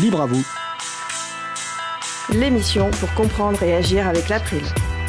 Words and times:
Libre 0.00 0.20
à 0.20 0.26
vous. 0.26 0.44
L'émission 2.34 2.90
pour 2.90 3.14
comprendre 3.14 3.62
et 3.62 3.74
agir 3.74 4.06
avec 4.06 4.28
l'April, 4.28 4.62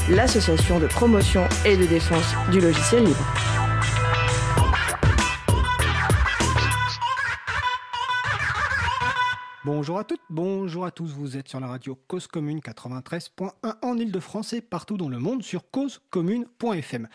l'association 0.10 0.80
de 0.80 0.88
promotion 0.88 1.44
et 1.66 1.76
de 1.76 1.86
défense 1.86 2.34
du 2.52 2.62
logiciel 2.62 3.04
libre. 3.04 3.26
Bonjour 9.66 10.00
à 10.00 10.06
toutes, 10.06 10.22
bonjour 10.30 10.86
à 10.86 10.92
tous, 10.92 11.12
vous 11.12 11.36
êtes 11.36 11.50
sur 11.50 11.60
la 11.60 11.68
radio 11.68 12.00
Cause 12.08 12.28
Commune 12.28 12.60
93.1 12.60 13.52
en 13.82 13.98
Ile-de-France 13.98 14.54
et 14.54 14.62
partout 14.62 14.96
dans 14.96 15.10
le 15.10 15.20
monde 15.20 15.44
sur 15.44 15.70
causecommune.fm. 15.70 17.10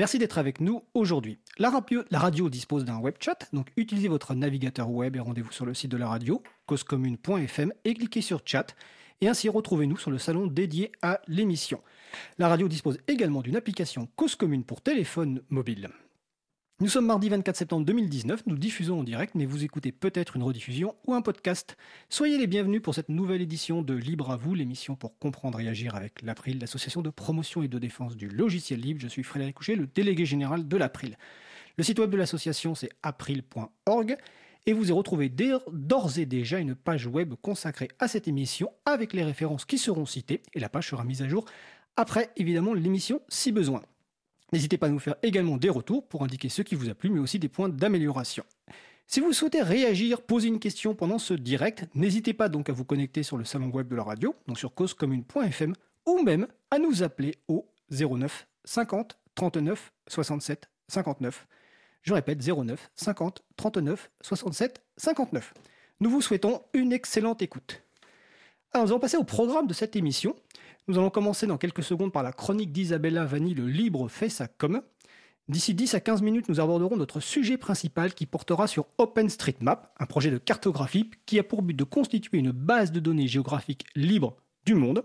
Merci 0.00 0.18
d'être 0.18 0.38
avec 0.38 0.62
nous 0.62 0.82
aujourd'hui. 0.94 1.40
La 1.58 1.68
radio, 1.68 2.48
dispose 2.48 2.86
d'un 2.86 2.96
web 3.00 3.16
chat, 3.20 3.50
donc 3.52 3.66
utilisez 3.76 4.08
votre 4.08 4.34
navigateur 4.34 4.88
web 4.88 5.14
et 5.14 5.20
rendez-vous 5.20 5.52
sur 5.52 5.66
le 5.66 5.74
site 5.74 5.90
de 5.90 5.98
la 5.98 6.08
radio, 6.08 6.42
causecommune.fm, 6.64 7.70
et 7.84 7.92
cliquez 7.92 8.22
sur 8.22 8.40
chat, 8.42 8.74
et 9.20 9.28
ainsi 9.28 9.50
retrouvez-nous 9.50 9.98
sur 9.98 10.10
le 10.10 10.16
salon 10.16 10.46
dédié 10.46 10.90
à 11.02 11.20
l'émission. 11.28 11.82
La 12.38 12.48
radio 12.48 12.66
dispose 12.66 12.96
également 13.08 13.42
d'une 13.42 13.56
application 13.56 14.08
Cause 14.16 14.38
pour 14.66 14.80
téléphone 14.80 15.42
mobile. 15.50 15.90
Nous 16.82 16.88
sommes 16.88 17.04
mardi 17.04 17.28
24 17.28 17.56
septembre 17.56 17.84
2019, 17.84 18.44
nous 18.46 18.56
diffusons 18.56 19.00
en 19.00 19.02
direct, 19.02 19.34
mais 19.34 19.44
vous 19.44 19.64
écoutez 19.64 19.92
peut-être 19.92 20.36
une 20.36 20.42
rediffusion 20.42 20.94
ou 21.06 21.12
un 21.12 21.20
podcast. 21.20 21.76
Soyez 22.08 22.38
les 22.38 22.46
bienvenus 22.46 22.80
pour 22.80 22.94
cette 22.94 23.10
nouvelle 23.10 23.42
édition 23.42 23.82
de 23.82 23.92
Libre 23.92 24.30
à 24.30 24.38
vous, 24.38 24.54
l'émission 24.54 24.96
pour 24.96 25.18
comprendre 25.18 25.60
et 25.60 25.68
agir 25.68 25.94
avec 25.94 26.22
l'April, 26.22 26.58
l'association 26.58 27.02
de 27.02 27.10
promotion 27.10 27.62
et 27.62 27.68
de 27.68 27.78
défense 27.78 28.16
du 28.16 28.30
logiciel 28.30 28.80
libre. 28.80 28.98
Je 28.98 29.08
suis 29.08 29.22
Frédéric 29.22 29.56
Couchet, 29.56 29.76
le 29.76 29.88
délégué 29.88 30.24
général 30.24 30.68
de 30.68 30.76
l'April. 30.78 31.18
Le 31.76 31.84
site 31.84 31.98
web 31.98 32.08
de 32.08 32.16
l'association 32.16 32.74
c'est 32.74 32.88
april.org 33.02 34.16
et 34.64 34.72
vous 34.72 34.88
y 34.88 34.92
retrouvez 34.92 35.28
d'ores 35.28 36.18
et 36.18 36.24
déjà 36.24 36.60
une 36.60 36.74
page 36.74 37.06
web 37.06 37.34
consacrée 37.42 37.88
à 37.98 38.08
cette 38.08 38.26
émission 38.26 38.70
avec 38.86 39.12
les 39.12 39.22
références 39.22 39.66
qui 39.66 39.76
seront 39.76 40.06
citées 40.06 40.40
et 40.54 40.60
la 40.60 40.70
page 40.70 40.88
sera 40.88 41.04
mise 41.04 41.20
à 41.20 41.28
jour 41.28 41.44
après 41.98 42.30
évidemment 42.38 42.72
l'émission 42.72 43.20
si 43.28 43.52
besoin. 43.52 43.82
N'hésitez 44.52 44.78
pas 44.78 44.86
à 44.86 44.90
nous 44.90 44.98
faire 44.98 45.16
également 45.22 45.56
des 45.56 45.68
retours 45.68 46.06
pour 46.06 46.22
indiquer 46.22 46.48
ce 46.48 46.62
qui 46.62 46.74
vous 46.74 46.88
a 46.88 46.94
plu, 46.94 47.10
mais 47.10 47.20
aussi 47.20 47.38
des 47.38 47.48
points 47.48 47.68
d'amélioration. 47.68 48.44
Si 49.06 49.20
vous 49.20 49.32
souhaitez 49.32 49.62
réagir, 49.62 50.22
poser 50.22 50.48
une 50.48 50.60
question 50.60 50.94
pendant 50.94 51.18
ce 51.18 51.34
direct, 51.34 51.86
n'hésitez 51.94 52.32
pas 52.32 52.48
donc 52.48 52.68
à 52.68 52.72
vous 52.72 52.84
connecter 52.84 53.22
sur 53.22 53.36
le 53.36 53.44
salon 53.44 53.68
web 53.70 53.88
de 53.88 53.96
la 53.96 54.04
radio, 54.04 54.34
donc 54.46 54.58
sur 54.58 54.72
causecommune.fm, 54.72 55.74
ou 56.06 56.22
même 56.22 56.46
à 56.70 56.78
nous 56.78 57.02
appeler 57.02 57.36
au 57.48 57.66
09 57.90 58.46
50 58.64 59.18
39 59.34 59.92
67 60.08 60.68
59. 60.88 61.46
Je 62.02 62.14
répète 62.14 62.38
09 62.40 62.90
50 62.94 63.42
39 63.56 64.10
67 64.20 64.82
59. 64.96 65.54
Nous 66.00 66.10
vous 66.10 66.22
souhaitons 66.22 66.62
une 66.72 66.92
excellente 66.92 67.42
écoute. 67.42 67.82
Alors 68.72 68.86
nous 68.86 68.92
allons 68.92 69.00
passer 69.00 69.16
au 69.16 69.24
programme 69.24 69.66
de 69.66 69.74
cette 69.74 69.96
émission. 69.96 70.36
Nous 70.90 70.98
allons 70.98 71.08
commencer 71.08 71.46
dans 71.46 71.56
quelques 71.56 71.84
secondes 71.84 72.12
par 72.12 72.24
la 72.24 72.32
chronique 72.32 72.72
d'Isabella 72.72 73.24
Vanni, 73.24 73.54
le 73.54 73.68
libre 73.68 74.08
fait 74.08 74.28
sa 74.28 74.48
com. 74.48 74.82
D'ici 75.48 75.72
10 75.72 75.94
à 75.94 76.00
15 76.00 76.20
minutes, 76.20 76.48
nous 76.48 76.58
aborderons 76.58 76.96
notre 76.96 77.20
sujet 77.20 77.56
principal 77.58 78.12
qui 78.12 78.26
portera 78.26 78.66
sur 78.66 78.86
OpenStreetMap, 78.98 79.94
un 80.00 80.06
projet 80.06 80.32
de 80.32 80.38
cartographie 80.38 81.08
qui 81.26 81.38
a 81.38 81.44
pour 81.44 81.62
but 81.62 81.74
de 81.74 81.84
constituer 81.84 82.38
une 82.38 82.50
base 82.50 82.90
de 82.90 82.98
données 82.98 83.28
géographiques 83.28 83.86
libre 83.94 84.36
du 84.66 84.74
monde, 84.74 85.04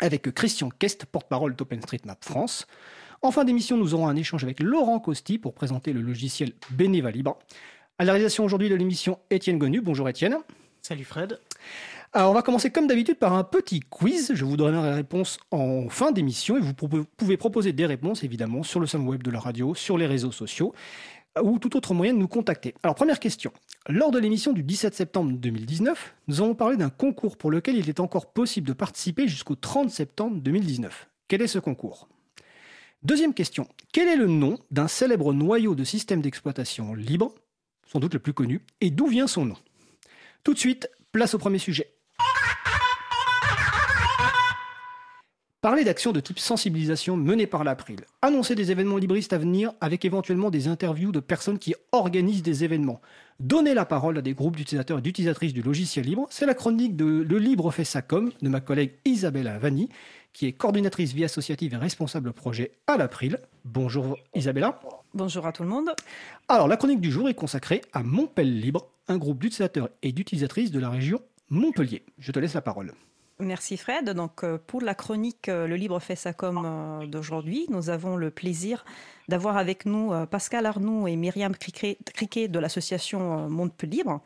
avec 0.00 0.30
Christian 0.34 0.68
Kest, 0.68 1.06
porte-parole 1.06 1.56
d'OpenStreetMap 1.56 2.22
France. 2.22 2.66
En 3.22 3.30
fin 3.30 3.44
d'émission, 3.44 3.78
nous 3.78 3.94
aurons 3.94 4.08
un 4.08 4.16
échange 4.16 4.44
avec 4.44 4.60
Laurent 4.60 5.00
Costi 5.00 5.38
pour 5.38 5.54
présenter 5.54 5.94
le 5.94 6.02
logiciel 6.02 6.52
Beneva 6.72 7.10
Libre. 7.10 7.38
À 7.98 8.04
la 8.04 8.12
réalisation 8.12 8.44
aujourd'hui 8.44 8.68
de 8.68 8.74
l'émission, 8.74 9.18
Étienne 9.30 9.56
Gonu. 9.56 9.80
Bonjour 9.80 10.10
Étienne. 10.10 10.36
Salut 10.82 11.04
Fred. 11.04 11.40
Alors, 12.16 12.30
on 12.30 12.34
va 12.34 12.40
commencer 12.40 12.70
comme 12.70 12.86
d'habitude 12.86 13.18
par 13.18 13.34
un 13.34 13.44
petit 13.44 13.80
quiz. 13.80 14.32
Je 14.34 14.46
vous 14.46 14.56
donnerai 14.56 14.88
les 14.88 14.94
réponses 14.94 15.38
en 15.50 15.90
fin 15.90 16.12
d'émission 16.12 16.56
et 16.56 16.60
vous 16.60 16.72
pouvez 16.72 17.36
proposer 17.36 17.74
des 17.74 17.84
réponses 17.84 18.24
évidemment 18.24 18.62
sur 18.62 18.80
le 18.80 18.86
salon 18.86 19.08
web 19.08 19.22
de 19.22 19.30
la 19.30 19.38
radio, 19.38 19.74
sur 19.74 19.98
les 19.98 20.06
réseaux 20.06 20.32
sociaux 20.32 20.72
ou 21.42 21.58
tout 21.58 21.76
autre 21.76 21.92
moyen 21.92 22.14
de 22.14 22.18
nous 22.18 22.26
contacter. 22.26 22.74
Alors, 22.82 22.94
première 22.94 23.20
question. 23.20 23.52
Lors 23.86 24.12
de 24.12 24.18
l'émission 24.18 24.54
du 24.54 24.62
17 24.62 24.94
septembre 24.94 25.32
2019, 25.32 26.14
nous 26.28 26.40
avons 26.40 26.54
parlé 26.54 26.78
d'un 26.78 26.88
concours 26.88 27.36
pour 27.36 27.50
lequel 27.50 27.76
il 27.76 27.90
est 27.90 28.00
encore 28.00 28.32
possible 28.32 28.66
de 28.66 28.72
participer 28.72 29.28
jusqu'au 29.28 29.54
30 29.54 29.90
septembre 29.90 30.40
2019. 30.40 31.10
Quel 31.28 31.42
est 31.42 31.48
ce 31.48 31.58
concours? 31.58 32.08
Deuxième 33.02 33.34
question. 33.34 33.68
Quel 33.92 34.08
est 34.08 34.16
le 34.16 34.26
nom 34.26 34.58
d'un 34.70 34.88
célèbre 34.88 35.34
noyau 35.34 35.74
de 35.74 35.84
système 35.84 36.22
d'exploitation 36.22 36.94
libre, 36.94 37.34
sans 37.86 38.00
doute 38.00 38.14
le 38.14 38.20
plus 38.20 38.32
connu, 38.32 38.62
et 38.80 38.90
d'où 38.90 39.06
vient 39.06 39.26
son 39.26 39.44
nom? 39.44 39.56
Tout 40.44 40.54
de 40.54 40.58
suite, 40.58 40.88
place 41.12 41.34
au 41.34 41.38
premier 41.38 41.58
sujet. 41.58 41.92
Parler 45.66 45.82
d'actions 45.82 46.12
de 46.12 46.20
type 46.20 46.38
sensibilisation 46.38 47.16
menées 47.16 47.48
par 47.48 47.64
l'April. 47.64 48.02
Annoncer 48.22 48.54
des 48.54 48.70
événements 48.70 48.98
libristes 48.98 49.32
à 49.32 49.38
venir 49.38 49.72
avec 49.80 50.04
éventuellement 50.04 50.48
des 50.48 50.68
interviews 50.68 51.10
de 51.10 51.18
personnes 51.18 51.58
qui 51.58 51.74
organisent 51.90 52.44
des 52.44 52.62
événements. 52.62 53.00
Donner 53.40 53.74
la 53.74 53.84
parole 53.84 54.16
à 54.16 54.22
des 54.22 54.32
groupes 54.32 54.54
d'utilisateurs 54.54 55.00
et 55.00 55.02
d'utilisatrices 55.02 55.52
du 55.52 55.62
logiciel 55.62 56.06
libre. 56.06 56.28
C'est 56.30 56.46
la 56.46 56.54
chronique 56.54 56.94
de 56.94 57.04
Le 57.04 57.38
Libre 57.38 57.72
fait 57.72 57.82
sa 57.82 58.00
com 58.00 58.30
de 58.40 58.48
ma 58.48 58.60
collègue 58.60 58.92
Isabella 59.04 59.58
Vanni, 59.58 59.88
qui 60.32 60.46
est 60.46 60.52
coordinatrice 60.52 61.14
vie 61.14 61.24
associative 61.24 61.74
et 61.74 61.78
responsable 61.78 62.32
projet 62.32 62.70
à 62.86 62.96
l'April. 62.96 63.40
Bonjour 63.64 64.16
Isabella. 64.36 64.78
Bonjour 65.14 65.48
à 65.48 65.52
tout 65.52 65.64
le 65.64 65.68
monde. 65.68 65.90
Alors 66.46 66.68
la 66.68 66.76
chronique 66.76 67.00
du 67.00 67.10
jour 67.10 67.28
est 67.28 67.34
consacrée 67.34 67.82
à 67.92 68.04
Montpellier 68.04 68.60
Libre, 68.60 68.86
un 69.08 69.18
groupe 69.18 69.40
d'utilisateurs 69.40 69.88
et 70.04 70.12
d'utilisatrices 70.12 70.70
de 70.70 70.78
la 70.78 70.90
région 70.90 71.20
Montpellier. 71.50 72.04
Je 72.20 72.30
te 72.30 72.38
laisse 72.38 72.54
la 72.54 72.60
parole. 72.60 72.92
Merci 73.38 73.76
Fred. 73.76 74.10
Donc 74.10 74.44
euh, 74.44 74.56
pour 74.66 74.80
la 74.80 74.94
chronique 74.94 75.50
euh, 75.50 75.66
Le 75.66 75.76
Libre 75.76 76.00
fait 76.00 76.16
sa 76.16 76.32
com 76.32 76.62
euh, 76.64 77.06
d'aujourd'hui, 77.06 77.66
nous 77.68 77.90
avons 77.90 78.16
le 78.16 78.30
plaisir 78.30 78.86
d'avoir 79.28 79.58
avec 79.58 79.84
nous 79.84 80.12
Pascal 80.26 80.64
Arnoux 80.64 81.06
et 81.06 81.16
Myriam 81.16 81.52
Criquet 81.54 82.48
de 82.48 82.58
l'association 82.58 83.50
Montpellier 83.50 83.96
Libre. 83.98 84.20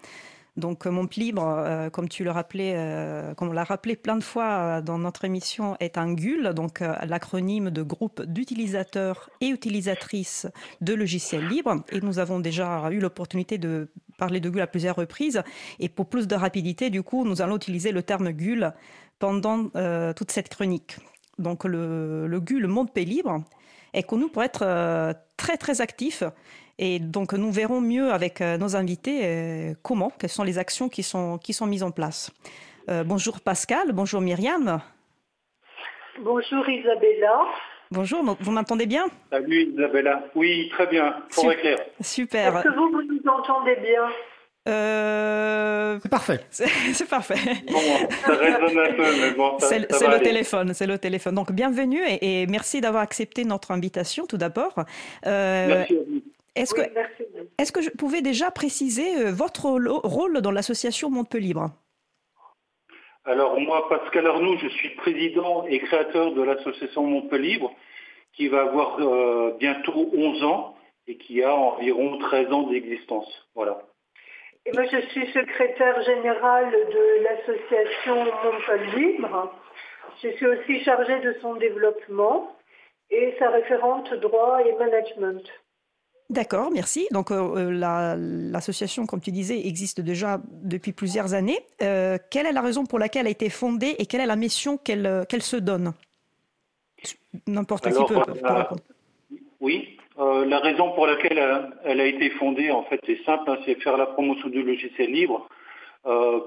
Donc 0.57 0.85
Montpellier 0.85 1.27
Libre, 1.27 1.89
comme 1.91 2.07
tu 2.07 2.23
le 2.23 2.31
rappelais, 2.31 3.33
comme 3.39 3.49
on 3.49 3.53
l'a 3.53 3.65
rappelé 3.65 3.97
plein 3.97 4.17
de 4.17 4.23
fois 4.23 4.83
dans 4.83 4.99
notre 4.99 5.25
émission, 5.25 5.75
est 5.81 5.97
un 5.97 6.13
GUL, 6.13 6.53
donc 6.53 6.81
l'acronyme 6.81 7.71
de 7.71 7.83
groupe 7.83 8.21
d'utilisateurs 8.23 9.31
et 9.41 9.49
utilisatrices 9.49 10.47
de 10.83 10.93
logiciels 10.93 11.49
libres. 11.49 11.83
Et 11.93 12.01
nous 12.03 12.19
avons 12.19 12.41
déjà 12.41 12.91
eu 12.91 12.99
l'opportunité 12.99 13.57
de 13.57 13.91
parler 14.21 14.39
de 14.39 14.49
GUL 14.49 14.61
à 14.61 14.69
plusieurs 14.69 14.97
reprises. 14.97 15.43
Et 15.81 15.89
pour 15.89 16.07
plus 16.07 16.29
de 16.29 16.37
rapidité, 16.37 16.91
du 16.91 17.03
coup, 17.03 17.25
nous 17.25 17.43
allons 17.43 17.57
utiliser 17.57 17.91
le 17.91 18.03
terme 18.03 18.31
GUL 18.31 18.73
pendant 19.19 19.59
euh, 19.77 20.13
toute 20.13 20.31
cette 20.31 20.49
chronique. 20.49 20.99
Donc 21.39 21.65
le, 21.65 22.27
le 22.27 22.39
le 22.39 22.69
Monde 22.69 22.93
Pays 22.93 23.07
Libre, 23.07 23.43
est 23.93 24.05
connu 24.05 24.29
pour 24.29 24.43
être 24.43 24.63
euh, 24.63 25.13
très 25.37 25.57
très 25.57 25.81
actif. 25.81 26.23
Et 26.79 26.99
donc 26.99 27.33
nous 27.33 27.51
verrons 27.51 27.81
mieux 27.81 28.13
avec 28.13 28.41
euh, 28.41 28.57
nos 28.57 28.77
invités 28.77 29.75
comment, 29.83 30.11
quelles 30.19 30.37
sont 30.39 30.45
les 30.45 30.59
actions 30.59 30.89
qui 30.89 31.03
sont, 31.03 31.39
qui 31.39 31.53
sont 31.53 31.67
mises 31.67 31.83
en 31.83 31.91
place. 31.91 32.31
bonjour 33.13 33.41
Pascal, 33.41 33.93
bonjour 33.93 34.21
Myriam. 34.21 34.81
Bonjour 36.23 36.65
Isabella. 36.69 37.37
Bonjour, 37.93 38.37
vous 38.39 38.51
m'entendez 38.53 38.87
bien? 38.87 39.07
Salut 39.33 39.73
Isabella. 39.73 40.23
Oui, 40.37 40.69
très 40.71 40.87
bien, 40.87 41.13
pour 41.35 41.53
clair. 41.57 41.77
Super. 42.01 42.59
Est-ce 42.59 42.69
que 42.69 42.75
vous, 42.75 42.89
vous 42.89 43.03
nous 43.03 43.21
entendez 43.29 43.77
bien? 43.83 44.09
Euh... 44.69 45.99
C'est 46.01 46.09
parfait. 46.09 46.41
C'est 46.51 47.09
parfait. 47.09 47.35
Bon, 47.67 47.81
ça 48.25 48.35
résonne 48.37 48.79
un 48.79 48.93
peu, 48.93 49.21
mais 49.21 49.31
bon, 49.33 49.57
C'est 49.59 49.81
le 49.81 50.23
téléphone, 50.23 50.73
c'est 50.73 50.87
le 50.87 50.99
téléphone. 50.99 51.35
Donc 51.35 51.51
bienvenue 51.51 52.01
et, 52.07 52.47
merci 52.47 52.81
d'avoir 52.81 53.03
accepté 53.03 53.45
notre 53.45 53.73
invitation 53.73 54.25
tout 54.27 54.37
d'abord. 54.37 54.75
Euh, 55.27 55.67
merci 55.67 55.95
à 55.95 55.97
vous. 55.97 56.23
Est-ce 56.55 56.75
que, 56.75 56.83
est 56.83 57.73
que 57.73 57.83
je 57.83 57.91
pouvais 57.91 58.23
déjà 58.23 58.53
préciser 58.53 59.17
euh, 59.17 59.33
votre 59.33 59.67
rôle 59.69 60.41
dans 60.41 60.53
l'association 60.53 61.11
Montpellier? 61.11 61.55
Alors 63.25 63.61
moi, 63.61 63.89
Pascal 63.89 64.27
Arnoux, 64.27 64.57
je 64.59 64.69
suis 64.69 64.91
président 64.97 65.67
et 65.67 65.79
créateur 65.81 66.33
de 66.33 66.43
l'association 66.43 67.05
Montpellier, 67.05 67.61
qui 68.33 68.49
va 68.49 68.63
avoir 68.63 68.99
euh, 69.01 69.57
bientôt 69.59 70.11
11 70.13 70.45
ans 70.45 70.77
et 71.07 71.17
qui 71.17 71.43
a 71.43 71.55
environ 71.55 72.19
13 72.19 72.53
ans 72.53 72.63
d'existence. 72.65 73.29
Voilà. 73.55 73.83
Et 74.65 74.73
moi, 74.73 74.85
je 74.85 75.01
suis 75.09 75.27
secrétaire 75.33 76.03
générale 76.03 76.71
de 76.71 77.23
l'association 77.25 78.25
Montpellier. 78.25 79.19
Je 80.23 80.29
suis 80.31 80.47
aussi 80.47 80.85
chargée 80.85 81.21
de 81.21 81.35
son 81.41 81.55
développement 81.55 82.57
et 83.11 83.35
sa 83.39 83.51
référente 83.51 84.13
droit 84.15 84.61
et 84.65 84.73
management. 84.75 85.43
D'accord, 86.31 86.71
merci. 86.73 87.09
Donc 87.11 87.33
euh, 87.33 87.57
euh, 87.57 88.51
l'association, 88.53 89.05
comme 89.05 89.21
tu 89.21 89.33
disais, 89.33 89.67
existe 89.67 90.01
déjà 90.01 90.41
depuis 90.63 90.93
plusieurs 90.93 91.35
années. 91.35 91.59
Euh, 91.83 92.19
quelle 92.31 92.47
est 92.47 92.53
la 92.53 92.61
raison 92.61 92.87
pour 92.87 93.01
laquelle 93.01 93.23
elle 93.23 93.27
a 93.27 93.31
été 93.31 93.51
fondée 93.51 93.97
et 93.99 94.07
quelle 94.07 94.21
est 94.21 94.27
la 94.27 94.37
mission 94.37 94.79
qu'elle 94.79 95.27
se 95.41 95.57
donne? 95.57 95.93
N'importe 97.49 97.89
qui 97.89 98.05
peut, 98.05 98.17
répondre. 98.17 98.77
Oui, 99.61 99.97
la 100.17 100.61
raison 100.61 100.93
pour 100.93 101.09
laquelle 101.09 101.39
elle 101.85 102.01
a, 102.01 102.07
été 102.07 102.31
fondée, 102.31 102.71
en 102.71 102.85
fait, 102.85 103.01
c'est 103.07 103.23
simple, 103.25 103.51
hein, 103.51 103.59
c'est 103.65 103.83
faire 103.83 103.97
la 103.97 104.07
promotion 104.07 104.49
du 104.49 104.63
logiciel 104.63 105.11
libre 105.11 105.49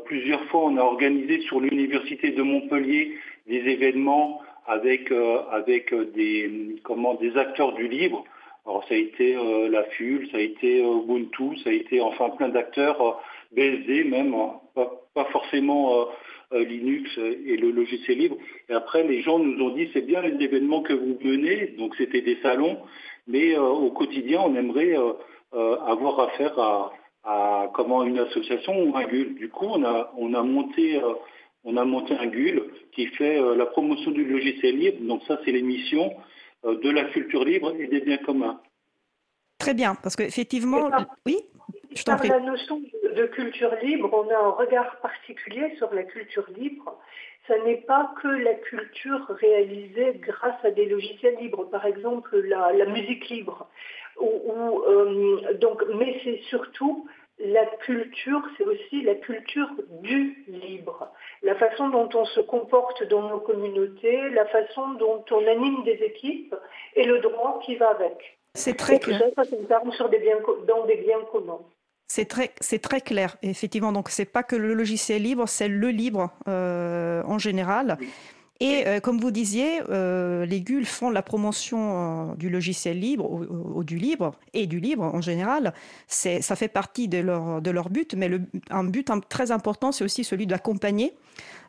plusieurs 0.05 0.43
fois, 0.45 0.61
on 0.61 0.77
a 0.77 0.81
organisé 0.81 1.41
sur 1.41 1.59
l'université 1.59 2.31
de 2.31 2.41
Montpellier 2.41 3.19
des 3.47 3.57
événements 3.57 4.41
avec 4.65 5.11
avec 5.51 5.93
des 6.15 6.77
comment 6.83 7.13
des 7.15 7.37
acteurs 7.37 7.73
du 7.73 7.87
livre. 7.87 8.23
Alors 8.65 8.83
ça 8.87 8.93
a 8.93 8.97
été 8.97 9.35
la 9.69 9.83
FUL, 9.83 10.29
ça 10.31 10.37
a 10.37 10.41
été 10.41 10.79
Ubuntu, 10.79 11.57
ça 11.63 11.69
a 11.69 11.73
été 11.73 11.99
enfin 11.99 12.29
plein 12.29 12.49
d'acteurs, 12.49 13.21
BSD 13.51 14.05
même, 14.05 14.33
hein, 14.33 14.53
pas, 15.13 15.25
forcément 15.31 16.07
Linux 16.51 17.09
et 17.17 17.57
le 17.57 17.71
logiciel 17.71 18.19
libre. 18.19 18.37
Et 18.69 18.73
après, 18.73 19.03
les 19.03 19.21
gens 19.21 19.37
nous 19.37 19.61
ont 19.61 19.75
dit 19.75 19.89
c'est 19.91 20.05
bien 20.05 20.21
les 20.21 20.41
événements 20.41 20.81
que 20.81 20.93
vous 20.93 21.17
menez, 21.21 21.73
donc 21.77 21.93
c'était 21.97 22.21
des 22.21 22.37
salons, 22.41 22.77
mais 23.27 23.57
au 23.57 23.91
quotidien, 23.91 24.41
on 24.45 24.55
aimerait 24.55 24.95
avoir 25.51 26.21
affaire 26.21 26.57
à, 26.57 26.93
à 27.23 27.69
comment 27.73 28.03
une 28.03 28.19
association 28.19 28.83
ou 28.83 28.95
un 28.95 29.05
GUL. 29.05 29.35
Du 29.35 29.49
coup, 29.49 29.65
on 29.65 29.83
a, 29.83 30.11
on 30.17 30.33
a 30.33 30.43
monté 30.43 30.97
euh, 30.97 31.13
on 31.63 31.77
a 31.77 31.85
monté 31.85 32.13
un 32.15 32.27
GUL 32.27 32.61
qui 32.91 33.07
fait 33.07 33.39
euh, 33.39 33.55
la 33.55 33.65
promotion 33.65 34.11
du 34.11 34.25
logiciel 34.25 34.77
libre. 34.77 34.97
Donc 35.01 35.21
ça, 35.27 35.39
c'est 35.45 35.51
l'émission 35.51 36.07
euh, 36.07 36.11
de 36.63 36.89
la 36.89 37.05
culture 37.05 37.43
libre 37.43 37.73
et 37.79 37.87
des 37.87 38.01
biens 38.01 38.17
communs. 38.17 38.61
Très 39.59 39.73
bien, 39.73 39.95
parce 39.95 40.15
qu'effectivement, 40.15 40.89
oui, 41.25 41.37
je 41.95 42.03
t'en 42.03 42.17
prie. 42.17 42.27
la 42.27 42.39
notion 42.39 42.81
de 43.15 43.25
culture 43.27 43.73
libre, 43.81 44.09
on 44.11 44.29
a 44.29 44.37
un 44.37 44.49
regard 44.49 44.97
particulier 44.99 45.75
sur 45.77 45.93
la 45.93 46.03
culture 46.03 46.45
libre. 46.57 46.99
Ce 47.47 47.53
n'est 47.65 47.81
pas 47.81 48.13
que 48.21 48.27
la 48.27 48.53
culture 48.55 49.25
réalisée 49.29 50.13
grâce 50.15 50.63
à 50.63 50.71
des 50.71 50.85
logiciels 50.85 51.37
libres, 51.39 51.65
par 51.65 51.85
exemple 51.85 52.37
la, 52.39 52.71
la 52.73 52.85
musique 52.85 53.29
libre. 53.29 53.67
Euh, 54.21 55.53
donc, 55.59 55.83
mais 55.95 56.19
c'est 56.23 56.41
surtout 56.49 57.07
la 57.39 57.65
culture, 57.85 58.41
c'est 58.57 58.63
aussi 58.63 59.01
la 59.01 59.15
culture 59.15 59.69
du 60.01 60.43
libre, 60.47 61.11
la 61.41 61.55
façon 61.55 61.89
dont 61.89 62.09
on 62.13 62.25
se 62.25 62.39
comporte 62.41 63.03
dans 63.09 63.27
nos 63.27 63.39
communautés, 63.39 64.29
la 64.29 64.45
façon 64.45 64.93
dont 64.93 65.23
on 65.31 65.47
anime 65.47 65.83
des 65.83 65.99
équipes 66.03 66.55
et 66.95 67.03
le 67.03 67.19
droit 67.19 67.59
qui 67.65 67.75
va 67.75 67.89
avec. 67.89 68.39
C'est 68.55 68.77
très 68.77 68.99
clair. 68.99 69.19
Ça, 69.35 69.43
ça 69.43 69.81
sur 69.91 70.09
des 70.09 70.19
biens, 70.19 70.37
dans 70.67 70.85
des 70.85 70.97
biens 70.97 71.21
communs. 71.31 71.61
C'est 72.07 72.25
très, 72.25 72.51
c'est 72.61 72.79
très 72.79 73.01
clair, 73.01 73.37
effectivement. 73.41 73.91
Donc, 73.91 74.09
c'est 74.09 74.25
pas 74.25 74.43
que 74.43 74.55
le 74.55 74.73
logiciel 74.73 75.23
libre, 75.23 75.47
c'est 75.47 75.67
le 75.67 75.89
libre 75.89 76.29
euh, 76.47 77.23
en 77.25 77.39
général. 77.39 77.97
Et 78.63 78.87
euh, 78.87 79.01
comme 79.01 79.19
vous 79.19 79.31
disiez, 79.31 79.81
euh, 79.89 80.45
les 80.45 80.61
GUL 80.61 80.85
font 80.85 81.09
la 81.09 81.21
promotion 81.21 82.31
euh, 82.31 82.35
du 82.35 82.49
logiciel 82.49 82.97
libre 82.97 83.29
ou, 83.29 83.83
du 83.83 83.97
libre 83.97 84.35
et 84.53 84.67
du 84.67 84.79
libre 84.79 85.03
en 85.03 85.19
général. 85.19 85.73
C'est, 86.07 86.41
ça 86.41 86.55
fait 86.55 86.69
partie 86.69 87.09
de 87.09 87.17
leur, 87.17 87.61
de 87.61 87.71
leur 87.71 87.89
but, 87.89 88.15
mais 88.15 88.29
le, 88.29 88.43
un 88.69 88.85
but 88.85 89.11
très 89.27 89.51
important, 89.51 89.91
c'est 89.91 90.05
aussi 90.05 90.23
celui 90.23 90.47
d'accompagner 90.47 91.13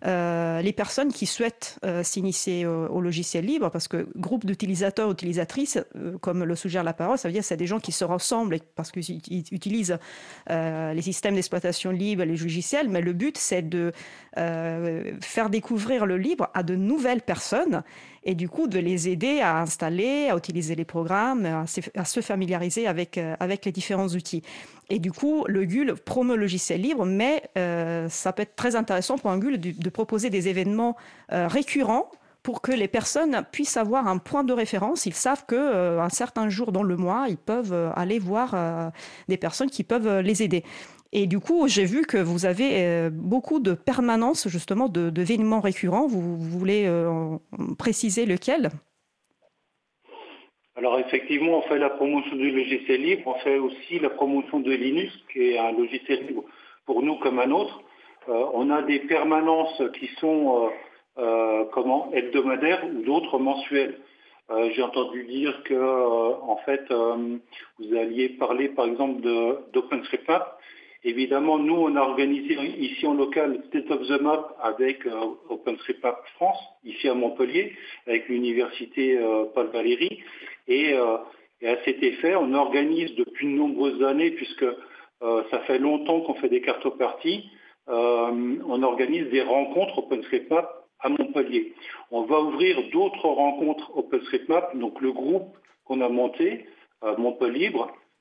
euh, 0.06 0.61
les 0.61 0.73
personnes 0.73 1.12
qui 1.12 1.27
souhaitent 1.27 1.79
euh, 1.85 2.03
s'initier 2.03 2.67
au, 2.67 3.01
logiciel 3.01 3.47
libre, 3.47 3.71
parce 3.71 3.89
que 3.89 4.06
groupe 4.17 4.45
d'utilisateurs, 4.45 5.11
utilisatrices, 5.11 5.79
euh, 5.97 6.19
comme 6.19 6.45
le 6.45 6.56
suggère 6.56 6.85
la 6.85 6.93
parole, 6.93 7.17
ça 7.17 7.29
veut 7.29 7.33
dire 7.33 7.41
que 7.41 7.47
c'est 7.47 7.56
des 7.56 7.67
gens 7.67 7.81
qui 7.81 7.93
se 7.93 8.05
rassemblent 8.05 8.59
parce 8.75 8.91
qu'ils 8.91 9.21
utilisent 9.51 9.99
les 10.49 11.03
systèmes 11.03 11.35
d'exploitation 11.35 11.91
libre, 11.91 12.25
les 12.25 12.37
logiciels, 12.37 12.89
mais 12.89 13.01
le 13.01 13.12
but 13.12 13.39
c'est 13.39 13.62
de 13.62 13.93
faire 14.37 15.51
découvrir 15.51 16.07
le 16.07 16.19
libre 16.19 16.50
à 16.55 16.62
de 16.62 16.75
nouvelles 16.75 17.23
personnes 17.23 17.83
et 18.25 18.35
du 18.35 18.49
coup 18.49 18.67
de 18.67 18.79
les 18.79 19.09
aider 19.09 19.41
à 19.41 19.61
installer, 19.61 20.29
à 20.31 20.37
utiliser 20.37 20.75
les 20.75 20.85
programmes, 20.85 21.44
à, 21.47 22.05
se 22.05 22.21
familiariser 22.21 22.87
avec, 22.87 23.19
avec 23.41 23.65
les 23.65 23.73
différents 23.73 24.09
outils. 24.09 24.43
Et 24.91 24.99
du 24.99 25.12
coup, 25.12 25.44
le 25.49 25.65
GUL 25.65 25.94
promeut 25.94 26.37
le 26.37 26.43
logiciel 26.43 26.82
libre, 26.82 27.06
mais 27.06 27.43
euh, 27.56 28.09
ça 28.09 28.32
peut 28.32 28.43
être 28.43 28.56
très 28.56 28.76
intéressant 28.76 29.17
pour 29.17 29.31
un 29.31 29.38
GUL 29.38 29.59
de, 29.59 29.91
proposer 29.91 30.31
des 30.31 30.49
événements 30.49 30.97
euh, 31.32 31.49
récurrents 31.49 32.11
pour 32.43 32.61
que 32.61 32.73
les 32.73 32.88
personnes 32.88 33.43
puissent 33.50 33.79
avoir 33.79 34.06
un 34.06 34.19
point 34.19 34.44
de 34.44 34.53
référence. 34.53 35.06
Ils 35.06 35.15
savent 35.15 35.47
que 35.47 35.55
euh, 35.55 36.03
un 36.03 36.11
certain 36.11 36.50
jour 36.50 36.73
dans 36.73 36.82
le 36.82 36.97
mois, 36.97 37.26
ils 37.29 37.38
peuvent 37.38 37.93
aller 37.97 38.19
voir 38.19 38.93
des 39.29 39.38
personnes 39.38 39.71
qui 39.71 39.85
peuvent 39.85 40.21
les 40.21 40.43
aider. 40.43 40.62
Et 41.14 41.26
du 41.26 41.38
coup, 41.40 41.69
j'ai 41.69 41.84
vu 41.84 42.02
que 42.02 42.19
vous 42.19 42.44
avez 42.44 43.08
beaucoup 43.11 43.61
de 43.61 43.72
permanences, 43.72 44.49
justement, 44.49 44.88
d'événements 44.88 45.61
récurrents. 45.61 46.06
Vous, 46.06 46.37
voulez 46.37 46.90
préciser 47.78 48.26
lequel? 48.26 48.70
Alors 50.76 50.99
effectivement, 50.99 51.58
on 51.58 51.62
fait 51.62 51.78
la 51.78 51.90
promotion 51.90 52.34
du 52.34 52.50
logiciel 52.50 53.00
libre, 53.00 53.22
on 53.26 53.38
fait 53.40 53.58
aussi 53.58 54.00
la 54.00 54.11
promotion 54.11 54.58
de 54.58 54.72
Linux, 54.72 55.12
qui 55.32 55.50
est 55.50 55.58
un 55.58 55.70
logiciel 55.70 56.26
libre 56.26 56.44
pour 56.84 57.02
nous 57.02 57.16
comme 57.16 57.38
un 57.38 57.50
autre. 57.52 57.81
Euh, 58.28 58.46
on 58.52 58.70
a 58.70 58.82
des 58.82 59.00
permanences 59.00 59.81
qui 59.99 60.08
sont 60.19 60.64
euh, 60.64 61.22
euh, 61.22 61.64
comment 61.72 62.11
hebdomadaires 62.12 62.84
ou 62.87 63.02
d'autres 63.02 63.38
mensuelles. 63.38 63.99
J'ai 64.75 64.82
entendu 64.82 65.25
dire 65.25 65.62
que 65.64 65.75
en 65.75 66.58
fait 66.66 66.93
vous 66.93 67.96
alliez 67.96 68.28
parler 68.28 68.69
par 68.69 68.84
exemple 68.84 69.22
d'OpenStreetMap. 69.72 70.58
Évidemment, 71.06 71.59
nous 71.59 71.77
on 71.77 71.95
a 71.97 72.01
organisé 72.01 72.55
ici 72.79 73.06
en 73.06 73.15
local 73.15 73.62
State 73.69 73.91
of 73.91 74.06
the 74.09 74.21
Map 74.23 74.56
avec 74.62 75.06
OpenStreetMap 75.51 76.17
France, 76.37 76.59
ici 76.83 77.09
à 77.09 77.15
Montpellier, 77.15 77.77
avec 78.06 78.29
l'université 78.29 79.19
Paul 79.55 79.67
Valéry. 79.67 80.23
Euh, 80.69 81.19
et, 81.61 81.69
à 81.69 81.83
cet 81.85 82.03
effet, 82.03 82.35
on 82.35 82.53
organise 82.55 83.15
depuis 83.15 83.47
de 83.47 83.53
nombreuses 83.53 84.03
années, 84.03 84.31
puisque 84.33 84.65
euh, 84.65 85.43
ça 85.51 85.61
fait 85.61 85.79
longtemps 85.79 86.21
qu'on 86.21 86.35
fait 86.35 86.49
des 86.49 86.61
cartoparties, 86.61 87.50
euh, 87.89 88.57
on 88.67 88.83
organise 88.83 89.29
des 89.31 89.43
rencontres 89.43 89.99
OpenStreetMap 89.99 90.69
à 91.00 91.09
Montpellier. 91.09 91.75
On 92.11 92.23
va 92.23 92.41
ouvrir 92.41 92.79
d'autres 92.93 93.29
rencontres 93.29 93.97
OpenStreetMap, 93.97 94.77
donc 94.77 95.00
le 95.00 95.12
groupe 95.12 95.57
qu'on 95.85 96.00
a 96.00 96.09
monté, 96.09 96.67
Montpellier, 97.19 97.71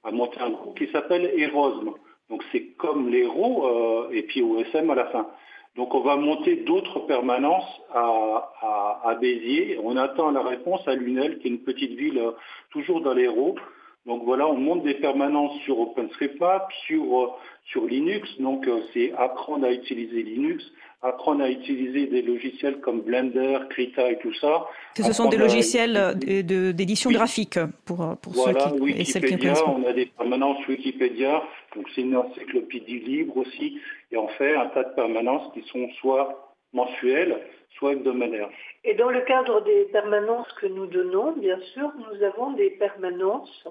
a 0.04 0.12
monté 0.12 0.38
un 0.42 0.50
groupe 0.50 0.78
qui 0.78 0.92
s'appelle 0.92 1.32
Erosme. 1.38 1.94
Donc 2.34 2.44
c'est 2.52 2.76
comme 2.78 3.10
l'héros 3.10 4.10
et 4.12 4.24
puis 4.24 4.42
OSM 4.42 4.90
à 4.90 4.96
la 4.96 5.06
fin. 5.06 5.28
Donc 5.76 5.94
on 5.94 6.02
va 6.02 6.16
monter 6.16 6.56
d'autres 6.58 7.02
permanences 7.02 7.82
à, 7.94 9.16
Béziers. 9.22 9.80
On 9.84 9.96
attend 9.98 10.32
la 10.32 10.42
réponse 10.42 10.88
à 10.88 10.96
Lunel, 10.96 11.38
qui 11.38 11.48
est 11.48 11.52
une 11.52 11.64
petite 11.64 11.92
ville 11.92 12.18
euh, 12.18 12.32
toujours 12.72 13.02
dans 13.02 13.14
l'Hérault. 13.14 13.56
Donc 14.06 14.24
voilà, 14.26 14.48
on 14.48 14.58
monte 14.58 14.84
des 14.84 14.96
permanences 14.96 15.58
sur 15.62 15.80
OpenStreetMap, 15.80 16.68
sur, 16.86 17.22
euh, 17.22 17.28
sur 17.66 17.86
Linux. 17.86 18.30
Donc 18.40 18.68
euh, 18.68 18.82
c'est 18.94 19.14
apprendre 19.14 19.66
à 19.66 19.72
utiliser 19.72 20.24
Linux, 20.24 20.62
apprendre 21.02 21.42
à 21.44 21.50
utiliser 21.50 22.08
des 22.08 22.22
logiciels 22.22 22.82
comme 22.82 23.02
Blender, 23.02 23.60
Krita 23.70 24.12
et 24.12 24.20
tout 24.20 24.34
ça. 24.34 24.66
ce 24.98 25.14
sont 25.14 25.30
des 25.30 25.38
logiciels 25.38 26.16
d'édition 26.18 27.12
graphique 27.12 27.58
pour, 27.86 28.18
pour 28.22 28.36
ceux 28.36 28.54
qui, 28.54 28.82
Wikipédia, 28.82 29.54
on 29.68 29.86
a 29.86 29.94
des 29.94 30.08
permanences 30.08 30.68
Wikipédia, 30.68 31.42
donc 31.76 31.88
c'est 31.96 32.02
une 32.02 32.18
encyclopédie 32.18 33.00
libre 33.00 33.38
aussi, 33.38 33.80
et 34.12 34.18
on 34.18 34.28
fait 34.30 34.56
un 34.56 34.68
tas 34.68 34.84
de 34.84 34.96
permanences 34.96 35.52
qui 35.54 35.62
sont 35.70 35.88
soit 36.02 36.53
mensuelles, 36.74 37.40
soit 37.78 37.94
hebdomadaires. 37.94 38.50
Et 38.84 38.96
dans 38.96 39.10
le 39.10 39.22
cadre 39.22 39.62
des 39.62 39.86
permanences 39.86 40.52
que 40.54 40.68
nous 40.68 40.88
donnons, 40.88 41.34
bien 41.34 41.60
sûr, 41.74 41.92
nous 41.98 42.24
avons 42.24 42.52
des 42.54 42.72
permanences 42.72 43.68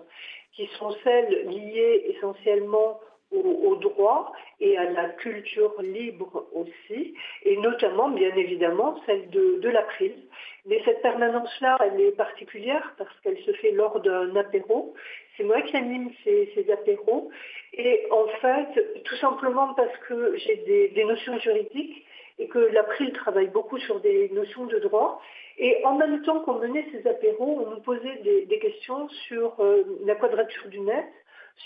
qui 0.52 0.66
sont 0.78 0.94
celles 1.04 1.48
liées 1.48 2.14
essentiellement 2.14 3.00
au, 3.32 3.76
droit 3.76 4.30
et 4.60 4.76
à 4.76 4.90
la 4.90 5.08
culture 5.08 5.80
libre 5.80 6.46
aussi, 6.52 7.14
et 7.44 7.56
notamment, 7.56 8.10
bien 8.10 8.34
évidemment, 8.36 9.00
celle 9.06 9.30
de, 9.30 9.58
de 9.58 9.68
l'April. 9.70 10.12
Mais 10.66 10.82
cette 10.84 11.00
permanence-là, 11.00 11.78
elle 11.80 12.00
est 12.00 12.12
particulière 12.12 12.94
parce 12.98 13.18
qu'elle 13.20 13.38
se 13.38 13.52
fait 13.52 13.70
lors 13.70 14.00
d'un 14.00 14.36
apéro. 14.36 14.94
C'est 15.36 15.44
moi 15.44 15.62
qui 15.62 15.76
anime 15.76 16.10
ces, 16.24 16.66
apéros. 16.70 17.30
Et 17.72 18.06
en 18.10 18.26
fait, 18.40 19.02
tout 19.04 19.16
simplement 19.16 19.72
parce 19.74 19.96
que 20.08 20.36
j'ai 20.36 20.90
des 20.94 21.04
notions 21.04 21.38
juridiques 21.38 22.04
et 22.42 22.48
que 22.48 22.58
l'April 22.58 23.12
travaille 23.12 23.48
beaucoup 23.48 23.78
sur 23.78 24.00
des 24.00 24.28
notions 24.30 24.66
de 24.66 24.78
droit. 24.78 25.20
Et 25.58 25.84
en 25.84 25.94
même 25.94 26.22
temps 26.22 26.40
qu'on 26.40 26.54
menait 26.54 26.86
ces 26.90 27.06
apéros, 27.08 27.64
on 27.64 27.70
nous 27.70 27.80
posait 27.80 28.16
des, 28.24 28.46
des 28.46 28.58
questions 28.58 29.08
sur 29.28 29.54
euh, 29.60 29.84
la 30.04 30.16
quadrature 30.16 30.66
du 30.68 30.80
net, 30.80 31.06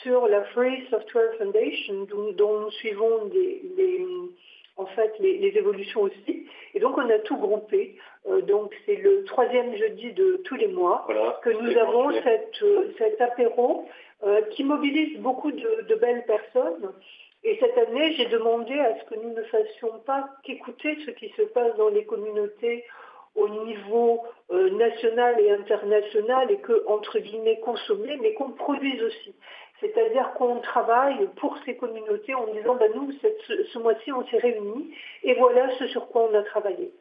sur 0.02 0.26
la 0.26 0.44
Free 0.46 0.86
Software 0.90 1.32
Foundation, 1.38 2.06
dont, 2.36 2.60
nous 2.60 2.70
suivons 2.72 3.30
en 4.76 4.86
fait 4.86 5.14
les, 5.20 5.56
évolutions 5.56 6.02
aussi. 6.02 6.46
Et 6.74 6.80
donc 6.80 6.98
on 6.98 7.08
a 7.08 7.18
tout 7.20 7.38
groupé. 7.38 7.96
Euh, 8.28 8.42
donc 8.42 8.74
c'est 8.84 8.96
le 8.96 9.24
troisième 9.24 9.74
jeudi 9.76 10.12
de 10.12 10.42
tous 10.44 10.56
les 10.56 10.68
mois 10.68 11.06
que 11.42 11.50
nous 11.50 11.78
avons 11.78 12.12
cette, 12.22 12.62
euh, 12.62 12.92
cet 12.98 13.20
apéro 13.20 13.88
qui 14.52 14.64
mobilise 14.64 15.18
beaucoup 15.18 15.52
de, 15.52 15.94
belles 15.94 16.24
personnes. 16.26 16.90
Et 17.44 17.56
cette 17.60 17.78
année, 17.78 18.12
j'ai 18.14 18.26
demandé 18.26 18.78
à 18.78 18.98
ce 18.98 19.04
que 19.04 19.14
nous 19.14 19.32
ne 19.32 19.42
fassions 19.44 20.00
pas 20.04 20.28
qu'écouter 20.42 20.98
ce 21.04 21.10
qui 21.12 21.28
se 21.30 21.42
passe 21.42 21.76
dans 21.76 21.88
les 21.88 22.04
communautés 22.04 22.84
au 23.34 23.48
niveau 23.48 24.22
national 24.50 25.38
et 25.40 25.50
international 25.50 26.50
et 26.50 26.58
que, 26.58 26.86
entre 26.86 27.18
guillemets, 27.18 27.60
consommer, 27.60 28.16
mais 28.20 28.34
qu'on 28.34 28.50
produise 28.50 29.02
aussi. 29.02 29.34
C'est-à-dire 29.80 30.32
qu'on 30.34 30.60
travaille 30.60 31.28
pour 31.36 31.56
ces 31.64 31.76
communautés 31.76 32.34
en 32.34 32.46
disant, 32.46 32.76
ben, 32.76 32.90
nous, 32.94 33.12
ce 33.12 33.78
mois-ci, 33.78 34.10
on 34.10 34.26
s'est 34.26 34.38
réunis 34.38 34.94
et 35.22 35.34
voilà 35.34 35.70
ce 35.78 35.86
sur 35.88 36.08
quoi 36.08 36.28
on 36.30 36.34
a 36.34 36.42
travaillé. 36.42 36.92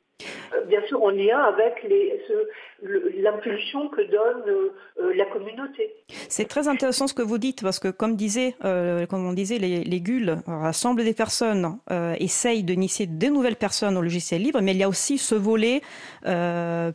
Euh, 0.54 0.66
bien 0.66 0.80
sûr 0.88 1.02
en 1.04 1.10
lien 1.10 1.40
avec 1.40 1.86
l'impulsion 3.18 3.90
que 3.90 4.02
donne 4.02 4.72
euh, 5.00 5.14
la 5.16 5.26
communauté. 5.26 5.94
C'est 6.30 6.48
très 6.48 6.68
intéressant 6.68 7.08
ce 7.08 7.14
que 7.14 7.22
vous 7.22 7.38
dites 7.38 7.62
parce 7.62 7.80
que 7.80 7.90
comme 7.90 8.16
disait, 8.16 8.56
euh, 8.64 9.06
comme 9.06 9.26
on 9.26 9.34
disait, 9.34 9.58
les, 9.58 9.84
les 9.84 10.02
GUL 10.02 10.38
rassemblent 10.48 11.04
des 11.04 11.14
personnes, 11.14 11.78
essayent 12.20 12.64
d'initier 12.64 13.08
de 13.08 13.28
nouvelles 13.28 13.56
personnes 13.56 13.98
au 13.98 14.02
logiciel 14.02 14.42
libre, 14.42 14.60
mais 14.62 14.72
il 14.72 14.78
y 14.78 14.84
a 14.84 14.90
aussi 14.90 15.18
ce 15.18 15.36
volet 15.36 15.82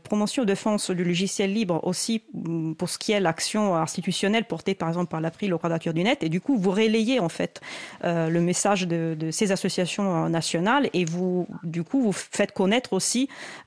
promotion 0.05 0.43
et 0.43 0.47
défense 0.47 0.91
du 0.91 1.05
logiciel 1.05 1.53
libre 1.53 1.81
aussi 1.85 2.23
mm, 2.33 2.75
pour 2.75 2.89
ce 2.89 2.99
qui 2.99 3.13
est 3.13 3.21
l'action 3.21 3.77
institutionnelle 3.77 4.45
portée 4.45 4.75
par 4.75 4.89
exemple 4.89 5.11
par 5.11 5.21
l'April 5.21 5.53
au 5.55 5.59
Quadrature 5.59 5.95
du 5.95 6.03
Net 6.03 6.23
et 6.23 6.29
du 6.29 6.41
coup 6.41 6.57
vous 6.57 6.71
relayez 6.71 7.21
en 7.21 7.29
fait 7.29 7.61
le 8.03 8.39
message 8.41 8.87
de, 8.87 9.15
de 9.15 9.31
ces 9.31 9.53
associations 9.53 10.29
nationales 10.29 10.89
et 10.93 11.05
vous 11.05 11.47
du 11.63 11.85
coup 11.85 12.01
vous 12.01 12.13
faites 12.13 12.53
connaître 12.53 12.93
aussi 12.93 13.10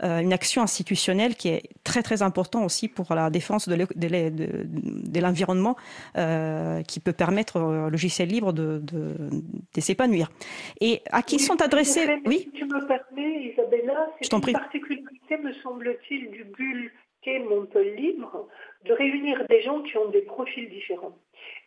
euh, 0.03 0.19
une 0.19 0.33
action 0.33 0.61
institutionnelle 0.61 1.35
qui 1.35 1.49
est 1.49 1.63
très 1.83 2.03
très 2.03 2.21
importante 2.21 2.65
aussi 2.65 2.87
pour 2.87 3.13
la 3.13 3.29
défense 3.29 3.67
de, 3.67 5.19
l'environnement 5.19 5.75
euh, 6.17 6.81
qui 6.83 6.99
peut 6.99 7.13
permettre 7.13 7.59
au 7.59 7.89
logiciel 7.89 8.29
libre 8.29 8.53
de, 8.53 8.81
s'épanouir. 9.77 10.29
Et 10.81 11.01
à 11.11 11.21
qui 11.21 11.39
sont 11.39 11.61
adressés 11.61 12.07
Oui. 12.25 12.39
Si 12.39 12.51
tu 12.51 12.65
me 12.65 12.85
permets, 12.87 13.51
Isabella, 13.51 14.07
c'est 14.21 14.31
une 14.31 14.53
particularité, 14.53 15.37
me 15.37 15.53
semble-t-il, 15.53 16.31
du 16.31 16.43
bulle 16.45 16.91
qu'est 17.21 17.39
Montpellier 17.39 17.95
Libre, 17.95 18.47
de 18.85 18.93
réunir 18.93 19.45
des 19.49 19.61
gens 19.61 19.81
qui 19.81 19.97
ont 19.97 20.09
des 20.09 20.21
profils 20.21 20.69
différents. 20.69 21.15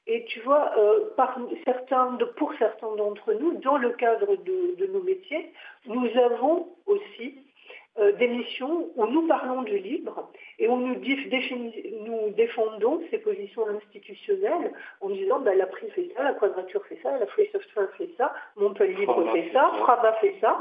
Et 0.06 0.24
tu 0.26 0.40
vois, 0.40 0.72
euh, 0.78 1.10
par 1.16 1.36
certains, 1.64 2.16
pour 2.36 2.52
certains 2.58 2.94
d'entre 2.94 3.32
nous, 3.34 3.54
dans 3.58 3.76
le 3.76 3.90
cadre 3.90 4.36
de, 4.36 4.76
de, 4.76 4.86
nos 4.92 5.02
métiers, 5.02 5.52
nous 5.86 6.08
avons 6.16 6.68
aussi 6.86 7.34
d'émissions 8.18 8.90
où 8.96 9.06
nous 9.06 9.26
parlons 9.26 9.62
du 9.62 9.78
libre 9.78 10.30
et 10.58 10.68
où 10.68 10.76
nous, 10.76 10.94
nous 10.94 12.30
défendons 12.30 13.02
ces 13.10 13.18
positions 13.18 13.66
institutionnelles 13.68 14.72
en 15.00 15.10
disant 15.10 15.40
bah, 15.40 15.54
la 15.54 15.66
PRI 15.66 15.90
fait 15.90 16.10
ça, 16.16 16.22
la 16.22 16.32
Quadrature 16.32 16.84
fait 16.86 16.98
ça, 17.02 17.18
la 17.18 17.26
Free 17.26 17.48
Software 17.52 17.90
fait 17.98 18.10
ça, 18.16 18.34
Montpellier 18.56 18.94
Libre 18.94 19.32
fait 19.32 19.50
ça, 19.52 19.70
Fraba 19.78 20.14
fait 20.14 20.34
ça. 20.40 20.58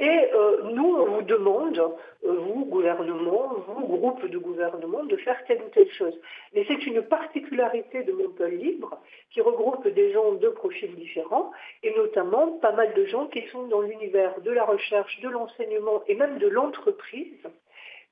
Et 0.00 0.28
euh, 0.32 0.62
nous, 0.70 0.94
on 0.94 1.06
vous 1.06 1.22
demande, 1.22 1.78
euh, 1.78 2.32
vous, 2.32 2.64
gouvernement, 2.66 3.52
vous, 3.66 3.86
groupe 3.86 4.24
de 4.26 4.38
gouvernement, 4.38 5.02
de 5.02 5.16
faire 5.16 5.44
telle 5.46 5.60
ou 5.60 5.68
telle 5.74 5.90
chose. 5.90 6.16
Mais 6.54 6.64
c'est 6.68 6.86
une 6.86 7.02
particularité 7.02 8.04
de 8.04 8.12
Montpellier 8.12 8.58
Libre 8.58 9.00
qui 9.30 9.40
regroupe 9.40 9.86
des 9.88 10.12
gens 10.12 10.32
de 10.32 10.48
profils 10.48 10.94
différents 10.94 11.50
et 11.82 11.94
notamment 11.96 12.58
pas 12.58 12.72
mal 12.72 12.94
de 12.94 13.04
gens 13.06 13.26
qui 13.26 13.42
sont 13.48 13.66
dans 13.66 13.80
l'univers 13.80 14.40
de 14.40 14.50
la 14.52 14.64
recherche, 14.64 15.20
de 15.20 15.28
l'enseignement 15.28 16.02
et 16.06 16.14
même 16.14 16.38
de 16.38 16.48
l'entreprise 16.48 17.46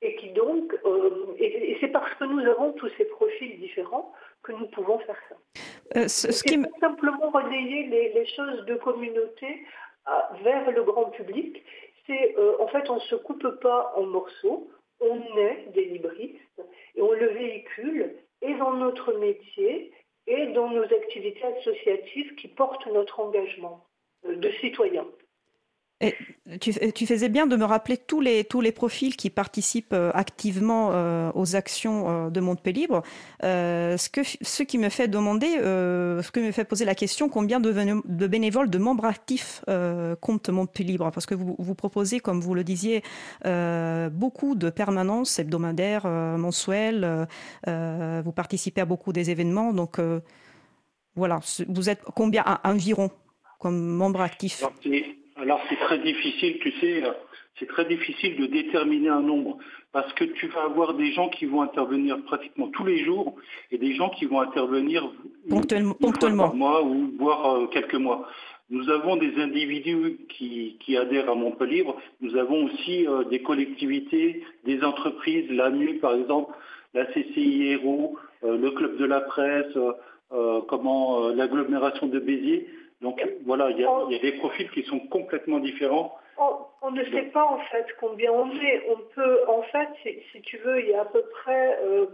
et 0.03 0.17
qui 0.17 0.31
donc, 0.31 0.75
euh, 0.85 1.35
et, 1.39 1.77
c'est 1.81 1.89
parce 1.89 2.13
que 2.15 2.25
nous 2.25 2.41
avons 2.41 2.73
tous 2.73 2.91
ces 2.99 3.05
profils 3.07 3.59
différents 3.59 4.13
que 4.43 4.53
nous 4.53 4.67
pouvons 4.69 4.99
faire 5.01 5.19
ça. 5.29 6.09
ce, 6.09 6.43
qui 6.43 6.63
simplement 6.81 7.31
relayer 7.31 7.87
les, 7.87 8.13
les 8.13 8.27
choses 8.27 8.65
de 8.67 8.75
communauté 8.77 9.65
vers 10.43 10.71
le 10.71 10.83
grand 10.83 11.07
public, 11.07 11.65
c'est 12.07 12.37
euh, 12.39 12.57
en 12.61 12.69
fait 12.69 12.89
on 12.91 12.97
ne 12.97 13.01
se 13.01 13.17
coupe 13.17 13.49
pas 13.61 13.93
en 13.97 14.03
morceaux, 14.03 14.71
on 15.01 15.21
est 15.37 15.67
des 15.75 15.85
libristes 15.87 16.63
et 16.95 17.03
on 17.03 17.13
le 17.13 17.27
véhicule 17.29 18.15
et 18.43 18.55
dans 18.55 18.75
notre 18.75 19.13
métier 19.15 19.93
et 20.27 20.47
dans 20.49 20.71
nos 20.71 20.85
activités 20.85 21.45
associatives 21.45 22.35
qui 22.37 22.49
portent 22.49 22.87
notre 22.87 23.21
engagement 23.21 23.87
euh, 24.27 24.37
de 24.37 24.51
citoyen. 24.61 25.07
Et 26.03 26.15
tu, 26.61 27.07
faisais 27.07 27.31
bien 27.31 27.47
de 27.47 27.57
me 27.57 27.65
rappeler 27.65 27.97
tous 27.97 28.21
les, 28.21 28.45
tous 28.45 28.61
les 28.61 28.71
profils 28.71 29.17
qui 29.17 29.31
participent 29.31 29.95
euh, 29.95 30.11
activement 30.13 30.91
euh, 30.93 31.31
aux 31.35 31.57
actions 31.57 32.27
euh, 32.27 32.31
de 32.31 32.39
Montpellier 32.41 32.83
Libre. 32.83 33.03
ce, 33.41 34.63
qui 34.63 34.77
me 34.77 34.91
fait 34.91 35.09
demander, 35.09 35.47
ce 35.57 36.31
qui 36.31 36.41
me 36.41 36.53
fait 36.53 36.67
poser 36.67 36.85
la 36.85 36.95
question, 36.95 37.31
combien 37.31 37.61
de, 37.61 37.73
bénévoles, 38.27 38.69
de 38.69 38.77
membres 38.77 39.07
actifs 39.07 39.65
compte 40.21 40.51
Montpellier? 40.51 40.93
Libre 40.93 41.11
Parce 41.11 41.25
que 41.25 41.35
vous, 41.35 41.57
vous 41.59 41.75
proposez, 41.75 42.21
comme 42.21 42.41
vous 42.41 42.55
le 42.55 42.65
disiez, 42.65 43.03
beaucoup 43.45 44.55
de 44.55 44.69
permanences 44.69 45.39
hebdomadaires, 45.39 46.07
mensuelles. 46.07 47.27
vous 47.67 48.33
participez 48.33 48.83
à 48.83 48.85
beaucoup 48.85 49.15
des 49.15 49.31
événements. 49.31 49.73
Donc 49.73 49.99
voilà, 51.15 51.41
vous 51.69 51.89
êtes 51.89 52.03
combien 52.15 52.45
environ 52.63 53.11
comme 53.59 53.81
membres 53.81 54.21
actifs? 54.21 54.63
Alors 55.37 55.61
c'est 55.69 55.77
très 55.77 55.99
difficile, 55.99 56.59
tu 56.61 56.73
sais, 56.81 57.03
c'est 57.59 57.67
très 57.67 57.85
difficile 57.87 58.37
de 58.37 58.47
déterminer 58.47 59.09
un 59.09 59.21
nombre 59.21 59.59
parce 59.93 60.13
que 60.13 60.25
tu 60.25 60.47
vas 60.49 60.65
avoir 60.65 60.95
des 60.95 61.13
gens 61.13 61.29
qui 61.31 61.47
vont 61.47 61.63
intervenir 61.63 62.23
pratiquement 62.25 62.69
tous 62.69 62.85
les 62.85 63.05
jours 63.05 63.35
et 63.71 63.79
des 63.79 63.95
gens 63.95 64.11
qui 64.11 64.27
vont 64.27 64.41
intervenir 64.41 65.11
ponctuellement, 65.49 65.95
par 65.95 66.55
mois 66.55 66.83
ou 66.83 67.13
voire 67.19 67.55
euh, 67.55 67.67
quelques 67.69 67.95
mois. 67.95 68.29
Nous 68.69 68.91
avons 68.91 69.17
des 69.17 69.41
individus 69.41 70.19
qui, 70.29 70.97
adhèrent 70.97 71.31
à 71.31 71.35
Montpellier. 71.35 71.87
Nous 72.21 72.37
avons 72.37 72.65
aussi 72.65 73.07
euh, 73.07 73.25
des 73.25 73.41
collectivités, 73.41 74.45
des 74.65 74.83
entreprises, 74.83 75.51
la 75.51 75.71
NU 75.71 75.99
par 75.99 76.15
exemple, 76.15 76.53
la 76.93 77.07
CCI 77.07 77.69
Héros, 77.69 78.19
euh, 78.45 78.59
le 78.59 78.71
Club 78.73 78.99
de 78.99 79.05
la 79.05 79.21
Presse, 79.21 79.77
comment 80.69 81.29
l'agglomération 81.29 82.09
de 82.09 82.19
Béziers. 82.19 82.67
Donc 83.03 83.23
voilà, 83.45 83.71
il 83.71 83.79
y, 83.79 83.85
a, 83.85 84.19
des 84.19 84.33
profils 84.33 84.71
qui 84.71 84.83
sont 84.85 85.01
complètement 85.01 85.59
différents. 85.59 86.17
On, 86.39 86.91
ne 86.91 87.03
sait 87.05 87.31
pas 87.33 87.45
en 87.45 87.59
fait 87.71 87.87
combien 87.99 88.31
on 88.31 88.51
est. 88.51 88.83
On 88.91 88.99
peut, 89.15 89.41
en 89.49 89.63
fait, 89.63 89.89
si, 90.03 90.41
tu 90.43 90.59
veux, 90.59 90.81
il 90.81 90.91
y 90.91 90.95
a 90.95 91.01
à 91.01 91.05
peu 91.07 91.23
près 91.23 91.79
euh, 91.83 92.07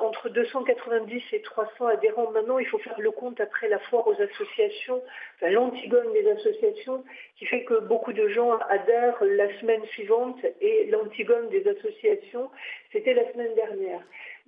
entre 0.00 0.28
290 0.28 1.22
et 1.32 1.40
300 1.40 1.86
adhérents 1.86 2.30
maintenant. 2.30 2.58
Il 2.58 2.66
faut 2.66 2.78
faire 2.78 3.00
le 3.00 3.10
compte 3.10 3.40
après 3.40 3.68
la 3.68 3.78
foire 3.78 4.06
aux 4.06 4.20
associations, 4.20 5.02
enfin, 5.36 5.50
l'antigone 5.50 6.12
des 6.12 6.30
associations, 6.30 7.02
qui 7.38 7.46
fait 7.46 7.64
que 7.64 7.80
beaucoup 7.80 8.12
de 8.12 8.28
gens 8.28 8.58
adhèrent 8.68 9.22
la 9.22 9.48
semaine 9.60 9.84
suivante 9.86 10.38
et 10.60 10.86
l'antigone 10.90 11.48
des 11.48 11.66
associations, 11.66 12.50
c'était 12.92 13.14
la 13.14 13.32
semaine 13.32 13.54
dernière. 13.54 14.00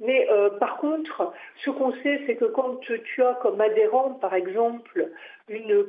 Mais 0.04 0.28
euh, 0.30 0.50
par 0.50 0.78
contre, 0.78 1.32
ce 1.64 1.70
qu'on 1.70 1.92
sait, 2.02 2.20
c'est 2.26 2.36
que 2.36 2.46
quand 2.46 2.80
tu 2.80 3.22
as 3.22 3.34
comme 3.34 3.60
adhérent, 3.60 4.10
par 4.20 4.34
exemple, 4.34 5.10
une, 5.48 5.86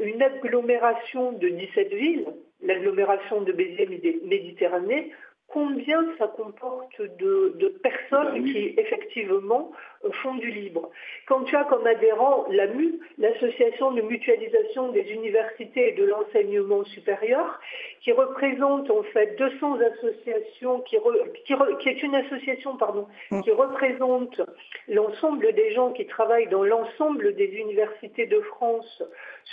une 0.00 0.22
agglomération 0.22 1.32
de 1.32 1.48
17 1.48 1.92
villes, 1.92 2.26
l'agglomération 2.62 3.40
de 3.40 3.52
Béziers-Méditerranée, 3.52 5.12
combien 5.48 6.04
ça 6.18 6.26
comporte 6.26 7.00
de, 7.00 7.68
personnes 7.82 8.42
bah 8.42 8.50
qui 8.50 8.74
effectivement 8.76 9.70
font 10.22 10.34
du 10.34 10.50
libre. 10.50 10.90
Quand 11.26 11.44
tu 11.44 11.56
as 11.56 11.64
comme 11.64 11.86
adhérent 11.86 12.46
l'AMU, 12.50 13.00
l'association 13.18 13.92
de 13.92 14.02
mutualisation 14.02 14.90
des 14.92 15.02
universités 15.12 15.88
et 15.88 15.92
de 15.92 16.04
l'enseignement 16.04 16.84
supérieur, 16.84 17.60
qui 18.00 18.12
représente 18.12 18.90
en 18.90 19.02
fait 19.02 19.36
200 19.38 19.78
associations, 19.80 20.80
qui, 20.80 20.96
qui, 21.44 21.88
est 21.88 22.02
une 22.02 22.14
association 22.14 22.76
pardon, 22.76 23.06
mm. 23.30 23.40
qui 23.42 23.50
représente 23.50 24.40
l'ensemble 24.88 25.52
des 25.54 25.72
gens 25.72 25.92
qui 25.92 26.06
travaillent 26.06 26.48
dans 26.48 26.64
l'ensemble 26.64 27.34
des 27.34 27.46
universités 27.46 28.26
de 28.26 28.40
France 28.40 29.02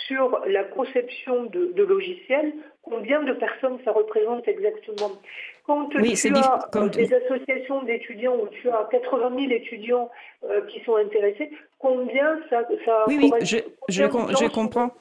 sur 0.06 0.40
la 0.46 0.64
conception 0.64 1.44
de, 1.44 1.72
de 1.72 1.82
logiciels, 1.82 2.52
combien 2.82 3.22
de 3.22 3.32
personnes 3.32 3.78
ça 3.84 3.92
représente 3.92 4.46
exactement? 4.48 5.12
Quand 5.64 5.86
tu 5.86 5.98
as 5.98 6.88
des 6.88 7.14
associations 7.14 7.82
d'étudiants 7.82 8.36
où 8.36 8.48
tu 8.48 8.68
as 8.68 8.88
80 8.90 9.30
000 9.38 9.52
étudiants 9.52 10.10
qui 10.68 10.80
sont 10.84 10.96
intéressés, 10.96 11.50
combien 11.82 12.38
ça, 12.48 12.62
ça 12.86 13.04
Oui, 13.08 13.18
oui, 13.20 13.30
je, 13.42 13.58
je, 13.88 14.02
je 14.04 14.48
comprends. 14.48 14.92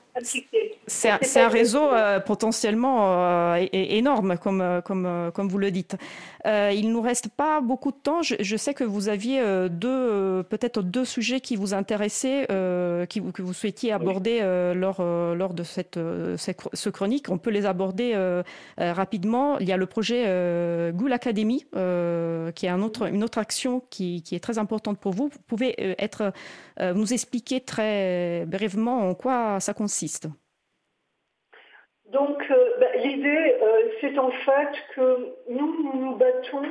C'est 0.88 1.40
un 1.40 1.48
réseau 1.48 1.90
euh, 1.94 2.20
potentiellement 2.20 2.98
euh, 3.02 3.66
énorme, 3.72 4.38
comme, 4.38 4.82
comme, 4.84 5.32
comme 5.34 5.48
vous 5.48 5.58
le 5.58 5.72
dites. 5.72 5.96
Euh, 6.46 6.72
il 6.74 6.92
nous 6.92 7.02
reste 7.02 7.30
pas 7.30 7.62
beaucoup 7.62 7.92
de 7.92 7.98
temps. 7.98 8.22
Je, 8.22 8.58
sais 8.58 8.74
que 8.74 8.84
vous 8.84 9.08
aviez 9.08 9.42
deux, 9.70 10.44
peut-être 10.50 10.82
deux 10.82 11.06
sujets 11.06 11.40
qui 11.40 11.56
vous 11.56 11.74
intéressaient, 11.74 12.46
qui, 13.08 13.22
que 13.22 13.42
vous 13.42 13.54
souhaitiez 13.54 13.94
aborder 13.94 14.42
lors, 14.76 15.02
lors 15.02 15.54
de 15.54 15.64
cette, 15.64 15.98
ce 15.98 16.90
chronique. 16.90 17.30
On 17.30 17.38
peut 17.38 17.52
les 17.52 17.66
aborder 17.66 18.42
rapidement. 18.78 19.60
Il 19.60 19.68
y 19.68 19.72
a 19.72 19.78
le 19.78 19.86
projet 19.86 20.92
Goul 20.94 21.14
Academy, 21.14 21.66
qui 22.56 22.66
est 22.66 22.70
un 22.70 22.82
autre, 22.82 23.08
une 23.08 23.24
autre 23.24 23.38
action 23.38 23.82
qui, 23.90 24.22
qui, 24.24 24.36
est 24.36 24.40
très 24.40 24.58
importante 24.58 25.00
pour 25.00 25.14
vous. 25.14 25.30
Vous 25.30 25.42
pouvez 25.48 25.76
être, 26.00 26.34
nous 26.80 27.14
expliquer 27.14 27.62
très 27.62 28.46
brièvement 28.48 29.10
en 29.10 29.14
quoi 29.14 29.60
ça 29.60 29.74
consiste 29.74 30.28
donc 32.12 32.44
euh, 32.52 32.74
bah, 32.80 32.94
l'idée, 32.98 33.56
euh, 33.62 33.90
c'est 34.02 34.18
en 34.20 34.32
fait 34.32 34.72
que 34.96 35.34
nous, 35.50 35.84
nous 35.84 36.06
nous 36.06 36.16
battons 36.16 36.64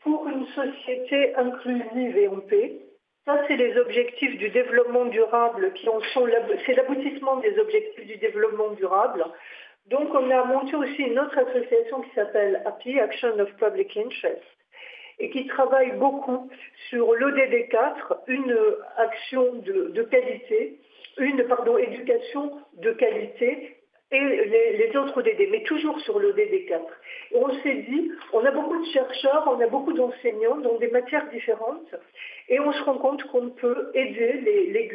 pour 0.00 0.28
une 0.28 0.46
société 0.48 1.34
inclusive 1.36 2.16
et 2.16 2.28
en 2.28 2.40
paix. 2.40 2.80
Ça, 3.24 3.42
c'est 3.48 3.56
les 3.56 3.78
objectifs 3.78 4.36
du 4.36 4.50
développement 4.50 5.06
durable 5.06 5.72
qui 5.72 5.86
sont, 5.86 6.00
c'est 6.66 6.74
l'aboutissement 6.74 7.36
des 7.36 7.58
objectifs 7.58 8.06
du 8.06 8.16
développement 8.18 8.72
durable. 8.72 9.24
Donc, 9.86 10.14
on 10.14 10.30
a 10.30 10.44
monté 10.44 10.76
aussi 10.76 11.02
une 11.02 11.18
autre 11.18 11.38
association 11.38 12.02
qui 12.02 12.10
s'appelle 12.14 12.62
API, 12.66 13.00
Action 13.00 13.38
of 13.38 13.50
Public 13.56 13.96
Interest, 13.96 14.42
et 15.18 15.30
qui 15.30 15.46
travaille 15.46 15.92
beaucoup 15.92 16.48
sur 16.88 17.12
l'ODD4, 17.14 18.18
une 18.28 18.56
action 18.96 19.54
de, 19.54 20.02
qualité, 20.02 20.78
une 21.18 21.44
pardon, 21.44 21.78
éducation 21.78 22.52
de 22.78 22.92
qualité 22.92 23.76
et 24.10 24.20
les, 24.20 24.96
autres 24.96 25.18
ODD, 25.18 25.48
mais 25.50 25.62
toujours 25.64 25.98
sur 26.00 26.20
l'ODD4. 26.20 26.80
Et 27.32 27.36
on 27.36 27.50
s'est 27.62 27.84
dit, 27.88 28.12
on 28.32 28.44
a 28.44 28.50
beaucoup 28.50 28.78
de 28.80 28.90
chercheurs, 28.92 29.44
on 29.48 29.60
a 29.60 29.66
beaucoup 29.66 29.92
d'enseignants 29.92 30.58
dans 30.58 30.78
des 30.78 30.88
matières 30.88 31.28
différentes, 31.30 31.94
et 32.48 32.60
on 32.60 32.72
se 32.72 32.82
rend 32.82 32.98
compte 32.98 33.24
qu'on 33.24 33.50
peut 33.50 33.90
aider 33.94 34.34
les, 34.44 34.66
les 34.66 34.88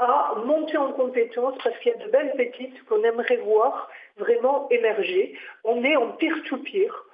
à 0.00 0.34
monter 0.46 0.78
en 0.78 0.92
compétences 0.92 1.56
parce 1.62 1.78
qu'il 1.80 1.92
y 1.92 1.94
a 1.94 2.06
de 2.06 2.10
belles 2.10 2.32
pépites 2.36 2.82
qu'on 2.86 3.04
aimerait 3.04 3.36
voir 3.44 3.90
vraiment 4.16 4.66
émerger. 4.70 5.36
On 5.62 5.84
est 5.84 5.96
en 5.96 6.12
peer-to-peer 6.12 7.04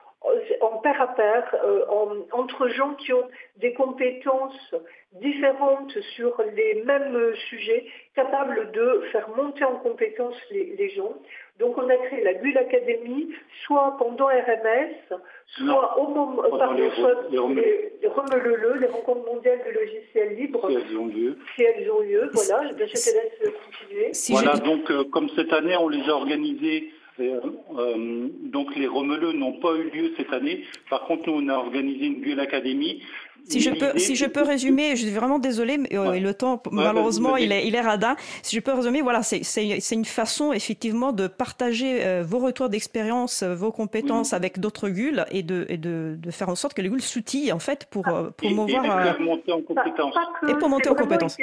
en 0.61 0.79
pair 0.79 1.01
à 1.01 1.09
pair, 1.15 1.55
euh, 1.65 1.85
entre 2.33 2.69
gens 2.69 2.95
qui 2.95 3.13
ont 3.13 3.29
des 3.59 3.73
compétences 3.73 4.75
différentes 5.13 5.97
sur 6.15 6.41
les 6.55 6.83
mêmes 6.85 7.35
sujets, 7.49 7.87
capables 8.15 8.71
de 8.73 9.03
faire 9.13 9.29
monter 9.37 9.65
en 9.65 9.77
compétences 9.77 10.37
les, 10.51 10.91
gens. 10.91 11.15
Donc 11.59 11.79
on 11.79 11.89
a 11.89 11.97
créé 11.97 12.23
la 12.23 12.35
Bulle 12.35 12.59
Academy, 12.59 13.35
soit 13.65 13.97
pendant 13.99 14.27
RMS, 14.27 15.17
soit 15.47 15.99
au 15.99 16.09
moment, 16.09 16.43
les, 16.75 16.91
soit 16.91 17.15
les, 17.31 17.39
les, 17.55 18.01
les 18.01 18.87
rencontres 18.89 19.27
mondiales 19.27 19.61
de 19.67 19.73
logiciels 19.73 20.37
libres. 20.37 20.69
Si 20.69 20.77
elles 20.77 20.99
ont 20.99 21.07
lieu. 21.07 21.39
Si 21.55 21.63
elles 21.63 21.91
ont 21.91 22.01
lieu, 22.01 22.31
voilà, 22.33 22.69
je 22.69 22.75
te 22.75 22.81
laisse 22.81 23.53
continuer. 23.65 24.13
voilà, 24.31 24.59
donc 24.59 24.91
euh, 24.91 25.05
comme 25.05 25.29
cette 25.31 25.53
année 25.53 25.77
on 25.77 25.89
les 25.89 26.03
a 26.09 26.15
organisées 26.15 26.91
euh, 27.21 28.29
donc 28.45 28.75
les 28.77 28.87
Romeleux 28.87 29.33
n'ont 29.33 29.59
pas 29.61 29.75
eu 29.75 29.91
lieu 29.91 30.13
cette 30.17 30.33
année. 30.33 30.65
Par 30.91 31.07
contre, 31.07 31.29
nous, 31.29 31.35
on 31.43 31.49
a 31.49 31.55
organisé 31.55 32.07
une 32.07 32.21
Bulle 32.21 32.41
Académie. 32.41 33.03
Si 33.45 33.61
je, 33.61 33.71
peux, 33.71 33.97
si 33.97 34.17
je 34.17 34.27
peux 34.27 34.43
résumer, 34.43 34.97
je 34.97 35.07
suis 35.07 35.11
vraiment 35.11 35.39
désolée, 35.39 35.79
mais 35.79 35.97
euh, 35.97 36.19
le 36.19 36.35
temps, 36.35 36.61
malheureusement, 36.73 37.37
il 37.37 37.53
est, 37.53 37.69
il 37.69 37.77
est 37.77 37.81
radin. 37.81 38.17
Si 38.43 38.57
je 38.57 38.61
peux 38.61 38.73
résumer, 38.73 39.03
voilà, 39.03 39.23
c'est 39.23 39.93
une 39.93 40.05
façon, 40.05 40.53
effectivement, 40.53 41.13
de 41.13 41.29
partager 41.29 42.05
euh, 42.05 42.25
vos 42.27 42.39
retours 42.39 42.69
d'expérience, 42.69 43.45
vos 43.45 43.71
compétences 43.71 44.33
avec 44.33 44.59
d'autres 44.59 44.89
GUL 44.89 45.27
et, 45.31 45.45
de, 45.45 45.65
et 45.69 45.77
de, 45.77 46.17
de, 46.19 46.31
faire 46.33 46.49
en 46.49 46.57
sorte 46.57 46.75
que 46.75 46.83
les 46.83 46.89
GUL 46.89 47.01
s'outillent, 47.01 47.53
en 47.53 47.61
fait, 47.61 47.87
pour 47.89 48.05
promouvoir. 48.37 49.07
Et, 49.07 49.15
pour 49.15 49.25
monter 49.25 49.53
en 49.53 49.63
compétences. 49.63 50.15
Et 50.49 50.55
pour 50.55 50.69
monter 50.69 50.89
en 50.89 50.95
compétences. 50.95 51.37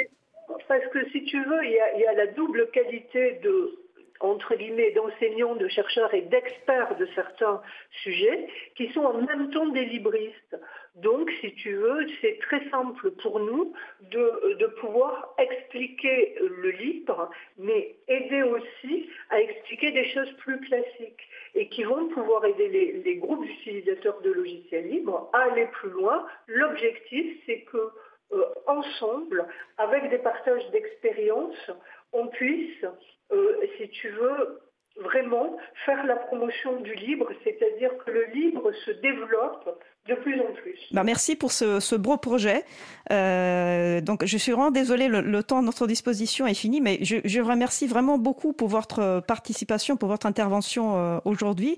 Parce 0.68 0.86
que 0.92 1.10
si 1.10 1.24
tu 1.24 1.38
veux, 1.38 1.64
il 1.64 1.72
y 1.72 1.78
a, 1.78 1.94
il 1.96 2.00
y 2.02 2.06
a 2.06 2.12
la 2.12 2.26
double 2.32 2.68
qualité 2.70 3.40
de 3.42 3.83
entre 4.20 4.54
guillemets, 4.54 4.92
d'enseignants, 4.92 5.56
de 5.56 5.68
chercheurs 5.68 6.12
et 6.14 6.22
d'experts 6.22 6.96
de 6.96 7.06
certains 7.14 7.60
sujets 8.02 8.48
qui 8.76 8.92
sont 8.92 9.02
en 9.02 9.20
même 9.20 9.50
temps 9.50 9.66
des 9.66 9.84
libristes. 9.84 10.56
Donc, 10.96 11.30
si 11.40 11.52
tu 11.54 11.74
veux, 11.74 12.06
c'est 12.20 12.38
très 12.40 12.68
simple 12.70 13.10
pour 13.22 13.40
nous 13.40 13.72
de, 14.12 14.54
de, 14.60 14.66
pouvoir 14.80 15.34
expliquer 15.38 16.36
le 16.40 16.70
libre, 16.70 17.30
mais 17.58 17.96
aider 18.06 18.42
aussi 18.44 19.08
à 19.30 19.40
expliquer 19.40 19.90
des 19.90 20.08
choses 20.10 20.30
plus 20.38 20.60
classiques 20.60 21.28
et 21.56 21.68
qui 21.68 21.82
vont 21.82 22.08
pouvoir 22.08 22.44
aider 22.44 22.68
les, 22.68 22.92
les 23.04 23.16
groupes 23.16 23.44
d'utilisateurs 23.44 24.20
de 24.20 24.30
logiciels 24.30 24.88
libres 24.88 25.28
à 25.32 25.50
aller 25.50 25.66
plus 25.66 25.90
loin. 25.90 26.24
L'objectif, 26.46 27.38
c'est 27.46 27.62
que 27.62 27.90
euh, 28.32 28.42
ensemble, 28.66 29.46
avec 29.78 30.10
des 30.10 30.18
partages 30.18 30.68
d'expériences, 30.70 31.70
on 32.12 32.28
puisse 32.28 32.84
euh, 33.32 33.66
si 33.78 33.88
tu 33.88 34.10
veux, 34.10 34.60
vraiment 35.02 35.56
faire 35.86 36.06
la 36.06 36.14
promotion 36.14 36.80
du 36.80 36.94
libre, 36.94 37.28
c'est-à-dire 37.42 37.90
que 38.04 38.12
le 38.12 38.26
libre 38.26 38.70
se 38.84 38.92
développe 38.92 39.82
de 40.06 40.14
plus 40.14 40.40
en 40.40 40.52
plus. 40.52 40.78
Bah 40.92 41.02
merci 41.02 41.34
pour 41.34 41.50
ce, 41.50 41.96
beau 41.96 42.16
projet. 42.16 42.62
Euh, 43.10 44.00
donc, 44.00 44.24
je 44.24 44.38
suis 44.38 44.52
vraiment 44.52 44.70
désolée, 44.70 45.08
le, 45.08 45.42
temps 45.42 45.58
à 45.58 45.62
notre 45.62 45.88
disposition 45.88 46.46
est 46.46 46.54
fini, 46.54 46.80
mais 46.80 46.98
je, 47.00 47.16
je 47.24 47.40
remercie 47.40 47.88
vraiment 47.88 48.18
beaucoup 48.18 48.52
pour 48.52 48.68
votre 48.68 49.20
participation, 49.26 49.96
pour 49.96 50.08
votre 50.08 50.26
intervention 50.26 50.96
euh, 50.96 51.18
aujourd'hui, 51.24 51.76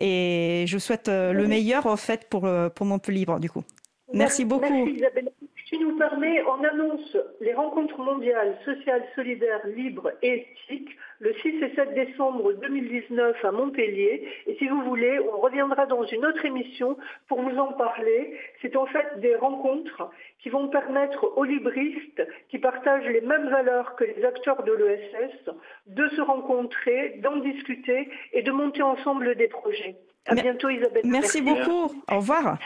et 0.00 0.64
je 0.66 0.76
souhaite 0.76 1.08
le 1.08 1.46
meilleur 1.46 1.86
en 1.86 1.96
fait 1.96 2.28
pour 2.28 2.46
pour 2.74 2.86
Montpellier 2.86 3.20
Libre 3.20 3.40
du 3.40 3.48
coup. 3.48 3.64
Merci, 4.12 4.44
beaucoup. 4.44 4.70
Merci 4.70 4.96
Isabelle 4.96 5.30
qui 5.68 5.78
nous 5.78 5.96
permet, 5.98 6.42
on 6.44 6.64
annonce 6.64 7.16
les 7.40 7.52
rencontres 7.52 7.98
mondiales 7.98 8.56
sociales, 8.64 9.04
solidaires, 9.14 9.66
libres 9.66 10.12
et 10.22 10.46
éthiques 10.68 10.96
le 11.20 11.34
6 11.34 11.48
et 11.48 11.74
7 11.74 11.94
décembre 11.94 12.52
2019 12.54 13.44
à 13.44 13.50
Montpellier. 13.50 14.28
Et 14.46 14.56
si 14.56 14.66
vous 14.68 14.82
voulez, 14.82 15.18
on 15.18 15.40
reviendra 15.40 15.86
dans 15.86 16.04
une 16.04 16.24
autre 16.24 16.44
émission 16.46 16.96
pour 17.26 17.42
vous 17.42 17.58
en 17.58 17.72
parler. 17.72 18.34
C'est 18.62 18.76
en 18.76 18.86
fait 18.86 19.20
des 19.20 19.34
rencontres 19.34 20.10
qui 20.40 20.48
vont 20.48 20.68
permettre 20.68 21.32
aux 21.36 21.44
libristes 21.44 22.22
qui 22.48 22.58
partagent 22.58 23.08
les 23.08 23.20
mêmes 23.20 23.48
valeurs 23.50 23.94
que 23.96 24.04
les 24.04 24.24
acteurs 24.24 24.62
de 24.62 24.72
l'ESS 24.72 25.50
de 25.86 26.08
se 26.10 26.20
rencontrer, 26.20 27.20
d'en 27.22 27.36
discuter 27.36 28.08
et 28.32 28.42
de 28.42 28.52
monter 28.52 28.82
ensemble 28.82 29.34
des 29.34 29.48
projets. 29.48 29.96
À 30.26 30.34
bientôt 30.34 30.68
Isabelle. 30.68 31.02
Merci 31.04 31.42
beaucoup. 31.42 31.92
Au 32.10 32.16
revoir. 32.16 32.58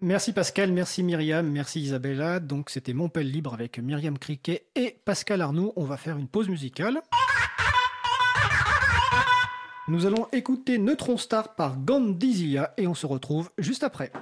Merci 0.00 0.32
Pascal, 0.32 0.72
merci 0.72 1.02
Myriam, 1.02 1.48
merci 1.48 1.80
Isabella. 1.80 2.40
Donc 2.40 2.70
c'était 2.70 2.92
Montpellier 2.92 3.30
Libre 3.30 3.54
avec 3.54 3.78
Myriam 3.78 4.18
Criquet 4.18 4.66
et 4.74 4.98
Pascal 5.04 5.40
Arnoux. 5.40 5.72
On 5.76 5.84
va 5.84 5.96
faire 5.96 6.18
une 6.18 6.28
pause 6.28 6.48
musicale. 6.48 7.00
Nous 9.88 10.06
allons 10.06 10.28
écouter 10.32 10.78
Neutron 10.78 11.16
Star 11.16 11.54
par 11.54 11.78
Gandizia 11.78 12.72
et 12.76 12.86
on 12.86 12.94
se 12.94 13.06
retrouve 13.06 13.50
juste 13.58 13.82
après. 13.82 14.12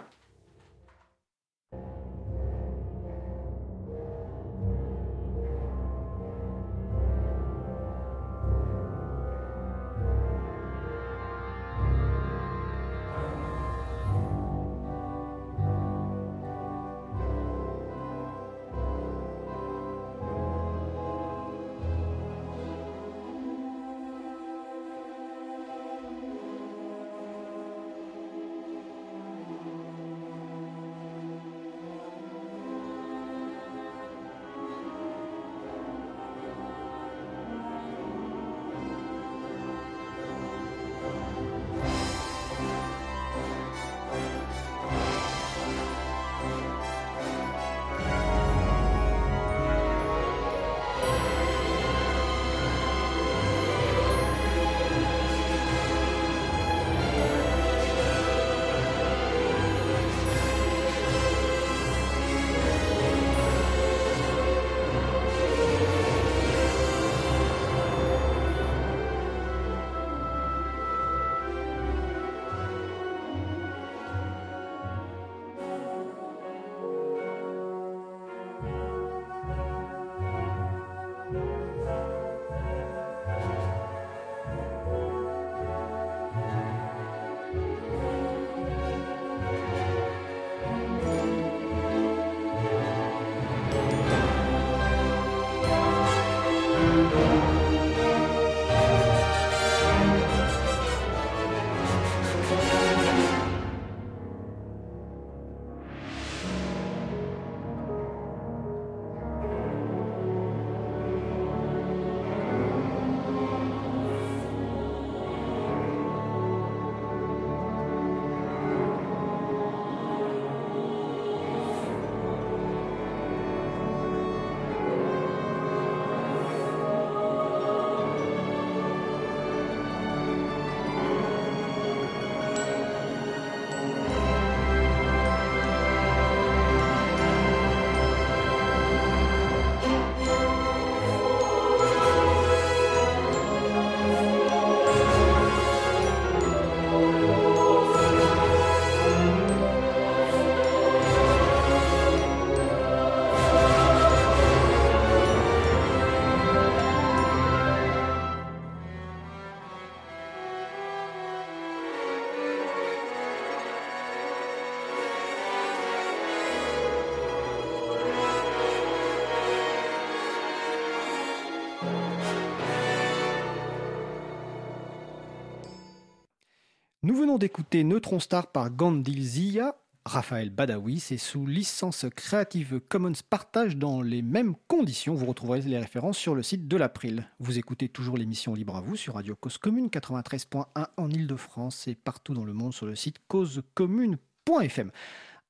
Venons 177.30 177.38
d'écouter 177.38 177.84
Neutron 177.84 178.18
Star 178.18 178.48
par 178.48 178.70
Gandilzia, 178.70 179.76
Raphaël 180.04 180.50
Badawi. 180.50 180.98
C'est 180.98 181.16
sous 181.16 181.46
licence 181.46 182.06
Creative 182.16 182.80
Commons 182.88 183.12
partage 183.28 183.76
dans 183.76 184.02
les 184.02 184.20
mêmes 184.20 184.56
conditions. 184.66 185.14
Vous 185.14 185.26
retrouverez 185.26 185.60
les 185.60 185.78
références 185.78 186.18
sur 186.18 186.34
le 186.34 186.42
site 186.42 186.66
de 186.66 186.76
l'April. 186.76 187.28
Vous 187.38 187.56
écoutez 187.56 187.88
toujours 187.88 188.16
l'émission 188.16 188.52
Libre 188.52 188.74
à 188.74 188.80
vous 188.80 188.96
sur 188.96 189.14
Radio 189.14 189.36
Cause 189.36 189.58
Commune 189.58 189.86
93.1 189.86 190.64
en 190.96 191.08
Ile-de-France 191.08 191.86
et 191.86 191.94
partout 191.94 192.34
dans 192.34 192.44
le 192.44 192.52
monde 192.52 192.74
sur 192.74 192.86
le 192.86 192.96
site 192.96 193.20
causecommune.fm. 193.28 194.90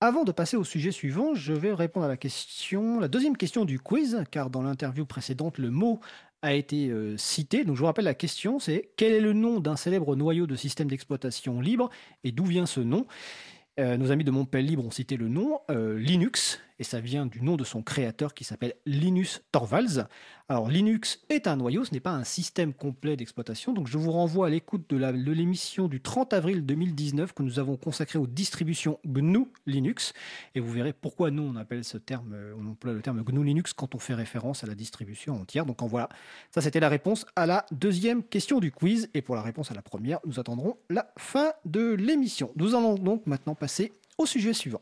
Avant 0.02 0.24
de 0.24 0.32
passer 0.32 0.58
au 0.58 0.64
sujet 0.64 0.92
suivant, 0.92 1.34
je 1.34 1.54
vais 1.54 1.72
répondre 1.72 2.04
à 2.04 2.08
la 2.08 2.18
question, 2.18 3.00
la 3.00 3.08
deuxième 3.08 3.38
question 3.38 3.64
du 3.64 3.78
quiz, 3.78 4.24
car 4.30 4.50
dans 4.50 4.62
l'interview 4.62 5.06
précédente, 5.06 5.56
le 5.56 5.70
mot 5.70 6.00
a 6.42 6.54
été 6.54 6.88
euh, 6.88 7.16
cité. 7.16 7.64
Donc 7.64 7.76
je 7.76 7.80
vous 7.80 7.86
rappelle 7.86 8.04
la 8.04 8.14
question, 8.14 8.58
c'est 8.58 8.90
quel 8.96 9.12
est 9.12 9.20
le 9.20 9.32
nom 9.32 9.60
d'un 9.60 9.76
célèbre 9.76 10.16
noyau 10.16 10.46
de 10.46 10.56
système 10.56 10.88
d'exploitation 10.88 11.60
libre 11.60 11.90
et 12.24 12.32
d'où 12.32 12.44
vient 12.44 12.66
ce 12.66 12.80
nom? 12.80 13.06
Euh, 13.78 13.96
Nos 13.96 14.10
amis 14.10 14.24
de 14.24 14.30
Montpellier 14.30 14.70
Libre 14.70 14.84
ont 14.84 14.90
cité 14.90 15.16
le 15.16 15.28
nom 15.28 15.60
euh, 15.70 15.98
Linux 15.98 16.60
et 16.80 16.84
ça 16.84 16.98
vient 16.98 17.26
du 17.26 17.42
nom 17.42 17.56
de 17.56 17.62
son 17.62 17.82
créateur 17.82 18.32
qui 18.32 18.42
s'appelle 18.42 18.74
Linus 18.86 19.42
Torvalds. 19.52 20.08
Alors 20.48 20.68
Linux 20.68 21.20
est 21.28 21.46
un 21.46 21.56
noyau, 21.56 21.84
ce 21.84 21.92
n'est 21.92 22.00
pas 22.00 22.10
un 22.10 22.24
système 22.24 22.72
complet 22.72 23.16
d'exploitation, 23.16 23.72
donc 23.74 23.86
je 23.86 23.98
vous 23.98 24.10
renvoie 24.10 24.46
à 24.46 24.50
l'écoute 24.50 24.88
de 24.88 24.96
l'émission 25.30 25.86
du 25.86 26.00
30 26.00 26.32
avril 26.32 26.64
2019 26.64 27.34
que 27.34 27.42
nous 27.42 27.58
avons 27.58 27.76
consacrée 27.76 28.18
aux 28.18 28.26
distributions 28.26 28.98
GNU 29.06 29.46
Linux, 29.66 30.14
et 30.54 30.60
vous 30.60 30.72
verrez 30.72 30.94
pourquoi 30.94 31.30
nous 31.30 31.42
on 31.42 31.54
appelle 31.54 31.84
ce 31.84 31.98
terme, 31.98 32.32
euh, 32.32 32.54
on 32.58 32.66
emploie 32.66 32.94
le 32.94 33.02
terme 33.02 33.22
GNU 33.22 33.44
Linux 33.44 33.74
quand 33.74 33.94
on 33.94 33.98
fait 33.98 34.14
référence 34.14 34.64
à 34.64 34.66
la 34.66 34.74
distribution 34.74 35.34
entière. 35.34 35.66
Donc 35.66 35.82
en 35.82 35.86
voilà, 35.86 36.08
ça 36.50 36.62
c'était 36.62 36.80
la 36.80 36.88
réponse 36.88 37.26
à 37.36 37.46
la 37.46 37.66
deuxième 37.70 38.24
question 38.24 38.58
du 38.58 38.72
quiz, 38.72 39.10
et 39.12 39.20
pour 39.20 39.36
la 39.36 39.42
réponse 39.42 39.70
à 39.70 39.74
la 39.74 39.82
première, 39.82 40.18
nous 40.24 40.40
attendrons 40.40 40.78
la 40.88 41.12
fin 41.18 41.52
de 41.66 41.92
l'émission. 41.92 42.50
Nous 42.56 42.74
allons 42.74 42.94
donc 42.94 43.26
maintenant 43.26 43.54
passer 43.54 43.92
au 44.16 44.24
sujet 44.24 44.54
suivant. 44.54 44.80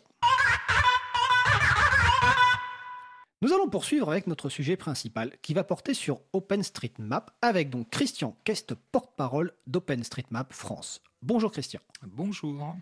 Nous 3.41 3.53
allons 3.53 3.69
poursuivre 3.69 4.11
avec 4.11 4.27
notre 4.27 4.49
sujet 4.49 4.77
principal 4.77 5.31
qui 5.43 5.55
va 5.55 5.63
porter 5.63 5.95
sur 5.95 6.23
OpenStreetMap 6.33 7.31
avec 7.41 7.71
donc 7.71 7.89
Christian 7.89 8.37
Kest, 8.43 8.75
porte-parole 8.91 9.53
d'OpenStreetMap 9.69 10.53
France. 10.53 11.01
Bonjour 11.23 11.53
Christian. 11.53 11.79
Bonjour. 12.03 12.75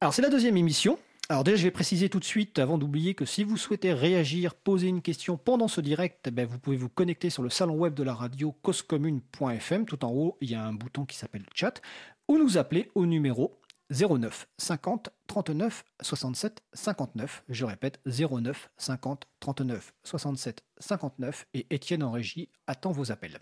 Alors 0.00 0.14
c'est 0.14 0.22
la 0.22 0.30
deuxième 0.30 0.56
émission. 0.56 1.00
Alors 1.28 1.42
déjà 1.42 1.56
je 1.56 1.64
vais 1.64 1.72
préciser 1.72 2.08
tout 2.08 2.20
de 2.20 2.24
suite 2.24 2.60
avant 2.60 2.78
d'oublier 2.78 3.14
que 3.14 3.24
si 3.24 3.42
vous 3.42 3.56
souhaitez 3.56 3.92
réagir, 3.92 4.54
poser 4.54 4.86
une 4.86 5.02
question 5.02 5.36
pendant 5.36 5.66
ce 5.66 5.80
direct, 5.80 6.28
eh 6.28 6.30
ben, 6.30 6.46
vous 6.46 6.60
pouvez 6.60 6.76
vous 6.76 6.88
connecter 6.88 7.28
sur 7.28 7.42
le 7.42 7.50
salon 7.50 7.74
web 7.74 7.94
de 7.94 8.04
la 8.04 8.14
radio 8.14 8.52
causecommune.fm. 8.62 9.84
Tout 9.84 10.04
en 10.04 10.12
haut, 10.12 10.36
il 10.40 10.52
y 10.52 10.54
a 10.54 10.64
un 10.64 10.74
bouton 10.74 11.06
qui 11.06 11.16
s'appelle 11.16 11.44
chat 11.54 11.82
ou 12.28 12.38
nous 12.38 12.56
appeler 12.56 12.88
au 12.94 13.04
numéro 13.04 13.58
09 13.90 14.48
50 14.58 15.10
39 15.26 15.84
67 16.00 16.62
59. 16.72 17.44
Je 17.48 17.64
répète 17.64 18.00
09 18.06 18.70
50 18.76 19.26
39 19.40 19.94
67 20.04 20.64
59 20.78 21.46
et 21.54 21.66
Étienne 21.70 22.02
en 22.02 22.10
régie 22.10 22.50
attend 22.66 22.92
vos 22.92 23.10
appels. 23.12 23.38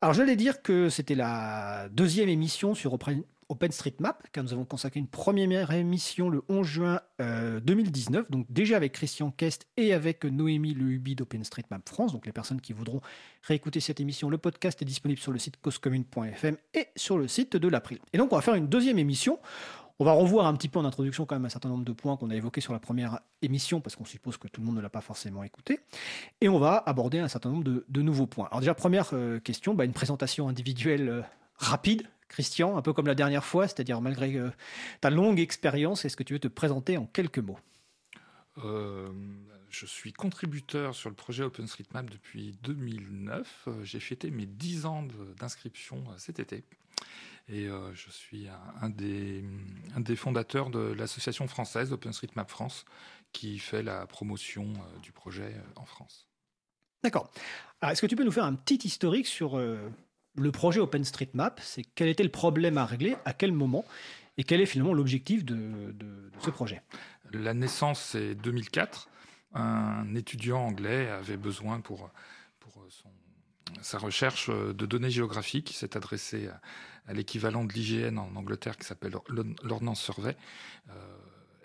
Alors 0.00 0.14
j'allais 0.14 0.36
dire 0.36 0.62
que 0.62 0.88
c'était 0.88 1.14
la 1.14 1.88
deuxième 1.90 2.28
émission 2.28 2.74
sur 2.74 2.92
OpenStreetMap, 3.52 4.28
car 4.32 4.42
nous 4.42 4.52
avons 4.52 4.64
consacré 4.64 4.98
une 4.98 5.06
première 5.06 5.70
émission 5.72 6.30
le 6.30 6.42
11 6.48 6.66
juin 6.66 7.00
2019, 7.18 8.20
euh, 8.20 8.26
donc 8.30 8.46
déjà 8.50 8.76
avec 8.76 8.92
Christian 8.92 9.30
Kest 9.30 9.66
et 9.76 9.92
avec 9.92 10.24
Noémie 10.24 10.72
Le 10.72 10.86
Hubi 10.86 11.14
d'OpenStreetMap 11.14 11.86
France. 11.86 12.12
Donc 12.12 12.24
les 12.24 12.32
personnes 12.32 12.60
qui 12.60 12.72
voudront 12.72 13.02
réécouter 13.42 13.80
cette 13.80 14.00
émission, 14.00 14.30
le 14.30 14.38
podcast 14.38 14.80
est 14.80 14.86
disponible 14.86 15.20
sur 15.20 15.32
le 15.32 15.38
site 15.38 15.60
causecommune.fm 15.60 16.56
et 16.72 16.88
sur 16.96 17.18
le 17.18 17.28
site 17.28 17.56
de 17.56 17.68
l'April. 17.68 17.98
Et 18.14 18.18
donc 18.18 18.32
on 18.32 18.36
va 18.36 18.42
faire 18.42 18.54
une 18.54 18.68
deuxième 18.68 18.98
émission. 18.98 19.38
On 19.98 20.04
va 20.04 20.12
revoir 20.12 20.46
un 20.46 20.54
petit 20.54 20.68
peu 20.68 20.78
en 20.78 20.84
introduction 20.84 21.26
quand 21.26 21.36
même 21.36 21.44
un 21.44 21.50
certain 21.50 21.68
nombre 21.68 21.84
de 21.84 21.92
points 21.92 22.16
qu'on 22.16 22.30
a 22.30 22.34
évoqués 22.34 22.62
sur 22.62 22.72
la 22.72 22.80
première 22.80 23.20
émission 23.42 23.80
parce 23.80 23.94
qu'on 23.94 24.06
suppose 24.06 24.38
que 24.38 24.48
tout 24.48 24.62
le 24.62 24.66
monde 24.66 24.76
ne 24.76 24.80
l'a 24.80 24.88
pas 24.88 25.02
forcément 25.02 25.44
écouté. 25.44 25.80
Et 26.40 26.48
on 26.48 26.58
va 26.58 26.82
aborder 26.86 27.18
un 27.18 27.28
certain 27.28 27.50
nombre 27.50 27.64
de, 27.64 28.02
nouveaux 28.02 28.26
points. 28.26 28.48
Alors 28.50 28.60
déjà 28.60 28.74
première 28.74 29.10
euh, 29.12 29.38
question, 29.38 29.74
bah, 29.74 29.84
une 29.84 29.92
présentation 29.92 30.48
individuelle 30.48 31.08
euh, 31.08 31.22
rapide 31.56 32.06
Christian, 32.32 32.76
un 32.76 32.82
peu 32.82 32.92
comme 32.92 33.06
la 33.06 33.14
dernière 33.14 33.44
fois, 33.44 33.68
c'est-à-dire 33.68 34.00
malgré 34.00 34.34
euh, 34.36 34.50
ta 35.00 35.10
longue 35.10 35.38
expérience, 35.38 36.04
est-ce 36.04 36.16
que 36.16 36.22
tu 36.22 36.32
veux 36.32 36.38
te 36.38 36.48
présenter 36.48 36.96
en 36.96 37.06
quelques 37.06 37.38
mots? 37.38 37.58
Euh, 38.64 39.12
Je 39.68 39.86
suis 39.86 40.12
contributeur 40.12 40.94
sur 40.94 41.10
le 41.10 41.14
projet 41.14 41.44
OpenStreetMap 41.44 42.08
depuis 42.10 42.56
2009. 42.62 43.64
Euh, 43.68 43.84
j'ai 43.84 44.00
fêté 44.00 44.30
mes 44.30 44.46
10 44.46 44.86
ans 44.86 45.06
d'inscription 45.38 46.04
cet 46.16 46.40
été. 46.40 46.64
Et 47.48 47.66
je 47.66 48.10
suis 48.10 48.46
un, 48.80 48.88
des, 48.88 49.44
un, 49.96 50.00
des, 50.00 50.14
fondateurs 50.14 50.70
de 50.70 50.78
l'association 50.78 51.48
française 51.48 51.92
OpenStreetMap 51.92 52.48
France 52.48 52.84
qui 53.32 53.58
fait 53.58 53.82
la 53.82 54.06
promotion 54.06 54.72
du 55.02 55.10
projet 55.10 55.52
en 55.74 55.84
France. 55.84 56.28
D'accord. 57.02 57.32
Est-ce 57.82 58.00
que 58.00 58.06
tu 58.06 58.14
peux 58.14 58.22
nous 58.22 58.30
faire 58.30 58.44
un 58.44 58.54
petit 58.54 58.86
historique 58.86 59.26
sur 59.26 59.60
le 60.36 60.50
projet 60.50 60.80
OpenStreetMap, 60.80 61.60
c'est 61.62 61.84
quel 61.94 62.08
était 62.08 62.22
le 62.22 62.30
problème 62.30 62.78
à 62.78 62.86
régler, 62.86 63.16
à 63.24 63.32
quel 63.32 63.52
moment, 63.52 63.84
et 64.38 64.44
quel 64.44 64.60
est 64.60 64.66
finalement 64.66 64.94
l'objectif 64.94 65.44
de, 65.44 65.94
ce 66.40 66.50
projet 66.50 66.82
La 67.32 67.54
naissance, 67.54 68.00
c'est 68.00 68.34
2004. 68.34 69.08
Un 69.54 70.14
étudiant 70.14 70.60
anglais 70.60 71.10
avait 71.10 71.36
besoin 71.36 71.80
pour, 71.80 72.10
pour 72.60 72.86
sa 73.82 73.98
recherche 73.98 74.48
de 74.48 74.86
données 74.86 75.10
géographiques. 75.10 75.72
Il 75.72 75.74
s'est 75.74 75.96
adressé 75.96 76.48
à, 77.06 77.12
l'équivalent 77.12 77.64
de 77.64 77.72
l'IGN 77.72 78.16
en 78.16 78.34
Angleterre 78.36 78.78
qui 78.78 78.86
s'appelle 78.86 79.14
l'Ordnance 79.62 80.00
Survey. 80.00 80.36
Euh, 80.88 80.92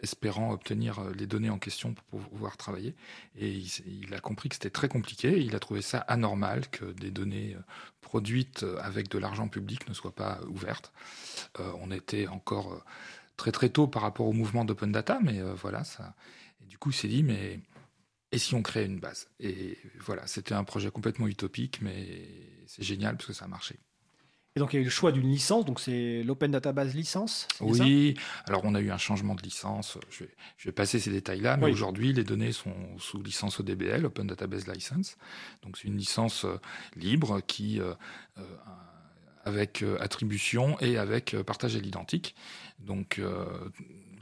espérant 0.02 0.52
obtenir 0.52 1.00
euh, 1.00 1.12
les 1.14 1.28
données 1.28 1.50
en 1.50 1.60
question 1.60 1.94
pour 2.10 2.22
pouvoir 2.22 2.58
travailler. 2.58 2.96
Et 3.38 3.62
il, 3.86 4.14
a 4.14 4.20
compris 4.20 4.50
que 4.50 4.56
c'était 4.56 4.70
très 4.70 4.88
compliqué. 4.88 5.40
Il 5.40 5.56
a 5.56 5.60
trouvé 5.60 5.82
ça 5.82 6.00
anormal 6.00 6.68
que 6.70 6.86
des 6.86 7.12
données 7.12 7.56
euh, 7.56 7.62
produites 8.02 8.64
euh, 8.64 8.78
avec 8.82 9.10
de 9.10 9.18
l'argent 9.18 9.48
public 9.48 9.88
ne 9.88 9.94
soient 9.94 10.16
pas 10.16 10.40
ouvertes. 10.50 10.92
on 11.60 11.92
était 11.92 12.28
encore 12.28 12.84
très 13.36 13.52
très 13.52 13.70
tôt 13.70 13.88
par 13.88 14.02
rapport 14.02 14.28
au 14.28 14.34
mouvement 14.34 14.66
d'open 14.66 14.92
data, 14.92 15.20
mais 15.22 15.42
voilà 15.54 15.84
du 16.62 16.78
coup, 16.78 16.90
il 16.90 16.96
s'est 16.96 17.08
dit 17.08 17.24
mais 17.24 17.60
et 18.32 18.38
si 18.38 18.56
on 18.56 18.62
créait 18.62 18.86
une 18.86 19.00
base? 19.00 19.30
Et 19.40 19.78
voilà, 20.00 20.28
c'était 20.28 20.54
un 20.54 20.64
projet 20.64 20.92
complètement 20.92 21.28
utopique, 21.28 21.82
mais 21.82 22.28
c'est 22.66 22.84
génial 22.84 23.16
parce 23.16 23.28
que 23.28 23.34
ça 23.34 23.46
a 23.46 23.48
marché. 23.48 23.80
Et 24.58 24.60
donc 24.60 24.74
il 24.74 24.78
y 24.78 24.80
a 24.80 24.82
eu 24.82 24.86
le 24.86 24.90
choix 24.90 25.12
d'une 25.12 25.30
licence, 25.30 25.66
donc 25.66 25.80
c'est 25.80 26.24
l'Open 26.24 26.50
Database 26.50 26.96
licence 26.96 27.48
Oui, 27.62 28.16
alors 28.48 28.62
on 28.64 28.74
a 28.74 28.82
eu 28.82 28.90
un 28.90 28.98
changement 28.98 29.36
de 29.36 29.44
licence, 29.44 30.00
je 30.10 30.26
vais, 30.66 30.72
passer 30.72 30.98
ces 30.98 31.12
détails-là, 31.12 31.58
mais 31.58 31.70
aujourd'hui 31.70 32.12
les 32.12 32.24
données 32.24 32.52
sont 32.52 32.74
sous 32.98 33.22
licence 33.22 33.60
ODBL, 33.60 34.04
Open 34.08 34.26
Database 34.26 34.66
License. 34.66 35.16
Donc 35.62 35.78
c'est 35.78 35.88
une 35.88 35.98
licence 35.98 36.46
euh, 36.46 36.60
libre 36.96 37.40
qui, 37.46 37.80
euh, 37.80 37.94
euh, 38.40 38.42
avec 39.46 39.86
attribution 40.00 40.80
et 40.80 40.98
avec 40.98 41.36
partage 41.46 41.76
à 41.76 41.80
l'identique. 41.80 42.34
Donc 42.80 43.22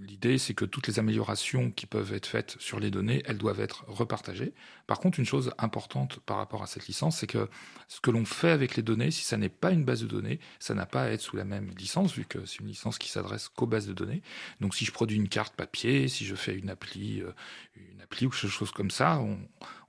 l'idée, 0.06 0.38
c'est 0.38 0.54
que 0.54 0.66
toutes 0.66 0.88
les 0.88 1.00
améliorations 1.00 1.72
qui 1.72 1.86
peuvent 1.86 2.14
être 2.14 2.26
faites 2.26 2.56
sur 2.60 2.80
les 2.80 2.92
données, 2.92 3.24
elles 3.26 3.38
doivent 3.38 3.60
être 3.60 3.86
repartagées. 3.88 4.54
Par 4.88 5.00
contre, 5.00 5.20
une 5.20 5.26
chose 5.26 5.52
importante 5.58 6.20
par 6.20 6.38
rapport 6.38 6.64
à 6.64 6.68
cette 6.68 6.88
licence, 6.88 7.18
c'est 7.18 7.28
que 7.28 7.50
ce 7.88 8.00
que 8.00 8.12
l'on 8.12 8.26
fait 8.26 8.52
avec 8.52 8.76
les 8.76 8.84
données, 8.84 9.12
si 9.12 9.24
ça 9.24 9.38
n'est 9.38 9.50
pas 9.50 9.72
une 9.72 9.84
base 9.84 10.02
de 10.02 10.08
données, 10.08 10.40
ça 10.60 10.74
n'a 10.74 10.86
pas 10.86 11.04
à 11.04 11.10
être 11.10 11.22
sous 11.22 11.36
la 11.36 11.44
même 11.44 11.72
licence, 11.78 12.14
vu 12.14 12.26
que 12.26 12.46
c'est 12.46 12.60
une 12.60 12.68
licence 12.68 12.98
qui 12.98 13.10
s'adresse 13.10 13.50
qu'aux 13.50 13.68
bases 13.68 13.88
de 13.88 13.94
données. 13.94 14.22
Donc, 14.62 14.76
si 14.76 14.86
je 14.86 14.92
produis 14.92 15.18
une 15.18 15.30
carte 15.30 15.56
papier, 15.56 16.08
si 16.08 16.26
je 16.26 16.36
fais 16.36 16.56
une 16.56 16.70
appli, 16.70 17.22
euh, 17.22 17.34
une 17.76 18.02
appli 18.02 18.26
ou 18.28 18.30
quelque 18.30 18.48
chose 18.48 18.72
comme 18.72 18.92
ça, 18.92 19.22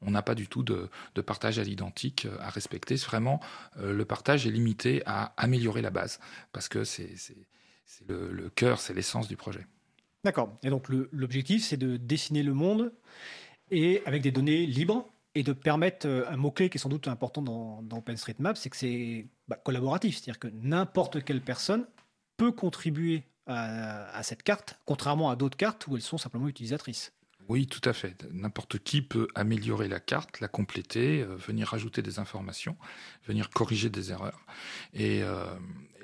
on 0.02 0.11
n'a 0.11 0.22
pas 0.22 0.35
du 0.35 0.48
tout 0.48 0.62
de, 0.62 0.88
partage 1.22 1.59
à 1.59 1.62
l'identique 1.62 2.26
euh, 2.26 2.37
à 2.40 2.50
respecter. 2.50 2.96
Vraiment, 2.96 3.40
euh, 3.79 3.92
le 3.92 4.05
partage 4.05 4.46
est 4.46 4.50
limité 4.50 5.02
à 5.07 5.35
améliorer 5.37 5.83
la 5.83 5.90
base, 5.90 6.20
parce 6.52 6.68
que 6.68 6.85
c'est 6.85 7.14
le, 8.09 8.33
le 8.33 8.50
cœur, 8.50 8.81
c'est 8.81 8.94
l'essence 8.94 9.29
du 9.29 9.37
projet. 9.37 9.66
D'accord. 10.27 10.59
Et 10.65 10.71
donc 10.71 10.89
l'objectif, 10.89 11.62
c'est 11.62 11.77
de 11.77 11.97
dessiner 11.97 12.43
le 12.43 12.53
monde 12.53 12.93
et 13.71 14.03
avec 14.07 14.23
des 14.23 14.33
données 14.33 14.67
libres 14.67 15.09
et 15.37 15.45
de 15.45 15.53
permettre 15.53 16.09
euh, 16.09 16.29
un 16.29 16.37
mot-clé 16.37 16.69
qui 16.69 16.79
est 16.79 16.81
sans 16.81 16.89
doute 16.89 17.07
important 17.07 17.43
dans, 17.43 17.85
OpenStreetMap, 17.97 18.57
c'est 18.57 18.69
que 18.69 18.77
c'est 18.77 19.29
bah, 19.47 19.55
collaboratif. 19.55 20.17
C'est-à-dire 20.17 20.41
que 20.41 20.49
n'importe 20.49 21.23
quelle 21.23 21.41
personne 21.41 21.87
peut 22.39 22.51
contribuer 22.51 23.23
à, 23.47 24.21
cette 24.25 24.43
carte, 24.43 24.81
contrairement 24.85 25.31
à 25.31 25.37
d'autres 25.37 25.57
cartes 25.57 25.87
où 25.87 25.95
elles 25.95 26.03
sont 26.03 26.19
simplement 26.19 26.49
utilisatrices. 26.49 27.12
Oui, 27.49 27.67
tout 27.67 27.87
à 27.89 27.93
fait. 27.93 28.27
N'importe 28.33 28.79
qui 28.79 29.03
peut 29.03 29.29
améliorer 29.35 29.89
la 29.89 30.01
carte, 30.01 30.41
la 30.41 30.49
compléter, 30.49 31.23
euh, 31.23 31.37
venir 31.37 31.69
rajouter 31.69 32.03
des 32.03 32.19
informations, 32.19 32.77
venir 33.27 33.51
corriger 33.51 33.89
des 33.89 34.11
erreurs 34.11 34.45
et 34.95 35.23
euh, 35.23 35.45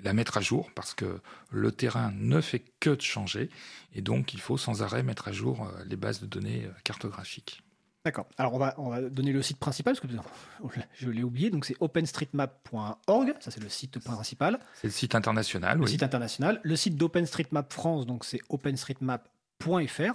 la 0.02 0.12
mettre 0.12 0.36
à 0.36 0.40
jour 0.40 0.70
parce 0.74 0.94
que 0.94 1.20
le 1.50 1.72
terrain 1.72 2.12
ne 2.14 2.40
fait 2.40 2.62
que 2.80 2.90
de 2.90 3.00
changer 3.00 3.50
et 3.94 4.02
donc 4.02 4.34
il 4.34 4.40
faut 4.40 4.56
sans 4.56 4.82
arrêt 4.82 5.02
mettre 5.02 5.28
à 5.28 5.32
jour 5.32 5.66
euh, 5.66 5.84
les 5.84 5.96
bases 5.96 6.20
de 6.20 6.26
données 6.26 6.68
cartographiques. 6.84 7.62
D'accord. 8.04 8.26
Alors 8.36 8.54
on 8.54 8.58
va, 8.58 8.74
on 8.78 8.90
va 8.90 9.00
donner 9.00 9.32
le 9.32 9.42
site 9.42 9.58
principal, 9.58 9.94
parce 9.94 10.00
que 10.00 10.80
je 10.94 11.08
l'ai 11.08 11.22
oublié, 11.22 11.50
donc 11.50 11.64
c'est 11.64 11.76
openstreetmap.org, 11.78 13.34
ça 13.38 13.50
c'est 13.52 13.62
le 13.62 13.68
site 13.68 14.00
principal. 14.00 14.58
C'est 14.74 14.88
le 14.88 14.92
site 14.92 15.14
international. 15.14 15.78
Le 15.78 15.86
site 15.86 16.02
international. 16.02 16.60
Le 16.64 16.74
site 16.74 16.96
d'OpenStreetMap 16.96 17.72
France, 17.72 18.06
donc 18.06 18.24
c'est 18.24 18.40
openstreetmap.fr. 18.48 20.14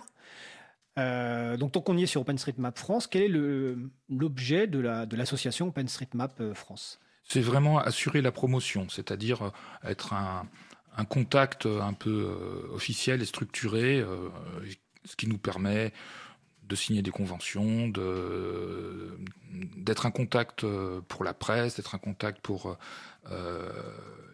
Euh, 0.97 1.57
donc, 1.57 1.73
tant 1.73 1.81
qu'on 1.81 1.97
y 1.97 2.03
est 2.03 2.07
sur 2.07 2.21
OpenStreetMap 2.21 2.77
France, 2.77 3.07
quel 3.07 3.21
est 3.23 3.75
l'objet 4.09 4.67
de 4.67 4.79
l'association 5.15 5.65
la, 5.65 5.69
OpenStreetMap 5.69 6.39
euh, 6.39 6.53
France? 6.53 6.99
C'est 7.23 7.41
vraiment 7.41 7.79
assurer 7.79 8.21
la 8.21 8.31
promotion, 8.31 8.87
c'est-à-dire 8.89 9.41
euh, 9.43 9.49
être 9.83 10.13
un, 10.13 10.47
contact 11.09 11.67
un 11.67 11.93
peu 11.93 12.67
officiel 12.73 13.21
et 13.21 13.25
structuré, 13.25 14.03
ce 15.05 15.15
qui 15.15 15.27
nous 15.27 15.37
permet 15.37 15.93
de 16.63 16.75
signer 16.75 17.03
des 17.03 17.11
conventions, 17.11 17.87
d'être 19.77 20.07
un 20.07 20.11
contact 20.11 20.65
pour 21.07 21.23
la 21.23 21.35
presse, 21.35 21.75
d'être 21.75 21.93
un 21.93 21.99
contact 21.99 22.41
pour 22.41 22.79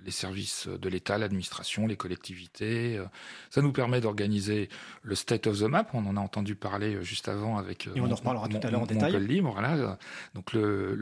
les 0.06 0.12
services 0.12 0.68
de 0.68 0.90
l'État, 0.90 1.18
l'administration, 1.18 1.88
les 1.88 1.96
collectivités. 1.96 3.02
Ça 3.50 3.62
nous 3.62 3.72
permet 3.72 4.02
d'organiser 4.02 4.68
le 5.02 5.16
State 5.16 5.48
of 5.48 5.60
the 5.60 5.64
Map. 5.64 5.88
On 5.94 6.06
en 6.06 6.18
a 6.18 6.20
entendu 6.20 6.56
parler 6.56 7.02
juste 7.04 7.30
avant 7.30 7.58
avec. 7.58 7.88
Et 7.96 8.02
on 8.02 8.12
en 8.12 8.16
reparlera 8.16 8.50
tout 8.50 8.60
à 8.62 8.70
l'heure 8.70 8.82
en 8.82 8.86
détail. 8.86 9.18
Libre, 9.26 9.54
voilà. 9.54 9.98
Donc 10.34 10.52
le, 10.52 10.96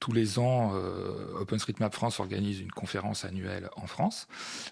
tous 0.00 0.12
les 0.12 0.38
ans, 0.38 0.72
euh, 0.74 1.40
OpenStreetMap 1.40 1.94
France 1.94 2.20
organise 2.20 2.60
une 2.60 2.72
conférence 2.72 3.26
annuelle 3.26 3.68
en 3.76 3.86
France, 3.86 4.26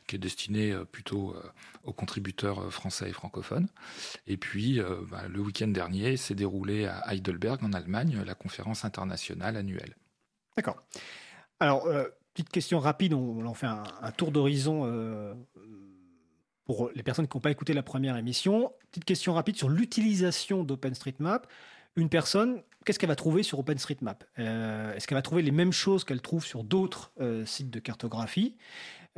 qui 0.07 0.17
est 0.17 0.19
destinée 0.19 0.73
euh, 0.73 0.85
plutôt 0.85 1.35
euh, 1.35 1.43
aux 1.85 1.93
contributeurs 1.93 2.73
français 2.73 3.11
et 3.11 3.13
francophones. 3.13 3.69
Et 4.27 4.39
puis, 4.39 4.81
bah, 5.11 5.23
le 5.29 5.41
week-end 5.41 5.69
dernier, 5.69 6.17
s'est 6.17 6.35
déroulé 6.35 6.87
à 6.87 7.13
Heidelberg, 7.13 7.63
en 7.63 7.73
Allemagne, 7.73 8.23
la 8.27 8.35
conférence 8.35 8.85
internationale 8.85 9.57
annuelle. 9.57 9.97
D'accord. 10.57 10.83
Alors, 11.61 11.87
petite 12.39 12.53
question 12.53 12.79
rapide, 12.79 13.15
on, 13.15 13.45
en 13.47 13.55
fait 13.55 13.67
un, 13.67 14.13
tour 14.13 14.31
d'horizon 14.31 14.85
pour 16.65 16.91
les 16.95 17.03
personnes 17.03 17.27
qui 17.27 17.37
n'ont 17.37 17.41
pas 17.41 17.51
écouté 17.51 17.73
la 17.73 17.83
première 17.83 18.17
émission. 18.17 18.73
Petite 18.93 19.05
question 19.05 19.35
rapide 19.35 19.57
sur 19.57 19.69
l'utilisation 19.69 20.63
d'OpenStreetMap. 20.63 21.49
Une 21.97 22.09
personne, 22.09 22.63
qu'est-ce 22.85 23.01
qu'elle 23.01 23.09
va 23.09 23.17
trouver 23.17 23.43
sur 23.43 23.59
OpenStreetMap? 23.59 24.23
Euh, 24.39 24.95
Est-ce 24.95 25.09
qu'elle 25.09 25.17
va 25.17 25.23
trouver 25.23 25.43
les 25.43 25.51
mêmes 25.51 25.73
choses 25.73 26.05
qu'elle 26.05 26.21
trouve 26.21 26.45
sur 26.45 26.63
d'autres 26.63 27.11
euh, 27.21 27.45
sites 27.45 27.71
de 27.71 27.81
cartographie? 27.81 28.57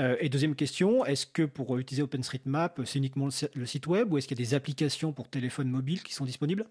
Euh, 0.01 0.17
Et 0.21 0.31
deuxième 0.31 0.55
question, 0.55 1.05
est-ce 1.05 1.27
que 1.27 1.43
pour 1.43 1.77
utiliser 1.77 2.03
OpenStreetMap, 2.03 2.81
c'est 2.87 2.99
uniquement 2.99 3.29
le 3.55 3.67
site 3.67 3.87
web 3.87 4.11
ou 4.13 4.17
est-ce 4.17 4.29
qu'il 4.29 4.39
y 4.39 4.43
a 4.43 4.47
des 4.47 4.55
applications 4.55 5.13
pour 5.13 5.29
téléphone 5.29 5.69
mobile 5.69 6.03
qui 6.03 6.15
sont 6.15 6.25
disponibles? 6.25 6.67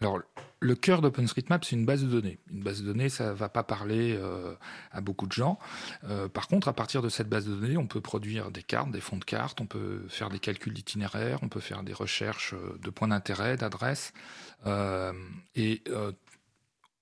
Alors, 0.00 0.20
le 0.60 0.74
cœur 0.74 1.00
d'OpenStreetMap, 1.02 1.64
c'est 1.64 1.74
une 1.74 1.86
base 1.86 2.02
de 2.02 2.08
données. 2.08 2.38
Une 2.50 2.62
base 2.62 2.82
de 2.82 2.86
données, 2.86 3.08
ça 3.08 3.28
ne 3.28 3.32
va 3.32 3.48
pas 3.48 3.64
parler 3.64 4.16
euh, 4.16 4.54
à 4.92 5.00
beaucoup 5.00 5.26
de 5.26 5.32
gens. 5.32 5.58
Euh, 6.04 6.28
par 6.28 6.46
contre, 6.46 6.68
à 6.68 6.72
partir 6.72 7.02
de 7.02 7.08
cette 7.08 7.28
base 7.28 7.46
de 7.46 7.54
données, 7.54 7.76
on 7.76 7.86
peut 7.86 8.00
produire 8.00 8.50
des 8.50 8.62
cartes, 8.62 8.90
des 8.90 9.00
fonds 9.00 9.16
de 9.16 9.24
cartes, 9.24 9.60
on 9.60 9.66
peut 9.66 10.04
faire 10.08 10.30
des 10.30 10.38
calculs 10.38 10.72
d'itinéraires, 10.72 11.40
on 11.42 11.48
peut 11.48 11.60
faire 11.60 11.82
des 11.82 11.92
recherches 11.92 12.54
euh, 12.54 12.78
de 12.82 12.90
points 12.90 13.08
d'intérêt, 13.08 13.56
d'adresses. 13.56 14.12
et 15.56 15.82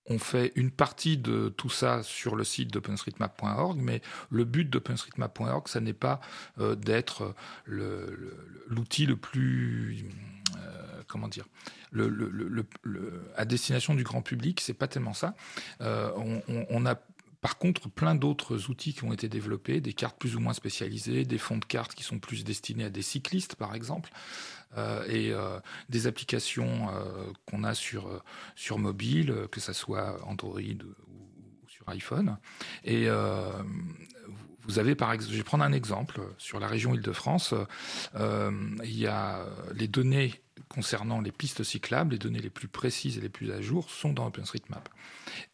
on 0.09 0.21
fait 0.21 0.53
une 0.55 0.71
partie 0.71 1.19
de 1.19 1.49
tout 1.49 1.69
ça 1.69 2.05
sur 2.05 2.37
le 2.37 2.45
site 2.45 2.73
d'openstreetmap.org, 2.73 3.79
mais 3.81 4.03
le 4.31 4.45
but 4.45 4.71
d'openstreetmap.org, 4.71 5.67
ça 5.67 5.81
n'est 5.81 5.93
pas 5.93 6.21
d'être 6.59 7.35
l'outil 7.67 9.07
le, 9.07 9.17
plus 9.17 10.07
comment 11.07 11.29
dire, 11.29 11.47
à 13.37 13.45
destination 13.45 13.95
du 13.95 14.03
grand 14.03 14.23
public, 14.23 14.61
c'est 14.61 14.75
pas 14.75 14.89
tellement 14.89 15.15
ça. 15.15 15.35
Euh, 15.81 16.11
on, 16.71 16.87
a 16.87 16.97
par 17.41 17.59
contre, 17.59 17.89
plein 17.89 18.15
d'autres 18.15 18.71
outils 18.71 18.93
qui 18.93 19.05
ont 19.05 19.13
été 19.13 19.29
développés, 19.29 19.81
des 19.81 19.93
cartes 19.93 20.19
plus 20.19 20.37
ou 20.37 20.41
moins 20.41 20.53
spécialisées, 20.53 21.25
des 21.25 21.39
fonds 21.39 21.59
de 21.59 21.65
cartes 21.65 21.95
qui 21.95 22.03
sont 22.03 22.19
plus 22.19 22.45
destinés 22.45 22.85
à 22.85 22.91
des 22.91 23.03
cyclistes, 23.03 23.55
par 23.55 23.75
exemple, 23.75 24.11
euh, 24.77 25.07
et 25.09 25.33
euh, 25.33 25.61
des 25.89 26.07
applications 26.07 26.89
qu'on 27.47 27.65
a 27.65 27.75
sur, 27.75 28.23
sur 28.57 28.79
mobile, 28.79 29.47
que 29.53 29.61
ce 29.61 29.73
soit 29.73 30.25
Android 30.27 30.61
ou, 30.61 31.69
sur 31.69 31.89
iPhone. 31.89 32.39
Vous 34.67 34.79
avez 34.79 34.95
par 34.95 35.13
exemple, 35.13 35.33
je 35.33 35.39
vais 35.39 35.45
prendre 35.45 35.65
un 35.65 35.73
exemple 35.73 36.21
sur 36.39 36.61
la 36.61 36.67
région 36.67 36.95
Île-de-France. 36.95 37.55
il 38.15 38.99
y 38.99 39.07
a 39.07 39.47
les 39.75 39.89
données 39.89 40.33
concernant 40.69 41.21
les 41.21 41.33
pistes 41.33 41.63
cyclables, 41.63 42.13
les 42.13 42.19
données 42.19 42.41
les 42.41 42.51
plus 42.51 42.69
précises 42.69 43.19
et 43.19 43.21
les 43.21 43.29
plus 43.29 43.53
à 43.53 43.61
jour 43.61 43.91
sont 43.91 44.13
dans 44.13 44.27
OpenStreetMap. 44.27 44.89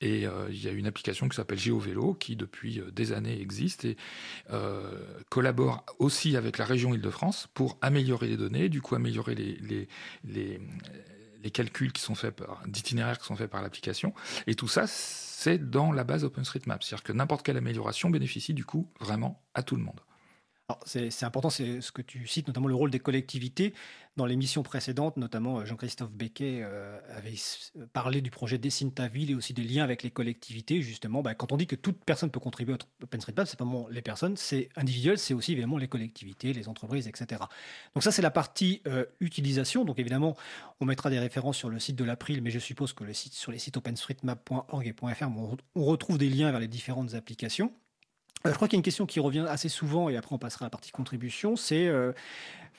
Et 0.01 0.27
euh, 0.27 0.47
il 0.51 0.63
y 0.63 0.69
a 0.69 0.73
une 0.73 0.87
application 0.87 1.29
qui 1.29 1.37
s'appelle 1.37 1.59
GeoVélo 1.59 2.15
qui 2.15 2.37
depuis 2.37 2.81
euh, 2.81 2.91
des 2.91 3.13
années 3.13 3.41
existe 3.41 3.85
et 3.85 3.97
euh, 4.51 4.99
collabore 5.29 5.85
aussi 5.99 6.37
avec 6.37 6.59
la 6.59 6.65
région 6.65 6.95
Île-de-France 6.95 7.49
pour 7.55 7.79
améliorer 7.83 8.29
les 8.29 8.37
données, 8.37 8.69
du 8.69 8.81
coup 8.81 8.95
améliorer 8.95 9.35
les 9.35 9.89
calculs 11.53 11.93
qui 11.93 12.03
sont 12.03 12.15
faits 12.15 12.37
par 12.37 12.63
d'itinéraires 12.67 13.19
qui 13.19 13.27
sont 13.27 13.37
faits 13.37 13.51
par 13.51 13.63
l'application. 13.63 14.15
Et 14.47 14.55
tout 14.55 14.69
ça, 14.69 14.87
c'est 15.43 15.59
dans 15.59 15.91
la 15.91 16.05
base 16.05 16.23
OpenStreetMap. 16.23 16.85
C'est-à-dire 16.85 17.03
que 17.03 17.13
n'importe 17.13 17.45
quelle 17.45 17.57
amélioration 17.57 18.11
bénéficie 18.11 18.55
du 18.55 18.65
coup 18.65 18.89
vraiment 19.01 19.43
à 19.55 19.65
tout 19.65 19.75
le 19.75 19.83
monde. 19.83 20.01
C'est 20.85 21.25
important, 21.25 21.51
c'est 21.51 21.81
ce 21.81 21.93
que 21.93 22.03
tu 22.03 22.27
cites, 22.27 22.47
notamment 22.47 22.69
le 22.69 22.75
rôle 22.75 22.91
des 22.91 23.01
collectivités. 23.01 23.75
Dans 24.17 24.27
l'émission 24.27 24.63
précédente, 24.63 25.17
notamment 25.17 25.61
euh, 25.61 25.65
Jean-Christophe 25.65 26.13
Becquet 26.13 26.61
euh, 26.63 27.01
avait 27.17 27.35
parlé 27.95 28.21
du 28.21 28.31
projet 28.31 28.59
Dessine 28.59 28.93
ta 28.93 29.09
ville 29.09 29.31
et 29.31 29.35
aussi 29.35 29.55
des 29.55 29.63
liens 29.63 29.85
avec 29.85 30.03
les 30.03 30.11
collectivités. 30.11 30.83
Justement, 30.83 31.23
bah, 31.23 31.35
quand 31.35 31.51
on 31.51 31.57
dit 31.57 31.67
que 31.67 31.77
toute 31.77 32.05
personne 32.05 32.31
peut 32.31 32.41
contribuer 32.41 32.75
à 32.75 33.05
OpenStreetMap, 33.05 33.49
c'est 33.49 33.59
pas 33.59 33.65
vraiment 33.65 33.89
les 33.89 34.03
personnes, 34.03 34.37
c'est 34.37 34.69
individuel, 34.77 35.19
c'est 35.19 35.33
aussi 35.33 35.53
évidemment 35.53 35.79
les 35.79 35.89
collectivités, 35.89 36.53
les 36.53 36.69
entreprises, 36.69 37.09
etc. 37.09 37.41
Donc 37.95 38.03
ça, 38.03 38.13
c'est 38.13 38.21
la 38.21 38.31
partie 38.31 38.83
euh, 38.87 39.07
utilisation. 39.21 39.87
Donc 39.87 39.99
évidemment, 39.99 40.37
on 40.81 40.85
mettra 40.85 41.09
des 41.09 41.19
références 41.19 41.57
sur 41.57 41.71
le 41.71 41.79
site 41.79 41.97
de 41.97 42.05
l'April, 42.05 42.43
mais 42.43 42.51
je 42.51 42.59
suppose 42.59 42.93
que 42.93 43.05
sur 43.15 43.51
les 43.51 43.59
sites 43.59 43.79
openstreetmap.org 43.79 44.87
et 44.87 45.15
.fr, 45.15 45.29
on 45.75 45.85
retrouve 45.85 46.19
des 46.19 46.29
liens 46.29 46.51
vers 46.51 46.61
les 46.61 46.69
différentes 46.69 47.15
applications. 47.15 47.73
Euh, 48.47 48.51
je 48.51 48.55
crois 48.55 48.69
qu'il 48.69 48.77
y 48.77 48.79
a 48.79 48.81
une 48.81 48.85
question 48.85 49.07
qui 49.07 49.21
revient 49.21 49.47
assez 49.49 49.69
souvent, 49.69 50.09
et 50.09 50.17
après 50.17 50.35
on 50.35 50.39
passera 50.39 50.65
à 50.65 50.67
la 50.67 50.71
partie 50.71 50.91
contribution, 50.91 51.57
c'est 51.57 51.87
euh, 51.87 52.13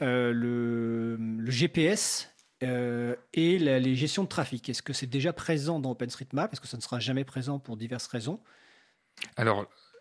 euh, 0.02 0.32
le, 0.34 1.18
GPS 1.50 2.30
et 2.62 3.60
les 3.60 3.96
gestions 3.96 4.24
de 4.24 4.30
trafic. 4.30 4.70
Est-ce 4.70 4.82
que 4.82 4.94
c'est 4.94 5.08
déjà 5.08 5.34
présent 5.34 5.82
dans 5.82 5.92
OpenStreetMap? 5.92 6.54
Est-ce 6.54 6.62
que 6.62 6.68
ça 6.68 6.78
ne 6.78 6.82
sera 6.82 7.00
jamais 7.00 7.26
présent 7.26 7.60
pour 7.60 7.76
diverses 7.76 8.08
raisons? 8.08 8.40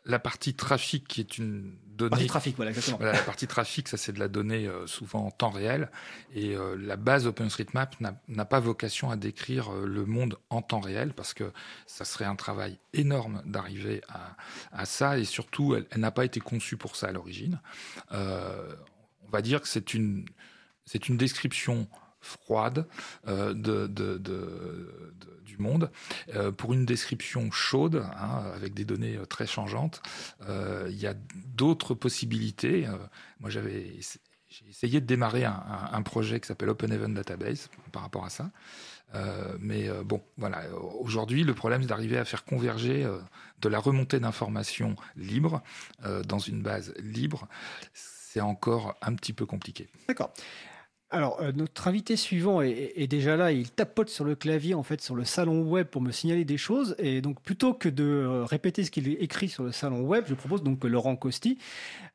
La 0.04 0.18
partie 0.18 0.54
trafic 0.54 1.06
qui 1.06 1.20
est 1.20 1.38
une 1.38 1.76
donnée. 1.86 2.10
Partie 2.10 2.26
trafic, 2.26 2.56
voilà, 2.56 2.70
exactement. 2.70 2.98
la 3.00 3.22
partie 3.22 3.46
trafic, 3.46 3.88
ça 3.88 3.96
c'est 3.96 4.12
de 4.12 4.18
la 4.18 4.28
donnée 4.28 4.66
euh, 4.66 4.86
souvent 4.86 5.26
en 5.26 5.30
temps 5.30 5.50
réel. 5.50 5.90
Et 6.34 6.56
euh, 6.56 6.76
la 6.76 6.96
base 6.96 7.26
OpenStreetMap 7.26 7.96
n'a 8.00 8.44
pas 8.44 8.60
vocation 8.60 9.10
à 9.10 9.16
décrire 9.16 9.72
euh, 9.72 9.86
le 9.86 10.04
monde 10.04 10.38
en 10.50 10.62
temps 10.62 10.80
réel 10.80 11.12
parce 11.12 11.34
que 11.34 11.52
ça 11.86 12.04
serait 12.04 12.24
un 12.24 12.36
travail 12.36 12.78
énorme 12.92 13.42
d'arriver 13.44 14.02
à, 14.08 14.36
à, 14.72 14.86
ça. 14.86 15.18
Et 15.18 15.24
surtout, 15.24 15.76
elle, 15.76 16.00
n'a 16.00 16.10
pas 16.10 16.24
été 16.24 16.40
conçue 16.40 16.76
pour 16.76 16.96
ça 16.96 17.08
à 17.08 17.12
l'origine. 17.12 17.60
on 18.10 19.30
va 19.30 19.42
dire 19.42 19.60
que 19.60 19.68
c'est 19.68 19.94
une, 19.94 20.24
c'est 20.84 21.08
une 21.08 21.16
description 21.16 21.88
froide 22.20 22.86
de, 23.26 23.52
de, 23.52 23.86
de, 23.86 24.22
du 25.52 25.62
monde. 25.62 25.90
Euh, 26.34 26.50
pour 26.50 26.72
une 26.72 26.86
description 26.86 27.50
chaude, 27.50 28.04
hein, 28.16 28.42
avec 28.54 28.74
des 28.74 28.84
données 28.84 29.16
euh, 29.16 29.26
très 29.26 29.46
changeantes, 29.46 30.02
euh, 30.48 30.86
il 30.88 30.96
y 30.96 31.06
a 31.06 31.14
d'autres 31.46 31.94
possibilités. 31.94 32.86
moi, 33.40 33.50
j'avais 33.50 33.86
essayé 34.68 35.00
de 35.00 35.06
démarrer 35.06 35.44
un, 35.44 36.02
projet 36.02 36.40
qui 36.40 36.46
s'appelle 36.46 36.68
Open 36.68 36.92
Event 36.92 37.10
Database 37.10 37.68
par 37.90 38.02
rapport 38.02 38.24
à 38.24 38.30
ça. 38.30 38.50
mais 39.60 39.88
bon, 40.04 40.22
voilà. 40.36 40.64
Aujourd'hui, 41.00 41.44
le 41.44 41.54
problème, 41.54 41.82
c'est 41.82 41.88
d'arriver 41.88 42.18
à 42.18 42.24
faire 42.24 42.44
converger 42.44 43.06
de 43.60 43.68
la 43.68 43.78
remontée 43.78 44.20
d'informations 44.20 44.96
libres 45.16 45.62
dans 46.24 46.38
une 46.38 46.62
base 46.62 46.92
libre. 46.98 47.48
C'est 47.92 48.40
encore 48.40 48.94
un 49.02 49.14
petit 49.14 49.32
peu 49.32 49.46
compliqué. 49.46 49.88
D'accord. 50.08 50.32
Alors, 51.12 51.42
euh, 51.42 51.53
notre 51.53 51.88
invité 51.88 52.16
suivant 52.16 52.62
est, 52.62 53.07
déjà 53.07 53.37
là. 53.37 53.53
Il 53.53 53.70
tapote 53.70 54.09
sur 54.09 54.25
le 54.25 54.35
clavier, 54.35 54.72
en 54.72 54.83
fait, 54.83 55.03
sur 55.03 55.14
le 55.14 55.27
salon 55.27 55.62
web 55.62 55.87
pour 55.87 56.01
me 56.01 56.11
signaler 56.11 56.46
des 56.46 56.57
choses. 56.57 56.96
Et 56.98 57.20
donc, 57.20 57.38
plutôt 57.42 57.75
que 57.75 57.90
de 57.90 58.03
euh, 58.03 58.44
répéter 58.44 58.83
ce 58.83 58.90
qu'il 58.90 59.07
écrit 59.22 59.51
sur 59.51 59.62
le 59.62 59.72
salon 59.72 60.01
web, 60.01 60.25
je 60.27 60.33
propose 60.33 60.62
donc 60.62 60.79
que 60.79 60.87
Laurent 60.87 61.14
Costi 61.16 61.59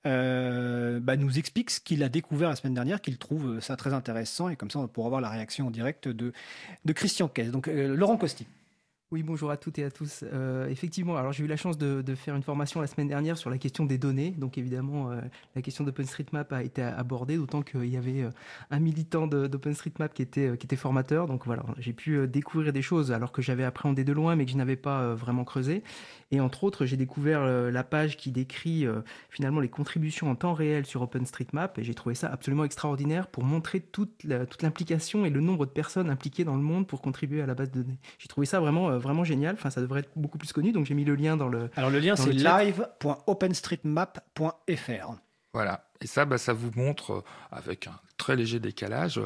euh, 0.08 1.00
bah, 1.00 1.16
nous 1.16 1.38
explique 1.38 1.70
ce 1.70 1.80
qu'il 1.80 2.02
a 2.02 2.10
découvert 2.10 2.50
la 2.50 2.56
semaine 2.56 2.74
dernière, 2.74 3.00
qu'il 3.00 3.20
trouve 3.20 3.60
ça 3.60 3.76
très 3.76 3.94
intéressant. 3.94 4.50
Et 4.50 4.56
comme 4.56 4.72
ça, 4.72 4.80
on 4.80 4.88
pourra 4.88 5.06
avoir 5.06 5.22
la 5.22 5.30
réaction 5.30 5.68
en 5.68 5.72
direct 5.72 6.08
de, 6.08 6.34
Christian 6.94 7.28
Kess. 7.28 7.52
Donc, 7.52 7.68
Laurent 7.68 8.18
Costi. 8.18 8.48
Oui, 9.10 9.24
bonjour 9.24 9.52
à 9.52 9.56
toutes 9.56 9.80
et 9.80 9.86
à 9.86 9.89
tous. 9.89 10.26
Euh, 10.34 10.67
effectivement, 10.67 11.15
alors 11.15 11.32
j'ai 11.32 11.46
eu 11.46 11.48
la 11.48 11.56
chance 11.56 11.78
de, 11.78 12.04
faire 12.15 12.36
une 12.36 12.43
formation 12.43 12.82
la 12.82 12.88
semaine 12.88 13.08
dernière 13.08 13.38
sur 13.38 13.50
la 13.50 13.58
question 13.58 13.86
des 13.86 13.98
données. 13.98 14.32
Donc 14.32 14.58
évidemment, 14.58 15.12
euh, 15.12 15.22
la 15.56 15.62
question 15.62 15.86
d'OpenStreetMap 15.86 16.52
a 16.52 16.62
été 16.62 16.82
abordée, 16.82 17.38
d'autant 17.38 17.62
qu'il 17.62 17.86
y 17.86 17.96
avait 17.96 18.24
euh, 18.24 18.32
un 18.70 18.80
militant 18.80 19.26
d'OpenStreetMap 19.26 20.13
qui 20.13 20.24
était, 20.24 20.76
formateur. 20.76 21.28
Donc 21.28 21.46
voilà, 21.46 21.63
j'ai 21.78 21.93
pu 21.93 22.28
découvrir 22.28 22.74
des 22.74 22.82
choses 22.82 23.13
alors 23.13 23.32
que 23.32 23.41
j'avais 23.41 23.63
appréhendé 23.63 24.04
de 24.04 24.12
loin, 24.12 24.36
mais 24.36 24.43
que 24.43 24.52
je 24.52 24.58
n'avais 24.58 24.76
pas 24.76 25.13
vraiment 25.13 25.46
creusé. 25.46 25.84
Et 26.32 26.41
entre 26.41 26.65
autres, 26.65 26.86
j'ai 26.86 26.98
découvert 26.98 27.46
la 27.72 27.84
page 27.86 28.17
qui 28.17 28.32
décrit 28.32 28.86
finalement 29.30 29.62
les 29.62 29.70
contributions 29.70 30.30
en 30.30 30.36
temps 30.36 30.54
réel 30.54 30.86
sur 30.86 31.02
OpenStreetMap. 31.02 31.80
Et 31.80 31.84
j'ai 31.86 31.93
trouvé 31.93 32.13
ça 32.13 32.28
absolument 32.28 32.65
extraordinaire 32.65 33.28
pour 33.28 33.46
montrer 33.46 33.80
toute 33.80 34.26
l'implication 34.62 35.26
et 35.26 35.30
le 35.30 35.39
nombre 35.39 35.65
de 35.65 35.72
personnes 35.72 36.10
impliquées 36.10 36.43
dans 36.43 36.58
le 36.58 36.62
monde 36.62 36.86
pour 36.86 37.02
contribuer 37.02 37.41
à 37.41 37.46
la 37.46 37.56
base 37.56 37.72
de 37.72 37.82
données. 37.82 38.00
J'ai 38.20 38.28
trouvé 38.28 38.46
ça 38.46 38.60
vraiment 38.60 38.97
vraiment 38.98 39.24
génial. 39.24 39.56
Enfin, 39.56 39.70
ça 39.70 39.80
devrait 39.82 40.00
être 40.02 40.12
beaucoup 40.16 40.38
plus 40.38 40.54
connu. 40.54 40.72
Donc 40.72 40.86
j'ai 40.86 40.94
mis 40.94 41.06
le 41.06 41.16
lien 41.16 41.38
dans 41.38 41.50
le. 41.50 41.72
Alors 41.76 41.90
le 41.90 42.00
lien 42.00 42.16
c'est 42.16 42.32
live.openstreetmap.fr. 42.32 45.16
Voilà. 45.54 45.86
Et 46.02 46.08
ça, 46.08 46.26
bah, 46.26 46.38
ça 46.38 46.54
vous 46.54 46.72
montre 46.76 47.24
avec 47.52 47.88
un 47.88 48.00
très 48.18 48.36
léger 48.36 48.60
décalage 48.60 49.20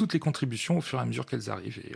toutes 0.00 0.14
les 0.14 0.18
contributions 0.18 0.78
au 0.78 0.80
fur 0.80 0.98
et 0.98 1.02
à 1.02 1.04
mesure 1.04 1.26
qu'elles 1.26 1.50
arrivent. 1.50 1.78
Et, 1.84 1.92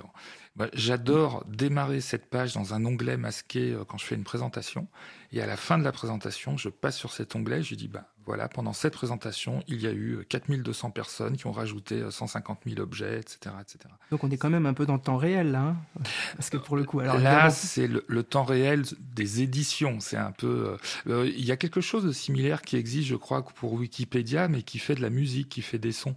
euh, 0.61 0.69
j'adore 0.75 1.43
démarrer 1.49 2.03
cette 2.03 2.29
page 2.29 2.53
dans 2.53 2.75
un 2.75 2.85
onglet 2.85 3.17
masqué 3.17 3.73
euh, 3.73 3.85
quand 3.89 3.97
je 3.97 4.05
fais 4.05 4.15
une 4.15 4.25
présentation. 4.25 4.89
Et 5.33 5.41
à 5.41 5.47
la 5.47 5.57
fin 5.57 5.79
de 5.79 5.85
la 5.85 5.91
présentation, 5.91 6.59
je 6.59 6.69
passe 6.69 6.99
sur 6.99 7.15
cet 7.15 7.35
onglet, 7.35 7.63
je 7.63 7.75
dis, 7.75 7.89
bah, 7.89 8.11
voilà, 8.27 8.47
pendant 8.49 8.75
cette 8.75 8.93
présentation, 8.93 9.63
il 9.69 9.81
y 9.81 9.87
a 9.87 9.91
eu 9.91 10.23
4200 10.29 10.89
euh, 10.89 10.91
personnes 10.91 11.39
qui 11.39 11.47
ont 11.47 11.53
rajouté 11.53 12.03
150 12.11 12.59
000 12.67 12.79
objets, 12.83 13.21
etc., 13.21 13.55
etc. 13.59 13.79
Donc 14.11 14.23
on 14.23 14.31
est 14.31 14.37
quand 14.37 14.51
même 14.51 14.67
un 14.67 14.75
peu 14.75 14.85
dans 14.85 14.97
le 14.97 15.01
temps 15.01 15.17
réel, 15.17 15.53
là. 15.53 15.61
Hein 15.61 15.77
Parce 16.37 16.51
que 16.51 16.59
pour 16.59 16.77
le 16.77 16.85
coup, 16.85 17.01
alors 17.01 17.17
là, 17.17 17.49
c'est 17.49 17.87
le, 17.87 18.23
temps 18.23 18.45
réel 18.45 18.83
des 19.01 19.41
éditions. 19.41 19.99
C'est 20.01 20.19
un 20.19 20.33
peu. 20.33 20.77
il 21.07 21.45
y 21.45 21.53
a 21.53 21.57
quelque 21.57 21.81
chose 21.81 22.05
de 22.05 22.13
similaire 22.13 22.61
qui 22.61 22.77
existe, 22.77 23.09
je 23.09 23.17
crois, 23.17 23.43
pour 23.47 23.73
Wikipédia, 23.73 24.49
mais 24.49 24.61
qui 24.61 24.79
fait 24.79 24.95
de 24.95 25.01
la 25.01 25.11
musique, 25.11 25.49
qui 25.49 25.63
fait 25.63 25.79
des 25.79 25.93
sons. 25.93 26.17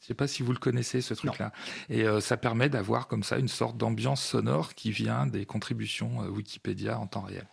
Je 0.00 0.04
ne 0.04 0.08
sais 0.08 0.14
pas 0.14 0.26
si 0.26 0.42
vous 0.42 0.52
le 0.52 0.58
connaissez, 0.58 1.02
ce 1.02 1.12
truc-là. 1.12 1.52
Et 1.90 2.04
euh, 2.04 2.20
ça 2.20 2.38
permet 2.38 2.70
d'avoir 2.70 3.06
comme 3.06 3.22
ça 3.22 3.36
une 3.36 3.48
sorte 3.48 3.76
d'ambiance 3.76 4.24
sonore 4.24 4.74
qui 4.74 4.90
vient 4.90 5.26
des 5.26 5.44
contributions 5.44 6.22
euh, 6.22 6.28
Wikipédia 6.28 6.98
en 6.98 7.06
temps 7.06 7.20
réel. 7.20 7.46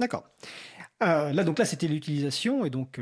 D'accord. 0.00 0.24
Euh, 1.04 1.32
là, 1.32 1.44
donc 1.44 1.60
là, 1.60 1.64
c'était 1.64 1.86
l'utilisation. 1.86 2.64
Et 2.64 2.70
donc, 2.70 3.00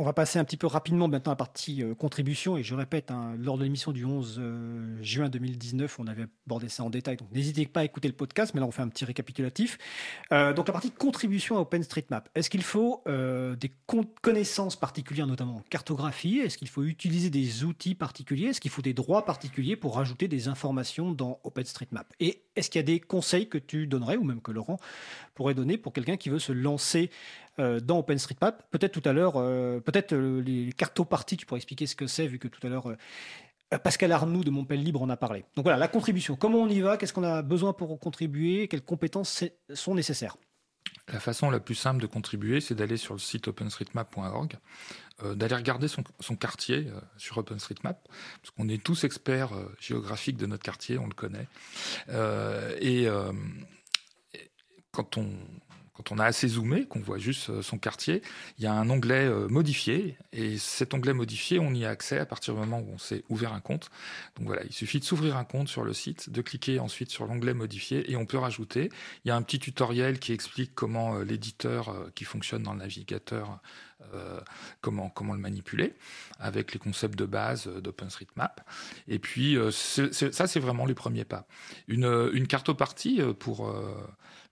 on 0.00 0.02
va 0.02 0.14
passer 0.14 0.38
un 0.38 0.44
petit 0.44 0.56
peu 0.56 0.66
rapidement 0.66 1.08
maintenant 1.08 1.32
à 1.32 1.34
la 1.34 1.36
partie 1.36 1.82
euh, 1.82 1.94
contribution. 1.94 2.56
Et 2.56 2.62
je 2.62 2.74
répète, 2.74 3.10
hein, 3.10 3.34
lors 3.38 3.58
de 3.58 3.64
l'émission 3.64 3.92
du 3.92 4.06
11 4.06 4.38
euh, 4.38 4.96
juin 5.02 5.28
2019, 5.28 5.98
on 5.98 6.06
avait 6.06 6.24
abordé 6.46 6.70
ça 6.70 6.84
en 6.84 6.88
détail. 6.88 7.18
Donc 7.18 7.30
n'hésitez 7.32 7.66
pas 7.66 7.80
à 7.80 7.84
écouter 7.84 8.08
le 8.08 8.14
podcast, 8.14 8.54
mais 8.54 8.60
là 8.60 8.66
on 8.66 8.70
fait 8.70 8.80
un 8.80 8.88
petit 8.88 9.04
récapitulatif. 9.04 9.76
Euh, 10.32 10.54
donc 10.54 10.68
la 10.68 10.72
partie 10.72 10.90
contribution 10.90 11.58
à 11.58 11.60
OpenStreetMap. 11.60 12.30
Est-ce 12.34 12.48
qu'il 12.48 12.62
faut 12.62 13.04
des 13.06 13.72
connaissances 14.22 14.76
particulières, 14.76 15.26
notamment 15.26 15.56
en 15.56 15.64
cartographie? 15.68 16.38
Est-ce 16.38 16.56
qu'il 16.56 16.68
faut 16.68 16.84
utiliser 16.84 17.28
des 17.28 17.64
outils 17.64 17.94
particuliers? 17.94 18.48
Est-ce 18.48 18.60
qu'il 18.60 18.70
faut 18.70 18.82
des 18.82 18.94
droits 18.94 19.26
particuliers 19.26 19.76
pour 19.76 19.96
rajouter 19.96 20.28
des 20.28 20.48
informations 20.48 21.12
dans 21.12 21.40
OpenStreetMap? 21.44 22.10
Et 22.20 22.44
est-ce 22.56 22.70
qu'il 22.70 22.78
y 22.78 22.84
a 22.84 22.86
des 22.86 23.00
conseils 23.00 23.48
que 23.48 23.58
tu 23.58 23.86
donnerais, 23.86 24.16
ou 24.16 24.24
même 24.24 24.40
que 24.40 24.52
Laurent 24.52 24.78
pourrait 25.40 25.54
donner 25.54 25.78
pour 25.78 25.94
quelqu'un 25.94 26.18
qui 26.18 26.28
veut 26.28 26.38
se 26.38 26.52
lancer 26.52 27.10
euh, 27.58 27.80
dans 27.80 28.00
OpenStreetMap. 28.00 28.70
Peut-être 28.70 28.92
tout 28.92 29.08
à 29.08 29.14
l'heure, 29.14 29.36
euh, 29.36 29.80
peut-être 29.80 30.12
euh, 30.12 30.42
les 30.42 30.70
cartoparties, 30.74 31.38
tu 31.38 31.46
pourrais 31.46 31.60
expliquer 31.60 31.86
ce 31.86 31.96
que 31.96 32.06
c'est, 32.06 32.26
vu 32.26 32.38
que 32.38 32.46
tout 32.46 32.60
à 32.66 32.68
l'heure 32.68 32.94
Pascal 33.82 34.12
Arnoux 34.12 34.44
de 34.44 34.50
Montpellier 34.50 34.84
Libre 34.84 35.00
en 35.00 35.08
a 35.08 35.16
parlé. 35.16 35.46
Donc 35.56 35.64
voilà, 35.64 35.78
la 35.78 35.88
contribution. 35.88 36.36
Comment 36.36 36.58
on 36.58 36.68
y 36.68 36.80
va? 36.80 36.98
Qu'est-ce 36.98 37.14
qu'on 37.14 37.24
a 37.24 37.40
besoin 37.40 37.72
pour 37.72 37.98
contribuer? 37.98 38.68
Quelles 38.68 38.84
compétences 38.84 39.44
sont 39.72 39.94
nécessaires? 39.94 40.36
La 41.08 41.20
façon 41.20 41.48
la 41.48 41.58
plus 41.58 41.74
simple 41.74 42.02
de 42.02 42.06
contribuer, 42.06 42.60
c'est 42.60 42.74
d'aller 42.74 42.98
sur 42.98 43.14
le 43.14 43.20
site 43.20 43.48
openstreetmap.org, 43.48 44.58
d'aller 45.36 45.54
regarder 45.54 45.88
son, 45.88 46.36
quartier 46.36 46.86
sur 47.16 47.38
OpenStreetMap, 47.38 48.06
parce 48.42 48.50
qu'on 48.54 48.68
est 48.68 48.82
tous 48.82 49.04
experts 49.04 49.52
géographiques 49.80 50.36
de 50.36 50.46
notre 50.46 50.62
quartier, 50.62 50.98
on 50.98 51.06
le 51.06 51.14
connaît. 51.14 51.48
et 52.80 53.08
quand 54.92 55.16
on, 55.16 55.28
quand 56.00 56.14
on 56.14 56.18
a 56.18 56.24
assez 56.24 56.48
zoomé, 56.48 56.86
qu'on 56.86 57.00
voit 57.00 57.18
juste 57.18 57.50
euh, 57.50 57.62
son 57.62 57.76
quartier, 57.76 58.22
il 58.58 58.64
y 58.64 58.66
a 58.66 58.72
un 58.72 58.88
onglet 58.88 59.26
euh, 59.26 59.48
modifié. 59.48 60.16
Et 60.32 60.56
cet 60.56 60.94
onglet 60.94 61.12
modifié, 61.12 61.58
on 61.58 61.74
y 61.74 61.84
a 61.84 61.90
accès 61.90 62.18
à 62.18 62.24
partir 62.24 62.54
du 62.54 62.60
moment 62.60 62.78
où 62.80 62.88
on 62.94 62.98
s'est 62.98 63.22
ouvert 63.28 63.52
un 63.52 63.60
compte. 63.60 63.90
Donc 64.36 64.46
voilà, 64.46 64.62
il 64.64 64.72
suffit 64.72 64.98
de 64.98 65.04
s'ouvrir 65.04 65.36
un 65.36 65.44
compte 65.44 65.68
sur 65.68 65.84
le 65.84 65.92
site, 65.92 66.30
de 66.30 66.40
cliquer 66.40 66.80
ensuite 66.80 67.10
sur 67.10 67.26
l'onglet 67.26 67.52
modifié 67.52 68.10
et 68.10 68.16
on 68.16 68.24
peut 68.24 68.38
rajouter. 68.38 68.88
Il 69.24 69.28
y 69.28 69.30
a 69.30 69.36
un 69.36 69.42
petit 69.42 69.58
tutoriel 69.58 70.18
qui 70.18 70.32
explique 70.32 70.74
comment 70.74 71.16
euh, 71.16 71.24
l'éditeur 71.24 71.94
qui 72.14 72.24
fonctionne 72.24 72.62
dans 72.62 72.72
le 72.72 72.78
navigateur 72.78 73.60
comment, 74.80 75.08
comment 75.10 75.34
le 75.34 75.38
manipuler 75.38 75.94
avec 76.40 76.72
les 76.72 76.80
concepts 76.80 77.16
de 77.16 77.26
base 77.26 77.68
d'OpenStreetMap. 77.68 78.60
Et 79.06 79.18
puis, 79.18 79.56
ça, 79.70 80.46
c'est 80.46 80.58
vraiment 80.58 80.86
les 80.86 80.94
premiers 80.94 81.26
pas. 81.26 81.46
Une, 81.86 82.30
une 82.32 82.48
cartopartie 82.48 83.20
pour, 83.38 83.70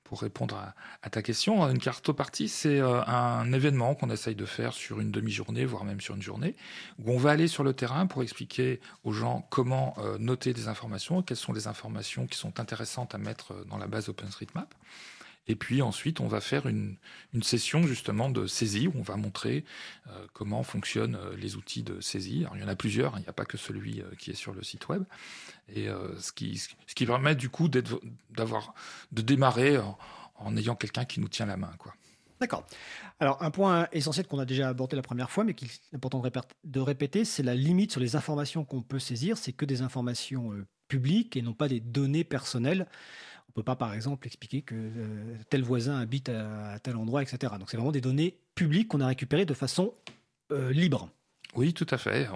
pour 0.08 0.22
répondre 0.22 0.58
à, 1.02 1.10
ta 1.10 1.20
question, 1.20 1.68
une 1.68 1.78
cartopartie, 1.78 2.48
c'est 2.48 2.80
euh, 2.80 3.04
un 3.04 3.52
événement 3.52 3.94
qu'on 3.94 4.08
essaye 4.08 4.34
de 4.34 4.46
faire 4.46 4.72
sur 4.72 5.00
une 5.00 5.10
demi-journée, 5.10 5.66
voire 5.66 5.84
même 5.84 6.00
sur 6.00 6.14
une 6.14 6.22
journée, 6.22 6.56
où 6.98 7.12
on 7.12 7.18
va 7.18 7.30
aller 7.30 7.46
sur 7.46 7.62
le 7.62 7.74
terrain 7.74 8.06
pour 8.06 8.22
expliquer 8.22 8.80
aux 9.04 9.12
gens 9.12 9.46
comment 9.50 9.94
euh, 9.98 10.16
noter 10.16 10.54
des 10.54 10.66
informations, 10.66 11.20
quelles 11.20 11.36
sont 11.36 11.52
les 11.52 11.66
informations 11.66 12.26
qui 12.26 12.38
sont 12.38 12.58
intéressantes 12.58 13.14
à 13.14 13.18
mettre 13.18 13.52
euh, 13.52 13.64
dans 13.68 13.76
la 13.76 13.86
base 13.86 14.08
OpenStreetMap. 14.08 14.74
Et 15.48 15.56
puis 15.56 15.80
ensuite, 15.80 16.20
on 16.20 16.28
va 16.28 16.40
faire 16.40 16.66
une, 16.66 16.96
session 17.42 17.82
justement 17.82 18.28
de 18.28 18.46
saisie 18.46 18.86
où 18.86 18.92
on 18.96 19.02
va 19.02 19.16
montrer 19.16 19.64
euh, 20.08 20.26
comment 20.34 20.62
fonctionnent 20.62 21.16
euh, 21.16 21.34
les 21.36 21.56
outils 21.56 21.82
de 21.82 22.00
saisie. 22.00 22.44
Il 22.54 22.60
y 22.60 22.64
en 22.64 22.68
a 22.68 22.76
plusieurs, 22.76 23.14
hein, 23.14 23.18
il 23.20 23.22
n'y 23.22 23.28
a 23.28 23.32
pas 23.32 23.46
que 23.46 23.56
celui 23.56 24.00
euh, 24.00 24.04
qui 24.18 24.30
est 24.30 24.34
sur 24.34 24.52
le 24.52 24.62
site 24.62 24.88
web. 24.88 25.04
Et 25.74 25.88
ce, 26.18 26.32
qui, 26.32 27.06
permet 27.06 27.34
du 27.34 27.50
coup 27.50 27.68
d'avoir, 27.68 28.72
de 29.12 29.20
démarrer 29.20 29.78
en, 30.36 30.56
ayant 30.56 30.74
quelqu'un 30.74 31.04
qui 31.04 31.20
nous 31.20 31.28
tient 31.28 31.44
la 31.44 31.58
main. 31.58 31.70
Quoi. 31.78 31.92
D'accord. 32.40 32.66
Alors, 33.20 33.42
un 33.42 33.50
point 33.50 33.86
essentiel 33.92 34.26
qu'on 34.26 34.38
a 34.38 34.46
déjà 34.46 34.70
abordé 34.70 34.96
la 34.96 35.02
première 35.02 35.30
fois, 35.30 35.44
mais 35.44 35.52
qui 35.52 35.66
est 35.66 35.94
important 35.94 36.22
de 36.64 36.80
répéter, 36.80 37.26
c'est 37.26 37.42
la 37.42 37.54
limite 37.54 37.92
sur 37.92 38.00
les 38.00 38.16
informations 38.16 38.64
qu'on 38.64 38.80
peut 38.80 38.98
saisir. 38.98 39.36
C'est 39.36 39.52
que 39.52 39.66
des 39.66 39.82
informations 39.82 40.54
publiques 40.88 41.36
et 41.36 41.42
non 41.42 41.52
pas 41.52 41.68
des 41.68 41.80
données 41.80 42.24
personnelles. 42.24 42.86
On 43.48 43.50
ne 43.50 43.54
peut 43.54 43.62
pas, 43.62 43.76
par 43.76 43.94
exemple, 43.94 44.26
expliquer 44.26 44.62
que 44.62 44.74
euh, 44.74 45.36
tel 45.48 45.62
voisin 45.62 45.98
habite 45.98 46.28
à, 46.28 46.78
tel 46.80 46.96
endroit, 46.96 47.22
etc. 47.22 47.54
Donc 47.58 47.70
c'est 47.70 47.76
vraiment 47.76 47.92
des 47.92 48.00
données 48.00 48.38
publiques 48.54 48.88
qu'on 48.88 49.00
a 49.00 49.06
récupérées 49.06 49.46
de 49.46 49.54
façon 49.54 49.94
euh, 50.52 50.70
libre. 50.72 51.08
Oui, 51.54 51.72
tout 51.72 51.86
à 51.90 51.96
fait. 51.96 52.28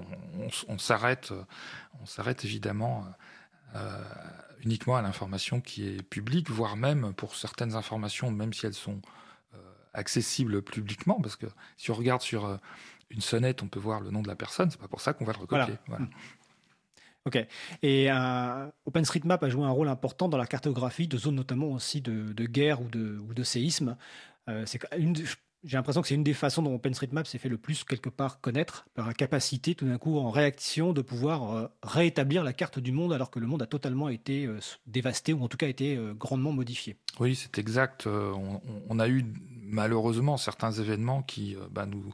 On, 0.69 0.79
s'arrête, 0.79 1.33
on 2.01 2.07
s'arrête 2.07 2.47
évidemment 2.47 3.05
euh, 3.75 4.03
uniquement 4.65 4.97
à 4.97 5.03
l'information 5.03 5.61
qui 5.61 5.87
est 5.87 6.03
publique, 6.03 6.51
voire 6.51 6.77
même 6.77 7.13
pour 7.13 7.37
certaines 7.37 7.75
informations, 7.75 8.31
même 8.31 8.55
si 8.55 8.67
elles 8.67 8.75
sont 8.75 9.01
accessibles 9.93 10.63
publiquement, 10.63 11.21
parce 11.21 11.37
que 11.37 11.45
si 11.77 11.91
on 11.91 11.95
regarde 11.95 12.23
sur 12.23 12.59
une 13.11 13.21
sonnette, 13.21 13.63
on 13.63 13.69
peut 13.69 13.79
voir 13.79 14.01
le 14.01 14.11
nom 14.11 14.23
de 14.23 14.29
la 14.29 14.35
personne. 14.35 14.71
C'est 14.71 14.81
pas 14.81 14.89
pour 14.89 15.03
ça 15.03 15.13
qu'on 15.13 15.27
va 15.27 15.35
le 15.35 15.39
recopier. 15.39 15.75
Voilà. 15.87 16.07
Ok. 17.25 17.39
Et 17.83 18.11
euh, 18.11 18.67
OpenStreetMap 18.87 19.43
a 19.43 19.49
joué 19.49 19.65
un 19.65 19.71
rôle 19.71 19.89
important 19.89 20.29
dans 20.29 20.39
la 20.39 20.47
cartographie 20.47 21.07
de 21.07 21.17
zones 21.17 21.37
notamment 21.37 21.69
aussi 21.69 22.01
de, 22.01 22.47
guerre 22.47 22.81
ou 22.81 22.89
de, 22.89 23.19
ou 23.29 23.33
de 23.33 23.43
séisme. 23.45 23.97
Euh, 24.49 24.65
j'ai 25.65 25.77
l'impression 25.77 26.03
que 26.03 26.09
c'est 26.09 26.17
une 26.17 26.25
des 26.25 26.35
façons 26.35 26.63
dont 26.63 26.75
OpenStreetMap 26.75 27.25
s'est 27.25 27.39
fait 27.39 27.49
le 27.49 27.59
plus 27.59 27.85
quelque 27.85 28.09
part 28.09 28.41
connaître, 28.41 28.87
par 28.95 29.07
la 29.07 29.15
capacité 29.15 29.77
tout 29.77 29.87
d'un 29.87 29.99
coup 29.99 30.19
en 30.19 30.31
réaction 30.31 30.93
de 30.93 31.01
pouvoir 31.01 31.55
euh, 31.55 31.69
réétablir 31.85 32.43
la 32.43 32.53
carte 32.53 32.81
du 32.81 32.91
monde 32.91 33.13
alors 33.13 33.31
que 33.31 33.39
le 33.39 33.47
monde 33.47 33.63
a 33.63 33.67
totalement 33.67 34.09
été 34.09 34.49
dévasté 34.89 35.33
ou 35.33 35.45
en 35.45 35.49
tout 35.49 35.57
cas 35.57 35.69
été 35.69 35.97
grandement 36.19 36.51
modifié. 36.51 36.97
Oui, 37.21 37.37
c'est 37.37 37.57
exact. 37.59 38.09
On, 38.09 38.99
a 38.99 39.07
eu 39.09 39.25
malheureusement 39.63 40.37
certains 40.37 40.73
événements 40.73 41.23
qui 41.23 41.57
bah, 41.71 41.87
nous 41.87 42.13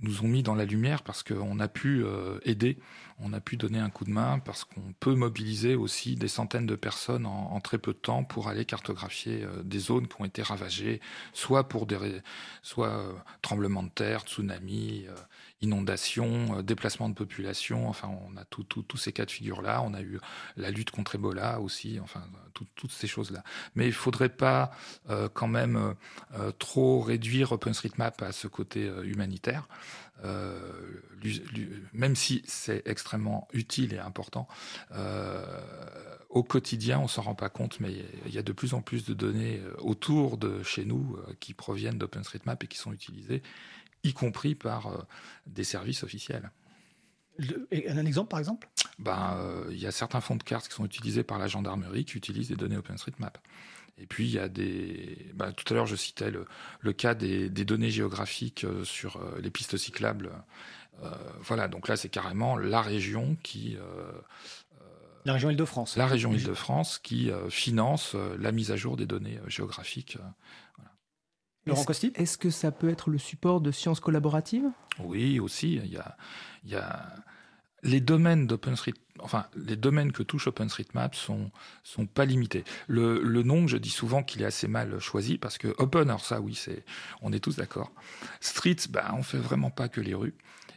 nous 0.00 0.22
ont 0.22 0.28
mis 0.28 0.42
dans 0.42 0.54
la 0.54 0.64
lumière 0.64 1.02
parce 1.02 1.22
qu'on 1.22 1.60
a 1.60 1.68
pu 1.68 2.04
euh, 2.04 2.38
aider, 2.44 2.78
on 3.18 3.32
a 3.32 3.40
pu 3.40 3.56
donner 3.56 3.78
un 3.78 3.90
coup 3.90 4.04
de 4.04 4.10
main 4.10 4.38
parce 4.38 4.64
qu'on 4.64 4.92
peut 5.00 5.14
mobiliser 5.14 5.74
aussi 5.74 6.16
des 6.16 6.28
centaines 6.28 6.66
de 6.66 6.76
personnes 6.76 7.26
en, 7.26 7.60
très 7.60 7.78
peu 7.78 7.92
de 7.92 7.98
temps 7.98 8.24
pour 8.24 8.48
aller 8.48 8.64
cartographier 8.64 9.44
euh, 9.44 9.62
des 9.62 9.78
zones 9.78 10.08
qui 10.08 10.20
ont 10.20 10.24
été 10.24 10.42
ravagées, 10.42 11.00
soit 11.32 11.68
pour 11.68 11.86
des 11.86 12.20
soit 12.62 12.88
euh, 12.88 13.12
tremblements 13.40 13.82
de 13.82 13.90
terre, 13.90 14.22
tsunamis, 14.22 15.06
inondations, 15.64 16.62
déplacements 16.62 17.08
de 17.08 17.14
population. 17.14 17.88
Enfin, 17.88 18.08
on 18.08 18.36
a 18.36 18.44
tous 18.44 18.96
ces 18.96 19.12
cas 19.12 19.24
de 19.24 19.30
figure 19.30 19.60
là. 19.60 19.82
On 19.82 19.92
a 19.94 20.00
eu 20.00 20.20
la 20.56 20.70
lutte 20.70 20.90
contre 20.92 21.16
Ebola 21.16 21.60
aussi. 21.60 21.98
Enfin, 22.00 22.22
toutes 22.76 22.92
ces 22.92 23.08
choses 23.08 23.32
là. 23.32 23.42
Mais 23.74 23.86
il 23.86 23.92
faudrait 23.92 24.28
pas 24.28 24.70
quand 25.32 25.48
même 25.48 25.94
trop 26.58 27.00
réduire 27.00 27.52
OpenStreetMap 27.52 28.22
à 28.22 28.32
ce 28.32 28.46
côté 28.46 28.90
humanitaire. 29.02 29.66
même 31.92 32.16
si 32.16 32.42
c'est 32.46 32.82
extrêmement 32.86 33.48
utile 33.52 33.94
et 33.94 33.98
important, 33.98 34.48
au 36.28 36.42
quotidien, 36.42 36.98
on 36.98 37.08
s'en 37.08 37.22
rend 37.22 37.34
pas 37.34 37.48
compte, 37.48 37.80
mais 37.80 37.94
il 38.26 38.34
y 38.34 38.38
a 38.38 38.42
de 38.42 38.52
plus 38.52 38.74
en 38.74 38.82
plus 38.82 39.04
de 39.04 39.14
données 39.14 39.60
autour 39.78 40.36
de 40.36 40.62
chez 40.62 40.84
nous 40.84 41.16
qui 41.40 41.54
proviennent 41.54 41.98
d'OpenStreetMap 41.98 42.62
et 42.62 42.66
qui 42.66 42.78
sont 42.78 42.92
utilisées, 42.92 43.42
y 44.04 44.12
compris 44.12 44.54
par 44.54 45.06
des 45.46 45.64
services 45.64 46.04
officiels. 46.04 46.50
un 47.40 48.06
exemple, 48.06 48.28
par 48.28 48.38
exemple? 48.38 48.68
Ben, 48.98 49.38
Il 49.70 49.78
y 49.78 49.86
a 49.86 49.92
certains 49.92 50.20
fonds 50.20 50.36
de 50.36 50.42
cartes 50.42 50.68
qui 50.68 50.74
sont 50.74 50.84
utilisés 50.84 51.24
par 51.24 51.38
la 51.38 51.48
gendarmerie 51.48 52.04
qui 52.04 52.16
utilisent 52.16 52.48
des 52.48 52.56
données 52.56 52.76
OpenStreetMap. 52.76 53.38
Et 53.98 54.06
puis, 54.06 54.24
il 54.24 54.32
y 54.32 54.38
a 54.38 54.48
des. 54.48 55.30
Bah, 55.34 55.52
tout 55.52 55.72
à 55.72 55.76
l'heure, 55.76 55.86
je 55.86 55.96
citais 55.96 56.30
le, 56.30 56.92
cas 56.92 57.14
des, 57.14 57.48
données 57.48 57.90
géographiques 57.90 58.64
euh, 58.64 58.84
sur 58.84 59.16
euh, 59.16 59.38
les 59.40 59.50
pistes 59.50 59.76
cyclables. 59.76 60.32
Euh, 61.02 61.10
voilà, 61.40 61.68
donc 61.68 61.88
là, 61.88 61.96
c'est 61.96 62.08
carrément 62.08 62.56
la 62.56 62.82
région 62.82 63.36
qui. 63.42 63.76
la 65.24 65.32
région 65.32 65.50
Île-de-France. 65.50 65.96
La 65.96 66.06
région 66.06 66.32
Île-de-France 66.32 66.98
qui 66.98 67.30
finance 67.50 68.14
la 68.38 68.52
mise 68.52 68.70
à 68.70 68.76
jour 68.76 68.96
des 68.96 69.06
données 69.06 69.38
géographiques. 69.46 70.18
Laurent 71.66 71.84
Costi 71.84 72.12
Est-ce 72.14 72.38
que 72.38 72.50
ça 72.50 72.70
peut 72.70 72.88
être 72.88 73.10
le 73.10 73.18
support 73.18 73.60
de 73.60 73.70
sciences 73.70 74.00
collaboratives? 74.00 74.70
Oui, 74.98 75.40
aussi. 75.40 75.74
Il 75.76 75.86
y 75.86 75.96
a, 75.96 76.16
il 76.64 76.70
y 76.70 76.76
a 76.76 77.14
les 77.82 78.00
domaines 78.00 78.46
d'OpenStreet, 78.46 78.94
enfin 79.20 79.46
les 79.56 79.76
domaines 79.76 80.12
que 80.12 80.22
touche 80.22 80.46
OpenStreetMap 80.46 81.14
sont 81.14 81.50
sont 81.82 82.06
pas 82.06 82.24
limités. 82.24 82.64
Le, 82.86 83.22
le 83.22 83.42
nom, 83.42 83.66
je 83.66 83.76
dis 83.76 83.90
souvent 83.90 84.22
qu'il 84.22 84.42
est 84.42 84.46
assez 84.46 84.68
mal 84.68 84.98
choisi 84.98 85.38
parce 85.38 85.58
que 85.58 85.74
Open, 85.78 86.08
alors 86.08 86.24
ça 86.24 86.40
oui, 86.40 86.54
c'est 86.54 86.84
on 87.22 87.32
est 87.32 87.40
tous 87.40 87.56
d'accord. 87.56 87.92
Street, 88.40 88.76
ben 88.90 89.14
on 89.14 89.22
fait 89.22 89.38
vraiment 89.38 89.70
pas 89.70 89.88
que 89.88 90.00
les 90.00 90.14
rues. 90.14 90.34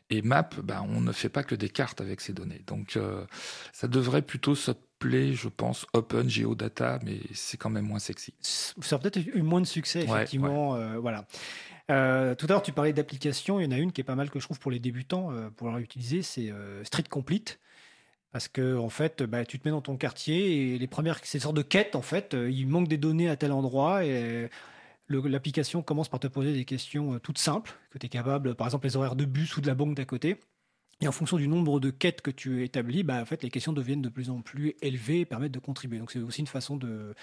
Et 0.10 0.22
Map, 0.22 0.50
ben 0.64 0.86
on 0.88 1.02
ne 1.02 1.12
fait 1.12 1.30
pas 1.30 1.44
que 1.44 1.56
des 1.56 1.70
cartes 1.70 2.00
avec 2.00 2.22
ces 2.22 2.32
données. 2.32 2.62
Donc 2.68 2.96
euh, 2.96 3.26
ça 3.74 3.90
devrait 3.90 4.22
plutôt 4.22 4.56
s'appeler, 4.56 5.34
je 5.34 5.50
pense, 5.50 5.86
Open 5.92 6.30
Geodata, 6.30 7.00
mais 7.04 7.20
c'est 7.34 7.58
quand 7.58 7.70
même 7.70 7.86
moins 7.86 8.00
sexy. 8.00 8.34
Ça 8.42 8.96
a 8.96 9.00
peut-être 9.00 9.18
eu 9.18 9.42
moins 9.42 9.60
de 9.60 9.68
succès, 9.68 10.04
effectivement. 10.04 10.76
Euh, 10.76 10.98
voilà. 10.98 11.28
Euh, 11.90 12.36
tout 12.36 12.46
à 12.48 12.50
l'heure, 12.50 12.64
tu 12.64 12.74
parlais 12.74 12.94
d'applications. 12.94 13.60
Il 13.60 13.66
y 13.66 13.68
en 13.68 13.72
a 13.72 13.78
une 13.78 13.92
qui 13.92 14.02
est 14.02 14.04
pas 14.04 14.16
mal 14.16 14.30
que 14.30 14.40
je 14.40 14.46
trouve 14.46 14.60
pour 14.60 14.72
les 14.72 14.80
débutants 14.80 15.32
euh, 15.32 15.50
pour 15.50 15.70
la 15.72 15.80
utiliser, 15.80 16.22
c'est 16.22 16.52
euh, 16.52 16.84
Street 16.84 17.04
Complete. 17.10 17.60
Parce 18.38 18.50
que 18.50 18.78
en 18.78 18.90
fait, 18.90 19.24
bah, 19.24 19.46
tu 19.46 19.58
te 19.58 19.68
mets 19.68 19.72
dans 19.72 19.82
ton 19.82 19.98
quartier 19.98 20.76
et 20.76 20.78
les 20.78 20.86
premières, 20.86 21.20
c'est 21.24 21.44
de 21.52 21.62
quête 21.64 21.96
en 21.96 22.04
fait. 22.04 22.36
Il 22.48 22.68
manque 22.68 22.88
des 22.88 23.00
données 23.00 23.30
à 23.30 23.36
tel 23.36 23.52
endroit 23.52 24.06
et 24.06 24.48
l'application 25.10 25.82
commence 25.82 26.08
par 26.08 26.20
te 26.20 26.28
poser 26.28 26.54
des 26.54 26.64
questions 26.64 27.18
toutes 27.18 27.40
simples 27.40 27.74
que 27.90 27.98
tu 27.98 28.06
es 28.06 28.10
capable, 28.10 28.54
par 28.54 28.68
exemple 28.68 28.86
les 28.86 28.96
horaires 28.96 29.16
de 29.16 29.26
bus 29.26 29.58
ou 29.58 29.62
de 29.62 29.66
la 29.66 29.74
banque 29.74 29.96
d'à 29.96 30.06
côté. 30.06 30.40
Et 31.02 31.08
en 31.08 31.12
fonction 31.12 31.38
du 31.38 31.48
nombre 31.48 31.80
de 31.80 31.90
quêtes 31.90 32.22
que 32.22 32.30
tu 32.30 32.64
établis, 32.64 33.02
bah, 33.02 33.20
en 33.20 33.26
fait, 33.26 33.42
les 33.42 33.50
questions 33.50 33.74
deviennent 33.74 34.04
de 34.04 34.10
plus 34.10 34.30
en 34.30 34.42
plus 34.42 34.76
élevées 34.84 35.22
et 35.22 35.26
permettent 35.26 35.54
de 35.54 35.58
contribuer. 35.58 35.98
Donc 35.98 36.12
c'est 36.12 36.20
aussi 36.20 36.42
une 36.42 36.46
façon 36.46 36.78
de, 36.78 37.16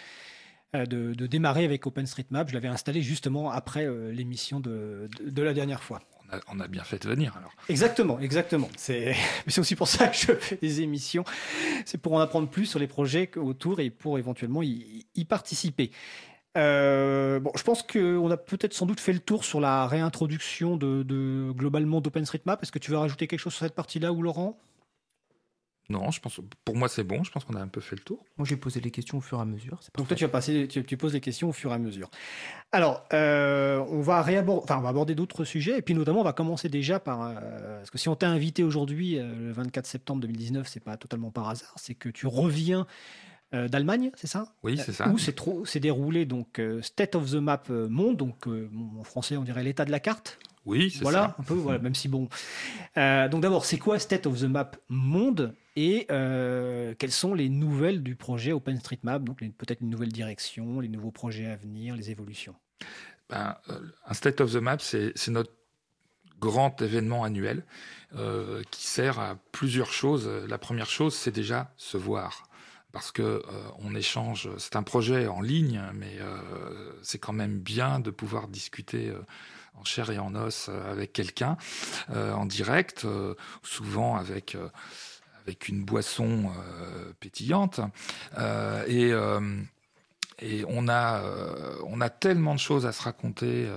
euh, 0.75 0.87
de, 0.87 1.27
démarrer 1.27 1.65
avec 1.65 1.87
OpenStreetMap. 1.87 2.49
Je 2.49 2.55
l'avais 2.55 2.69
installé 2.69 3.01
justement 3.01 3.51
après 3.51 3.87
euh, 3.87 4.11
l'émission 4.11 4.61
de, 4.61 5.09
la 5.37 5.55
dernière 5.55 5.83
fois. 5.83 6.01
On 6.49 6.59
a, 6.59 6.67
bien 6.67 6.83
fait 6.83 7.01
de 7.03 7.09
venir 7.09 7.37
alors. 7.37 7.53
Exactement, 7.69 8.19
exactement. 8.19 8.69
C'est 8.77 9.15
aussi 9.57 9.77
pour 9.77 9.87
ça 9.87 10.09
que 10.09 10.17
je 10.17 10.33
fais 10.33 10.57
des 10.57 10.81
émissions. 10.81 11.25
C'est 11.85 11.99
pour 11.99 12.15
en 12.15 12.19
apprendre 12.19 12.49
plus 12.49 12.67
sur 12.67 12.81
les 12.81 12.89
projets 12.89 13.31
autour 13.37 13.79
et 13.79 13.91
pour 13.91 14.19
éventuellement 14.19 14.63
y, 14.63 15.25
participer. 15.29 15.93
Euh, 16.57 17.39
bon, 17.39 17.53
je 17.57 17.63
pense 17.63 17.83
qu'on 17.83 18.31
a 18.31 18.37
peut-être 18.37 18.75
sans 18.75 18.87
doute 18.87 19.01
fait 19.01 19.13
le 19.13 19.21
tour 19.21 19.45
sur 19.45 19.61
la 19.61 19.87
réintroduction 19.87 20.77
de, 20.77 21.05
de 21.05 21.53
globalement 21.53 22.01
d'OpenStreetMap. 22.01 22.63
Est-ce 22.63 22.73
que 22.73 22.79
tu 22.81 22.91
veux 22.91 22.99
rajouter 22.99 23.29
quelque 23.29 23.41
chose 23.41 23.55
sur 23.55 23.65
cette 23.65 23.75
partie-là 23.75 24.13
ou 24.13 24.23
Laurent? 24.23 24.59
Non, 25.91 26.11
je 26.11 26.21
pense, 26.21 26.41
pour 26.65 26.77
moi 26.77 26.89
c'est 26.89 27.05
bon, 27.05 27.25
je 27.25 27.31
pense 27.31 27.45
qu'on 27.45 27.55
a 27.55 27.61
un 27.61 27.69
peu 27.69 27.83
fait 27.83 27.97
le 27.97 28.03
tour. 28.03 28.25
Moi 28.39 28.47
j'ai 28.47 28.57
posé 28.57 28.81
les 28.81 28.91
questions 28.91 29.19
au 29.19 29.21
fur 29.21 29.39
et 29.39 29.43
à 29.43 29.45
mesure. 29.45 29.81
Donc 29.99 30.09
toi 30.09 30.17
tu, 30.17 30.25
vas 30.25 30.31
passer, 30.31 30.67
tu, 30.67 30.97
poses 30.97 31.13
les 31.13 31.21
questions 31.21 31.51
au 31.51 31.53
fur 31.53 31.73
et 31.73 31.75
à 31.75 31.79
mesure. 31.79 32.11
Alors, 32.73 33.05
euh, 33.13 33.85
on, 33.91 34.01
va 34.01 34.25
enfin, 34.49 34.79
on 34.79 34.81
va 34.81 34.89
aborder 34.89 35.15
d'autres 35.15 35.45
sujets, 35.45 35.79
et 35.79 35.83
puis 35.83 35.95
notamment 35.95 36.21
on 36.21 36.25
va 36.25 36.33
commencer 36.33 36.71
déjà 36.71 37.01
par... 37.01 37.23
Euh, 37.23 37.79
parce 37.79 37.91
que 37.91 37.99
si 37.99 38.09
on 38.09 38.17
t'a 38.17 38.29
invité 38.29 38.63
aujourd'hui, 38.65 39.19
euh, 39.19 39.31
le 39.39 39.53
24 39.53 39.87
septembre 39.87 40.23
2019, 40.23 40.67
c'est 40.67 40.81
pas 40.81 40.97
totalement 40.97 41.31
par 41.31 41.51
hasard, 41.51 41.75
c'est 41.77 41.95
que 41.95 42.09
tu 42.09 42.27
reviens 42.27 42.87
d'Allemagne, 43.53 44.11
c'est 44.17 44.27
ça? 44.27 44.53
Oui, 44.65 44.77
c'est 44.85 44.91
ça. 44.91 45.09
Où 45.09 45.65
c'est 45.65 45.79
déroulé 45.79 46.25
donc 46.25 46.61
State 46.83 47.15
of 47.15 47.31
the 47.31 47.37
Map 47.37 47.63
Monde, 47.69 48.17
donc 48.17 48.49
en 48.49 49.05
français 49.05 49.37
on 49.37 49.45
dirait 49.45 49.63
l'état 49.63 49.85
de 49.85 49.93
la 49.93 50.01
carte. 50.01 50.41
Oui, 50.67 50.91
c'est 50.91 51.03
voilà, 51.03 51.19
ça. 51.19 51.37
un 51.39 51.43
peu, 51.45 51.55
voilà, 51.55 51.79
même 51.79 51.95
si 51.95 52.09
bon. 52.09 52.29
donc 52.97 53.43
d'abord, 53.43 53.65
c'est 53.65 53.79
quoi 53.79 54.01
State 54.01 54.27
of 54.27 54.41
the 54.41 54.45
Map 54.45 54.73
Monde? 54.89 55.55
Et 55.77 56.07
euh, 56.11 56.95
quelles 56.99 57.13
sont 57.13 57.35
les 57.35 57.49
nouvelles 57.49 58.03
du 58.03 58.15
projet 58.15 58.53
OpenStreetMap, 58.53 59.25
donc 59.25 59.39
peut-être 59.39 59.81
une 59.81 59.91
nouvelle 59.91 60.13
direction, 60.13 60.81
les 60.81 60.89
nouveaux 60.89 61.11
projets 61.11 61.47
à 61.47 61.57
venir, 61.57 61.97
les 61.97 62.11
évolutions? 62.11 62.55
Ben, 63.29 63.57
euh, 63.71 63.81
Un 64.07 64.15
State 64.15 64.41
of 64.41 64.53
the 64.53 64.57
Map, 64.57 64.79
c'est 64.79 65.29
notre 65.29 65.53
grand 66.39 66.81
événement 66.81 67.25
annuel 67.25 67.65
euh, 68.15 68.63
qui 68.71 68.87
sert 68.87 69.19
à 69.19 69.37
plusieurs 69.51 69.93
choses. 69.93 70.29
La 70.49 70.59
première 70.59 70.91
chose, 70.91 71.15
c'est 71.15 71.33
déjà 71.33 71.73
se 71.77 71.97
voir 71.97 72.49
parce 72.93 73.11
que 73.11 73.43
on 73.81 73.97
échange. 73.97 74.49
C'est 74.59 74.77
un 74.77 74.85
projet 74.85 75.27
en 75.27 75.41
ligne, 75.41 75.83
mais 75.95 76.17
c'est 77.03 77.19
quand 77.19 77.33
même 77.33 77.59
bien 77.59 77.99
de 77.99 78.13
pouvoir 78.13 78.47
discuter 78.47 79.13
en 79.75 79.85
chair 79.85 80.11
et 80.11 80.19
en 80.21 80.37
os 80.37 80.69
avec 80.69 81.13
quelqu'un 81.13 81.57
en 82.09 82.47
direct, 82.47 83.05
souvent 83.65 84.15
avec 84.15 84.57
avec 85.45 85.69
une 85.69 85.85
boisson 85.85 86.45
euh, 86.47 87.13
pétillante. 87.21 87.81
Euh, 88.39 88.85
et 88.87 89.13
euh, 89.13 89.41
et 90.39 90.65
on 90.69 90.89
a, 90.89 91.23
on 91.87 92.01
a 92.01 92.11
tellement 92.11 92.55
de 92.55 92.61
choses 92.61 92.87
à 92.87 92.93
se 92.93 93.03
raconter 93.03 93.69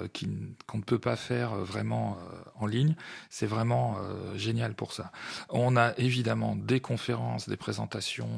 qu'on 0.68 0.78
ne 0.78 0.84
peut 0.84 1.00
pas 1.00 1.16
faire 1.16 1.56
vraiment 1.56 2.18
en 2.56 2.66
ligne. 2.66 2.96
C'est 3.30 3.46
vraiment 3.46 3.98
génial 4.36 4.74
pour 4.74 4.94
ça. 4.94 5.12
On 5.50 5.78
a 5.78 5.94
évidemment 5.98 6.56
des 6.56 6.80
conférences, 6.80 7.48
des 7.48 7.58
présentations 7.58 8.30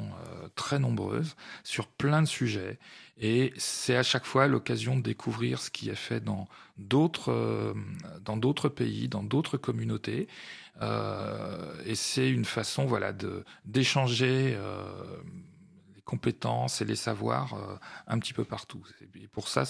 très 0.54 0.78
nombreuses 0.78 1.36
sur 1.64 1.86
plein 1.86 2.22
de 2.22 2.28
sujets. 2.28 2.78
Et 3.18 3.52
c'est 3.56 3.96
à 3.96 4.02
chaque 4.02 4.24
fois 4.24 4.46
l'occasion 4.46 4.96
de 4.96 5.02
découvrir 5.02 5.60
ce 5.60 5.70
qui 5.70 5.90
est 5.90 5.94
fait 5.94 6.20
dans 6.20 6.48
d'autres, 6.78 7.74
dans 8.24 8.36
d'autres 8.36 8.68
pays, 8.68 9.08
dans 9.08 9.22
d'autres 9.22 9.56
communautés. 9.56 10.28
Euh, 10.82 11.74
et 11.84 11.94
c'est 11.94 12.30
une 12.30 12.44
façon, 12.44 12.86
voilà, 12.86 13.12
de 13.12 13.44
d'échanger 13.64 14.54
euh, 14.56 14.84
compétences 16.10 16.80
et 16.80 16.84
les 16.84 16.96
savoirs 16.96 17.54
euh, 17.54 17.76
un 18.06 18.18
petit 18.18 18.32
peu 18.32 18.44
partout. 18.44 18.82
Et 19.14 19.28
pour 19.28 19.48
ça, 19.48 19.64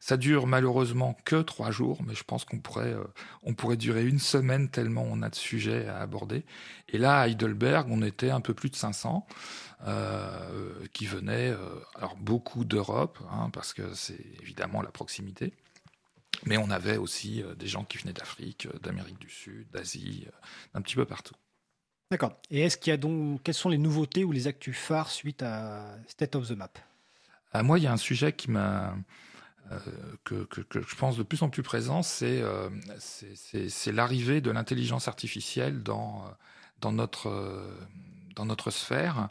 ça 0.00 0.16
dure 0.16 0.46
malheureusement 0.46 1.16
que 1.24 1.42
trois 1.42 1.70
jours, 1.70 2.02
mais 2.06 2.14
je 2.14 2.24
pense 2.24 2.44
qu'on 2.44 2.58
pourrait, 2.58 2.94
on 3.42 3.54
pourrait 3.54 3.76
durer 3.76 4.04
une 4.06 4.18
semaine 4.18 4.68
tellement 4.68 5.04
on 5.08 5.22
a 5.22 5.28
de 5.28 5.34
sujets 5.34 5.86
à 5.86 5.98
aborder. 6.00 6.44
Et 6.88 6.98
là, 6.98 7.20
à 7.20 7.28
Heidelberg, 7.28 7.88
on 7.90 8.02
était 8.02 8.30
un 8.30 8.40
peu 8.40 8.54
plus 8.54 8.70
de 8.70 8.76
500 8.76 9.26
qui 10.92 11.06
venaient, 11.06 11.54
alors 11.96 12.16
beaucoup 12.16 12.64
d'Europe, 12.64 13.18
hein, 13.30 13.50
parce 13.52 13.72
que 13.72 13.94
c'est 13.94 14.24
évidemment 14.40 14.82
la 14.82 14.90
proximité. 14.90 15.52
Mais 16.44 16.58
on 16.58 16.70
avait 16.70 16.96
aussi 16.96 17.42
euh, 17.42 17.54
des 17.54 17.66
gens 17.66 17.84
qui 17.84 17.98
venaient 17.98 18.12
d'Afrique, 18.12 18.66
euh, 18.66 18.78
d'Amérique 18.80 19.18
du 19.18 19.30
Sud, 19.30 19.70
d'Asie, 19.70 20.24
euh, 20.26 20.30
d'un 20.74 20.82
petit 20.82 20.96
peu 20.96 21.04
partout. 21.04 21.34
D'accord. 22.10 22.32
Et 22.50 22.60
est-ce 22.60 22.76
qu'il 22.76 22.90
y 22.90 22.94
a 22.94 22.96
donc 22.96 23.42
quelles 23.42 23.54
sont 23.54 23.68
les 23.68 23.78
nouveautés 23.78 24.24
ou 24.24 24.32
les 24.32 24.46
actus 24.46 24.76
phares 24.76 25.10
suite 25.10 25.42
à 25.42 25.84
State 26.08 26.36
of 26.36 26.48
the 26.48 26.52
Map? 26.52 26.70
À 27.52 27.62
Moi, 27.62 27.78
il 27.78 27.84
y 27.84 27.86
a 27.86 27.92
un 27.92 27.96
sujet 27.96 28.32
qui 28.32 28.50
m'a 28.50 28.94
que, 30.22 30.46
je 30.70 30.94
pense 30.94 31.16
de 31.16 31.24
plus 31.24 31.42
en 31.42 31.48
plus 31.48 31.64
présent, 31.64 32.02
c'est 32.02 32.40
c'est 32.98 33.92
l'arrivée 33.92 34.40
de 34.40 34.52
l'intelligence 34.52 35.08
artificielle 35.08 35.82
dans 35.82 36.36
notre 36.92 37.66
dans 38.36 38.44
notre 38.44 38.70
sphère, 38.70 39.28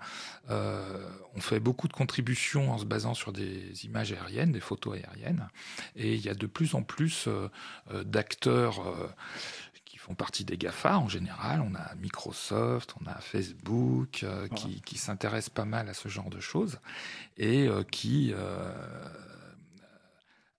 euh, 0.49 1.07
on 1.35 1.39
fait 1.39 1.59
beaucoup 1.59 1.87
de 1.87 1.93
contributions 1.93 2.71
en 2.71 2.79
se 2.79 2.85
basant 2.85 3.13
sur 3.13 3.31
des 3.31 3.85
images 3.85 4.11
aériennes, 4.11 4.51
des 4.51 4.59
photos 4.59 4.95
aériennes, 4.95 5.47
et 5.95 6.15
il 6.15 6.25
y 6.25 6.29
a 6.29 6.33
de 6.33 6.47
plus 6.47 6.73
en 6.73 6.81
plus 6.81 7.27
euh, 7.27 7.47
euh, 7.91 8.03
d'acteurs 8.03 8.81
font 10.05 10.15
partie 10.15 10.45
des 10.45 10.57
GAFA 10.57 10.99
en 10.99 11.07
général. 11.07 11.61
On 11.61 11.73
a 11.75 11.95
Microsoft, 11.95 12.93
on 13.01 13.07
a 13.07 13.15
Facebook 13.15 14.25
qui, 14.55 14.81
qui 14.81 14.97
s'intéressent 14.97 15.53
pas 15.53 15.65
mal 15.65 15.89
à 15.89 15.93
ce 15.93 16.09
genre 16.09 16.29
de 16.29 16.39
choses 16.39 16.79
et 17.37 17.67
qui 17.91 18.33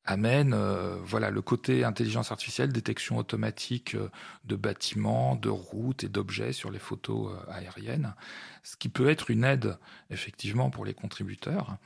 amène 0.07 0.55
euh, 0.55 0.97
voilà 1.03 1.31
le 1.31 1.43
côté 1.43 1.85
intelligence 1.85 2.31
artificielle, 2.31 2.73
détection 2.73 3.19
automatique 3.19 3.95
euh, 3.97 4.09
de 4.45 4.57
bâtiments, 4.57 5.37
de 5.37 5.49
routes 5.49 6.05
et 6.05 6.09
d'objets 6.09 6.53
sur 6.53 6.71
les 6.71 6.79
photos 6.79 7.33
euh, 7.33 7.53
aériennes, 7.53 8.15
ce 8.63 8.77
qui 8.77 8.89
peut 8.89 9.09
être 9.09 9.31
une 9.31 9.45
aide 9.45 9.77
effectivement 10.11 10.71
pour 10.71 10.85
les 10.85 10.95
contributeurs. 10.95 11.77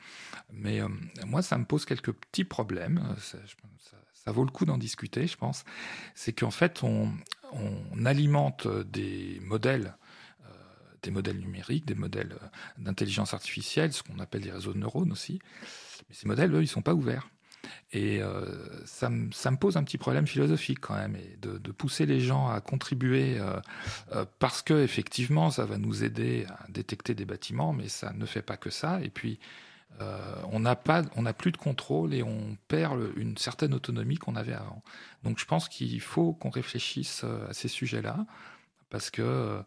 Mais 0.52 0.80
moi, 1.26 1.42
ça 1.42 1.56
me 1.58 1.64
pose 1.64 1.84
quelques 1.84 2.12
petits 2.12 2.44
problèmes. 2.44 3.14
Ça, 3.18 3.38
ça, 4.12 4.32
vaut 4.32 4.44
le 4.44 4.50
coup 4.50 4.64
d'en 4.64 4.78
discuter, 4.78 5.26
je 5.26 5.36
pense. 5.36 5.64
C'est 6.14 6.32
qu'en 6.32 6.50
fait, 6.50 6.82
on, 6.82 7.10
on 7.52 8.04
alimente 8.06 8.66
des 8.68 9.40
modèles 9.42 9.94
des 11.02 11.10
modèles 11.10 11.38
numériques, 11.38 11.86
des 11.86 11.94
modèles 11.94 12.36
d'intelligence 12.78 13.32
artificielle, 13.34 13.92
ce 13.92 14.02
qu'on 14.02 14.18
appelle 14.18 14.42
des 14.42 14.50
réseaux 14.50 14.74
de 14.74 14.78
neurones 14.78 15.12
aussi. 15.12 15.40
Mais 16.08 16.14
ces 16.14 16.28
modèles, 16.28 16.52
eux, 16.54 16.58
ils 16.58 16.62
ne 16.62 16.66
sont 16.66 16.82
pas 16.82 16.94
ouverts. 16.94 17.28
Et 17.92 18.22
euh, 18.22 18.44
ça, 18.86 19.10
me, 19.10 19.56
pose 19.56 19.76
un 19.76 19.84
petit 19.84 19.98
problème 19.98 20.26
philosophique 20.26 20.80
quand 20.80 20.94
même, 20.94 21.16
de, 21.42 21.72
pousser 21.72 22.06
les 22.06 22.20
gens 22.20 22.48
à 22.48 22.60
contribuer 22.60 23.38
euh, 23.38 23.60
euh, 24.12 24.24
parce 24.38 24.62
que 24.62 24.82
effectivement, 24.82 25.50
ça 25.50 25.64
va 25.64 25.76
nous 25.76 26.04
aider 26.04 26.46
à 26.48 26.66
détecter 26.68 27.14
des 27.14 27.24
bâtiments, 27.24 27.72
mais 27.72 27.88
ça 27.88 28.12
ne 28.12 28.26
fait 28.26 28.42
pas 28.42 28.56
que 28.56 28.70
ça. 28.70 29.00
Et 29.02 29.10
puis, 29.10 29.38
on 30.52 30.60
n'a 30.60 30.76
pas, 30.76 31.02
on 31.16 31.22
n'a 31.22 31.32
plus 31.32 31.52
de 31.52 31.56
contrôle 31.56 32.14
et 32.14 32.22
on 32.22 32.56
perd 32.68 33.00
une 33.16 33.36
certaine 33.36 33.74
autonomie 33.74 34.16
qu'on 34.16 34.36
avait 34.36 34.54
avant. 34.54 34.82
Donc, 35.24 35.38
je 35.38 35.44
pense 35.44 35.68
qu'il 35.68 36.00
faut 36.00 36.32
qu'on 36.32 36.50
réfléchisse 36.50 37.24
à 37.24 37.52
ces 37.52 37.68
sujets-là, 37.68 38.24
parce 38.88 39.10
que 39.10 39.62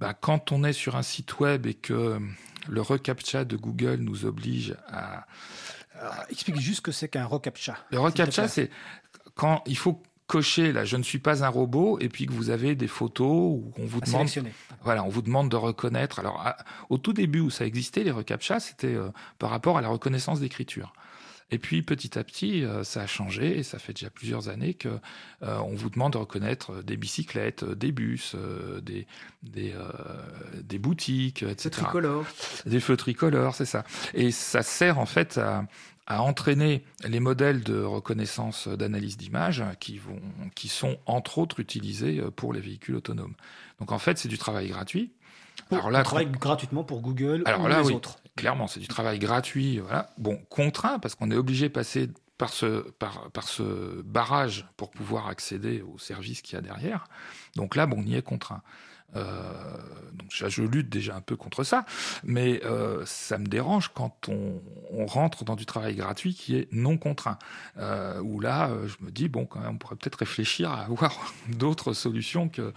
bah, 0.00 0.12
quand 0.12 0.52
on 0.52 0.64
est 0.64 0.72
sur 0.72 0.96
un 0.96 1.02
site 1.02 1.40
web 1.40 1.66
et 1.66 1.74
que 1.74 2.20
le 2.68 2.80
reCAPTCHA 2.80 3.44
de 3.44 3.56
Google 3.56 3.96
nous 4.00 4.24
oblige 4.26 4.76
à 4.88 5.26
explique 6.28 6.60
juste 6.60 6.76
ce 6.76 6.82
que 6.82 6.92
c'est 6.92 7.08
qu'un 7.08 7.24
reCAPTCHA. 7.24 7.78
Le 7.90 8.00
reCAPTCHA, 8.00 8.48
c'est 8.48 8.70
quand 9.34 9.62
il 9.66 9.76
faut 9.76 10.02
cocher 10.26 10.72
là, 10.72 10.84
je 10.84 10.96
ne 10.96 11.02
suis 11.02 11.18
pas 11.18 11.44
un 11.44 11.48
robot, 11.48 11.98
et 12.00 12.08
puis 12.08 12.26
que 12.26 12.32
vous 12.32 12.50
avez 12.50 12.74
des 12.74 12.88
photos 12.88 13.28
où 13.28 13.72
on 13.78 13.84
vous 13.84 14.00
demande, 14.00 14.28
voilà, 14.82 15.04
on 15.04 15.08
vous 15.08 15.22
demande 15.22 15.50
de 15.50 15.56
reconnaître. 15.56 16.18
Alors, 16.18 16.44
au 16.88 16.98
tout 16.98 17.12
début 17.12 17.40
où 17.40 17.50
ça 17.50 17.66
existait, 17.66 18.04
les 18.04 18.10
reCAPTCHA, 18.10 18.60
c'était 18.60 18.94
euh, 18.94 19.10
par 19.38 19.50
rapport 19.50 19.78
à 19.78 19.82
la 19.82 19.88
reconnaissance 19.88 20.40
d'écriture. 20.40 20.92
Et 21.50 21.58
puis 21.58 21.82
petit 21.82 22.18
à 22.18 22.24
petit, 22.24 22.64
euh, 22.64 22.84
ça 22.84 23.02
a 23.02 23.06
changé 23.06 23.58
et 23.58 23.62
ça 23.62 23.78
fait 23.78 23.92
déjà 23.92 24.08
plusieurs 24.08 24.48
années 24.48 24.72
que 24.72 24.88
euh, 25.42 25.58
on 25.58 25.74
vous 25.74 25.90
demande 25.90 26.14
de 26.14 26.18
reconnaître 26.18 26.82
des 26.82 26.96
bicyclettes, 26.96 27.64
des 27.64 27.92
bus, 27.92 28.34
des 28.82 29.06
des, 29.42 29.74
des 30.62 30.78
boutiques, 30.78 31.42
etc. 31.42 31.68
Des 31.68 31.70
feux 31.70 31.70
tricolores. 31.70 32.26
Des 32.64 32.80
feux 32.80 32.96
tricolores, 32.96 33.54
c'est 33.54 33.66
ça. 33.66 33.84
Et 34.14 34.30
ça 34.30 34.62
sert 34.62 34.98
en 34.98 35.06
fait 35.06 35.36
à 35.36 35.66
à 36.06 36.22
entraîner 36.22 36.84
les 37.06 37.20
modèles 37.20 37.62
de 37.62 37.80
reconnaissance 37.82 38.68
d'analyse 38.68 39.16
d'image 39.16 39.64
qui, 39.80 39.98
vont, 39.98 40.20
qui 40.54 40.68
sont 40.68 40.98
entre 41.06 41.38
autres 41.38 41.60
utilisés 41.60 42.20
pour 42.36 42.52
les 42.52 42.60
véhicules 42.60 42.94
autonomes. 42.94 43.34
Donc 43.80 43.92
en 43.92 43.98
fait, 43.98 44.18
c'est 44.18 44.28
du 44.28 44.38
travail 44.38 44.68
gratuit. 44.68 45.12
alors 45.70 45.90
là, 45.90 46.02
travail 46.02 46.26
gratuitement 46.26 46.84
pour 46.84 47.00
Google 47.00 47.42
alors 47.46 47.62
ou 47.62 47.68
là, 47.68 47.80
les 47.80 47.86
oui, 47.88 47.94
autres. 47.94 48.18
Clairement, 48.36 48.66
c'est 48.66 48.80
du 48.80 48.88
travail 48.88 49.18
gratuit. 49.18 49.78
Voilà. 49.78 50.10
Bon, 50.18 50.38
contraint 50.50 50.98
parce 50.98 51.14
qu'on 51.14 51.30
est 51.30 51.36
obligé 51.36 51.68
de 51.68 51.72
passer 51.72 52.10
par 52.38 52.52
ce, 52.52 52.90
par, 52.90 53.30
par 53.30 53.48
ce 53.48 54.02
barrage 54.02 54.66
pour 54.76 54.90
pouvoir 54.90 55.28
accéder 55.28 55.82
aux 55.82 55.98
services 55.98 56.42
qu'il 56.42 56.56
y 56.56 56.58
a 56.58 56.62
derrière. 56.62 57.06
Donc 57.56 57.76
là, 57.76 57.86
bon, 57.86 57.98
on 58.00 58.06
y 58.06 58.16
est 58.16 58.22
contraint. 58.22 58.62
Euh, 59.16 59.52
donc 60.14 60.30
je 60.30 60.62
lutte 60.62 60.88
déjà 60.88 61.16
un 61.16 61.20
peu 61.20 61.36
contre 61.36 61.64
ça, 61.64 61.84
mais 62.22 62.60
euh, 62.64 63.02
ça 63.04 63.38
me 63.38 63.46
dérange 63.46 63.90
quand 63.94 64.28
on, 64.28 64.60
rentre 65.06 65.44
dans 65.44 65.56
du 65.56 65.66
travail 65.66 65.96
gratuit 65.96 66.34
qui 66.34 66.56
est 66.56 66.68
non 66.72 66.96
contraint. 66.96 67.38
Euh, 67.78 68.20
où 68.20 68.40
là, 68.40 68.70
je 68.86 69.04
me 69.04 69.10
dis 69.10 69.28
bon, 69.28 69.44
quand 69.44 69.60
même, 69.60 69.70
on 69.70 69.78
pourrait 69.78 69.96
peut-être 69.96 70.20
réfléchir 70.20 70.70
à 70.70 70.84
avoir 70.84 71.32
d'autres 71.48 71.92
solutions 71.92 72.48
que 72.48 72.72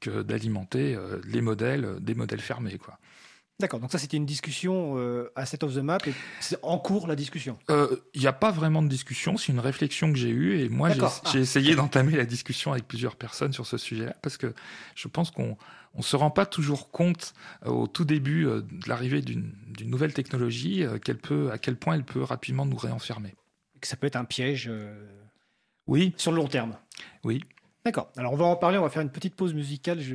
que 0.00 0.22
d'alimenter 0.22 0.98
les 1.24 1.40
modèles, 1.40 1.96
des 2.00 2.14
modèles 2.14 2.40
fermés, 2.40 2.78
quoi. 2.78 2.98
D'accord, 3.62 3.78
donc 3.78 3.92
ça 3.92 3.98
c'était 3.98 4.16
une 4.16 4.26
discussion 4.26 4.94
euh, 4.96 5.30
à 5.36 5.46
Set 5.46 5.62
of 5.62 5.72
the 5.72 5.78
Map 5.78 5.98
et 6.08 6.14
c'est 6.40 6.58
en 6.62 6.80
cours 6.80 7.06
la 7.06 7.14
discussion 7.14 7.56
Il 7.68 7.74
euh, 7.76 7.96
n'y 8.16 8.26
a 8.26 8.32
pas 8.32 8.50
vraiment 8.50 8.82
de 8.82 8.88
discussion, 8.88 9.36
c'est 9.36 9.52
une 9.52 9.60
réflexion 9.60 10.12
que 10.12 10.18
j'ai 10.18 10.30
eue 10.30 10.58
et 10.58 10.68
moi 10.68 10.90
j'ai 10.90 11.00
ah. 11.00 11.38
essayé 11.38 11.76
d'entamer 11.76 12.16
la 12.16 12.24
discussion 12.24 12.72
avec 12.72 12.88
plusieurs 12.88 13.14
personnes 13.14 13.52
sur 13.52 13.64
ce 13.64 13.78
sujet-là 13.78 14.16
parce 14.20 14.36
que 14.36 14.52
je 14.96 15.06
pense 15.06 15.30
qu'on 15.30 15.56
ne 15.96 16.02
se 16.02 16.16
rend 16.16 16.32
pas 16.32 16.44
toujours 16.44 16.90
compte 16.90 17.34
euh, 17.64 17.70
au 17.70 17.86
tout 17.86 18.04
début 18.04 18.46
de 18.46 18.88
l'arrivée 18.88 19.22
d'une 19.22 19.54
nouvelle 19.84 20.12
technologie 20.12 20.84
peut, 21.22 21.52
à 21.52 21.58
quel 21.58 21.76
point 21.76 21.94
elle 21.94 22.04
peut 22.04 22.24
rapidement 22.24 22.66
nous 22.66 22.76
réenfermer. 22.76 23.36
Que 23.80 23.86
ça 23.86 23.94
peut 23.94 24.08
être 24.08 24.16
un 24.16 24.24
piège 24.24 24.68
oui. 25.86 26.14
sur 26.16 26.32
le 26.32 26.38
long 26.38 26.48
terme. 26.48 26.76
Oui. 27.22 27.44
D'accord. 27.84 28.10
Alors 28.16 28.32
on 28.32 28.36
va 28.36 28.44
en 28.44 28.56
parler, 28.56 28.78
on 28.78 28.82
va 28.82 28.90
faire 28.90 29.02
une 29.02 29.10
petite 29.10 29.34
pause 29.34 29.54
musicale. 29.54 30.00
Je... 30.00 30.14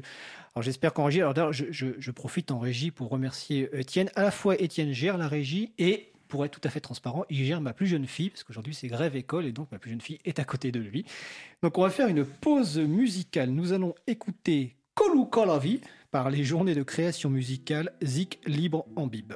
Alors 0.57 0.63
j'espère 0.63 0.91
qu'en 0.91 1.03
régie, 1.03 1.21
alors 1.21 1.53
je, 1.53 1.65
je, 1.69 2.09
profite 2.09 2.49
en 2.49 2.57
régie 2.57 2.89
pour 2.89 3.09
remercier 3.09 3.69
Étienne. 3.73 4.09
À 4.15 4.23
la 4.23 4.31
fois 4.31 4.59
Étienne 4.59 4.91
gère 4.91 5.19
la 5.19 5.27
régie 5.27 5.71
et 5.77 6.11
pour 6.29 6.43
être 6.45 6.59
tout 6.59 6.67
à 6.67 6.71
fait 6.71 6.79
transparent, 6.79 7.25
il 7.29 7.45
gère 7.45 7.61
ma 7.61 7.73
plus 7.73 7.85
jeune 7.85 8.07
fille, 8.07 8.31
parce 8.31 8.43
qu'aujourd'hui 8.43 8.73
c'est 8.73 8.87
grève 8.87 9.15
école 9.15 9.45
et 9.45 9.51
donc 9.51 9.71
ma 9.71 9.77
plus 9.77 9.91
jeune 9.91 10.01
fille 10.01 10.17
est 10.25 10.39
à 10.39 10.45
côté 10.45 10.71
de 10.71 10.79
lui. 10.79 11.05
Donc 11.61 11.77
on 11.77 11.83
va 11.83 11.91
faire 11.91 12.07
une 12.07 12.25
pause 12.25 12.79
musicale. 12.79 13.51
Nous 13.51 13.71
allons 13.71 13.93
écouter 14.07 14.77
Kolu 14.95 15.29
Kolavi 15.29 15.79
par 16.09 16.31
les 16.31 16.43
journées 16.43 16.73
de 16.73 16.81
création 16.81 17.29
musicale 17.29 17.93
Zik 18.01 18.39
Libre 18.47 18.87
en 18.95 19.05
Bib. 19.05 19.33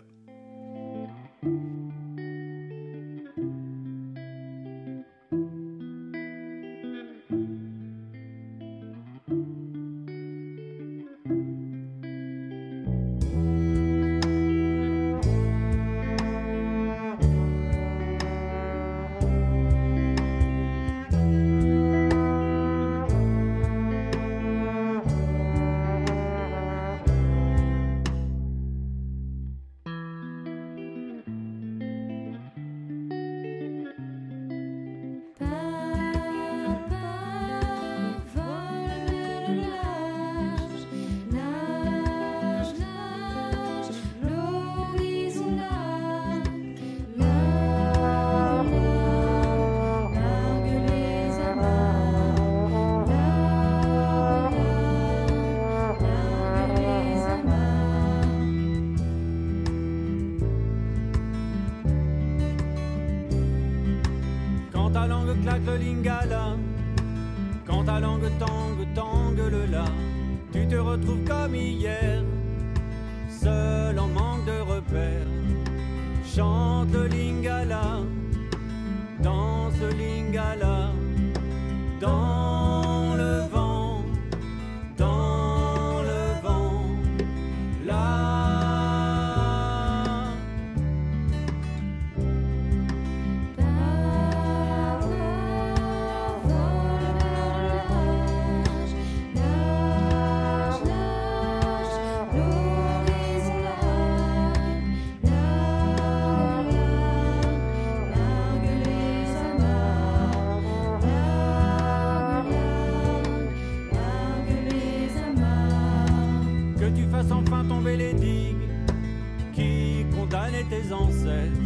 ancêtres. 120.93 121.60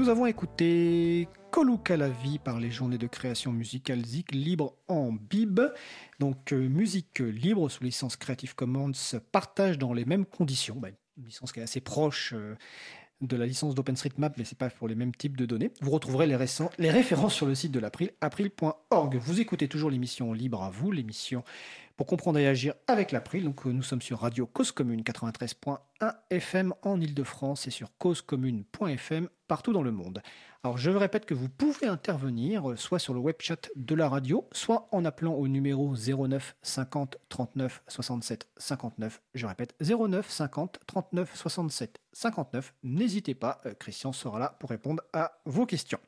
Nous 0.00 0.08
avons 0.08 0.24
écouté 0.24 1.28
Coluca 1.50 1.94
la 1.94 2.08
vie 2.08 2.38
par 2.38 2.58
les 2.58 2.70
journées 2.70 2.96
de 2.96 3.06
création 3.06 3.52
musicale 3.52 4.02
Zik 4.02 4.32
libre 4.32 4.74
en 4.88 5.12
bib. 5.12 5.60
Donc 6.18 6.54
euh, 6.54 6.68
musique 6.70 7.18
libre 7.18 7.68
sous 7.68 7.84
licence 7.84 8.16
Creative 8.16 8.54
Commons 8.54 8.92
partage 9.30 9.76
dans 9.76 9.92
les 9.92 10.06
mêmes 10.06 10.24
conditions. 10.24 10.76
Bah, 10.76 10.88
une 11.18 11.24
licence 11.26 11.52
qui 11.52 11.60
est 11.60 11.64
assez 11.64 11.82
proche 11.82 12.32
euh, 12.32 12.56
de 13.20 13.36
la 13.36 13.44
licence 13.44 13.74
d'OpenStreetMap, 13.74 14.38
mais 14.38 14.44
c'est 14.44 14.56
pas 14.56 14.70
pour 14.70 14.88
les 14.88 14.94
mêmes 14.94 15.14
types 15.14 15.36
de 15.36 15.44
données. 15.44 15.70
Vous 15.82 15.90
retrouverez 15.90 16.26
les, 16.26 16.38
les 16.78 16.90
références 16.90 17.34
sur 17.34 17.44
le 17.44 17.54
site 17.54 17.72
de 17.72 17.78
l'April, 17.78 18.10
april.org. 18.22 19.16
Vous 19.16 19.40
écoutez 19.40 19.68
toujours 19.68 19.90
l'émission 19.90 20.32
Libre 20.32 20.62
à 20.62 20.70
vous, 20.70 20.92
l'émission 20.92 21.44
pour 22.00 22.06
comprendre 22.06 22.38
et 22.38 22.46
agir 22.48 22.72
avec 22.86 23.12
l'April. 23.12 23.44
Donc 23.44 23.66
nous 23.66 23.82
sommes 23.82 24.00
sur 24.00 24.20
Radio 24.20 24.46
Cause 24.46 24.72
Commune 24.72 25.02
93.1 25.02 25.76
FM 26.30 26.72
en 26.80 26.98
Ile-de-France 26.98 27.66
et 27.66 27.70
sur 27.70 27.90
causecommune.fm 27.98 29.28
partout 29.46 29.74
dans 29.74 29.82
le 29.82 29.92
monde. 29.92 30.22
Alors 30.64 30.78
je 30.78 30.90
répète 30.90 31.26
que 31.26 31.34
vous 31.34 31.50
pouvez 31.50 31.88
intervenir 31.88 32.70
euh, 32.70 32.76
soit 32.76 33.00
sur 33.00 33.12
le 33.12 33.20
web 33.20 33.36
chat 33.38 33.68
de 33.76 33.94
la 33.94 34.08
radio, 34.08 34.48
soit 34.52 34.88
en 34.92 35.04
appelant 35.04 35.34
au 35.34 35.46
numéro 35.46 35.94
09 35.94 36.56
50 36.62 37.18
39 37.28 37.82
67 37.86 38.48
59. 38.56 39.20
Je 39.34 39.46
répète 39.46 39.74
09 39.82 40.26
50 40.26 40.80
39 40.86 41.36
67 41.36 42.00
59. 42.14 42.72
N'hésitez 42.82 43.34
pas, 43.34 43.60
euh, 43.66 43.74
Christian 43.78 44.14
sera 44.14 44.38
là 44.38 44.56
pour 44.58 44.70
répondre 44.70 45.02
à 45.12 45.32
vos 45.44 45.66
questions. 45.66 46.00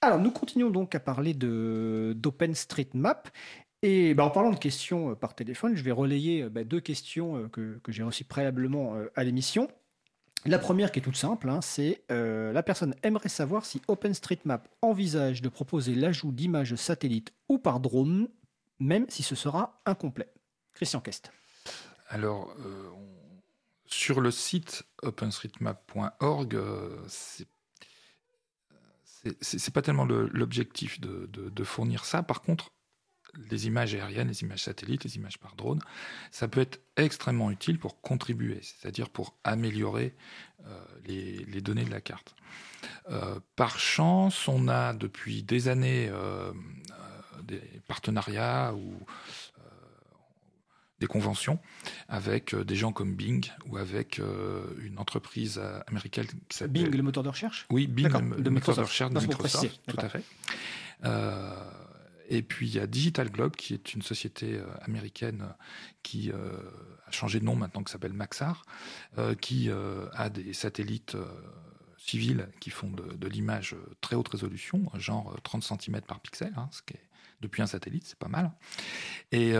Alors 0.00 0.18
nous 0.18 0.30
continuons 0.30 0.70
donc 0.70 0.94
à 0.94 1.00
parler 1.00 1.34
d'OpenStreetMap. 1.34 3.28
Et 3.82 4.14
bah, 4.14 4.24
en 4.24 4.30
parlant 4.30 4.50
de 4.50 4.58
questions 4.58 5.10
euh, 5.10 5.14
par 5.14 5.34
téléphone, 5.34 5.76
je 5.76 5.82
vais 5.82 5.90
relayer 5.90 6.48
bah, 6.48 6.64
deux 6.64 6.80
questions 6.80 7.48
que, 7.48 7.78
que 7.82 7.92
j'ai 7.92 8.02
reçues 8.02 8.24
préalablement 8.24 8.96
à 9.14 9.24
l'émission. 9.24 9.68
La 10.44 10.58
première 10.58 10.90
qui 10.90 10.98
est 10.98 11.02
toute 11.02 11.16
simple, 11.16 11.48
hein, 11.48 11.60
c'est 11.60 12.02
euh, 12.10 12.52
la 12.52 12.64
personne 12.64 12.96
aimerait 13.04 13.28
savoir 13.28 13.64
si 13.64 13.80
OpenStreetMap 13.86 14.68
envisage 14.82 15.40
de 15.40 15.48
proposer 15.48 15.94
l'ajout 15.94 16.32
d'images 16.32 16.74
satellites 16.74 17.32
ou 17.48 17.58
par 17.58 17.78
drone, 17.78 18.28
même 18.80 19.06
si 19.08 19.22
ce 19.22 19.36
sera 19.36 19.80
incomplet. 19.86 20.32
Christian 20.74 21.00
Kest. 21.00 21.30
Alors, 22.08 22.56
euh, 22.58 22.90
sur 23.86 24.20
le 24.20 24.32
site 24.32 24.82
openstreetmap.org, 25.02 26.56
euh, 26.56 26.98
c'est 29.40 29.72
pas 29.72 29.82
tellement 29.82 30.06
l'objectif 30.06 31.00
de, 31.00 31.64
fournir 31.64 32.04
ça. 32.04 32.24
Par 32.24 32.42
contre, 32.42 32.72
les 33.50 33.66
images 33.66 33.94
aériennes, 33.94 34.28
les 34.28 34.42
images 34.42 34.62
satellites, 34.64 35.04
les 35.04 35.16
images 35.16 35.38
par 35.38 35.54
drone, 35.56 35.80
ça 36.30 36.48
peut 36.48 36.60
être 36.60 36.80
extrêmement 36.96 37.50
utile 37.50 37.78
pour 37.78 38.00
contribuer, 38.00 38.60
c'est-à-dire 38.62 39.08
pour 39.08 39.34
améliorer 39.44 40.14
euh, 40.66 40.84
les, 41.06 41.60
données 41.60 41.84
de 41.84 41.90
la 41.90 42.00
carte. 42.00 42.34
Euh, 43.10 43.40
par 43.56 43.78
chance, 43.78 44.48
on 44.48 44.68
a 44.68 44.92
depuis 44.92 45.42
des 45.42 45.68
années 45.68 46.08
euh, 46.10 46.52
des 47.44 47.60
partenariats 47.88 48.74
ou 48.74 48.94
des 51.00 51.06
conventions 51.08 51.58
avec 52.08 52.54
des 52.54 52.76
gens 52.76 52.92
comme 52.92 53.16
Bing 53.16 53.44
ou 53.66 53.76
avec 53.76 54.20
une 54.20 54.98
entreprise 54.98 55.60
américaine 55.88 56.26
qui 56.48 56.58
s'appelle... 56.58 56.84
Bing, 56.84 56.94
le 56.94 57.02
moteur 57.02 57.24
de 57.24 57.28
recherche? 57.28 57.66
Oui, 57.70 57.88
Bing, 57.88 58.08
le, 58.08 58.50
moteur 58.50 58.76
de 58.76 58.82
recherche 58.82 59.12
de 59.12 59.18
Microsoft, 59.18 59.80
tout 59.88 59.96
à 59.98 60.08
fait. 60.08 60.22
Et 62.32 62.40
puis 62.40 62.66
il 62.66 62.74
y 62.74 62.78
a 62.78 62.86
Digital 62.86 63.30
Globe, 63.30 63.54
qui 63.54 63.74
est 63.74 63.92
une 63.92 64.00
société 64.00 64.54
euh, 64.54 64.64
américaine 64.80 65.42
euh, 65.42 65.52
qui 66.02 66.32
euh, 66.32 66.56
a 67.06 67.10
changé 67.10 67.38
de 67.38 67.44
nom 67.44 67.54
maintenant, 67.54 67.84
qui 67.84 67.92
s'appelle 67.92 68.14
Maxar, 68.14 68.64
qui 69.42 69.70
a 69.70 70.30
des 70.30 70.54
satellites 70.54 71.16
civils 71.98 72.48
qui 72.58 72.70
font 72.70 72.90
de, 72.90 73.28
l'image 73.28 73.76
très 74.00 74.16
haute 74.16 74.28
résolution, 74.28 74.90
genre 74.94 75.36
30 75.42 75.62
cm 75.62 76.00
par 76.00 76.20
pixel, 76.20 76.52
hein, 76.56 76.68
ce 76.72 76.80
qui 76.80 76.94
est 76.94 77.04
depuis 77.42 77.60
un 77.60 77.66
satellite, 77.66 78.04
c'est 78.06 78.18
pas 78.18 78.28
mal. 78.28 78.50
Et 79.30 79.52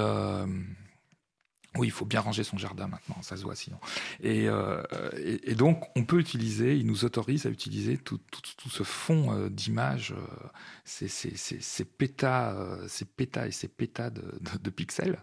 oui, 1.78 1.86
il 1.86 1.90
faut 1.90 2.04
bien 2.04 2.20
ranger 2.20 2.44
son 2.44 2.58
jardin 2.58 2.86
maintenant, 2.86 3.16
ça 3.22 3.36
se 3.38 3.44
voit 3.44 3.54
sinon. 3.54 3.78
Et, 4.22 4.46
euh, 4.46 4.82
et, 5.22 5.54
donc, 5.54 5.84
on 5.96 6.04
peut 6.04 6.18
utiliser, 6.18 6.76
il 6.76 6.86
nous 6.86 7.06
autorise 7.06 7.46
à 7.46 7.48
utiliser 7.48 7.96
tout, 7.96 8.20
tout, 8.30 8.68
ce 8.68 8.82
fond 8.82 9.32
euh, 9.32 9.48
d'images, 9.48 10.12
euh, 10.12 10.48
ces, 10.84 11.08
ces, 11.08 11.34
ces, 11.34 11.84
pétas, 11.86 12.54
ces 12.88 13.06
pétas 13.06 13.46
et 13.46 13.52
ces 13.52 13.68
pétas 13.68 14.10
de, 14.10 14.22
de, 14.62 14.70
pixels. 14.70 15.18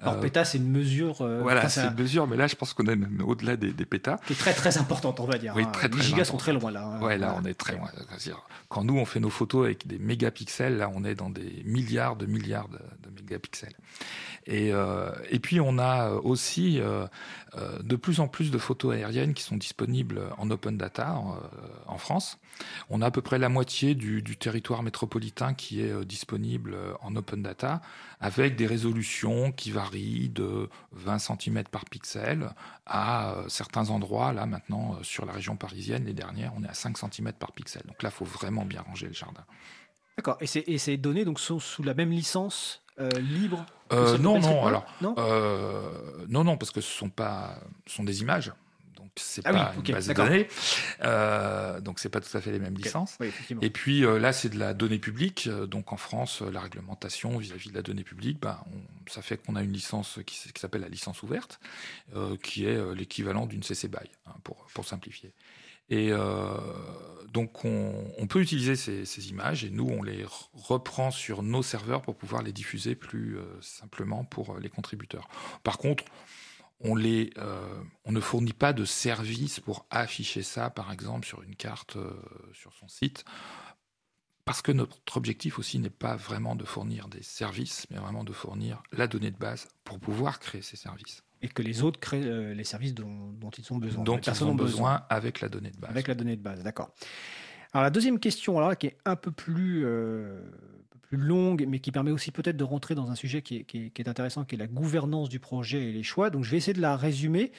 Alors, 0.00 0.18
pétas, 0.20 0.46
c'est 0.46 0.58
une 0.58 0.70
mesure. 0.70 1.16
voilà, 1.16 1.68
c'est 1.68 1.86
une 1.86 1.94
mesure, 1.94 2.26
mais 2.26 2.36
là, 2.36 2.46
je 2.46 2.54
pense 2.54 2.72
qu'on 2.72 2.86
est 2.86 2.96
même 2.96 3.20
au-delà 3.22 3.56
des, 3.56 3.72
des, 3.72 3.84
pétas. 3.84 4.16
Qui 4.26 4.32
est 4.32 4.36
très, 4.36 4.54
très 4.54 4.78
importante, 4.78 5.20
on 5.20 5.26
va 5.26 5.36
dire. 5.36 5.52
Oui, 5.54 5.64
hein. 5.64 5.70
très, 5.72 5.90
très 5.90 5.98
Les 5.98 6.06
gigas 6.06 6.24
sont 6.24 6.38
très 6.38 6.54
loin, 6.54 6.70
là. 6.70 6.84
Hein. 6.84 7.02
Ouais, 7.02 7.18
là, 7.18 7.36
on 7.38 7.44
est 7.44 7.54
très 7.54 7.76
loin. 7.76 7.90
Quand 8.70 8.84
nous, 8.84 8.96
on 8.96 9.04
fait 9.04 9.20
nos 9.20 9.30
photos 9.30 9.66
avec 9.66 9.86
des 9.86 9.98
mégapixels, 9.98 10.78
là, 10.78 10.90
on 10.94 11.04
est 11.04 11.14
dans 11.14 11.28
des 11.28 11.62
milliards 11.66 12.16
de 12.16 12.24
milliards 12.24 12.68
de, 12.68 12.78
de 12.78 13.20
mégapixels. 13.20 13.76
Et, 14.46 14.72
et 15.30 15.38
puis, 15.38 15.60
on 15.60 15.78
a 15.78 15.81
a 15.82 16.08
euh, 16.08 16.20
aussi 16.22 16.80
euh, 16.80 17.06
euh, 17.56 17.78
de 17.82 17.96
plus 17.96 18.20
en 18.20 18.28
plus 18.28 18.50
de 18.50 18.58
photos 18.58 18.94
aériennes 18.94 19.34
qui 19.34 19.42
sont 19.42 19.56
disponibles 19.56 20.22
en 20.38 20.50
open 20.50 20.76
data 20.76 21.20
en, 21.86 21.98
France. 21.98 22.38
On 22.90 23.02
a 23.02 23.06
à 23.06 23.10
peu 23.10 23.22
près 23.22 23.38
la 23.38 23.48
moitié 23.48 23.94
du, 23.94 24.22
territoire 24.36 24.82
métropolitain 24.82 25.54
qui 25.54 25.82
est 25.82 26.04
disponible 26.04 26.76
en 27.00 27.14
open 27.16 27.42
data, 27.42 27.80
avec 28.20 28.56
des 28.56 28.66
résolutions 28.66 29.52
qui 29.52 29.70
varient 29.70 30.28
de 30.28 30.68
20 30.92 31.18
cm 31.18 31.64
par 31.64 31.84
pixel 31.84 32.50
à 32.86 33.36
certains 33.48 33.90
endroits. 33.90 34.32
Là, 34.32 34.46
maintenant, 34.46 34.98
sur 35.02 35.26
la 35.26 35.32
région 35.32 35.56
parisienne, 35.56 36.04
les 36.06 36.14
dernières, 36.14 36.52
on 36.56 36.64
est 36.64 36.68
à 36.68 36.74
5 36.74 36.98
cm 36.98 37.32
par 37.34 37.52
pixel. 37.52 37.82
Donc 37.86 38.02
là, 38.02 38.10
il 38.12 38.16
faut 38.16 38.24
vraiment 38.24 38.64
bien 38.64 38.82
ranger 38.82 39.06
le 39.06 39.14
jardin. 39.14 39.44
D'accord. 40.16 40.38
Et 40.40 40.78
ces 40.78 40.96
données 40.96 41.24
donc, 41.24 41.40
sont 41.40 41.60
sous 41.60 41.82
la 41.82 41.94
même 41.94 42.10
licence 42.10 42.82
euh, 43.02 43.20
libre 43.20 43.64
euh, 43.92 44.18
Non, 44.18 44.38
non. 44.38 44.66
Alors, 44.66 44.86
non, 45.00 45.14
euh, 45.18 45.82
non, 46.28 46.44
non, 46.44 46.56
parce 46.56 46.70
que 46.70 46.80
ce 46.80 46.90
sont 46.90 47.10
pas, 47.10 47.58
ce 47.86 47.96
sont 47.96 48.04
des 48.04 48.22
images. 48.22 48.52
Donc 48.96 49.10
c'est 49.16 49.42
ah 49.44 49.52
pas 49.52 49.74
une 49.76 49.92
base 49.92 50.06
de 50.06 50.14
données, 50.14 50.48
donc 51.82 51.98
c'est 51.98 52.08
pas 52.08 52.20
tout 52.20 52.34
à 52.34 52.40
fait 52.40 52.50
les 52.50 52.58
mêmes 52.58 52.76
licences. 52.76 53.18
et 53.60 53.70
puis 53.70 54.00
là, 54.00 54.32
c'est 54.32 54.48
de 54.48 54.58
la 54.58 54.72
donnée 54.72 54.98
publique. 54.98 55.48
Donc 55.48 55.92
en 55.92 55.98
France, 55.98 56.40
la 56.40 56.60
réglementation 56.60 57.36
vis-à-vis 57.36 57.70
de 57.70 57.74
la 57.74 57.82
donnée 57.82 58.04
publique, 58.04 58.40
bah, 58.40 58.64
ça 59.08 59.20
fait 59.20 59.36
qu'on 59.36 59.56
a 59.56 59.62
une 59.62 59.72
licence 59.72 60.18
qui, 60.24 60.38
s'appelle 60.58 60.80
la 60.80 60.88
licence 60.88 61.22
ouverte, 61.22 61.60
qui 62.42 62.64
est 62.64 62.94
l'équivalent 62.94 63.46
d'une 63.46 63.62
CC 63.62 63.88
BY, 63.88 63.98
hein, 64.26 64.32
pour, 64.44 64.66
pour 64.72 64.86
simplifier. 64.86 65.34
Et 65.92 66.10
euh, 66.10 66.56
donc 67.34 67.66
on, 67.66 68.26
peut 68.26 68.40
utiliser 68.40 68.76
ces, 68.76 69.28
images 69.28 69.62
et 69.62 69.68
nous 69.68 69.86
on 69.86 70.02
les 70.02 70.24
reprend 70.54 71.10
sur 71.10 71.42
nos 71.42 71.62
serveurs 71.62 72.00
pour 72.00 72.16
pouvoir 72.16 72.40
les 72.40 72.52
diffuser 72.52 72.94
plus 72.94 73.36
euh, 73.36 73.44
simplement 73.60 74.24
pour 74.24 74.54
euh, 74.54 74.58
les 74.58 74.70
contributeurs. 74.70 75.28
Par 75.62 75.76
contre, 75.76 76.04
on, 76.80 76.96
on 76.96 78.12
ne 78.12 78.20
fournit 78.20 78.54
pas 78.54 78.72
de 78.72 78.86
service 78.86 79.60
pour 79.60 79.84
afficher 79.90 80.42
ça, 80.42 80.70
par 80.70 80.90
exemple, 80.90 81.26
sur 81.26 81.42
une 81.42 81.56
carte 81.56 81.98
sur 82.54 82.72
son 82.72 82.88
site. 82.88 83.26
Parce 84.46 84.62
que 84.62 84.72
notre 84.72 85.18
objectif 85.18 85.58
aussi 85.58 85.78
n'est 85.78 85.90
pas 85.90 86.16
vraiment 86.16 86.56
de 86.56 86.64
fournir 86.64 87.06
des 87.08 87.22
services, 87.22 87.86
mais 87.90 87.98
vraiment 87.98 88.24
de 88.24 88.32
fournir 88.32 88.82
la 88.92 89.06
donnée 89.06 89.30
de 89.30 89.36
base 89.36 89.68
pour 89.84 90.00
pouvoir 90.00 90.40
créer 90.40 90.62
ces 90.62 90.76
services 90.76 91.22
et 91.42 91.48
que 91.48 91.62
les 91.62 91.82
autres 91.82 92.00
créent 92.00 92.24
euh, 92.24 92.54
les 92.54 92.64
services 92.64 92.94
dont, 92.94 93.34
ils 93.58 93.72
ont 93.72 93.78
besoin. 93.78 94.04
Dont 94.04 94.18
ils 94.18 94.44
ont 94.44 94.54
besoin, 94.54 95.02
avec 95.10 95.40
la 95.40 95.48
donnée 95.48 95.70
de 95.70 95.76
base. 95.76 95.90
Avec 95.90 96.08
la 96.08 96.14
donnée 96.14 96.36
de 96.36 96.42
base, 96.42 96.62
d'accord. 96.62 96.90
Alors 97.72 97.82
la 97.82 97.90
deuxième 97.90 98.18
question, 98.18 98.58
alors 98.58 98.76
qui 98.76 98.86
est 98.88 98.96
un 99.04 99.16
peu 99.16 99.30
plus, 99.30 99.82
euh, 99.84 100.40
plus 101.00 101.16
longue, 101.16 101.64
mais 101.68 101.80
qui 101.80 101.90
permet 101.90 102.10
aussi 102.10 102.30
peut-être 102.30 102.56
de 102.56 102.64
rentrer 102.64 102.94
dans 102.94 103.10
un 103.10 103.14
sujet 103.14 103.42
qui 103.42 103.56
est, 103.58 103.64
qui 103.64 103.92
est, 103.96 104.08
intéressant, 104.08 104.44
qui 104.44 104.54
est 104.54 104.58
la 104.58 104.66
gouvernance 104.66 105.28
du 105.28 105.40
projet 105.40 105.88
et 105.88 105.92
les 105.92 106.02
choix. 106.02 106.30
Donc 106.30 106.44
je 106.44 106.50
vais 106.50 106.58
essayer 106.58 106.74
de 106.74 106.80
la 106.80 106.96
résumer. 106.96 107.50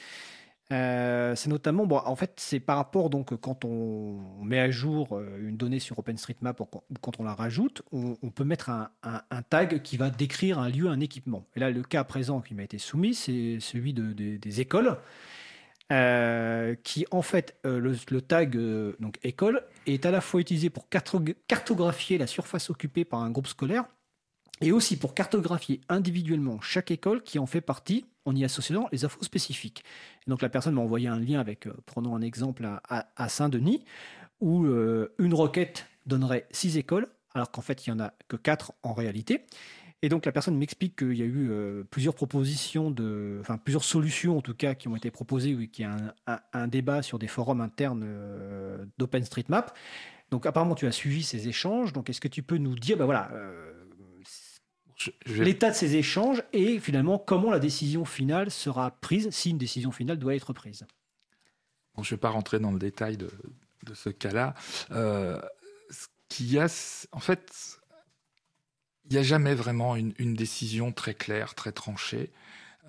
Euh, 0.72 1.34
c'est 1.34 1.50
notamment, 1.50 1.84
en 1.90 2.16
fait, 2.16 2.32
c'est 2.36 2.60
par 2.60 2.76
rapport, 2.76 3.10
donc, 3.10 3.36
quand 3.36 3.64
on 3.64 4.18
met 4.42 4.58
à 4.58 4.70
jour 4.70 5.08
euh, 5.12 5.48
une 5.48 5.56
donnée 5.56 5.78
sur 5.78 5.98
OpenStreetMap 5.98 6.58
ou 6.60 6.66
quand 7.00 7.20
on 7.20 7.24
la 7.24 7.34
rajoute, 7.34 7.82
on, 7.92 8.14
peut 8.30 8.44
mettre 8.44 8.70
un, 8.70 8.90
tag 9.50 9.82
qui 9.82 9.96
va 9.96 10.10
décrire 10.10 10.58
un 10.58 10.70
lieu, 10.70 10.88
un 10.88 11.00
équipement. 11.00 11.46
Et 11.54 11.60
là, 11.60 11.70
le 11.70 11.82
cas 11.82 12.02
présent 12.04 12.40
qui 12.40 12.54
m'a 12.54 12.62
été 12.62 12.78
soumis, 12.78 13.14
c'est 13.14 13.58
celui 13.60 13.92
de, 13.92 14.12
des 14.12 14.60
écoles, 14.60 14.96
euh, 15.92 16.74
qui, 16.82 17.04
en 17.10 17.22
fait, 17.22 17.58
le, 17.64 18.20
tag, 18.20 18.56
donc 19.00 19.18
école, 19.22 19.62
est 19.86 20.06
à 20.06 20.10
la 20.10 20.22
fois 20.22 20.40
utilisé 20.40 20.70
pour 20.70 20.88
cartographier 20.88 22.16
la 22.16 22.26
surface 22.26 22.70
occupée 22.70 23.04
par 23.04 23.20
un 23.20 23.30
groupe 23.30 23.48
scolaire 23.48 23.84
et 24.60 24.72
aussi 24.72 24.96
pour 24.96 25.14
cartographier 25.14 25.80
individuellement 25.88 26.60
chaque 26.60 26.90
école 26.90 27.22
qui 27.22 27.38
en 27.38 27.46
fait 27.46 27.60
partie 27.60 28.04
en 28.24 28.34
y 28.34 28.44
associant 28.44 28.88
les 28.92 29.04
infos 29.04 29.22
spécifiques. 29.22 29.84
donc 30.26 30.42
la 30.42 30.48
personne 30.48 30.74
m'a 30.74 30.80
envoyé 30.80 31.08
un 31.08 31.18
lien 31.18 31.40
avec, 31.40 31.66
euh, 31.66 31.74
prenons 31.86 32.16
un 32.16 32.22
exemple 32.22 32.66
à, 32.88 33.28
Saint-Denis, 33.28 33.84
où 34.40 34.64
euh, 34.64 35.14
une 35.18 35.34
requête 35.34 35.86
donnerait 36.06 36.46
six 36.50 36.78
écoles, 36.78 37.08
alors 37.34 37.50
qu'en 37.50 37.60
fait 37.60 37.86
il 37.86 37.92
n'y 37.92 38.00
en 38.00 38.04
a 38.04 38.14
que 38.28 38.36
quatre 38.36 38.72
en 38.82 38.94
réalité. 38.94 39.44
Et 40.02 40.08
donc 40.08 40.26
la 40.26 40.32
personne 40.32 40.56
m'explique 40.58 40.96
qu'il 40.96 41.14
y 41.14 41.22
a 41.22 41.24
eu 41.24 41.50
plusieurs 41.90 42.14
propositions, 42.14 42.90
de, 42.90 43.38
enfin 43.40 43.56
plusieurs 43.56 43.84
solutions 43.84 44.36
en 44.36 44.42
tout 44.42 44.52
cas 44.52 44.74
qui 44.74 44.86
ont 44.86 44.96
été 44.96 45.10
proposées, 45.10 45.54
oui, 45.54 45.70
qu'il 45.70 45.86
y 45.86 45.88
a 45.88 46.44
un, 46.52 46.68
débat 46.68 47.00
sur 47.00 47.18
des 47.18 47.26
forums 47.26 47.62
internes 47.62 48.06
d'OpenStreetMap. 48.98 49.74
Donc 50.30 50.44
apparemment 50.44 50.74
tu 50.74 50.86
as 50.86 50.92
suivi 50.92 51.22
ces 51.22 51.48
échanges. 51.48 51.94
Donc 51.94 52.10
est-ce 52.10 52.20
que 52.20 52.28
tu 52.28 52.42
peux 52.42 52.58
nous 52.58 52.74
dire, 52.74 52.98
ben 52.98 53.06
voilà, 53.06 53.30
l'état 55.26 55.70
de 55.70 55.74
ces 55.74 55.96
échanges 55.96 56.42
et 56.52 56.78
finalement 56.78 57.18
comment 57.18 57.50
la 57.50 57.58
décision 57.58 58.04
finale 58.04 58.50
sera 58.50 58.90
prise 58.90 59.30
si 59.30 59.50
une 59.50 59.58
décision 59.58 59.90
finale 59.90 60.18
doit 60.18 60.34
être 60.34 60.52
prise 60.52 60.86
je 62.02 62.08
ne 62.08 62.16
vais 62.16 62.20
pas 62.20 62.30
rentrer 62.30 62.58
dans 62.58 62.72
le 62.72 62.78
détail 62.78 63.16
de, 63.16 63.30
ce 63.92 64.08
cas-là. 64.08 64.54
Euh, 64.90 65.40
ce 65.90 66.58
a, 66.58 67.06
en 67.12 67.20
fait, 67.20 67.78
il 69.04 69.12
n'y 69.12 69.18
a 69.18 69.22
jamais 69.22 69.54
vraiment 69.54 69.94
une, 69.94 70.34
décision 70.34 70.92
très 70.92 71.14
claire, 71.14 71.54
très 71.54 71.72
tranchée. 71.72 72.32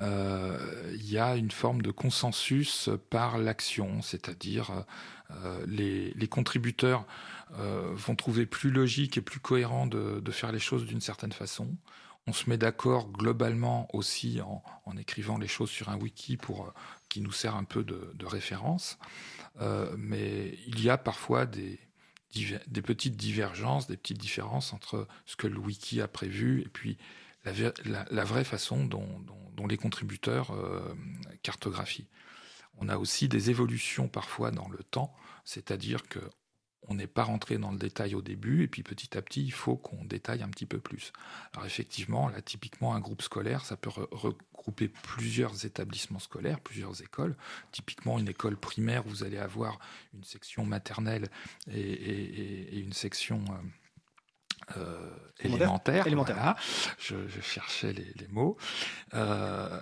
Euh, 0.01 0.91
il 0.95 1.09
y 1.09 1.17
a 1.17 1.35
une 1.35 1.51
forme 1.51 1.81
de 1.81 1.91
consensus 1.91 2.89
par 3.09 3.37
l'action, 3.37 4.01
c'est-à-dire 4.01 4.85
euh, 5.31 5.65
les, 5.67 6.27
contributeurs 6.27 7.05
vont 7.51 8.15
trouver 8.15 8.45
plus 8.45 8.71
logique 8.71 9.17
et 9.17 9.21
plus 9.21 9.39
cohérent 9.39 9.87
de, 9.87 10.31
faire 10.31 10.51
les 10.51 10.59
choses 10.59 10.85
d'une 10.85 11.01
certaine 11.01 11.31
façon. 11.31 11.75
On 12.27 12.33
se 12.33 12.49
met 12.49 12.57
d'accord 12.57 13.11
globalement 13.11 13.87
aussi 13.93 14.39
en, 14.41 14.97
écrivant 14.97 15.37
les 15.37 15.47
choses 15.47 15.69
sur 15.69 15.89
un 15.89 15.97
wiki 15.97 16.37
pour 16.37 16.73
qui 17.07 17.21
nous 17.21 17.31
sert 17.31 17.55
un 17.55 17.63
peu 17.63 17.83
de, 17.83 18.25
référence. 18.25 18.97
Euh, 19.61 19.95
mais 19.97 20.57
il 20.67 20.81
y 20.81 20.89
a 20.89 20.97
parfois 20.97 21.45
des, 21.45 21.79
des 22.67 22.81
petites 22.81 23.15
divergences, 23.15 23.87
des 23.87 23.97
petites 23.97 24.17
différences 24.17 24.73
entre 24.73 25.07
ce 25.25 25.35
que 25.35 25.47
le 25.47 25.59
wiki 25.59 26.01
a 26.01 26.07
prévu 26.07 26.61
et 26.61 26.67
puis 26.67 26.97
la, 28.11 28.23
vraie 28.23 28.43
façon 28.43 28.85
dont, 28.85 29.07
les 29.67 29.77
contributeurs 29.77 30.51
euh, 30.51 30.93
cartographient. 31.43 32.07
On 32.77 32.89
a 32.89 32.97
aussi 32.97 33.27
des 33.27 33.49
évolutions 33.49 34.07
parfois 34.07 34.51
dans 34.51 34.67
le 34.67 34.79
temps, 34.79 35.15
c'est-à-dire 35.43 36.07
que 36.07 36.19
on 36.87 36.95
n'est 36.95 37.07
pas 37.07 37.23
rentré 37.23 37.57
dans 37.57 37.71
le 37.71 37.77
détail 37.77 38.15
au 38.15 38.21
début, 38.21 38.63
et 38.63 38.67
puis 38.67 38.83
petit 38.83 39.17
à 39.17 39.21
petit, 39.21 39.43
il 39.43 39.51
faut 39.51 39.75
qu'on 39.75 40.03
détaille 40.05 40.43
un 40.43 40.49
petit 40.49 40.65
peu 40.65 40.79
plus. 40.79 41.11
Alors 41.53 41.65
effectivement, 41.65 42.29
là, 42.29 42.41
typiquement, 42.41 42.93
un 42.93 42.99
groupe 42.99 43.21
scolaire, 43.21 43.65
ça 43.65 43.77
peut 43.77 43.89
regrouper 43.89 44.87
plusieurs 44.87 45.65
établissements 45.65 46.19
scolaires, 46.19 46.59
plusieurs 46.59 47.01
écoles. 47.01 47.35
Typiquement, 47.71 48.19
une 48.19 48.29
école 48.29 48.57
primaire, 48.57 49.03
vous 49.05 49.23
allez 49.23 49.37
avoir 49.37 49.79
une 50.13 50.23
section 50.23 50.65
maternelle 50.65 51.27
et, 51.71 52.79
une 52.79 52.93
section... 52.93 53.43
Euh, 53.49 53.57
euh, 54.77 55.09
élémentaire. 55.39 56.07
élémentaire. 56.07 56.55
Je, 56.97 57.15
cherchais 57.41 57.93
les, 57.93 58.27
mots. 58.29 58.57
Euh, 59.13 59.79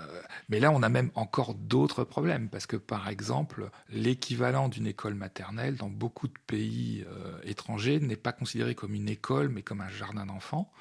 mais 0.49 0.59
là, 0.59 0.71
on 0.71 0.83
a 0.83 0.89
même 0.89 1.09
encore 1.15 1.53
d'autres 1.53 2.03
problèmes, 2.03 2.49
parce 2.49 2.65
que 2.65 2.75
par 2.75 3.07
exemple, 3.07 3.69
l'équivalent 3.89 4.67
d'une 4.67 4.87
école 4.87 5.13
maternelle 5.13 5.77
dans 5.77 5.89
beaucoup 5.89 6.27
de 6.27 6.33
pays 6.47 7.05
euh, 7.07 7.39
étrangers 7.43 7.99
n'est 7.99 8.17
pas 8.17 8.33
considéré 8.33 8.75
comme 8.75 8.93
une 8.93 9.09
école, 9.09 9.49
mais 9.49 9.61
comme 9.61 9.81
un 9.81 9.89
jardin 9.89 10.25
d'enfants. 10.25 10.71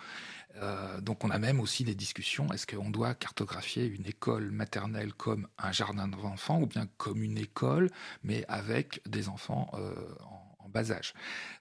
donc 1.00 1.24
on 1.24 1.30
a 1.30 1.38
même 1.38 1.60
aussi 1.60 1.82
des 1.84 1.94
discussions, 1.94 2.46
est-ce 2.52 2.66
qu'on 2.66 2.90
doit 2.90 3.14
cartographier 3.14 3.86
une 3.86 4.06
école 4.06 4.50
maternelle 4.50 5.14
comme 5.14 5.48
un 5.58 5.72
jardin 5.72 6.08
d'enfants 6.08 6.60
ou 6.60 6.66
bien 6.66 6.86
comme 6.98 7.22
une 7.22 7.38
école, 7.38 7.88
mais 8.22 8.44
avec 8.48 9.00
des 9.06 9.28
enfants 9.28 9.70
en 9.72 10.41
bas 10.72 10.90
âge. 10.90 11.14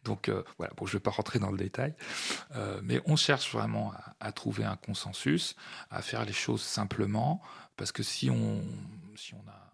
Donc 0.03 0.29
euh, 0.29 0.43
voilà, 0.57 0.73
bon, 0.75 0.85
je 0.85 0.91
ne 0.91 0.97
vais 0.97 1.03
pas 1.03 1.11
rentrer 1.11 1.39
dans 1.39 1.51
le 1.51 1.57
détail, 1.57 1.93
euh, 2.55 2.79
mais 2.83 3.01
on 3.05 3.15
cherche 3.15 3.51
vraiment 3.51 3.93
à, 4.19 4.31
trouver 4.31 4.63
un 4.63 4.75
consensus, 4.75 5.55
à 5.89 6.01
faire 6.01 6.25
les 6.25 6.33
choses 6.33 6.61
simplement, 6.61 7.41
parce 7.77 7.91
que 7.91 8.03
si 8.03 8.29
on, 8.29 8.63
si 9.15 9.33
on 9.33 9.49
a 9.49 9.71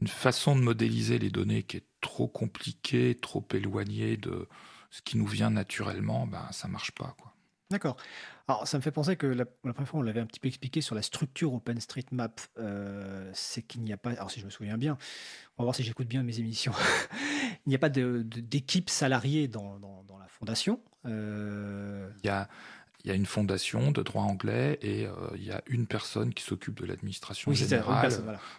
une 0.00 0.08
façon 0.08 0.56
de 0.56 0.60
modéliser 0.60 1.18
les 1.18 1.30
données 1.30 1.62
qui 1.62 1.78
est 1.78 1.86
trop 2.00 2.28
compliquée, 2.28 3.14
trop 3.14 3.46
éloignée 3.52 4.16
de 4.16 4.48
ce 4.90 5.02
qui 5.02 5.16
nous 5.16 5.26
vient 5.26 5.50
naturellement, 5.50 6.26
ben, 6.26 6.46
ça 6.52 6.68
ne 6.68 6.72
marche 6.72 6.92
pas. 6.92 7.14
Quoi. 7.18 7.33
D'accord. 7.70 7.96
Alors, 8.46 8.68
ça 8.68 8.76
me 8.76 8.82
fait 8.82 8.90
penser 8.90 9.16
que 9.16 9.26
la, 9.26 9.46
première 9.46 9.88
fois, 9.88 10.00
on 10.00 10.02
l'avait 10.02 10.20
un 10.20 10.26
petit 10.26 10.38
peu 10.38 10.48
expliqué 10.48 10.80
sur 10.80 10.94
la 10.94 11.02
structure 11.02 11.54
OpenStreetMap. 11.54 12.40
Euh, 12.58 13.30
c'est 13.32 13.62
qu'il 13.62 13.82
n'y 13.82 13.92
a 13.92 13.96
pas, 13.96 14.10
alors 14.10 14.30
si 14.30 14.40
je 14.40 14.44
me 14.44 14.50
souviens 14.50 14.76
bien, 14.76 14.98
on 15.56 15.62
va 15.62 15.64
voir 15.64 15.74
si 15.74 15.82
j'écoute 15.82 16.06
bien 16.06 16.22
mes 16.22 16.38
émissions. 16.38 16.72
il 17.66 17.70
n'y 17.70 17.74
a 17.74 17.78
pas 17.78 17.88
d'équipe 17.88 18.90
salariée 18.90 19.48
dans, 19.48 19.78
la 20.20 20.28
fondation. 20.28 20.80
Euh, 21.06 22.10
y 22.22 22.28
a 22.28 22.48
il 23.04 23.08
y 23.08 23.10
a 23.10 23.14
une 23.14 23.26
fondation 23.26 23.90
de 23.90 24.02
droit 24.02 24.22
anglais 24.22 24.78
et 24.80 25.06
euh, 25.06 25.10
il 25.36 25.44
y 25.44 25.50
a 25.50 25.62
une 25.66 25.86
personne 25.86 26.32
qui 26.32 26.42
s'occupe 26.42 26.80
de 26.80 26.86
l'administration 26.86 27.52
générale, 27.52 28.10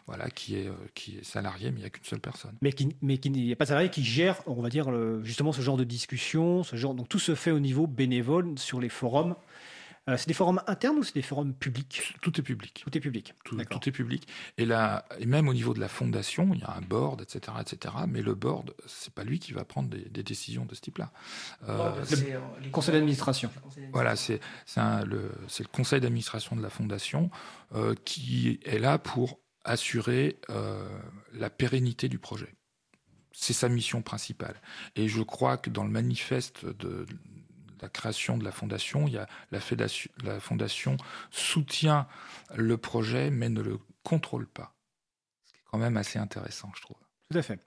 voilà. 0.05 0.29
qui 0.29 0.55
est 0.55 0.67
euh, 0.67 0.73
qui 0.93 1.17
est 1.17 1.23
salariée, 1.23 1.71
mais 1.71 1.77
il 1.77 1.81
n'y 1.81 1.87
a 1.87 1.89
qu'une 1.89 2.05
seule 2.05 2.19
personne. 2.19 2.53
Mais 2.61 2.71
qui 2.71 2.95
mais 3.01 3.17
qui 3.17 3.31
n'y 3.31 3.51
a 3.51 3.55
pas 3.55 3.65
de 3.65 3.69
salarié 3.69 3.89
qui 3.89 4.03
gère, 4.03 4.41
on 4.45 4.61
va 4.61 4.69
dire 4.69 4.91
justement 5.23 5.51
ce 5.51 5.61
genre 5.61 5.77
de 5.77 5.83
discussion, 5.83 6.63
ce 6.63 6.75
genre 6.75 6.93
donc 6.93 7.09
tout 7.09 7.19
se 7.19 7.33
fait 7.33 7.51
au 7.51 7.59
niveau 7.59 7.87
bénévole 7.87 8.57
sur 8.57 8.79
les 8.79 8.89
forums 8.89 9.35
euh, 10.07 10.17
c'est 10.17 10.27
des 10.27 10.35
forums 10.35 10.61
internes 10.67 10.97
ou 10.97 11.03
c'est 11.03 11.15
des 11.15 11.23
forums 11.23 11.53
publics? 11.53 12.15
Tout 12.21 12.39
est 12.39 12.43
public. 12.43 12.83
Tout 12.83 12.95
est 12.95 13.01
public. 13.01 13.33
Tout, 13.43 13.89
est 13.89 13.91
public. 13.91 14.27
Et 14.57 14.65
là, 14.65 15.05
et 15.19 15.25
même 15.25 15.47
au 15.47 15.53
niveau 15.53 15.73
de 15.73 15.79
la 15.79 15.87
fondation, 15.87 16.53
il 16.53 16.59
y 16.59 16.63
a 16.63 16.71
un 16.71 16.81
board, 16.81 17.21
etc., 17.21 17.57
etc. 17.59 17.95
Mais 18.07 18.21
le 18.21 18.35
board, 18.35 18.75
c'est 18.85 19.13
pas 19.13 19.23
lui 19.23 19.39
qui 19.39 19.53
va 19.53 19.65
prendre 19.65 19.89
des, 19.89 20.23
décisions 20.23 20.65
de 20.65 20.75
ce 20.75 20.81
type-là. 20.81 21.11
Euh, 21.67 21.91
le 22.11 22.35
euh, 22.35 22.69
conseil 22.71 22.93
d'administration. 22.93 23.51
Voilà, 23.93 24.15
c'est 24.15 24.39
le, 24.77 25.31
le 25.59 25.67
conseil 25.71 26.01
d'administration 26.01 26.55
de 26.55 26.61
la 26.61 26.69
fondation 26.69 27.31
qui 28.03 28.59
est 28.63 28.79
là 28.79 28.97
pour 28.97 29.39
assurer 29.63 30.39
la 31.33 31.49
pérennité 31.49 32.09
du 32.09 32.19
projet. 32.19 32.53
C'est 33.31 33.53
sa 33.53 33.67
mission 33.67 34.01
principale. 34.01 34.55
Et 34.95 35.07
je 35.07 35.21
crois 35.21 35.57
que 35.57 35.69
dans 35.69 35.83
le 35.83 35.89
manifeste 35.89 36.65
de, 36.65 37.05
création 37.89 38.37
de 38.37 38.43
la 38.43 38.51
fondation, 38.51 39.07
il 39.07 39.13
y 39.13 39.17
a 39.17 39.27
la, 39.51 39.59
la 40.23 40.39
fondation 40.39 40.97
soutient 41.31 42.07
le 42.55 42.77
projet 42.77 43.29
mais 43.29 43.49
ne 43.49 43.61
le 43.61 43.79
contrôle 44.03 44.47
pas. 44.47 44.75
Ce 45.45 45.53
qui 45.53 45.57
est 45.59 45.63
quand 45.71 45.77
même 45.77 45.97
assez 45.97 46.19
intéressant, 46.19 46.71
je 46.75 46.81
trouve. 46.81 46.97
Tout 47.31 47.37
à 47.37 47.41
fait. 47.41 47.59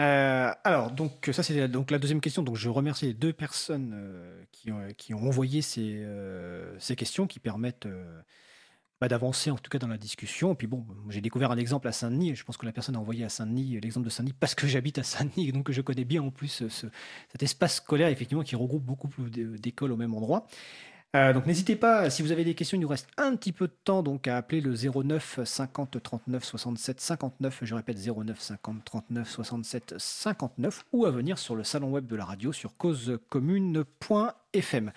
Euh, 0.00 0.52
alors, 0.64 0.90
donc, 0.90 1.30
ça, 1.32 1.42
c'est 1.42 1.68
donc 1.68 1.90
la 1.90 1.98
deuxième 1.98 2.20
question. 2.20 2.42
Donc, 2.42 2.56
je 2.56 2.68
remercie 2.68 3.06
les 3.06 3.14
deux 3.14 3.32
personnes 3.32 3.92
euh, 3.94 4.44
qui, 4.50 4.72
ont, 4.72 4.88
qui, 4.98 5.14
ont, 5.14 5.22
envoyé 5.22 5.62
ces, 5.62 6.02
euh, 6.04 6.76
ces, 6.80 6.96
questions 6.96 7.26
qui 7.26 7.38
permettent 7.38 7.86
d'avancer 9.02 9.50
en 9.50 9.56
tout 9.56 9.70
cas 9.70 9.78
dans 9.78 9.88
la 9.88 9.98
discussion. 9.98 10.52
Et 10.52 10.56
puis 10.56 10.66
bon, 10.66 10.84
j'ai 11.10 11.20
découvert 11.20 11.50
un 11.50 11.58
exemple 11.58 11.88
à 11.88 11.92
Saint-Denis, 11.92 12.34
je 12.34 12.44
pense 12.44 12.56
que 12.56 12.66
la 12.66 12.72
personne 12.72 12.96
a 12.96 12.98
envoyé 12.98 13.24
à 13.24 13.28
Saint-Denis 13.28 13.78
l'exemple 13.80 14.06
de 14.06 14.10
Saint-Denis 14.10 14.34
parce 14.38 14.54
que 14.54 14.66
j'habite 14.66 14.98
à 14.98 15.02
Saint-Denis, 15.02 15.52
donc 15.52 15.70
je 15.70 15.80
connais 15.82 16.04
bien 16.04 16.22
en 16.22 16.30
plus 16.30 16.64
cet 16.68 17.42
espace 17.42 17.76
scolaire 17.76 18.08
effectivement 18.08 18.42
qui 18.42 18.56
regroupe 18.56 18.84
beaucoup 18.84 19.08
plus 19.08 19.30
d'écoles 19.30 19.92
au 19.92 19.96
même 19.96 20.14
endroit. 20.14 20.46
Euh, 21.14 21.32
donc 21.32 21.46
n'hésitez 21.46 21.76
pas, 21.76 22.10
si 22.10 22.22
vous 22.22 22.32
avez 22.32 22.42
des 22.42 22.56
questions, 22.56 22.76
il 22.76 22.80
nous 22.80 22.88
reste 22.88 23.06
un 23.16 23.36
petit 23.36 23.52
peu 23.52 23.68
de 23.68 23.76
temps 23.84 24.02
donc 24.02 24.26
à 24.26 24.36
appeler 24.36 24.60
le 24.60 24.74
09 24.74 25.44
50 25.44 26.02
39 26.02 26.44
67 26.44 27.00
59, 27.00 27.60
je 27.62 27.74
répète 27.76 27.98
09 28.04 28.40
50 28.40 28.84
39 28.84 29.30
67 29.30 29.94
59 29.96 30.86
ou 30.92 31.06
à 31.06 31.12
venir 31.12 31.38
sur 31.38 31.54
le 31.54 31.62
salon 31.62 31.92
web 31.92 32.08
de 32.08 32.16
la 32.16 32.24
radio 32.24 32.52
sur 32.52 32.76
causecommune.fm. 32.76 34.90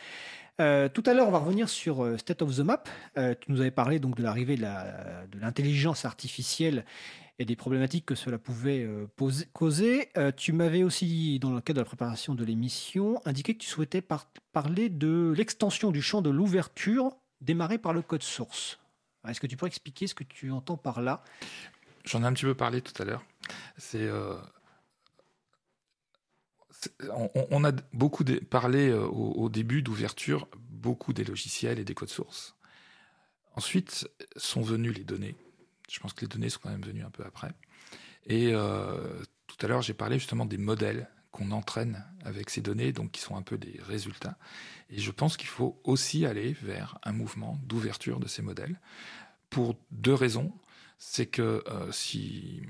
Euh, 0.60 0.90
tout 0.90 1.04
à 1.06 1.14
l'heure, 1.14 1.28
on 1.28 1.32
va 1.32 1.38
revenir 1.38 1.70
sur 1.70 2.04
euh, 2.04 2.18
State 2.18 2.42
of 2.42 2.56
the 2.56 2.60
Map. 2.60 2.84
Euh, 3.18 3.36
tu 3.40 3.52
nous 3.52 3.62
avais 3.62 3.72
parlé 3.72 4.00
donc 4.00 4.16
de 4.16 4.24
l'arrivée 4.24 4.58
de 4.58 5.40
l'intelligence 5.40 6.06
artificielle 6.06 6.86
et 7.40 7.46
des 7.46 7.56
problématiques 7.56 8.06
que 8.08 8.16
cela 8.16 8.40
pouvait 8.40 8.90
causer. 9.54 10.10
tu 10.38 10.54
m'avais 10.54 10.82
aussi, 10.82 11.38
dans 11.38 11.54
le 11.54 11.62
cadre 11.62 11.76
de 11.76 11.82
la 11.82 11.86
préparation 11.86 12.34
de 12.34 12.44
l'émission, 12.44 13.22
indiqué 13.26 13.54
que 13.54 13.60
tu 13.60 13.70
souhaitais 13.70 14.02
parler 14.52 14.90
de 14.90 15.36
l'extension 15.38 15.92
du 15.92 16.02
champ 16.02 16.24
de 16.24 16.32
l'ouverture 16.32 17.16
démarré 17.42 17.78
par 17.78 17.94
le 17.94 18.02
code 18.02 18.24
source. 18.24 18.80
Est-ce 19.28 19.40
que 19.40 19.46
tu 19.46 19.56
pourrais 19.56 19.68
expliquer 19.68 20.08
ce 20.08 20.16
que 20.16 20.24
tu 20.24 20.50
entends 20.50 20.78
par 20.78 21.00
là? 21.00 21.22
J'en 22.06 22.24
ai 22.24 22.26
un 22.26 22.34
petit 22.34 22.46
peu 22.46 22.56
parlé 22.56 22.82
tout 22.82 23.00
à 23.00 23.06
l'heure. 23.06 23.24
C'est 23.78 24.10
on, 27.52 27.64
a 27.64 27.72
beaucoup 27.94 28.24
parlé 28.50 28.90
euh, 28.90 29.06
au, 29.06 29.50
début 29.50 29.82
d'ouverture, 29.82 30.48
beaucoup 30.70 31.14
des 31.14 31.24
logiciels 31.24 31.80
et 31.80 31.84
des 31.84 31.94
codes 31.94 32.10
sources. 32.10 32.56
Ensuite 33.56 34.08
sont 34.36 34.62
venues 34.62 34.92
les 34.92 35.04
données. 35.04 35.36
Je 35.90 36.00
pense 36.00 36.14
que 36.14 36.22
les 36.22 36.28
données 36.28 36.50
sont 36.50 36.60
quand 36.62 36.70
même 36.70 36.84
venues 36.84 37.04
un 37.04 37.10
peu 37.10 37.24
après. 37.26 37.52
Et 38.28 38.54
euh, 38.54 39.24
tout 39.48 39.58
à 39.66 39.68
l'heure, 39.68 39.82
j'ai 39.82 39.94
parlé 39.94 40.20
justement 40.20 40.46
des 40.46 40.58
modèles 40.58 41.10
qu'on 41.32 41.52
entraîne 41.52 42.06
avec 42.24 42.50
ces 42.50 42.62
données, 42.62 42.92
donc 42.92 43.12
qui 43.12 43.22
sont 43.22 43.36
un 43.36 43.42
peu 43.42 43.58
des 43.58 43.80
résultats. 43.88 44.38
Et 44.90 45.00
je 45.00 45.12
pense 45.12 45.38
qu'il 45.38 45.48
faut 45.48 45.80
aussi 45.84 46.26
aller 46.26 46.54
vers 46.62 47.00
un 47.04 47.12
mouvement 47.12 47.60
d'ouverture 47.64 48.20
de 48.20 48.28
ces 48.28 48.42
modèles 48.42 48.80
pour 49.50 49.76
deux 49.92 50.14
raisons. 50.14 50.54
C'est 51.00 51.28
que 51.28 51.64
euh, 51.68 51.92
si 51.92 52.64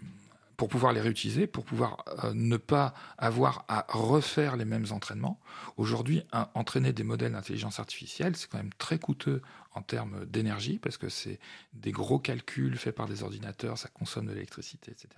pour 0.57 0.69
pouvoir 0.69 0.91
les 0.91 1.01
réutiliser, 1.01 1.47
pour 1.47 1.63
pouvoir 1.63 2.03
ne 2.33 2.57
pas 2.57 2.93
avoir 3.17 3.63
à 3.67 3.85
refaire 3.89 4.57
les 4.57 4.65
mêmes 4.65 4.87
entraînements. 4.91 5.39
Aujourd'hui, 5.77 6.23
entraîner 6.55 6.93
des 6.93 7.03
modèles 7.03 7.33
d'intelligence 7.33 7.79
artificielle, 7.79 8.35
c'est 8.35 8.49
quand 8.49 8.57
même 8.57 8.73
très 8.77 8.97
coûteux 8.97 9.41
en 9.77 9.81
termes 9.83 10.25
d'énergie, 10.25 10.79
parce 10.79 10.97
que 10.97 11.07
c'est 11.07 11.39
des 11.73 11.91
gros 11.91 12.17
calculs 12.17 12.75
faits 12.77 12.95
par 12.95 13.07
des 13.07 13.21
ordinateurs, 13.21 13.77
ça 13.77 13.89
consomme 13.89 14.25
de 14.25 14.33
l'électricité, 14.33 14.91
etc. 14.91 15.09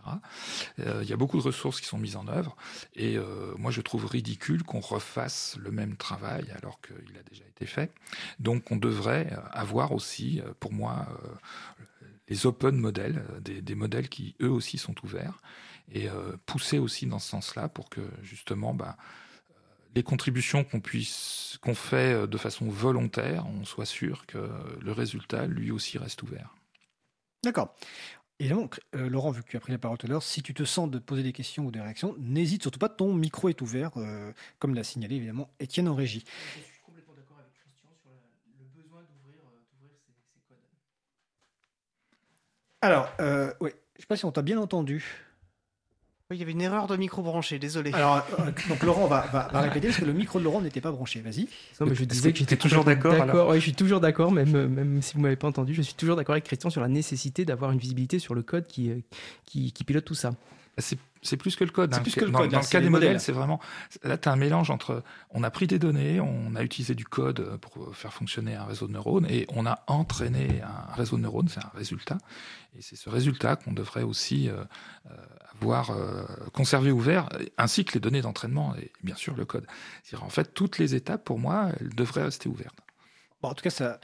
Euh, 0.79 0.99
il 1.01 1.09
y 1.09 1.13
a 1.13 1.17
beaucoup 1.17 1.37
de 1.37 1.43
ressources 1.43 1.79
qui 1.79 1.87
sont 1.87 1.97
mises 1.97 2.17
en 2.17 2.27
œuvre, 2.27 2.57
et 2.93 3.17
euh, 3.17 3.53
moi 3.57 3.71
je 3.71 3.81
trouve 3.81 4.05
ridicule 4.05 4.63
qu'on 4.63 4.81
refasse 4.81 5.57
le 5.57 5.71
même 5.71 5.95
travail 5.95 6.51
alors 6.57 6.81
qu'il 6.81 7.17
a 7.17 7.23
déjà 7.23 7.45
été 7.45 7.65
fait. 7.65 7.91
Donc 8.39 8.69
on 8.71 8.75
devrait 8.75 9.31
avoir 9.51 9.93
aussi, 9.93 10.41
euh, 10.41 10.51
pour 10.59 10.73
moi, 10.73 11.07
les 12.29 12.45
open 12.45 12.77
modèles, 12.77 13.23
des, 13.41 13.61
des, 13.61 13.75
modèles 13.75 14.07
qui 14.07 14.35
eux 14.41 14.49
aussi 14.49 14.77
sont 14.77 14.95
ouverts, 15.03 15.41
et 15.91 16.07
pousser 16.45 16.77
aussi 16.77 17.07
dans 17.07 17.19
ce 17.19 17.29
sens-là 17.29 17.67
pour 17.67 17.89
que 17.89 18.01
justement, 18.21 18.73
bah, 18.73 18.95
les 19.95 20.03
contributions 20.03 20.63
qu'on 20.63 20.79
puisse 20.79 21.57
qu'on 21.61 21.75
fait 21.75 22.13
euh, 22.13 22.27
de 22.27 22.37
façon 22.37 22.69
volontaire, 22.69 23.45
on 23.47 23.65
soit 23.65 23.85
sûr 23.85 24.25
que 24.25 24.49
le 24.81 24.91
résultat 24.91 25.47
lui 25.47 25.71
aussi 25.71 25.97
reste 25.97 26.23
ouvert. 26.23 26.55
D'accord. 27.43 27.75
Et 28.39 28.47
donc, 28.47 28.79
euh, 28.95 29.09
Laurent, 29.09 29.31
vu 29.31 29.43
que 29.43 29.49
tu 29.49 29.57
as 29.57 29.59
pris 29.59 29.73
la 29.73 29.77
parole 29.77 29.97
tout 29.97 30.07
à 30.07 30.09
l'heure, 30.09 30.23
si 30.23 30.41
tu 30.41 30.53
te 30.53 30.63
sens 30.63 30.89
de 30.89 30.99
poser 30.99 31.23
des 31.23 31.33
questions 31.33 31.65
ou 31.65 31.71
des 31.71 31.81
réactions, 31.81 32.15
n'hésite 32.17 32.61
surtout 32.61 32.79
pas, 32.79 32.87
ton 32.87 33.13
micro 33.13 33.49
est 33.49 33.61
ouvert, 33.61 33.91
euh, 33.97 34.31
comme 34.59 34.75
l'a 34.75 34.83
signalé 34.83 35.15
évidemment 35.15 35.49
Étienne 35.59 35.89
en 35.89 35.95
régie. 35.95 36.23
Je 36.55 36.61
suis 36.61 36.81
complètement 36.85 37.15
d'accord 37.15 37.37
avec 37.39 37.53
Christian 37.53 37.89
sur 38.01 38.11
le 38.59 38.81
besoin 38.81 39.01
d'ouvrir 39.01 39.41
ces, 40.33 40.41
codes. 40.47 40.57
Alors, 42.81 43.09
oui, 43.19 43.25
je 43.59 43.65
ne 43.65 44.01
sais 44.01 44.07
pas 44.07 44.17
si 44.17 44.25
on 44.25 44.31
t'a 44.31 44.41
bien 44.41 44.59
entendu. 44.59 45.03
Oui, 46.31 46.37
il 46.37 46.41
y 46.41 46.43
avait 46.43 46.51
une 46.51 46.61
erreur 46.61 46.85
de 46.85 46.95
micro 46.95 47.23
branché, 47.23 47.57
désolé. 47.57 47.91
Alors, 47.91 48.23
euh, 48.39 48.51
donc 48.69 48.83
Laurent 48.83 49.07
va, 49.07 49.21
va, 49.33 49.61
répéter 49.61 49.87
parce 49.87 49.99
que 49.99 50.05
le 50.05 50.13
micro 50.13 50.37
de 50.37 50.43
Laurent 50.43 50.61
n'était 50.61 50.79
pas 50.79 50.91
branché. 50.91 51.21
Vas-y. 51.21 51.47
Non, 51.81 51.87
mais 51.87 51.95
je 51.95 52.03
disais 52.03 52.31
que 52.31 52.37
j'étais 52.37 52.55
toujours 52.55 52.83
d'accord. 52.83 53.49
Oui, 53.49 53.55
je 53.55 53.61
suis 53.61 53.73
toujours 53.73 53.99
d'accord, 53.99 54.31
même, 54.31 54.67
même 54.67 55.01
si 55.01 55.15
vous 55.15 55.21
m'avez 55.21 55.37
pas 55.37 55.47
entendu, 55.47 55.73
je 55.73 55.81
suis 55.81 55.95
toujours 55.95 56.15
d'accord 56.15 56.33
avec 56.33 56.43
Christian 56.43 56.69
sur 56.69 56.81
la 56.81 56.87
nécessité 56.87 57.45
d'avoir 57.45 57.71
une 57.71 57.79
visibilité 57.79 58.19
sur 58.19 58.35
le 58.35 58.43
code 58.43 58.67
qui, 58.67 58.91
euh, 58.91 58.99
qui, 59.45 59.73
qui 59.73 59.83
pilote 59.83 60.05
tout 60.05 60.13
ça. 60.13 60.33
C'est 61.21 61.37
plus 61.37 61.55
que 61.55 61.65
le 61.65 61.71
code. 61.71 61.93
Hein. 61.93 62.01
Dans, 62.31 62.41
le 62.43 62.69
cas 62.69 62.79
des 62.79 62.89
modèles, 62.89 63.19
c'est 63.19 63.31
vraiment. 63.31 63.59
Là, 64.03 64.17
tu 64.17 64.29
as 64.29 64.31
un 64.31 64.37
mélange 64.37 64.71
entre. 64.71 65.03
On 65.31 65.43
a 65.43 65.51
pris 65.51 65.67
des 65.67 65.79
données, 65.79 66.19
on 66.21 66.55
a 66.55 66.63
utilisé 66.63 66.95
du 66.95 67.05
code 67.05 67.57
pour 67.57 67.95
faire 67.95 68.13
fonctionner 68.13 68.55
un 68.55 68.63
réseau 68.63 68.87
de 68.87 68.93
neurones 68.93 69.25
et 69.29 69.45
on 69.49 69.65
a 69.65 69.83
entraîné 69.87 70.61
un 70.61 70.93
réseau 70.93 71.17
de 71.17 71.23
neurones, 71.23 71.49
c'est 71.49 71.63
un 71.63 71.71
résultat. 71.75 72.17
Et 72.77 72.81
c'est 72.81 72.95
ce 72.95 73.09
résultat 73.09 73.55
qu'on 73.55 73.73
devrait 73.73 74.03
aussi 74.03 74.49
euh, 74.49 74.63
euh, 75.09 75.15
avoir 75.61 75.91
euh, 75.91 76.23
conservé 76.53 76.91
ouvert, 76.91 77.27
ainsi 77.57 77.83
que 77.83 77.93
les 77.93 77.99
données 77.99 78.21
d'entraînement 78.21 78.75
et 78.75 78.91
bien 79.03 79.15
sûr 79.15 79.35
le 79.35 79.45
code. 79.45 79.65
En 80.21 80.29
fait, 80.29 80.53
toutes 80.53 80.77
les 80.77 80.95
étapes, 80.95 81.23
pour 81.23 81.39
moi, 81.39 81.69
elles 81.79 81.93
devraient 81.95 82.23
rester 82.23 82.47
ouvertes. 82.47 82.79
Bon, 83.41 83.49
en 83.49 83.53
tout 83.53 83.63
cas, 83.63 83.69
ça, 83.69 83.99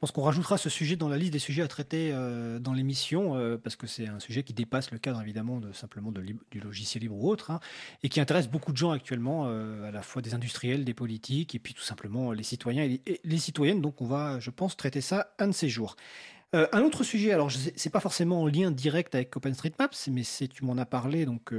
pense 0.00 0.12
qu'on 0.12 0.22
rajoutera 0.22 0.56
ce 0.56 0.70
sujet 0.70 0.96
dans 0.96 1.10
la 1.10 1.18
liste 1.18 1.32
des 1.32 1.38
sujets 1.38 1.60
à 1.60 1.68
traiter 1.68 2.10
euh, 2.12 2.58
dans 2.58 2.72
l'émission, 2.72 3.36
euh, 3.36 3.58
parce 3.58 3.76
que 3.76 3.86
c'est 3.86 4.06
un 4.06 4.18
sujet 4.18 4.42
qui 4.42 4.54
dépasse 4.54 4.90
le 4.92 4.98
cadre 4.98 5.20
évidemment 5.20 5.60
de 5.60 5.72
simplement 5.72 6.10
du 6.10 6.60
logiciel 6.60 7.02
libre 7.02 7.16
ou 7.16 7.28
autre, 7.28 7.50
hein, 7.50 7.60
et 8.02 8.08
qui 8.08 8.18
intéresse 8.18 8.48
beaucoup 8.48 8.72
de 8.72 8.78
gens 8.78 8.92
actuellement, 8.92 9.44
euh, 9.46 9.88
à 9.88 9.90
la 9.90 10.00
fois 10.00 10.22
des 10.22 10.32
industriels, 10.32 10.86
des 10.86 10.94
politiques, 10.94 11.54
et 11.54 11.58
puis 11.58 11.74
tout 11.74 11.82
simplement 11.82 12.32
les 12.32 12.42
citoyens 12.42 12.84
et 12.84 13.20
les, 13.22 13.38
citoyennes. 13.38 13.82
Donc 13.82 14.00
on 14.00 14.06
va, 14.06 14.40
je 14.40 14.48
pense, 14.48 14.74
traiter 14.74 15.02
ça 15.02 15.34
un 15.38 15.48
de 15.48 15.52
ces 15.52 15.68
jours. 15.68 15.96
un 16.54 16.80
autre 16.80 17.04
sujet, 17.04 17.32
alors 17.32 17.50
c'est 17.52 17.90
pas 17.90 18.00
forcément 18.00 18.42
en 18.42 18.46
lien 18.46 18.70
direct 18.70 19.14
avec 19.14 19.36
OpenStreetMap, 19.36 19.94
mais 20.08 20.22
tu 20.48 20.64
m'en 20.64 20.78
as 20.78 20.86
parlé, 20.86 21.26
donc 21.26 21.52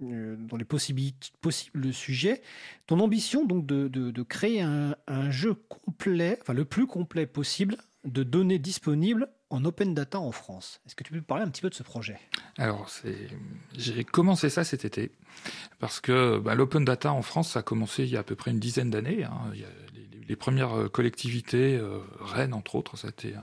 dans 0.00 0.56
les 0.56 0.64
possibilités, 0.64 1.28
possibles 1.40 1.92
sujets, 1.92 2.42
ton 2.86 3.00
ambition 3.00 3.44
donc 3.44 3.66
de, 3.66 4.22
créer 4.22 4.60
un, 4.60 5.30
jeu 5.30 5.54
complet, 5.54 6.38
enfin 6.40 6.52
le 6.52 6.64
plus 6.64 6.86
complet 6.86 7.26
possible, 7.26 7.76
de 8.04 8.22
données 8.22 8.58
disponibles 8.58 9.28
en 9.50 9.64
open 9.64 9.94
data 9.94 10.18
en 10.20 10.32
France. 10.32 10.80
Est-ce 10.86 10.94
que 10.94 11.04
tu 11.04 11.12
peux 11.12 11.20
parler 11.20 11.44
un 11.44 11.48
petit 11.48 11.62
peu 11.62 11.70
de 11.70 11.74
ce 11.74 11.82
projet? 11.82 12.18
Alors, 12.58 12.90
j'ai 13.76 14.04
commencé 14.04 14.50
ça 14.50 14.64
cet 14.64 14.84
été, 14.84 15.12
parce 15.78 16.00
que 16.00 16.38
bah, 16.38 16.54
l'open 16.54 16.84
data 16.84 17.12
en 17.12 17.22
France, 17.22 17.52
ça 17.52 17.60
a 17.60 17.62
commencé 17.62 18.04
il 18.04 18.10
y 18.10 18.16
a 18.16 18.20
à 18.20 18.24
peu 18.24 18.34
près 18.34 18.50
une 18.50 18.58
dizaine 18.58 18.90
d'années. 18.90 19.24
Hein. 19.24 19.52
Les, 20.28 20.36
premières 20.36 20.76
euh, 20.76 20.88
collectivités, 20.88 21.76
euh, 21.76 22.00
Rennes 22.20 22.54
entre 22.54 22.74
autres, 22.74 22.96
ça 22.96 23.06
a 23.06 23.10
été 23.10 23.34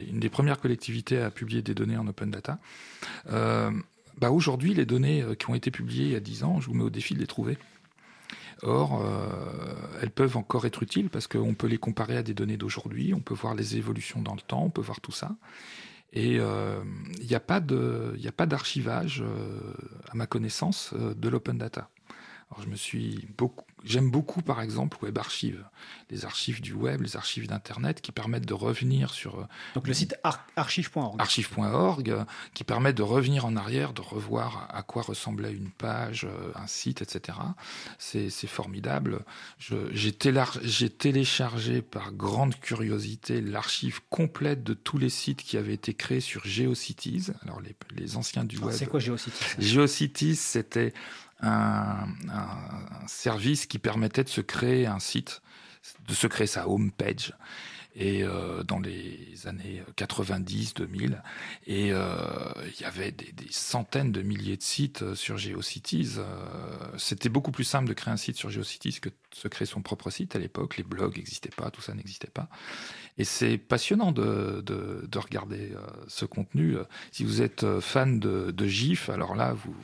une, 0.00 0.18
des, 0.18 0.28
premières 0.28 0.58
collectivités 0.58 1.20
à 1.20 1.30
publier 1.30 1.62
des 1.62 1.74
données 1.74 1.96
en 1.96 2.06
open 2.08 2.30
data. 2.30 2.58
Euh, 3.30 3.70
bah 4.18 4.30
aujourd'hui, 4.30 4.74
les 4.74 4.86
données 4.86 5.22
euh, 5.22 5.34
qui 5.34 5.48
ont 5.50 5.54
été 5.54 5.70
publiées 5.70 6.06
il 6.06 6.12
y 6.12 6.16
a 6.16 6.20
10 6.20 6.44
ans, 6.44 6.60
je 6.60 6.66
vous 6.66 6.74
mets 6.74 6.84
au 6.84 6.90
défi 6.90 7.14
de 7.14 7.20
les 7.20 7.26
trouver. 7.26 7.58
Or, 8.62 9.02
euh, 9.02 9.28
elles 10.02 10.10
peuvent 10.10 10.36
encore 10.36 10.66
être 10.66 10.82
utiles 10.82 11.08
parce 11.08 11.26
qu'on 11.26 11.54
peut 11.54 11.66
les 11.66 11.78
comparer 11.78 12.16
à 12.18 12.22
des 12.22 12.34
données 12.34 12.58
d'aujourd'hui, 12.58 13.14
on 13.14 13.20
peut 13.20 13.34
voir 13.34 13.54
les 13.54 13.76
évolutions 13.76 14.20
dans 14.20 14.34
le 14.34 14.42
temps, 14.42 14.64
on 14.64 14.70
peut 14.70 14.82
voir 14.82 15.00
tout 15.00 15.12
ça. 15.12 15.36
Et 16.12 16.38
euh, 16.38 16.82
il 17.20 17.26
n'y 17.26 17.34
a 17.34 17.40
pas 17.40 17.60
d'archivage, 17.60 19.22
à 20.10 20.14
ma 20.14 20.26
connaissance, 20.26 20.92
de 20.92 21.28
l'open 21.28 21.56
data. 21.56 21.88
Alors, 22.50 22.64
je 22.64 22.68
me 22.68 22.76
suis 22.76 23.28
beaucoup, 23.38 23.64
J'aime 23.84 24.10
beaucoup, 24.10 24.42
par 24.42 24.60
exemple, 24.60 24.98
Web 25.02 25.18
Archive, 25.18 25.64
les 26.10 26.24
archives 26.24 26.60
du 26.60 26.72
web, 26.72 27.02
les 27.02 27.16
archives 27.16 27.46
d'Internet 27.46 28.00
qui 28.00 28.12
permettent 28.12 28.46
de 28.46 28.54
revenir 28.54 29.10
sur. 29.10 29.40
Euh, 29.40 29.44
Donc 29.74 29.88
le 29.88 29.94
site 29.94 30.16
archive.org. 30.56 31.20
Archive.org, 31.20 32.10
euh, 32.10 32.24
qui 32.54 32.64
permet 32.64 32.92
de 32.92 33.02
revenir 33.02 33.44
en 33.46 33.56
arrière, 33.56 33.92
de 33.92 34.00
revoir 34.00 34.68
à 34.70 34.82
quoi 34.82 35.02
ressemblait 35.02 35.52
une 35.52 35.70
page, 35.70 36.24
euh, 36.24 36.52
un 36.54 36.66
site, 36.66 37.02
etc. 37.02 37.38
C'est 37.98 38.30
formidable. 38.46 39.24
J'ai 39.58 40.12
téléchargé 40.90 41.82
par 41.82 42.12
grande 42.12 42.58
curiosité 42.60 43.40
l'archive 43.40 44.00
complète 44.10 44.62
de 44.62 44.74
tous 44.74 44.98
les 44.98 45.10
sites 45.10 45.42
qui 45.42 45.56
avaient 45.56 45.74
été 45.74 45.94
créés 45.94 46.20
sur 46.20 46.44
GeoCities. 46.44 47.28
Alors 47.42 47.60
les, 47.60 47.74
les 47.96 48.16
anciens 48.16 48.44
du 48.44 48.58
web. 48.58 48.74
C'est 48.74 48.86
quoi 48.86 49.00
GeoCities 49.00 49.30
GeoCities, 49.58 50.36
c'était 50.36 50.92
un, 51.42 52.06
service 53.06 53.66
qui 53.66 53.78
permettait 53.78 54.24
de 54.24 54.28
se 54.28 54.40
créer 54.40 54.86
un 54.86 54.98
site, 54.98 55.42
de 56.06 56.14
se 56.14 56.26
créer 56.26 56.46
sa 56.46 56.68
home 56.68 56.92
page 56.92 57.34
et 57.96 58.22
euh, 58.22 58.62
dans 58.62 58.78
les 58.78 59.46
années 59.46 59.82
90-2000. 59.96 61.20
Et 61.66 61.92
euh, 61.92 62.14
il 62.74 62.80
y 62.80 62.84
avait 62.84 63.10
des, 63.10 63.32
des, 63.32 63.50
centaines 63.50 64.12
de 64.12 64.22
milliers 64.22 64.56
de 64.56 64.62
sites 64.62 65.02
euh, 65.02 65.14
sur 65.14 65.38
GeoCities. 65.38 66.18
C'était 66.96 67.28
beaucoup 67.28 67.50
plus 67.50 67.64
simple 67.64 67.88
de 67.88 67.94
créer 67.94 68.12
un 68.12 68.16
site 68.16 68.36
sur 68.36 68.50
GeoCities 68.50 69.00
que 69.00 69.08
de 69.08 69.14
se 69.34 69.48
créer 69.48 69.66
son 69.66 69.82
propre 69.82 70.10
site 70.10 70.36
à 70.36 70.38
l'époque. 70.38 70.76
Les 70.76 70.84
blogs 70.84 71.16
n'existaient 71.16 71.50
pas, 71.50 71.70
tout 71.70 71.82
ça 71.82 71.94
n'existait 71.94 72.30
pas. 72.30 72.48
Et 73.18 73.24
c'est 73.24 73.58
passionnant 73.58 74.12
de, 74.12 74.62
de, 74.64 75.06
de 75.06 75.18
regarder 75.18 75.72
euh, 75.74 75.80
ce 76.08 76.24
contenu. 76.24 76.76
Si 77.12 77.24
vous 77.24 77.42
êtes 77.42 77.80
fan 77.80 78.18
de, 78.18 78.50
de 78.50 78.66
GIF, 78.66 79.08
alors 79.10 79.34
là, 79.34 79.52
vous, 79.52 79.74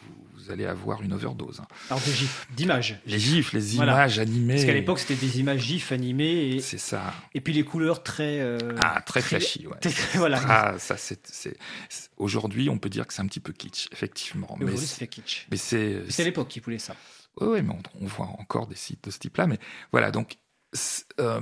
vous 0.46 0.52
allez 0.52 0.66
avoir 0.66 1.02
une 1.02 1.12
overdose. 1.12 1.60
Alors 1.90 2.00
des 2.02 2.12
gifs, 2.12 2.46
d'images. 2.54 2.98
Les 3.06 3.18
gifs, 3.18 3.52
les 3.52 3.76
images 3.76 4.18
animées. 4.18 4.54
Parce 4.54 4.66
qu'à 4.66 4.74
l'époque, 4.74 4.98
c'était 4.98 5.14
des 5.14 5.40
images 5.40 5.60
gifs 5.60 5.92
animées. 5.92 6.60
C'est 6.60 6.78
ça. 6.78 7.14
Et 7.34 7.40
puis 7.40 7.52
les 7.52 7.64
couleurs 7.64 8.02
très. 8.02 8.40
Euh, 8.40 8.58
ah, 8.78 9.02
très, 9.04 9.22
flashy, 9.22 9.66
ouais. 9.66 9.76
voilà. 10.14 10.40
Ah, 10.46 10.78
ça, 10.78 10.96
c'est. 10.96 11.58
Aujourd'hui, 12.16 12.68
on 12.68 12.78
peut 12.78 12.88
dire 12.88 13.06
que 13.06 13.14
c'est 13.14 13.22
un 13.22 13.26
petit 13.26 13.40
peu 13.40 13.52
kitsch, 13.52 13.88
effectivement. 13.92 14.56
Mais 14.60 14.76
c'est 14.76 15.06
kitsch. 15.06 15.46
Mais 15.50 15.56
c'est. 15.56 16.02
C'est 16.08 16.24
l'époque 16.24 16.48
qui 16.48 16.60
voulait 16.60 16.78
ça. 16.78 16.94
Oui, 17.40 17.60
mais 17.62 17.74
on, 18.00 18.06
voit 18.06 18.26
encore 18.38 18.66
des 18.66 18.76
sites 18.76 19.04
de 19.04 19.10
ce 19.10 19.18
type-là. 19.18 19.46
Mais 19.46 19.58
voilà, 19.92 20.10
donc. 20.10 20.36
Euh, 21.20 21.40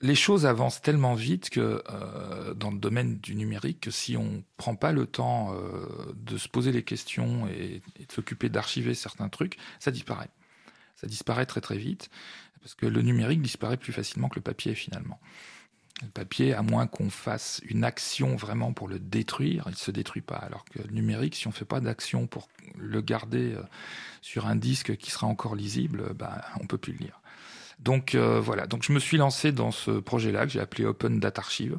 les 0.00 0.14
choses 0.14 0.44
avancent 0.44 0.82
tellement 0.82 1.14
vite 1.14 1.50
que 1.50 1.82
euh, 1.88 2.54
dans 2.54 2.70
le 2.70 2.78
domaine 2.78 3.18
du 3.18 3.34
numérique 3.34 3.80
que 3.80 3.90
si 3.90 4.16
on 4.16 4.44
prend 4.56 4.76
pas 4.76 4.92
le 4.92 5.06
temps 5.06 5.54
euh, 5.54 6.12
de 6.14 6.36
se 6.36 6.48
poser 6.48 6.72
les 6.72 6.82
questions 6.82 7.46
et, 7.48 7.80
de 7.98 8.12
s'occuper 8.12 8.48
d'archiver 8.48 8.94
certains 8.94 9.28
trucs, 9.28 9.56
ça 9.78 9.90
disparaît. 9.90 10.30
Ça 10.96 11.06
disparaît 11.06 11.46
très 11.46 11.60
très 11.60 11.78
vite 11.78 12.10
parce 12.60 12.74
que 12.74 12.86
le 12.86 13.00
numérique 13.00 13.40
disparaît 13.40 13.76
plus 13.76 13.92
facilement 13.92 14.28
que 14.28 14.36
le 14.36 14.42
papier 14.42 14.74
finalement. 14.74 15.20
Le 16.02 16.08
papier, 16.08 16.52
à 16.52 16.60
moins 16.60 16.86
qu'on 16.86 17.08
fasse 17.08 17.62
une 17.64 17.82
action 17.82 18.36
vraiment 18.36 18.74
pour 18.74 18.86
le 18.86 18.98
détruire, 18.98 19.64
il 19.68 19.76
se 19.76 19.90
détruit 19.90 20.20
pas. 20.20 20.36
Alors 20.36 20.66
que 20.66 20.82
le 20.82 20.90
numérique, 20.90 21.34
si 21.36 21.46
on 21.46 21.52
fait 21.52 21.64
pas 21.64 21.80
d'action 21.80 22.26
pour 22.26 22.48
le 22.76 23.00
garder 23.00 23.54
euh, 23.54 23.62
sur 24.20 24.46
un 24.46 24.56
disque 24.56 24.96
qui 24.98 25.10
sera 25.10 25.26
encore 25.26 25.54
lisible, 25.54 26.12
bah, 26.12 26.44
on 26.60 26.66
peut 26.66 26.76
plus 26.76 26.92
le 26.92 26.98
lire. 26.98 27.22
Donc 27.78 28.14
euh, 28.14 28.40
voilà, 28.40 28.66
donc 28.66 28.82
je 28.82 28.92
me 28.92 28.98
suis 28.98 29.16
lancé 29.16 29.52
dans 29.52 29.70
ce 29.70 29.90
projet-là 29.90 30.46
que 30.46 30.52
j'ai 30.52 30.60
appelé 30.60 30.84
Open 30.84 31.20
Data 31.20 31.40
Archive. 31.40 31.78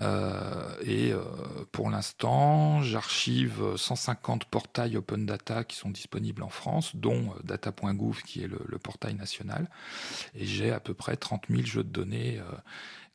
Euh, 0.00 0.76
et 0.82 1.12
euh, 1.12 1.24
pour 1.72 1.90
l'instant, 1.90 2.82
j'archive 2.82 3.76
150 3.76 4.44
portails 4.44 4.96
open 4.96 5.26
data 5.26 5.64
qui 5.64 5.76
sont 5.76 5.90
disponibles 5.90 6.44
en 6.44 6.48
France, 6.48 6.94
dont 6.94 7.34
data.gouv 7.42 8.22
qui 8.22 8.44
est 8.44 8.46
le, 8.46 8.78
portail 8.78 9.14
national. 9.14 9.68
Et 10.36 10.46
j'ai 10.46 10.70
à 10.70 10.78
peu 10.78 10.94
près 10.94 11.16
30 11.16 11.46
000 11.50 11.62
jeux 11.64 11.82
de 11.82 11.88
données 11.88 12.40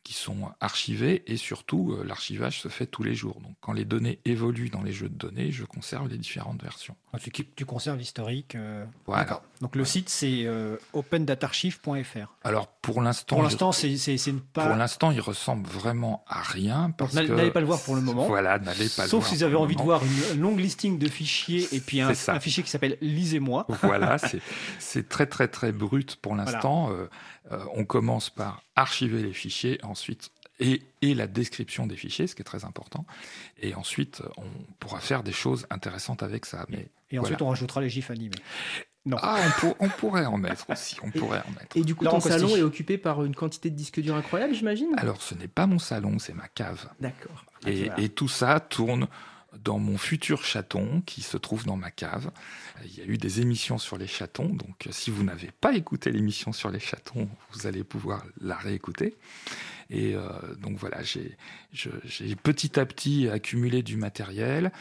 qui 0.04 0.14
sont 0.14 0.52
archivés 0.60 1.24
et 1.32 1.38
surtout 1.38 1.98
l'archivage 2.04 2.60
se 2.60 2.68
fait 2.68 2.86
tous 2.86 3.04
les 3.04 3.16
jours. 3.16 3.40
Donc 3.40 3.56
quand 3.62 3.72
les 3.72 3.86
données 3.86 4.20
évoluent 4.26 4.70
dans 4.70 4.84
les 4.84 4.92
jeux 4.92 5.08
de 5.08 5.16
données, 5.16 5.52
je 5.52 5.64
conserve 5.64 6.10
les 6.10 6.18
différentes 6.18 6.62
versions. 6.62 6.98
Ah, 7.14 7.20
tu, 7.20 7.32
tu 7.32 7.66
conserves 7.66 7.98
l'historique. 7.98 8.58
voilà. 9.06 9.42
Donc 9.64 9.78
le 9.78 9.86
site 9.86 10.10
c'est 10.10 10.46
opendatarchive.fr. 10.92 12.36
Alors 12.44 12.68
pour 12.68 13.02
l'instant, 13.02 13.36
pour 13.36 13.44
l'instant 13.44 13.72
c'est 13.72 13.96
pas. 14.54 14.68
Pour 14.68 14.76
l'instant, 14.76 15.12
il 15.12 15.22
ressemble 15.22 15.68
vraiment 15.68 16.24
à 16.28 16.42
rien 16.42 16.92
parce 16.98 17.16
que 17.16 17.22
n'allez 17.22 17.50
pas 17.50 17.62
le 17.62 17.66
voir 17.66 17.82
pour 17.82 17.96
le 17.96 18.02
moment. 18.02 18.26
Voilà, 18.28 18.60
n'allez 18.60 18.90
pas. 18.90 19.08
Sauf 19.08 19.28
si 19.28 19.36
vous 19.36 19.44
avez 19.44 19.56
envie 19.56 19.78
de 19.78 19.82
voir 19.82 20.02
une 20.34 20.42
longue 20.42 20.60
listing 20.60 21.00
de 21.00 21.08
fichiers 21.08 21.68
et 21.72 21.80
puis 21.80 22.02
un, 22.02 22.10
un 22.10 22.40
fichier 22.42 22.62
qui 22.62 22.70
s'appelle 22.70 22.98
lisez-moi. 23.00 23.66
Voilà, 23.82 24.18
c'est 24.80 25.08
très 25.08 25.28
très 25.28 25.48
très 25.48 25.72
brut 25.72 26.18
pour 26.18 26.36
l'instant. 26.36 26.92
Euh, 26.92 27.10
euh, 27.52 27.64
on 27.74 27.86
commence 27.86 28.30
par 28.30 28.64
archiver 28.76 29.24
les 29.24 29.34
fichiers, 29.34 29.80
ensuite 29.84 30.32
et, 30.60 30.84
et, 31.02 31.14
la 31.14 31.28
description 31.28 31.88
des 31.88 31.96
fichiers, 31.96 32.28
ce 32.28 32.36
qui 32.36 32.42
est 32.42 32.46
très 32.46 32.66
important. 32.66 33.06
Et 33.62 33.74
ensuite, 33.76 34.22
on 34.38 34.46
pourra 34.80 35.00
faire 35.00 35.24
des 35.24 35.32
choses 35.32 35.66
intéressantes 35.70 36.22
avec 36.22 36.46
ça. 36.46 36.66
Mais 36.70 36.90
et 37.12 37.20
ensuite, 37.20 37.42
on 37.42 37.50
rajoutera 37.50 37.82
les 37.82 37.90
gifs 37.90 38.12
animés. 38.12 38.38
Non. 39.06 39.18
Ah, 39.22 39.38
on, 39.64 39.76
on, 39.82 39.90
pourrait 39.90 40.26
en 40.26 40.38
mettre 40.38 40.70
aussi. 40.70 40.98
On 41.04 41.10
et, 41.10 41.20
pourrait 41.20 41.42
en 41.46 41.52
mettre. 41.52 41.76
Et 41.76 41.82
du 41.82 41.94
coup, 41.94 42.06
ton 42.06 42.22
salon 42.22 42.56
est 42.56 42.62
occupé 42.62 42.98
par 42.98 43.24
une 43.26 43.36
quantité 43.36 43.70
de 43.70 43.76
disques 43.76 44.00
durs 44.00 44.16
incroyable, 44.16 44.54
j'imagine? 44.54 44.90
Alors, 44.98 45.22
ce 45.22 45.36
n'est 45.36 45.50
pas 45.50 45.68
mon 45.68 45.80
salon, 45.80 46.20
c'est 46.20 46.34
ma 46.34 46.48
cave. 46.48 46.90
D'accord. 47.02 47.44
Et, 47.68 47.90
et, 47.98 48.10
tout 48.10 48.30
ça 48.30 48.60
tourne 48.62 49.08
dans 49.64 49.80
mon 49.80 49.98
futur 49.98 50.44
chaton 50.44 51.02
qui 51.06 51.22
se 51.22 51.38
trouve 51.38 51.66
dans 51.66 51.78
ma 51.78 51.92
cave. 51.92 52.32
Il 52.86 52.98
y 52.98 53.02
a 53.02 53.06
eu 53.06 53.18
des 53.18 53.42
émissions 53.42 53.78
sur 53.78 53.98
les 53.98 54.08
chatons, 54.08 54.50
donc 54.50 54.88
si 54.92 55.12
vous 55.12 55.24
n'avez 55.24 55.52
pas 55.62 55.76
écouté 55.76 56.12
l'émission 56.12 56.52
sur 56.52 56.70
les 56.70 56.80
chatons, 56.80 57.30
vous 57.52 57.68
allez 57.68 57.84
pouvoir 57.84 58.24
la 58.42 58.56
réécouter. 58.56 59.16
Et 59.90 60.16
euh, 60.16 60.22
donc 60.60 60.78
voilà, 60.78 61.04
j'ai 61.04 61.36
petit 62.42 62.80
à 62.80 62.86
petit 62.86 63.30
accumulé 63.30 63.84
du 63.84 63.96
matériel. 63.98 64.72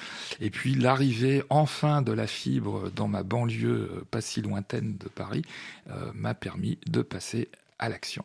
Et 0.41 0.51
puis 0.51 0.75
l'arrivée 0.75 1.43
enfin 1.51 2.03
de 2.03 2.13
la 2.13 2.27
fibre 2.27 2.91
dans 2.91 3.09
ma 3.09 3.23
banlieue 3.23 3.91
euh, 3.93 4.05
pas 4.11 4.21
si 4.21 4.41
lointaine 4.41 4.97
de 4.97 5.09
Paris 5.09 5.43
euh, 5.91 6.11
m'a 6.15 6.35
permis 6.35 6.79
de 6.87 7.03
passer 7.03 7.49
à 7.79 7.89
l'action. 7.89 8.25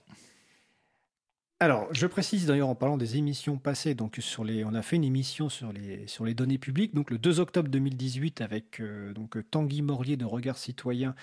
Alors, 1.60 1.92
je 1.92 2.06
précise 2.06 2.46
d'ailleurs 2.46 2.70
en 2.70 2.76
parlant 2.76 2.98
des 2.98 3.18
émissions 3.18 3.58
passées, 3.58 3.96
on 4.00 4.74
a 4.76 4.82
fait 4.84 4.96
une 4.96 5.04
émission 5.04 5.50
sur 5.50 5.74
les, 5.74 6.06
sur 6.06 6.24
les 6.24 6.36
données 6.36 6.60
publiques, 6.60 6.94
donc 6.94 7.10
le 7.10 7.18
2 7.18 7.40
octobre 7.40 7.68
2018 7.70 8.42
avec 8.42 8.80
euh, 8.80 9.12
donc 9.14 9.38
Tanguy 9.50 9.82
Morlier 9.82 10.18
de 10.18 10.26
Regard 10.26 10.60
Citoyen, 10.60 11.16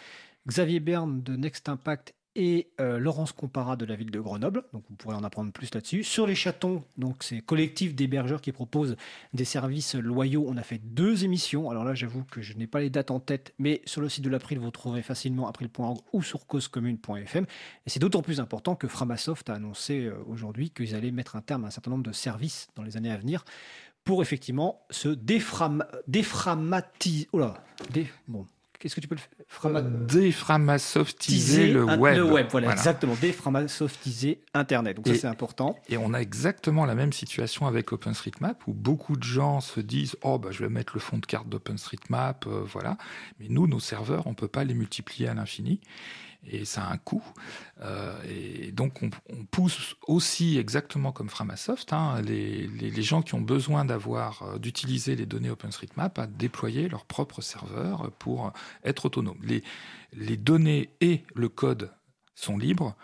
Xavier 0.49 0.81
Berne 0.81 1.23
de 1.23 1.37
Next 1.37 1.69
Impact 1.69 2.17
et 2.37 2.69
euh, 2.81 2.99
Laurence 2.99 3.33
Compara 3.33 3.77
de 3.77 3.85
la 3.85 3.97
ville 3.97 4.11
de 4.11 4.21
Grenoble. 4.21 4.65
Donc 4.73 4.85
vous 4.89 4.97
pourrez 4.97 5.15
en 5.15 5.25
apprendre 5.25 5.53
plus 5.53 5.73
là-dessus. 5.75 6.03
Sur 6.03 6.27
les 6.27 6.35
chatons, 6.35 6.85
donc 6.99 7.23
c'est 7.23 7.41
collectif 7.41 7.95
d'hébergeurs 7.95 8.41
qui 8.41 8.53
propose 8.53 8.97
des 9.33 9.45
services 9.45 9.95
loyaux. 9.95 10.45
On 10.49 10.57
a 10.57 10.63
fait 10.63 10.79
deux 10.79 11.25
émissions. 11.25 11.71
Alors 11.71 11.85
là, 11.85 11.95
j'avoue 11.95 12.25
que 12.25 12.43
je 12.43 12.55
n'ai 12.55 12.67
pas 12.67 12.81
les 12.81 12.91
dates 12.91 13.11
en 13.11 13.21
tête, 13.21 13.55
mais 13.59 13.83
sur 13.85 14.01
le 14.01 14.09
site 14.09 14.25
de 14.25 14.31
l'April, 14.31 14.59
vous 14.59 14.71
trouverez 14.71 15.03
facilement 15.03 15.49
april.org 15.49 15.99
ou 16.13 16.23
sur 16.23 16.47
causecommune.fm. 16.47 17.45
Et 17.87 17.91
c'est 17.91 18.01
d'autant 18.01 18.23
plus 18.23 18.41
important 18.41 18.75
que 18.75 18.89
Framasoft 18.89 19.49
a 19.51 19.55
annoncé 19.55 20.07
euh, 20.07 20.15
aujourd'hui 20.27 20.71
qu'ils 20.71 20.95
allaient 20.95 21.13
mettre 21.13 21.37
un 21.37 21.43
terme 21.43 21.65
à 21.65 21.69
un 21.69 21.71
certain 21.71 21.91
nombre 21.91 22.05
de 22.05 22.13
services 22.13 22.69
dans 22.75 22.83
les 22.83 22.97
années 22.97 23.11
à 23.11 23.17
venir 23.17 23.45
pour 24.05 24.23
effectivement 24.23 24.85
se 24.91 25.09
défram 25.09 25.85
déframatiser. 26.07 27.29
Oh 27.33 27.39
là, 27.39 27.65
bon, 28.29 28.47
est-ce 28.85 28.95
que 28.95 29.01
tu 29.01 29.09
peux 29.09 29.17
le 29.17 29.21
faire 29.21 29.83
Déframasoftiser 29.83 31.73
le 31.73 31.85
web. 31.85 32.17
Le 32.17 32.25
web, 32.25 32.47
voilà, 32.51 32.73
exactement. 32.73 33.15
Déframasoftiser 33.21 34.43
Internet. 34.53 34.97
Donc 34.97 35.09
ça, 35.09 35.15
c'est 35.15 35.27
important. 35.27 35.77
Et 35.89 35.97
on 35.97 36.13
a 36.13 36.19
exactement 36.19 36.85
la 36.85 36.95
même 36.95 37.13
situation 37.13 37.67
avec 37.67 37.93
OpenStreetMap 37.93 38.67
où 38.67 38.73
beaucoup 38.73 39.17
de 39.17 39.23
gens 39.23 39.61
se 39.61 39.81
disent 39.81 40.17
Oh, 40.23 40.39
bah, 40.39 40.51
je 40.51 40.63
vais 40.63 40.69
mettre 40.69 40.93
le 40.95 41.01
fond 41.01 41.19
de 41.19 41.27
carte 41.27 41.49
d'OpenStreetMap, 41.49 42.47
euh, 42.47 42.63
voilà. 42.65 42.97
Mais 43.41 43.47
nous, 43.49 43.67
nos 43.67 43.81
serveurs, 43.81 44.27
on 44.27 44.31
ne 44.31 44.35
peut 44.35 44.49
pas 44.49 44.65
les 44.65 44.75
multiplier 44.75 45.29
à 45.29 45.35
l'infini 45.35 45.81
et 46.51 46.65
ça 46.65 46.85
a 46.85 46.93
un 46.93 46.97
coût. 46.97 47.23
Euh, 47.81 48.17
et 48.29 48.73
donc 48.73 49.03
on, 49.03 49.11
pousse 49.51 49.97
aussi 50.07 50.59
exactement 50.59 51.13
comme 51.13 51.29
Framasoft 51.29 51.93
hein, 51.93 52.21
les, 52.23 53.03
gens 53.03 53.23
qui 53.23 53.35
ont 53.35 53.41
besoin 53.41 53.85
d'avoir 53.85 54.43
euh, 54.43 54.59
d'utiliser 54.59 55.17
les 55.17 55.27
données 55.27 55.51
OpenStreetMap 55.51 56.19
à 56.19 56.27
déployer 56.27 56.89
leur 56.89 57.05
propre 57.05 57.41
serveur 57.41 58.11
pour 58.19 58.53
être 58.85 59.07
autonome. 59.07 59.39
Les, 59.43 59.63
les 60.13 60.37
données 60.37 60.91
et 61.01 61.25
le 61.35 61.49
code 61.49 61.91
sont 62.35 62.57
libres 62.57 62.97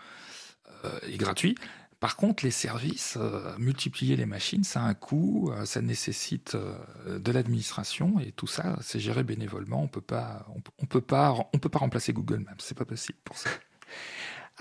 euh, 0.85 0.99
et 1.07 1.17
gratuits. 1.17 1.55
Par 2.01 2.15
contre, 2.15 2.43
les 2.43 2.51
services, 2.51 3.15
euh, 3.21 3.55
multiplier 3.59 4.15
les 4.15 4.25
machines, 4.25 4.63
ça 4.63 4.81
a 4.81 4.85
un 4.85 4.95
coût, 4.95 5.51
euh, 5.51 5.65
ça 5.65 5.81
nécessite 5.81 6.55
euh, 6.55 7.19
de 7.19 7.31
l'administration 7.31 8.19
et 8.19 8.31
tout 8.31 8.47
ça, 8.47 8.75
c'est 8.81 8.99
géré 8.99 9.23
bénévolement. 9.23 9.83
On 9.83 9.87
peut 9.87 10.01
pas, 10.01 10.47
on, 10.79 10.85
peut 10.87 10.99
pas, 10.99 11.35
on 11.53 11.59
peut 11.59 11.69
pas 11.69 11.77
remplacer 11.77 12.11
Google 12.11 12.39
Maps. 12.39 12.55
C'est 12.57 12.75
pas 12.75 12.85
possible 12.85 13.19
pour 13.23 13.37
ça. 13.37 13.51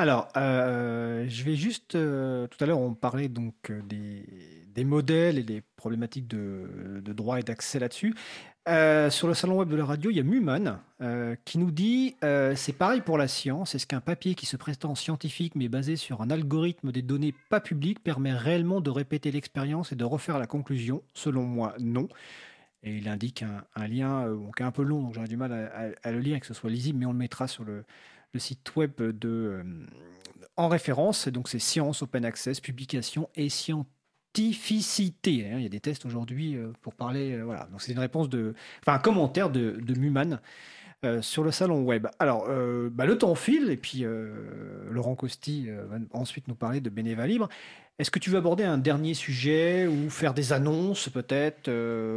Alors, 0.01 0.29
je 0.35 1.45
vais 1.45 1.57
juste. 1.57 1.93
tout 1.93 2.65
à 2.65 2.67
l'heure, 2.67 2.81
on 2.81 2.95
parlait 2.95 3.29
donc 3.29 3.71
des, 3.87 4.25
des, 4.75 4.85
modèles 4.85 5.37
et 5.37 5.43
des 5.43 5.63
problématiques 5.77 6.27
de, 6.27 7.03
droit 7.13 7.39
et 7.39 7.43
d'accès 7.43 7.79
là-dessus. 7.79 8.15
Euh, 8.67 9.11
sur 9.11 9.29
le 9.29 9.35
salon 9.35 9.59
web 9.59 9.69
de 9.69 9.77
la 9.77 9.85
radio, 9.85 10.11
il 10.11 10.17
y 10.17 10.21
a 10.21 10.23
Muman 10.23 10.79
euh, 11.03 11.37
qui 11.45 11.59
nous 11.59 11.71
dit 11.71 12.17
euh, 12.25 12.55
c'est 12.57 12.73
pareil 12.73 13.03
pour 13.03 13.19
la 13.19 13.29
science. 13.29 13.75
Est-ce 13.75 13.87
qu'un 13.87 14.01
papier 14.01 14.35
qui 14.35 14.47
se 14.47 14.57
prétend 14.57 14.95
scientifique 14.95 15.55
mais 15.55 15.69
basé 15.69 15.97
sur 15.97 16.23
un 16.23 16.31
algorithme 16.31 16.93
des 16.93 17.03
données 17.03 17.35
pas 17.51 17.61
publiques 17.61 18.03
permet 18.03 18.33
réellement 18.33 18.81
de 18.81 18.89
répéter 18.89 19.31
l'expérience 19.33 19.93
et 19.93 19.97
de 19.97 20.05
refaire 20.05 20.39
la 20.39 20.47
conclusion? 20.47 21.03
Selon 21.13 21.43
moi, 21.43 21.75
non. 21.79 22.09
Et 22.83 22.97
il 22.97 23.09
indique 23.09 23.45
un, 23.77 23.87
lien 23.87 24.27
qui 24.57 24.63
est 24.63 24.67
un 24.67 24.71
peu 24.71 24.83
long, 24.83 25.03
donc 25.03 25.13
j'aurais 25.13 25.29
du 25.29 25.37
mal 25.37 25.53
à, 26.03 26.11
le 26.11 26.19
lire 26.19 26.37
et 26.37 26.41
que 26.41 26.47
ce 26.47 26.55
soit 26.55 26.71
lisible, 26.71 26.99
mais 26.99 27.05
on 27.05 27.13
le 27.13 27.19
mettra 27.19 27.47
sur 27.47 27.63
le, 27.63 27.85
site 28.39 28.77
web 28.77 29.01
de, 29.01 29.65
en 30.57 30.69
référence. 30.69 31.29
Donc 31.29 31.49
c'est 31.49 31.59
Science 31.59 32.03
Open 32.03 32.25
Access, 32.25 32.61
publication 32.61 33.29
et 33.35 33.49
scientificité. 33.49 35.47
Hein. 35.47 35.57
Il 35.57 35.63
y 35.63 35.67
a 35.67 35.71
des 35.71 35.81
tests 35.81 36.05
aujourd'hui 36.05 36.57
euh, 36.57 36.73
pour 36.83 36.95
parler. 36.95 37.33
Euh, 37.33 37.45
voilà. 37.45 37.67
Donc 37.71 37.83
c'est 37.83 37.93
une 37.93 37.99
réponse 37.99 38.29
de, 38.29 38.55
enfin 38.81 38.95
un 38.95 38.99
commentaire 38.99 39.51
de, 39.51 39.79
de 39.81 39.99
Muman. 39.99 40.41
Euh, 41.03 41.23
sur 41.23 41.43
le 41.43 41.51
salon 41.51 41.83
web. 41.83 42.09
Alors, 42.19 42.47
bah, 42.91 43.07
le 43.07 43.17
temps 43.17 43.35
file, 43.35 43.71
et 43.71 43.79
puis 43.79 44.05
Laurent 44.91 45.15
Costi 45.15 45.71
va 45.71 45.97
ensuite 46.13 46.47
nous 46.47 46.55
parler 46.55 46.83
de 46.83 46.91
Bénéva 46.91 47.27
Libre. 47.27 47.49
Est-ce 47.99 48.11
que 48.11 48.19
tu 48.19 48.29
veux 48.29 48.37
aborder 48.37 48.65
un 48.65 48.77
dernier 48.77 49.15
sujet 49.15 49.87
ou 49.87 50.11
faire 50.11 50.35
des 50.35 50.53
annonces 50.53 51.09
peut-être 51.09 51.71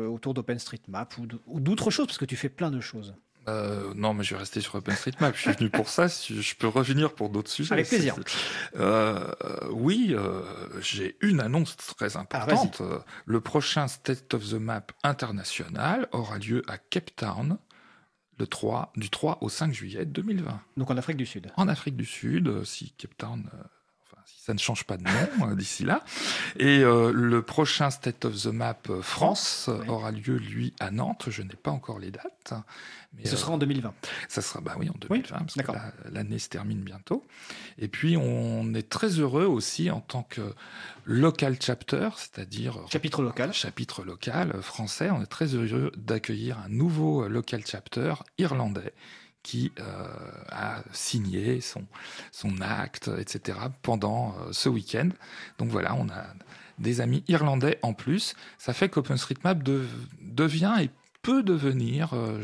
autour 0.09 0.33
d'OpenStreetMap 0.33 1.13
ou 1.47 1.61
d'autres 1.61 1.91
choses, 1.91 2.07
parce 2.07 2.17
que 2.17 2.25
tu 2.25 2.35
fais 2.35 2.49
plein 2.49 2.71
de 2.71 2.81
choses 2.81 3.15
euh, 3.47 3.93
non, 3.95 4.13
mais 4.13 4.23
je 4.23 4.33
vais 4.33 4.39
rester 4.39 4.61
sur 4.61 4.75
OpenStreetMap. 4.75 5.35
Je 5.35 5.41
suis 5.41 5.51
venu 5.51 5.69
pour 5.69 5.89
ça. 5.89 6.09
Si 6.09 6.41
je 6.41 6.55
peux 6.55 6.67
revenir 6.67 7.13
pour 7.13 7.29
d'autres 7.29 7.51
sujets. 7.51 7.73
Avec 7.73 7.87
plaisir. 7.87 8.15
Euh, 8.75 9.33
oui, 9.71 10.09
euh, 10.11 10.41
j'ai 10.81 11.17
une 11.21 11.39
annonce 11.39 11.75
très 11.75 12.17
importante. 12.17 12.81
le 13.25 13.41
prochain 13.41 13.87
State 13.87 14.33
of 14.33 14.49
the 14.49 14.53
Map 14.53 14.87
international 15.03 16.07
aura 16.11 16.37
lieu 16.37 16.63
à 16.67 16.77
Cape 16.77 17.15
Town 17.15 17.57
le 18.39 18.47
3, 18.47 18.93
du 18.95 19.09
3 19.09 19.39
au 19.41 19.49
5 19.49 19.73
juillet 19.73 20.05
2020. 20.05 20.59
Donc 20.77 20.89
en 20.89 20.97
Afrique 20.97 21.17
du 21.17 21.25
Sud. 21.25 21.51
En 21.55 21.67
Afrique 21.67 21.95
du 21.95 22.05
Sud, 22.05 22.63
si 22.63 22.91
Cape 22.97 23.15
Town 23.17 23.49
ça 24.45 24.53
ne 24.53 24.59
change 24.59 24.83
pas 24.83 24.97
de 24.97 25.03
nom 25.03 25.47
euh, 25.47 25.55
d'ici 25.55 25.85
là. 25.85 26.03
Et 26.59 26.79
euh, 26.79 27.13
le 27.13 27.41
prochain 27.41 27.89
State 27.89 28.25
of 28.25 28.41
the 28.41 28.47
Map 28.47 28.75
euh, 28.89 29.01
France 29.01 29.69
aura 29.87 30.11
lieu, 30.11 30.35
lui, 30.35 30.73
à 30.81 30.91
Nantes. 30.91 31.27
Je 31.29 31.43
n'ai 31.43 31.55
pas 31.55 31.71
encore 31.71 31.97
les 31.97 32.11
dates. 32.11 32.53
Mais 33.13 33.25
ce 33.25 33.37
sera 33.37 33.53
en 33.53 33.57
2020. 33.57 33.93
Ça 34.27 34.41
sera, 34.41 34.59
bah 34.59 34.75
oui, 34.77 34.89
en 34.89 34.97
2020, 34.99 35.37
parce 35.37 35.53
que 35.53 36.11
l'année 36.11 36.39
se 36.39 36.49
termine 36.49 36.81
bientôt. 36.81 37.23
Et 37.77 37.87
puis, 37.87 38.17
on 38.17 38.73
est 38.73 38.89
très 38.89 39.19
heureux 39.19 39.45
aussi 39.45 39.89
en 39.91 40.01
tant 40.01 40.23
que 40.23 40.41
local 41.05 41.55
chapter, 41.61 42.09
c'est-à-dire 42.17 42.79
chapitre 42.91 43.21
local, 43.21 43.53
chapitre 43.53 44.03
local 44.03 44.61
français. 44.61 45.09
On 45.11 45.21
est 45.21 45.27
très 45.27 45.53
heureux 45.53 45.91
d'accueillir 45.95 46.57
un 46.59 46.69
nouveau 46.69 47.29
local 47.29 47.61
chapter 47.65 48.15
irlandais 48.39 48.93
qui 49.43 49.73
euh, 49.79 50.07
a 50.49 50.81
signé 50.93 51.61
son, 51.61 51.85
son 52.31 52.61
acte, 52.61 53.11
etc., 53.19 53.59
pendant 53.81 54.35
euh, 54.39 54.53
ce 54.53 54.69
week-end. 54.69 55.09
Donc 55.59 55.69
voilà, 55.69 55.93
on 55.95 56.09
a 56.09 56.25
des 56.79 57.01
amis 57.01 57.23
irlandais 57.27 57.77
en 57.83 57.93
plus. 57.93 58.35
Ça 58.57 58.73
fait 58.73 58.89
qu'OpenStreetMap 58.89 59.61
devient 60.21 60.77
et 60.81 60.89
peut 61.21 61.43
devenir, 61.43 62.13
euh, 62.13 62.41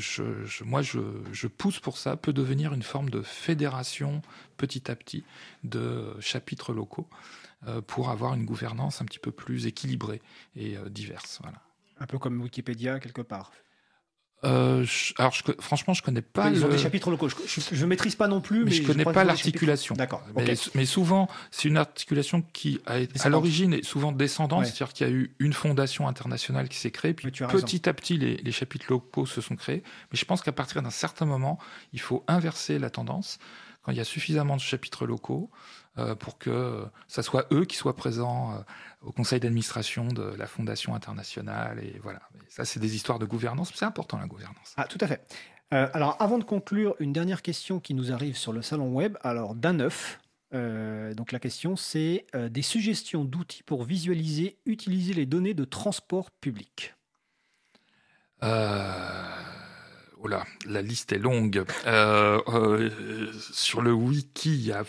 moi 0.63 0.81
je, 0.81 0.99
je, 1.31 1.47
pousse 1.47 1.79
pour 1.79 1.97
ça, 1.97 2.15
peut 2.15 2.33
devenir 2.33 2.73
une 2.73 2.83
forme 2.83 3.09
de 3.09 3.21
fédération 3.21 4.21
petit 4.57 4.91
à 4.91 4.95
petit 4.95 5.23
de 5.63 6.15
chapitres 6.19 6.73
locaux 6.73 7.07
pour 7.87 8.09
avoir 8.09 8.35
une 8.35 8.45
gouvernance 8.45 9.01
un 9.01 9.05
petit 9.05 9.19
peu 9.19 9.31
plus 9.31 9.65
équilibrée 9.65 10.21
et 10.55 10.77
diverse. 10.89 11.39
Voilà. 11.41 11.61
Un 11.99 12.05
peu 12.05 12.17
comme 12.17 12.41
Wikipédia 12.41 13.01
quelque 13.01 13.21
part. 13.21 13.51
Euh, 14.45 14.85
alors, 15.17 15.33
je, 15.33 15.43
franchement, 15.59 15.93
je 15.93 16.01
connais 16.01 16.21
pas. 16.21 16.49
Ils 16.49 16.63
ont 16.63 16.69
des 16.69 16.77
chapitres 16.77 17.11
locaux. 17.11 17.27
Je, 17.29 17.81
ne 17.81 17.85
maîtrise 17.85 18.15
pas 18.15 18.27
non 18.27 18.39
plus, 18.39 18.63
mais, 18.63 18.71
je 18.71 18.83
connais 18.83 19.03
pas 19.03 19.23
l'articulation. 19.23 19.95
D'accord. 19.95 20.23
Mais, 20.75 20.85
souvent, 20.85 21.27
c'est 21.51 21.67
une 21.67 21.77
articulation 21.77 22.43
qui, 22.53 22.79
a, 22.85 22.99
à 23.21 23.29
l'origine, 23.29 23.73
est 23.73 23.83
souvent 23.83 24.11
descendante, 24.11 24.65
c'est-à-dire 24.65 24.93
qu'il 24.93 25.07
y 25.07 25.09
a 25.09 25.13
eu 25.13 25.35
une 25.39 25.53
fondation 25.53 26.07
internationale 26.07 26.69
qui 26.69 26.77
s'est 26.77 26.91
créée, 26.91 27.13
puis 27.13 27.31
petit 27.31 27.89
à 27.89 27.93
petit, 27.93 28.17
les, 28.17 28.51
chapitres 28.51 28.87
locaux 28.89 29.25
se 29.25 29.41
sont 29.41 29.55
créés. 29.55 29.83
Mais 30.11 30.17
je 30.17 30.25
pense 30.25 30.41
qu'à 30.41 30.51
partir 30.51 30.81
d'un 30.81 30.89
certain 30.89 31.25
moment, 31.25 31.59
il 31.93 31.99
faut 31.99 32.23
inverser 32.27 32.79
la 32.79 32.89
tendance. 32.89 33.39
Quand 33.83 33.91
il 33.91 33.97
y 33.97 34.01
a 34.01 34.05
suffisamment 34.05 34.57
de 34.57 34.61
chapitres 34.61 35.05
locaux, 35.05 35.49
pour 36.19 36.37
que 36.37 36.85
ça 37.07 37.23
soit 37.23 37.47
eux 37.51 37.65
qui 37.65 37.75
soient 37.75 37.95
présents 37.95 38.53
euh, 38.53 38.59
au 39.01 39.11
conseil 39.11 39.39
d'administration 39.39 40.07
de 40.07 40.33
la 40.37 40.47
fondation 40.47 40.95
internationale. 40.95 41.79
Et 41.83 41.99
voilà. 42.01 42.21
ça, 42.47 42.65
c'est 42.65 42.79
des 42.79 42.95
histoires 42.95 43.19
de 43.19 43.25
gouvernance. 43.25 43.71
C'est 43.73 43.85
important 43.85 44.17
la 44.17 44.27
gouvernance. 44.27 44.73
Ah, 44.77 44.85
tout 44.85 44.97
à 45.01 45.07
fait. 45.07 45.21
Euh, 45.73 45.87
alors, 45.93 46.15
avant 46.19 46.37
de 46.37 46.43
conclure, 46.43 46.95
une 46.99 47.13
dernière 47.13 47.41
question 47.41 47.79
qui 47.79 47.93
nous 47.93 48.11
arrive 48.11 48.37
sur 48.37 48.53
le 48.53 48.61
salon 48.61 48.93
web. 48.93 49.17
Alors, 49.21 49.55
d'un 49.55 49.73
neuf. 49.73 50.19
donc 50.51 51.31
la 51.31 51.39
question 51.39 51.75
c'est 51.75 52.25
des 52.33 52.63
suggestions 52.63 53.23
d'outils 53.23 53.61
pour 53.61 53.83
visualiser, 53.83 54.57
utiliser 54.65 55.13
les 55.13 55.27
données 55.27 55.53
de 55.53 55.63
transport 55.63 56.31
public. 56.31 56.95
Oh 58.41 60.27
là, 60.27 60.43
la 60.65 60.81
liste 60.81 61.13
est 61.13 61.19
longue. 61.19 61.63
sur 63.53 63.81
le 63.81 63.93
wiki, 63.93 64.53
il 64.55 64.65
y 64.65 64.71
a 64.71 64.83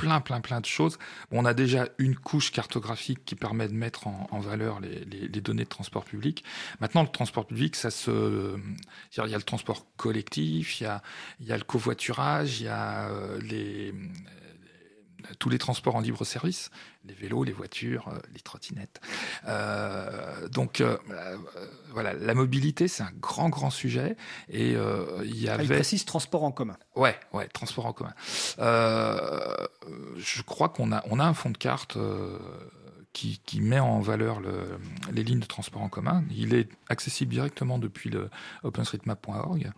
plein, 0.00 0.20
plein, 0.20 0.40
plein 0.40 0.60
de 0.60 0.66
choses. 0.66 0.98
on 1.30 1.44
a 1.44 1.52
déjà 1.52 1.88
une 1.98 2.16
couche 2.16 2.52
cartographique 2.52 3.24
qui 3.26 3.34
permet 3.34 3.68
de 3.68 3.74
mettre 3.74 4.06
en, 4.06 4.40
valeur 4.40 4.80
les, 4.80 5.28
données 5.40 5.64
de 5.64 5.68
transport 5.68 6.04
public. 6.04 6.42
Maintenant, 6.80 7.02
le 7.02 7.08
transport 7.08 7.46
public, 7.46 7.76
ça 7.76 7.90
se, 7.90 8.56
il 9.16 9.30
y 9.30 9.34
a 9.34 9.36
le 9.36 9.42
transport 9.42 9.86
collectif, 9.96 10.80
il 10.80 10.84
y 10.84 10.86
a, 10.86 11.02
il 11.40 11.46
y 11.46 11.52
a 11.52 11.58
le 11.58 11.64
covoiturage, 11.64 12.60
il 12.60 12.64
y 12.64 12.68
a 12.68 13.08
euh, 13.10 13.38
les 13.42 13.92
tous 15.38 15.48
les 15.48 15.58
transports 15.58 15.96
en 15.96 16.00
libre 16.00 16.24
service, 16.24 16.70
les 17.04 17.14
vélos, 17.14 17.44
les 17.44 17.52
voitures, 17.52 18.08
euh, 18.08 18.18
les 18.32 18.40
trottinettes. 18.40 19.00
Euh, 19.46 20.48
donc 20.48 20.80
euh, 20.80 20.96
voilà, 21.92 22.12
la 22.12 22.34
mobilité, 22.34 22.88
c'est 22.88 23.02
un 23.02 23.12
grand, 23.20 23.48
grand 23.48 23.70
sujet. 23.70 24.16
Et 24.48 24.72
il 24.72 25.40
y 25.40 25.48
ah, 25.48 25.54
avait. 25.54 25.64
Il 25.64 25.70
précise 25.70 26.04
transport 26.04 26.44
en 26.44 26.52
commun. 26.52 26.76
Ouais, 26.96 27.18
ouais, 27.32 27.48
transport 27.48 27.86
en 27.86 27.92
commun. 27.92 28.14
je 28.58 30.42
crois 30.42 30.68
qu'on 30.68 30.92
a, 30.92 31.02
on 31.10 31.18
a 31.18 31.24
un 31.24 31.34
fond 31.34 31.50
de 31.50 31.58
carte. 31.58 31.96
Qui, 33.12 33.40
qui, 33.44 33.60
met 33.60 33.80
en 33.80 33.98
valeur 33.98 34.38
le, 34.38 34.78
les 35.12 35.24
lignes 35.24 35.40
de 35.40 35.46
transport 35.46 35.82
en 35.82 35.88
commun. 35.88 36.22
Il 36.30 36.54
est 36.54 36.68
accessible 36.88 37.32
directement 37.32 37.78
depuis 37.78 38.08
le 38.08 38.30
openstreetmap.org. 38.62 39.72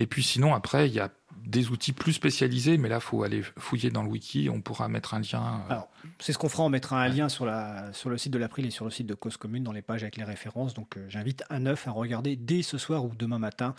Et 0.00 0.06
puis 0.06 0.22
sinon, 0.22 0.54
après, 0.54 0.88
il 0.88 0.94
y 0.94 1.00
a 1.00 1.10
des 1.44 1.70
outils 1.70 1.92
plus 1.92 2.14
spécialisés, 2.14 2.78
mais 2.78 2.88
là, 2.88 2.96
il 2.96 3.02
faut 3.02 3.22
aller 3.22 3.42
fouiller 3.58 3.90
dans 3.90 4.02
le 4.02 4.08
wiki. 4.08 4.48
On 4.50 4.62
pourra 4.62 4.88
mettre 4.88 5.14
un 5.14 5.20
lien. 5.20 5.62
Euh, 5.70 5.74
c'est 6.18 6.32
ce 6.32 6.38
qu'on 6.38 6.48
fera. 6.48 6.64
On 6.64 6.70
mettra 6.70 7.02
un 7.02 7.08
lien 7.08 7.28
sur, 7.28 7.44
la, 7.44 7.92
sur 7.92 8.08
le 8.08 8.16
site 8.16 8.32
de 8.32 8.38
l'April 8.38 8.66
et 8.66 8.70
sur 8.70 8.86
le 8.86 8.90
site 8.90 9.06
de 9.06 9.14
Cause 9.14 9.36
Commune 9.36 9.62
dans 9.62 9.72
les 9.72 9.82
pages 9.82 10.02
avec 10.02 10.16
les 10.16 10.24
références. 10.24 10.72
Donc, 10.72 10.96
euh, 10.96 11.04
j'invite 11.08 11.44
un 11.50 11.60
neuf 11.60 11.86
à 11.86 11.90
regarder 11.90 12.36
dès 12.36 12.62
ce 12.62 12.78
soir 12.78 13.04
ou 13.04 13.12
demain 13.14 13.38
matin. 13.38 13.74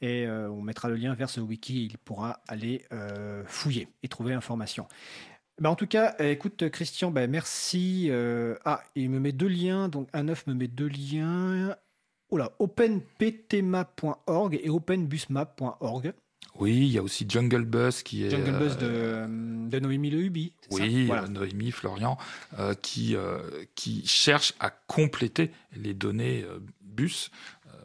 Et 0.00 0.26
euh, 0.26 0.48
on 0.50 0.62
mettra 0.62 0.88
le 0.88 0.96
lien 0.96 1.14
vers 1.14 1.30
ce 1.30 1.40
wiki. 1.40 1.86
il 1.86 1.98
pourra 1.98 2.40
aller 2.46 2.84
fouiller 3.46 3.88
et 4.04 4.08
trouver 4.08 4.32
l'information. 4.32 4.86
Ben, 5.58 5.70
en 5.70 5.74
tout 5.74 5.86
cas, 5.86 6.14
écoute 6.18 6.68
Christian, 6.70 7.10
ben, 7.10 7.30
merci. 7.30 8.10
ah, 8.64 8.82
il 8.94 9.10
me 9.10 9.20
met 9.20 9.32
deux 9.32 9.48
liens. 9.48 9.88
Donc 9.88 10.08
un 10.12 10.24
neuf 10.24 10.46
me 10.46 10.54
met 10.54 10.68
deux 10.68 10.88
liens 10.88 11.74
openptmap.org 12.58 14.60
et 14.62 14.70
openbusmap.org. 14.70 16.12
Oui, 16.58 16.74
il 16.74 16.88
y 16.88 16.96
a 16.96 17.02
aussi 17.02 17.26
Jungle 17.28 17.66
Bus 17.66 18.02
qui 18.02 18.24
est. 18.24 18.30
Jungle 18.30 18.58
Bus 18.58 18.78
de, 18.78 18.86
euh, 18.86 19.26
de 19.68 19.78
Noémie 19.78 20.08
Lehubi. 20.10 20.54
Oui, 20.70 21.10
Noémie, 21.28 21.70
Florian, 21.70 22.16
euh, 22.58 22.72
qui, 22.74 23.14
euh, 23.14 23.42
qui 23.74 24.06
cherche 24.06 24.54
à 24.58 24.70
compléter 24.70 25.50
les 25.76 25.92
données 25.92 26.46
bus, 26.80 27.30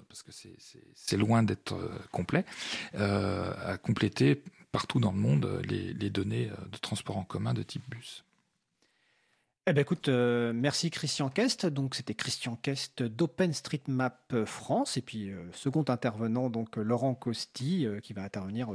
parce 0.07 0.23
que 0.23 0.31
c'est 0.31 1.17
loin 1.17 1.43
d'être 1.43 1.77
complet, 2.11 2.45
à 2.93 3.77
compléter 3.77 4.41
partout 4.71 4.99
dans 4.99 5.11
le 5.11 5.17
monde 5.17 5.61
les, 5.67 5.93
les 5.93 6.09
données 6.09 6.49
de 6.71 6.77
transport 6.77 7.17
en 7.17 7.23
commun 7.23 7.53
de 7.53 7.63
type 7.63 7.83
bus. 7.89 8.23
Eh 9.67 9.73
ben 9.73 9.81
écoute, 9.81 10.09
euh, 10.09 10.53
merci 10.55 10.89
Christian 10.89 11.29
Kest. 11.29 11.67
Donc 11.67 11.93
c'était 11.93 12.15
Christian 12.15 12.55
Kest 12.55 13.03
d'OpenStreetMap 13.03 14.45
France 14.45 14.97
et 14.97 15.01
puis 15.01 15.29
euh, 15.29 15.51
second 15.53 15.85
intervenant 15.87 16.49
donc 16.49 16.79
euh, 16.79 16.81
Laurent 16.81 17.13
Costi 17.13 17.85
qui 18.01 18.13
va 18.13 18.23
intervenir. 18.23 18.69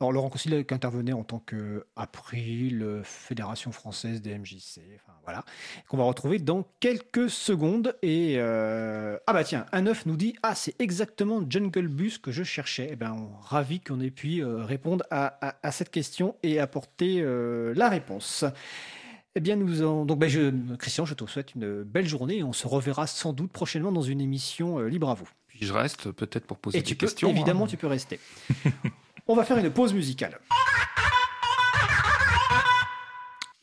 Alors 0.00 0.12
Laurent 0.12 0.30
Costi 0.30 0.64
qui 0.64 0.74
intervenait 0.74 1.12
en 1.12 1.24
tant 1.24 1.40
que 1.40 1.86
April 1.96 3.00
Fédération 3.04 3.70
française 3.70 4.22
des 4.22 4.36
MJC. 4.38 4.80
Enfin 4.96 5.12
voilà, 5.24 5.44
qu'on 5.88 5.96
va 5.96 6.04
retrouver 6.04 6.38
dans 6.38 6.66
quelques 6.80 7.28
secondes. 7.28 7.96
Et 8.02 8.38
ah 8.40 9.32
bah 9.32 9.44
tiens, 9.44 9.66
un 9.72 9.82
neuf 9.82 10.06
nous 10.06 10.16
dit 10.16 10.34
ah 10.42 10.54
c'est 10.54 10.80
exactement 10.80 11.42
Jungle 11.48 11.88
Bus 11.88 12.18
que 12.18 12.32
je 12.32 12.42
cherchais. 12.42 12.88
Eh 12.92 12.96
ben 12.96 13.28
ravi 13.42 13.80
qu'on 13.80 14.00
ait 14.00 14.10
pu 14.10 14.44
répondre 14.44 15.04
à, 15.10 15.56
à, 15.62 15.72
cette 15.72 15.90
question 15.90 16.34
et 16.42 16.58
apporter 16.58 17.22
la 17.74 17.88
réponse. 17.88 18.44
Eh 19.36 19.40
bien, 19.40 19.56
nous 19.56 19.82
en... 19.82 20.04
donc, 20.04 20.18
ben, 20.18 20.28
je... 20.28 20.50
Christian, 20.76 21.04
je 21.04 21.14
te 21.14 21.24
souhaite 21.26 21.54
une 21.54 21.84
belle 21.84 22.06
journée 22.06 22.38
et 22.38 22.42
on 22.42 22.52
se 22.52 22.66
reverra 22.66 23.06
sans 23.06 23.32
doute 23.32 23.52
prochainement 23.52 23.92
dans 23.92 24.02
une 24.02 24.20
émission 24.20 24.80
euh, 24.80 24.88
libre 24.88 25.08
à 25.08 25.14
vous. 25.14 25.28
Puis 25.46 25.66
je 25.66 25.72
reste 25.72 26.10
peut-être 26.10 26.46
pour 26.46 26.58
poser 26.58 26.78
et 26.78 26.80
des 26.80 26.86
tu 26.86 26.96
questions. 26.96 27.28
évidemment, 27.28 27.64
hein. 27.64 27.68
tu 27.68 27.76
peux 27.76 27.86
rester. 27.86 28.18
on 29.30 29.36
va 29.36 29.44
faire 29.44 29.58
une 29.58 29.70
pause 29.70 29.94
musicale. 29.94 30.40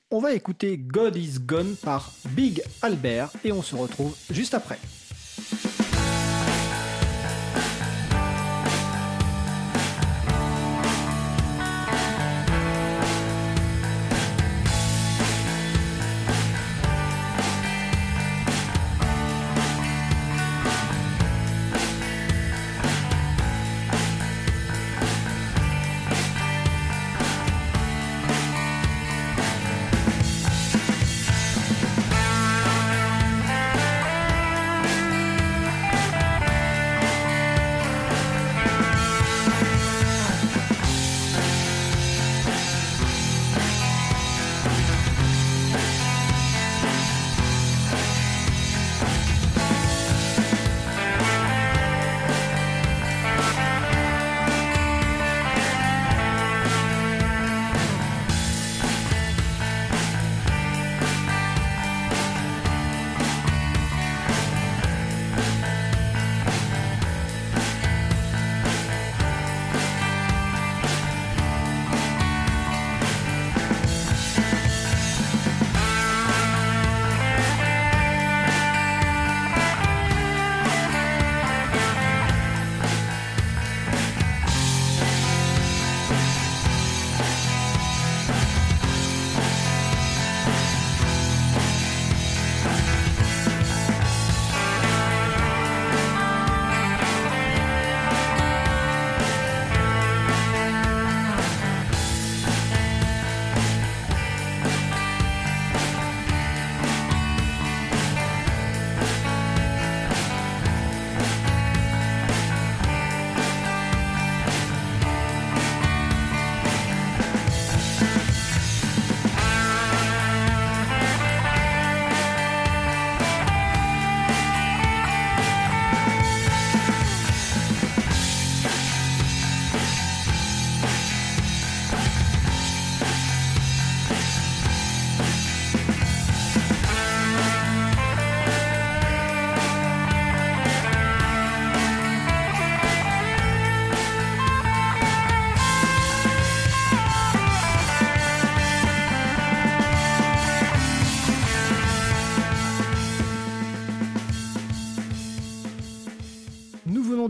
On 0.09 0.19
va 0.21 0.31
écouter 0.31 0.77
God 0.77 1.17
is 1.17 1.39
Gone 1.41 1.75
par 1.75 2.13
Big 2.29 2.63
Albert 2.81 3.31
et 3.43 3.51
on 3.51 3.61
se 3.61 3.75
retrouve 3.75 4.15
juste 4.31 4.53
après. 4.53 4.79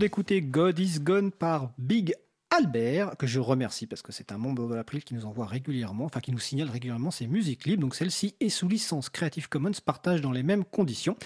D'écouter 0.08 0.42
God 0.42 0.80
is 0.80 1.02
Gone 1.02 1.34
par 1.34 1.74
Big 1.78 2.16
Albert, 2.50 3.18
que 3.18 3.28
je 3.28 3.42
remercie 3.42 3.88
parce 3.88 4.02
que 4.02 4.14
c'est 4.14 4.32
un 4.32 4.38
membre 4.38 4.70
de 4.70 4.74
l'April 4.74 5.04
qui 5.04 5.14
nous 5.14 5.26
envoie 5.26 5.46
régulièrement, 5.46 6.06
enfin 6.06 6.22
qui 6.22 6.32
nous 6.32 6.40
signale 6.40 6.70
régulièrement 6.70 7.12
ses 7.12 7.28
musiques 7.28 7.66
libres. 7.66 7.82
Donc 7.82 7.94
celle-ci 7.94 8.34
est 8.40 8.48
sous 8.48 8.70
licence 8.70 9.10
Creative 9.10 9.50
Commons, 9.50 9.74
partage 9.86 10.22
dans 10.22 10.32
les 10.32 10.44
mêmes 10.44 10.64
conditions. 10.64 11.18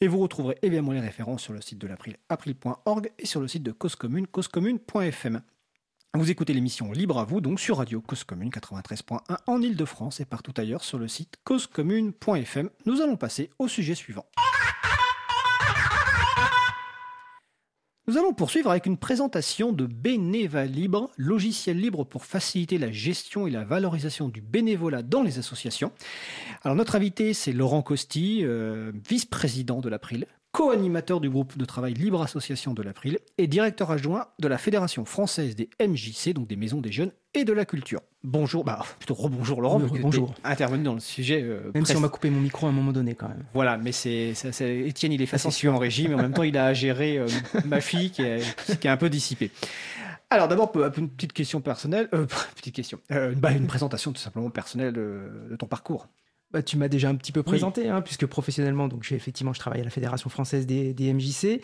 Et 0.00 0.06
vous 0.06 0.20
retrouverez 0.20 0.56
évidemment 0.62 0.92
les 0.92 1.00
références 1.00 1.42
sur 1.42 1.52
le 1.52 1.60
site 1.60 1.78
de 1.78 1.88
l'April, 1.88 2.18
april.org, 2.28 3.10
et 3.18 3.26
sur 3.26 3.40
le 3.40 3.48
site 3.48 3.64
de 3.64 3.72
Cause 3.72 3.96
Commune, 3.96 4.28
causecommune.fm. 4.28 5.42
Vous 6.14 6.30
écoutez 6.30 6.52
l'émission 6.52 6.92
Libre 6.92 7.18
à 7.18 7.24
vous, 7.24 7.40
donc 7.40 7.58
sur 7.58 7.78
Radio 7.78 8.00
Cause 8.00 8.22
Commune 8.22 8.50
93.1 8.50 9.38
en 9.48 9.60
Ile-de-France 9.60 10.20
et 10.20 10.24
partout 10.24 10.54
ailleurs 10.56 10.84
sur 10.84 11.00
le 11.00 11.08
site 11.08 11.34
causecommune.fm. 11.42 12.70
Nous 12.86 13.00
allons 13.00 13.16
passer 13.16 13.50
au 13.58 13.66
sujet 13.66 13.96
suivant. 13.96 14.26
Nous 18.10 18.18
allons 18.18 18.32
poursuivre 18.32 18.72
avec 18.72 18.86
une 18.86 18.96
présentation 18.96 19.70
de 19.70 19.86
Bénéva 19.86 20.64
Libre, 20.64 21.12
logiciel 21.16 21.78
libre 21.78 22.02
pour 22.02 22.24
faciliter 22.24 22.76
la 22.76 22.90
gestion 22.90 23.46
et 23.46 23.52
la 23.52 23.62
valorisation 23.62 24.28
du 24.28 24.40
bénévolat 24.40 25.04
dans 25.04 25.22
les 25.22 25.38
associations. 25.38 25.92
Alors 26.64 26.76
notre 26.76 26.96
invité, 26.96 27.34
c'est 27.34 27.52
Laurent 27.52 27.82
Costi, 27.82 28.40
euh, 28.42 28.90
vice-président 29.08 29.78
de 29.78 29.88
l'April, 29.88 30.26
co-animateur 30.52 31.20
du 31.20 31.30
groupe 31.30 31.56
de 31.56 31.64
travail 31.64 31.94
Libre 31.94 32.22
Association 32.22 32.74
de 32.74 32.82
l'April 32.82 33.18
et 33.38 33.46
directeur 33.46 33.90
adjoint 33.90 34.26
de 34.38 34.48
la 34.48 34.58
Fédération 34.58 35.04
française 35.04 35.54
des 35.54 35.70
MJC, 35.80 36.32
donc 36.32 36.48
des 36.48 36.56
maisons 36.56 36.80
des 36.80 36.90
jeunes 36.90 37.12
et 37.34 37.44
de 37.44 37.52
la 37.52 37.64
culture. 37.64 38.00
Bonjour, 38.24 38.64
bah 38.64 38.84
plutôt 38.98 39.14
rebonjour 39.14 39.62
Laurent, 39.62 39.80
bonjour. 39.80 40.34
intervenu 40.42 40.82
dans 40.82 40.94
le 40.94 41.00
sujet. 41.00 41.42
Euh, 41.42 41.70
même 41.74 41.86
si 41.86 41.96
on 41.96 42.00
m'a 42.00 42.08
coupé 42.08 42.30
mon 42.30 42.40
micro 42.40 42.66
à 42.66 42.70
un 42.70 42.72
moment 42.72 42.92
donné 42.92 43.14
quand 43.14 43.28
même. 43.28 43.44
Voilà, 43.54 43.78
mais 43.78 43.92
c'est 43.92 44.34
Étienne, 44.60 45.12
il 45.12 45.22
est 45.22 45.26
facile 45.26 45.68
en 45.70 45.78
régie, 45.78 46.08
mais 46.08 46.14
en 46.14 46.22
même 46.22 46.34
temps 46.34 46.42
il 46.42 46.58
a 46.58 46.66
à 46.66 46.74
gérer 46.74 47.18
euh, 47.18 47.28
ma 47.64 47.80
fille 47.80 48.10
qui 48.10 48.22
est, 48.22 48.42
qui 48.80 48.86
est 48.86 48.90
un 48.90 48.96
peu 48.96 49.08
dissipée. 49.08 49.50
Alors 50.30 50.48
d'abord, 50.48 50.72
une 50.96 51.10
petite 51.10 51.32
question 51.32 51.60
personnelle, 51.60 52.08
euh, 52.12 52.26
petite 52.56 52.74
question, 52.74 53.00
bah, 53.36 53.52
une 53.52 53.66
présentation 53.66 54.12
tout 54.12 54.20
simplement 54.20 54.50
personnelle 54.50 54.92
de 54.92 55.56
ton 55.58 55.66
parcours. 55.66 56.08
Bah, 56.52 56.62
tu 56.64 56.76
m'as 56.76 56.88
déjà 56.88 57.08
un 57.08 57.14
petit 57.14 57.30
peu 57.30 57.44
présenté, 57.44 57.88
hein, 57.88 58.00
puisque 58.00 58.26
professionnellement, 58.26 58.88
donc 58.88 59.04
j'ai 59.04 59.14
effectivement, 59.14 59.52
je 59.52 59.60
travaille 59.60 59.82
à 59.82 59.84
la 59.84 59.90
Fédération 59.90 60.28
française 60.30 60.66
des, 60.66 61.12
MJC. 61.12 61.60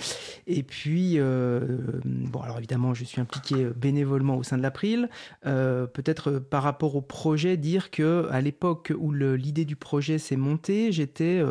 Et 0.46 0.62
puis, 0.62 1.14
euh, 1.18 1.78
bon, 2.04 2.40
alors 2.40 2.58
évidemment, 2.58 2.94
je 2.94 3.02
suis 3.02 3.20
impliqué 3.20 3.56
euh, 3.56 3.72
bénévolement 3.74 4.36
au 4.36 4.44
sein 4.44 4.56
de 4.56 4.62
l'April. 4.62 5.08
Euh, 5.44 5.88
peut-être 5.88 6.38
par 6.38 6.62
rapport 6.62 6.94
au 6.94 7.00
projet, 7.00 7.56
dire 7.56 7.90
que 7.90 8.28
à 8.30 8.40
l'époque 8.40 8.92
où 8.96 9.12
l'idée 9.12 9.64
du 9.64 9.74
projet 9.74 10.18
s'est 10.18 10.36
montée, 10.36 10.92
j'étais 10.92 11.42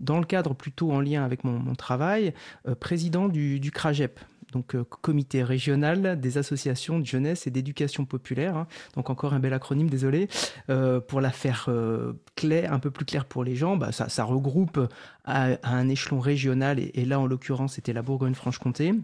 dans 0.00 0.18
le 0.18 0.26
cadre 0.26 0.54
plutôt 0.54 0.92
en 0.92 1.00
lien 1.00 1.24
avec 1.24 1.44
mon, 1.44 1.74
travail, 1.74 2.34
président 2.78 3.28
du, 3.28 3.58
du 3.58 3.70
CRAGEP, 3.70 4.20
donc 4.52 4.76
euh, 4.76 4.84
comité 4.84 5.42
régional 5.42 6.20
des 6.20 6.38
associations 6.38 6.98
de 6.98 7.06
jeunesse 7.06 7.46
et 7.46 7.50
d'éducation 7.50 8.04
populaire. 8.04 8.56
Hein. 8.56 8.66
Donc 8.94 9.10
encore 9.10 9.34
un 9.34 9.40
bel 9.40 9.52
acronyme, 9.52 9.90
désolé. 9.90 10.28
Euh, 10.70 11.00
pour 11.00 11.20
la 11.20 11.30
faire 11.30 11.66
euh, 11.68 12.12
clair, 12.36 12.72
un 12.72 12.78
peu 12.78 12.90
plus 12.90 13.04
clair 13.04 13.24
pour 13.24 13.42
les 13.42 13.56
gens, 13.56 13.76
bah, 13.76 13.90
ça, 13.92 14.24
regroupe 14.24 14.78
à, 15.24 15.56
un 15.62 15.88
échelon 15.88 16.20
régional, 16.20 16.78
et 16.78 17.04
là 17.04 17.18
en 17.18 17.26
l'occurrence 17.26 17.74
c'était 17.74 17.92
la 17.92 18.02
Bourgogne-Franche-Comté 18.02 18.94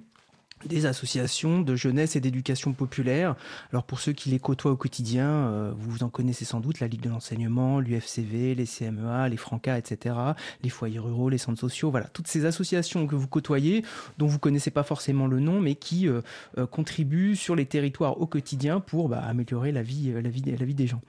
des 0.67 0.87
associations 0.87 1.61
de 1.61 1.77
jeunesse 1.77 2.17
et 2.17 2.21
d'éducation 2.21 2.73
populaire. 2.73 3.37
Alors 3.73 3.85
pour 3.85 4.01
ceux 4.01 4.13
qui 4.13 4.31
les 4.31 4.39
côtoient 4.39 4.73
au 4.73 4.77
quotidien, 4.77 5.29
euh, 5.29 5.73
vous 5.77 6.03
en 6.03 6.09
connaissez 6.09 6.45
sans 6.45 6.61
doute 6.61 6.81
la 6.81 6.89
Ligue 6.89 7.01
de 7.01 7.11
l'enseignement, 7.11 7.81
l'UFCV, 7.81 8.55
les 8.55 8.67
CMEA, 8.67 9.29
les 9.29 9.37
Francas, 9.37 9.79
etc., 9.79 10.17
les 10.63 10.69
foyers 10.69 10.99
ruraux, 10.99 11.29
les 11.29 11.39
centres 11.39 11.61
sociaux, 11.61 11.91
voilà, 11.91 12.07
toutes 12.09 12.29
ces 12.29 12.45
associations 12.45 13.07
que 13.07 13.15
vous 13.15 13.29
côtoyez, 13.29 13.85
dont 14.19 14.27
vous 14.27 14.39
connaissez 14.39 14.71
pas 14.71 14.83
forcément 14.83 15.27
le 15.27 15.41
nom, 15.41 15.61
mais 15.61 15.75
qui 15.75 16.09
euh, 16.09 16.23
euh, 16.59 16.67
contribuent 16.67 17.37
sur 17.37 17.55
les 17.55 17.67
territoires 17.67 18.21
au 18.21 18.27
quotidien 18.27 18.81
pour 18.81 19.09
bah, 19.09 19.21
améliorer 19.21 19.73
la 19.73 19.83
vie, 19.83 20.13
la, 20.13 20.29
vie, 20.29 20.43
la 20.43 20.65
vie 20.65 20.75
des 20.75 20.87
gens. 20.87 21.01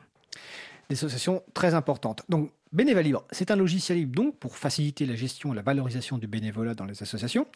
Des 0.90 0.96
associations 0.96 1.44
très 1.54 1.76
importantes. 1.76 2.24
Donc 2.30 2.52
Bénévolat 2.72 3.02
libre, 3.02 3.26
c'est 3.32 3.50
un 3.50 3.56
logiciel 3.56 3.98
libre 3.98 4.16
donc 4.16 4.38
pour 4.38 4.56
faciliter 4.56 5.08
la 5.08 5.16
gestion 5.16 5.54
et 5.54 5.56
la 5.56 5.64
valorisation 5.64 6.20
du 6.20 6.28
bénévolat 6.28 6.76
dans 6.76 6.86
les 6.86 7.02
associations. 7.02 7.48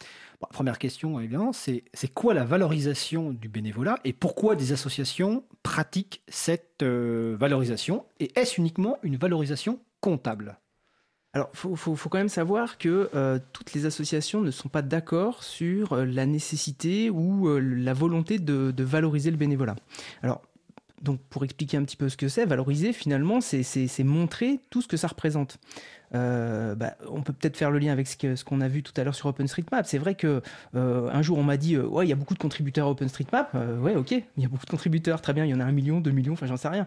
première 0.50 0.76
question 0.76 1.20
évidemment, 1.20 1.52
c'est 1.52 1.84
quoi 2.14 2.34
la 2.34 2.44
valorisation 2.44 3.30
du 3.30 3.48
bénévolat 3.48 4.00
et 4.02 4.12
pourquoi 4.12 4.56
des 4.56 4.72
associations 4.72 5.44
pratiquent 5.62 6.20
cette 6.26 6.82
euh, 6.82 7.36
valorisation 7.38 8.06
et 8.18 8.32
est-ce 8.34 8.60
uniquement 8.60 8.98
une 9.04 9.16
valorisation 9.16 9.78
comptable? 10.00 10.58
Alors, 11.32 11.50
il 11.52 11.76
faut, 11.76 11.96
quand 12.08 12.18
même 12.18 12.28
savoir 12.28 12.78
que 12.78 13.10
euh, 13.14 13.38
toutes 13.52 13.72
les 13.72 13.86
associations 13.86 14.40
ne 14.40 14.52
sont 14.52 14.68
pas 14.68 14.82
d'accord 14.82 15.42
sur 15.42 15.92
euh, 15.92 16.04
la 16.04 16.26
nécessité 16.26 17.10
ou 17.10 17.58
la 17.58 17.92
volonté 17.92 18.38
de, 18.38 18.70
de, 18.70 18.84
valoriser 18.84 19.32
le 19.32 19.36
bénévolat. 19.36 19.74
Alors, 20.22 20.42
donc 21.04 21.20
pour 21.30 21.44
expliquer 21.44 21.76
un 21.76 21.84
petit 21.84 21.96
peu 21.96 22.08
ce 22.08 22.16
que 22.16 22.28
c'est, 22.28 22.44
valoriser 22.46 22.92
finalement, 22.92 23.40
c'est 23.40 24.04
montrer 24.04 24.60
tout 24.70 24.82
ce 24.82 24.88
que 24.88 24.96
ça 24.96 25.08
représente. 25.08 25.58
Euh, 26.14 26.74
bah, 26.74 26.96
on 27.08 27.22
peut 27.22 27.32
peut-être 27.32 27.56
faire 27.56 27.70
le 27.70 27.78
lien 27.78 27.92
avec 27.92 28.06
ce 28.06 28.44
qu'on 28.44 28.60
a 28.60 28.68
vu 28.68 28.82
tout 28.82 28.92
à 28.96 29.04
l'heure 29.04 29.14
sur 29.14 29.26
OpenStreetMap. 29.26 29.86
C'est 29.86 29.98
vrai 29.98 30.14
que 30.14 30.42
euh, 30.74 31.10
un 31.12 31.22
jour 31.22 31.38
on 31.38 31.42
m'a 31.42 31.56
dit, 31.56 31.74
euh, 31.74 31.86
ouais, 31.86 32.06
il 32.06 32.08
y 32.08 32.12
a 32.12 32.16
beaucoup 32.16 32.34
de 32.34 32.38
contributeurs 32.38 32.86
à 32.86 32.90
OpenStreetMap. 32.90 33.54
ouais, 33.80 33.96
ok, 33.96 34.12
il 34.12 34.42
y 34.42 34.44
a 34.44 34.48
beaucoup 34.48 34.66
de 34.66 34.70
contributeurs, 34.70 35.20
très 35.20 35.32
bien, 35.32 35.44
il 35.44 35.50
y 35.50 35.54
en 35.54 35.60
a 35.60 35.64
un 35.64 35.72
million, 35.72 36.00
deux 36.00 36.12
millions, 36.12 36.34
enfin 36.34 36.46
j'en 36.46 36.56
sais 36.56 36.68
rien. 36.68 36.86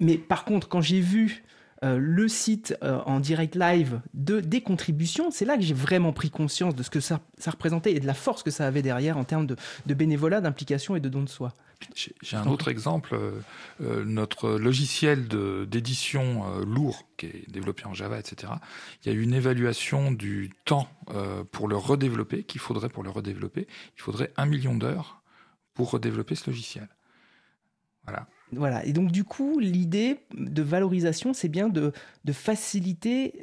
Mais 0.00 0.18
par 0.18 0.44
contre, 0.44 0.68
quand 0.68 0.80
j'ai 0.80 1.00
vu 1.00 1.44
le 1.84 2.28
site 2.28 2.76
en 2.82 3.20
direct 3.20 3.54
live 3.56 4.00
de, 4.14 4.40
des 4.40 4.62
contributions, 4.62 5.30
c'est 5.30 5.44
là 5.44 5.56
que 5.56 5.62
j'ai 5.62 5.74
vraiment 5.74 6.12
pris 6.12 6.30
conscience 6.30 6.74
de 6.74 6.82
ce 6.82 6.90
que 6.90 7.00
ça, 7.00 7.20
représentait 7.46 7.92
et 7.92 8.00
de 8.00 8.06
la 8.06 8.14
force 8.14 8.42
que 8.42 8.50
ça 8.50 8.66
avait 8.66 8.82
derrière 8.82 9.18
en 9.18 9.24
termes 9.24 9.46
de, 9.46 9.94
bénévolat, 9.94 10.40
d'implication 10.40 10.96
et 10.96 11.00
de 11.00 11.08
don 11.08 11.22
de 11.22 11.28
soi. 11.28 11.52
J'ai 11.94 12.36
un 12.36 12.46
autre 12.46 12.68
exemple. 12.68 13.14
Euh, 13.14 13.40
euh, 13.82 14.04
notre 14.04 14.50
logiciel 14.52 15.28
d'édition 15.28 16.46
euh, 16.46 16.64
lourd, 16.64 17.06
qui 17.16 17.26
est 17.26 17.50
développé 17.50 17.84
en 17.84 17.94
Java, 17.94 18.18
etc., 18.18 18.52
il 19.02 19.12
y 19.12 19.16
a 19.16 19.18
une 19.18 19.34
évaluation 19.34 20.12
du 20.12 20.50
temps 20.64 20.88
pour 21.52 21.68
le 21.68 21.76
redévelopper, 21.76 22.44
qu'il 22.44 22.60
faudrait 22.60 22.88
pour 22.88 23.02
le 23.02 23.10
redévelopper. 23.10 23.66
Il 23.96 24.00
faudrait 24.00 24.32
un 24.36 24.46
million 24.46 24.74
d'heures 24.74 25.22
pour 25.74 25.90
redévelopper 25.90 26.34
ce 26.34 26.48
logiciel. 26.48 26.88
Voilà. 28.04 28.26
Voilà. 28.56 28.84
Et 28.84 28.92
donc, 28.92 29.12
du 29.12 29.24
coup, 29.24 29.58
l'idée 29.58 30.20
de 30.34 30.62
valorisation, 30.62 31.32
c'est 31.32 31.48
bien 31.48 31.68
de, 31.68 31.92
faciliter 32.32 33.40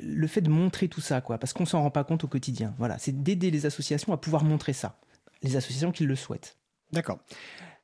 le 0.00 0.26
fait 0.26 0.40
de 0.40 0.50
montrer 0.50 0.88
tout 0.88 1.00
ça, 1.00 1.20
quoi, 1.20 1.38
parce 1.38 1.52
qu'on 1.52 1.66
s'en 1.66 1.82
rend 1.82 1.90
pas 1.90 2.04
compte 2.04 2.24
au 2.24 2.28
quotidien. 2.28 2.74
Voilà. 2.78 2.98
C'est 2.98 3.22
d'aider 3.22 3.50
les 3.50 3.66
associations 3.66 4.12
à 4.12 4.16
pouvoir 4.16 4.44
montrer 4.44 4.72
ça. 4.72 4.98
Les 5.42 5.56
associations 5.56 5.92
qui 5.92 6.04
le 6.04 6.16
souhaitent. 6.16 6.56
D'accord. 6.92 7.18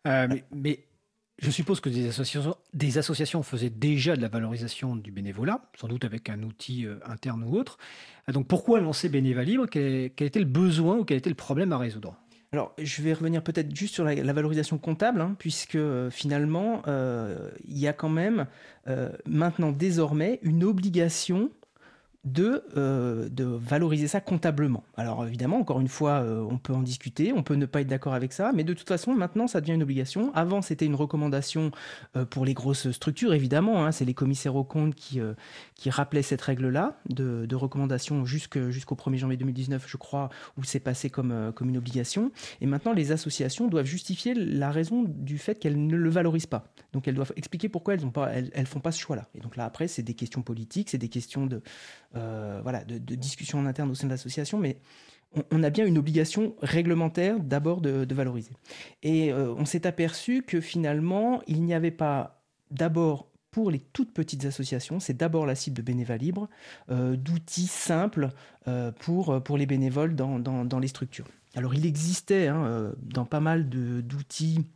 Euh, 0.06 0.28
mais, 0.52 0.84
je 1.40 1.50
suppose 1.50 1.80
que 1.80 1.88
des 1.88 2.08
associations, 2.08 2.56
des 2.74 2.98
associations 2.98 3.42
faisaient 3.42 3.70
déjà 3.70 4.16
de 4.16 4.22
la 4.22 4.28
valorisation 4.28 4.96
du 4.96 5.12
bénévolat, 5.12 5.62
sans 5.78 5.88
doute 5.88 6.04
avec 6.04 6.28
un 6.30 6.42
outil 6.42 6.84
euh, 6.84 6.98
interne 7.04 7.44
ou 7.44 7.56
autre. 7.56 7.78
Euh, 8.28 8.32
donc 8.32 8.48
pourquoi 8.48 8.80
lancer 8.80 9.08
Bénéva 9.08 9.44
Libre 9.44 9.66
quel, 9.66 10.10
était 10.18 10.40
le 10.40 10.44
besoin 10.44 10.98
ou 10.98 11.04
quel 11.04 11.18
était 11.18 11.30
le 11.30 11.36
problème 11.36 11.72
à 11.72 11.78
résoudre? 11.78 12.16
Alors, 12.52 12.74
je 12.78 13.02
vais 13.02 13.12
revenir 13.12 13.42
peut-être 13.42 13.76
juste 13.76 13.92
sur 13.92 14.04
la, 14.04 14.32
valorisation 14.32 14.78
comptable, 14.78 15.20
hein, 15.20 15.36
puisque 15.38 15.78
finalement, 16.08 16.82
il 16.86 17.78
y 17.78 17.86
a 17.86 17.92
quand 17.92 18.08
même 18.08 18.46
maintenant 19.26 19.70
désormais 19.70 20.38
une 20.42 20.64
obligation 20.64 21.50
de, 22.28 22.62
euh, 22.76 23.28
de 23.30 23.44
valoriser 23.44 24.08
ça 24.08 24.20
comptablement. 24.20 24.84
Alors 24.96 25.26
évidemment, 25.26 25.58
encore 25.58 25.80
une 25.80 25.88
fois, 25.88 26.22
euh, 26.22 26.46
on 26.48 26.58
peut 26.58 26.72
en 26.72 26.82
discuter, 26.82 27.32
on 27.32 27.42
peut 27.42 27.54
ne 27.54 27.66
pas 27.66 27.80
être 27.80 27.86
d'accord 27.86 28.14
avec 28.14 28.32
ça, 28.32 28.52
mais 28.54 28.64
de 28.64 28.74
toute 28.74 28.88
façon, 28.88 29.14
maintenant, 29.14 29.46
ça 29.46 29.60
devient 29.60 29.72
une 29.72 29.82
obligation. 29.82 30.32
Avant, 30.34 30.62
c'était 30.62 30.86
une 30.86 30.94
recommandation 30.94 31.70
euh, 32.16 32.24
pour 32.24 32.44
les 32.44 32.54
grosses 32.54 32.90
structures, 32.90 33.32
évidemment. 33.32 33.84
Hein, 33.84 33.92
c'est 33.92 34.04
les 34.04 34.14
commissaires 34.14 34.56
aux 34.56 34.64
comptes 34.64 34.94
qui, 34.94 35.20
rappelaient 35.88 36.22
cette 36.22 36.42
règle-là 36.42 36.98
de, 37.08 37.54
recommandation 37.54 38.24
jusqu'au 38.24 38.94
1er 38.94 39.16
janvier 39.16 39.36
2019, 39.36 39.86
je 39.88 39.96
crois, 39.96 40.28
où 40.56 40.64
c'est 40.64 40.80
passé 40.80 41.10
comme, 41.10 41.52
une 41.60 41.76
obligation. 41.76 42.30
Et 42.60 42.66
maintenant, 42.66 42.92
les 42.92 43.10
associations 43.10 43.68
doivent 43.68 43.86
justifier 43.86 44.34
la 44.34 44.70
raison 44.70 45.04
du 45.06 45.38
fait 45.38 45.56
qu'elles 45.58 45.84
ne 45.86 45.96
le 45.96 46.10
valorisent 46.10 46.46
pas. 46.46 46.64
Donc 46.92 47.08
elles 47.08 47.14
doivent 47.14 47.32
expliquer 47.36 47.68
pourquoi 47.68 47.94
elles 47.94 48.04
ne 48.04 48.64
font 48.64 48.80
pas 48.80 48.92
ce 48.92 49.00
choix-là. 49.00 49.26
Et 49.34 49.40
donc 49.40 49.56
là, 49.56 49.64
après, 49.64 49.88
c'est 49.88 50.02
des 50.02 50.14
questions 50.14 50.42
politiques, 50.42 50.90
c'est 50.90 50.98
des 50.98 51.08
questions 51.08 51.46
de 51.46 51.62
euh, 52.18 52.60
voilà, 52.62 52.84
de, 52.84 53.14
discussion 53.14 53.58
en 53.58 53.66
interne 53.66 53.90
au 53.90 53.94
sein 53.94 54.06
de 54.06 54.12
l'association, 54.12 54.58
mais 54.58 54.78
on, 55.50 55.62
a 55.62 55.70
bien 55.70 55.84
une 55.86 55.98
obligation 55.98 56.54
réglementaire 56.62 57.38
d'abord 57.38 57.80
de, 57.80 58.14
valoriser. 58.14 58.52
Et 59.02 59.32
euh, 59.32 59.54
on 59.56 59.64
s'est 59.64 59.86
aperçu 59.86 60.42
que 60.42 60.60
finalement, 60.60 61.42
il 61.46 61.62
n'y 61.62 61.74
avait 61.74 61.90
pas 61.90 62.42
d'abord 62.70 63.28
pour 63.50 63.70
les 63.70 63.78
toutes 63.78 64.12
petites 64.12 64.44
associations, 64.44 65.00
c'est 65.00 65.16
d'abord 65.16 65.46
la 65.46 65.54
cible 65.54 65.76
de 65.76 65.82
bénévolat 65.82 66.18
libre, 66.18 66.48
euh, 66.90 67.16
d'outils 67.16 67.66
simples 67.66 68.30
pour, 68.98 69.42
pour 69.42 69.56
les 69.56 69.64
bénévoles 69.64 70.14
dans, 70.14 70.38
dans, 70.38 70.78
les 70.78 70.88
structures. 70.88 71.26
Alors 71.54 71.74
il 71.74 71.86
existait 71.86 72.48
hein, 72.48 72.92
dans 73.00 73.24
pas 73.24 73.40
mal 73.40 73.70
d'outils, 73.70 74.66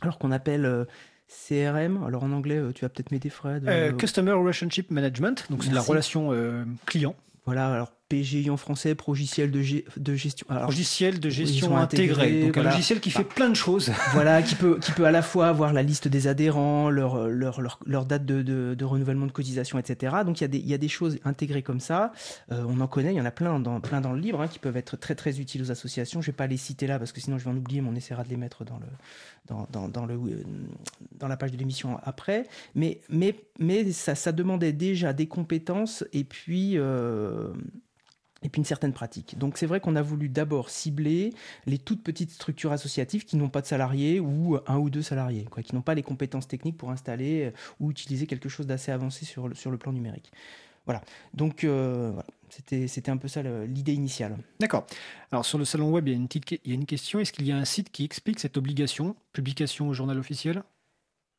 alors 0.00 0.18
qu'on 0.18 0.32
appelle 0.32 0.88
CRM, 1.28 2.02
alors 2.06 2.24
en 2.24 2.32
anglais, 2.32 2.56
euh, 2.56 2.72
tu 2.72 2.84
vas 2.84 2.88
peut-être 2.88 3.10
m'aider, 3.10 3.28
Fred. 3.28 3.68
Euh, 3.68 3.92
Customer 3.92 4.32
Relationship 4.32 4.90
Management, 4.90 5.46
donc 5.50 5.62
c'est 5.62 5.70
de 5.70 5.74
la 5.74 5.82
relation 5.82 6.32
euh, 6.32 6.64
client. 6.86 7.14
Voilà, 7.44 7.72
alors 7.72 7.92
PGI 8.08 8.48
en 8.50 8.56
français, 8.56 8.96
logiciel 9.06 9.50
de, 9.50 9.62
de 9.96 10.14
gestion. 10.14 10.46
logiciel 10.50 11.20
de 11.20 11.28
gestion 11.28 11.76
intégré. 11.76 12.42
Donc 12.42 12.56
un 12.56 12.62
logiciel 12.62 13.00
qui 13.00 13.10
fait 13.10 13.22
bah, 13.22 13.30
plein 13.34 13.48
de 13.50 13.54
choses. 13.54 13.92
voilà, 14.12 14.42
qui 14.42 14.54
peut, 14.54 14.78
qui 14.78 14.92
peut 14.92 15.04
à 15.04 15.10
la 15.10 15.22
fois 15.22 15.48
avoir 15.48 15.72
la 15.72 15.82
liste 15.82 16.08
des 16.08 16.26
adhérents, 16.26 16.90
leur, 16.90 17.28
leur, 17.28 17.60
leur, 17.86 18.06
date 18.06 18.24
de, 18.24 18.42
de, 18.42 18.84
renouvellement 18.84 19.26
de 19.26 19.32
cotisation, 19.32 19.78
etc. 19.78 20.16
Donc 20.24 20.40
il 20.40 20.42
y, 20.42 20.44
a 20.44 20.48
des, 20.48 20.58
il 20.58 20.68
y 20.68 20.74
a 20.74 20.78
des 20.78 20.88
choses 20.88 21.18
intégrées 21.24 21.62
comme 21.62 21.80
ça. 21.80 22.12
Euh, 22.50 22.64
on 22.66 22.80
en 22.80 22.86
connaît, 22.86 23.12
il 23.12 23.16
y 23.16 23.20
en 23.20 23.26
a 23.26 23.30
plein 23.30 23.58
dans, 23.60 23.80
plein 23.80 24.00
dans 24.00 24.12
le 24.12 24.20
livre 24.20 24.40
hein, 24.40 24.48
qui 24.48 24.58
peuvent 24.58 24.76
être 24.76 24.96
très 24.96 25.14
très 25.14 25.38
utiles 25.40 25.62
aux 25.62 25.70
associations. 25.70 26.22
Je 26.22 26.28
ne 26.28 26.32
vais 26.32 26.36
pas 26.36 26.46
les 26.46 26.56
citer 26.56 26.86
là 26.86 26.98
parce 26.98 27.12
que 27.12 27.20
sinon 27.20 27.38
je 27.38 27.44
vais 27.44 27.50
en 27.50 27.56
oublier, 27.56 27.82
mais 27.82 27.90
on 27.90 27.94
essaiera 27.94 28.24
de 28.24 28.30
les 28.30 28.36
mettre 28.36 28.64
dans, 28.64 28.78
le, 28.78 28.86
euh, 29.50 30.42
dans 31.18 31.28
la 31.28 31.36
page 31.36 31.52
de 31.52 31.56
l'émission 31.56 31.98
après. 32.02 32.46
Mais, 32.74 33.00
ça, 33.92 34.32
demandait 34.32 34.72
déjà 34.72 35.12
des 35.12 35.26
compétences 35.26 36.04
et 36.12 36.24
puis. 36.24 36.72
Euh, 36.76 37.52
et 38.44 38.48
puis 38.48 38.60
une 38.60 38.64
certaine 38.64 38.92
pratique. 38.92 39.36
Donc 39.36 39.58
c'est 39.58 39.66
vrai 39.66 39.80
qu'on 39.80 39.96
a 39.96 40.02
voulu 40.02 40.28
d'abord 40.28 40.70
cibler 40.70 41.34
les 41.66 41.76
toutes 41.76 42.04
petites 42.04 42.30
structures 42.30 42.70
associatives 42.70 43.24
qui 43.24 43.36
n'ont 43.36 43.48
pas 43.48 43.62
de 43.62 43.66
salariés 43.66 44.20
ou 44.20 44.56
un 44.68 44.78
ou 44.78 44.90
deux 44.90 45.02
salariés, 45.02 45.44
qui 45.64 45.74
n'ont 45.74 45.82
pas 45.82 45.96
les 45.96 46.04
compétences 46.04 46.46
techniques 46.46 46.76
pour 46.76 46.92
installer 46.92 47.52
ou 47.80 47.90
utiliser 47.90 48.28
quelque 48.28 48.48
chose 48.48 48.68
d'assez 48.68 48.92
avancé 48.92 49.24
sur 49.24 49.48
le, 49.48 49.76
plan 49.76 49.92
numérique. 49.92 50.30
Voilà. 50.86 51.02
Donc 51.34 51.64
euh, 51.64 52.12
C'était, 52.12 52.37
c'était 52.50 53.10
un 53.10 53.16
peu 53.16 53.28
ça 53.28 53.42
l'idée 53.42 53.94
initiale. 53.94 54.36
D'accord. 54.60 54.86
Alors 55.32 55.44
sur 55.44 55.58
le 55.58 55.64
salon 55.64 55.90
web, 55.90 56.08
il 56.08 56.12
y 56.12 56.14
a 56.14 56.16
une, 56.16 56.28
petite, 56.28 56.60
il 56.64 56.70
y 56.70 56.72
a 56.72 56.74
une 56.74 56.86
question. 56.86 57.20
Est-ce 57.20 57.32
qu'il 57.32 57.46
y 57.46 57.52
a 57.52 57.56
un 57.56 57.64
site 57.64 57.90
qui 57.90 58.04
explique 58.04 58.40
cette 58.40 58.56
obligation, 58.56 59.16
publication 59.32 59.88
au 59.88 59.92
journal 59.92 60.18
officiel? 60.18 60.62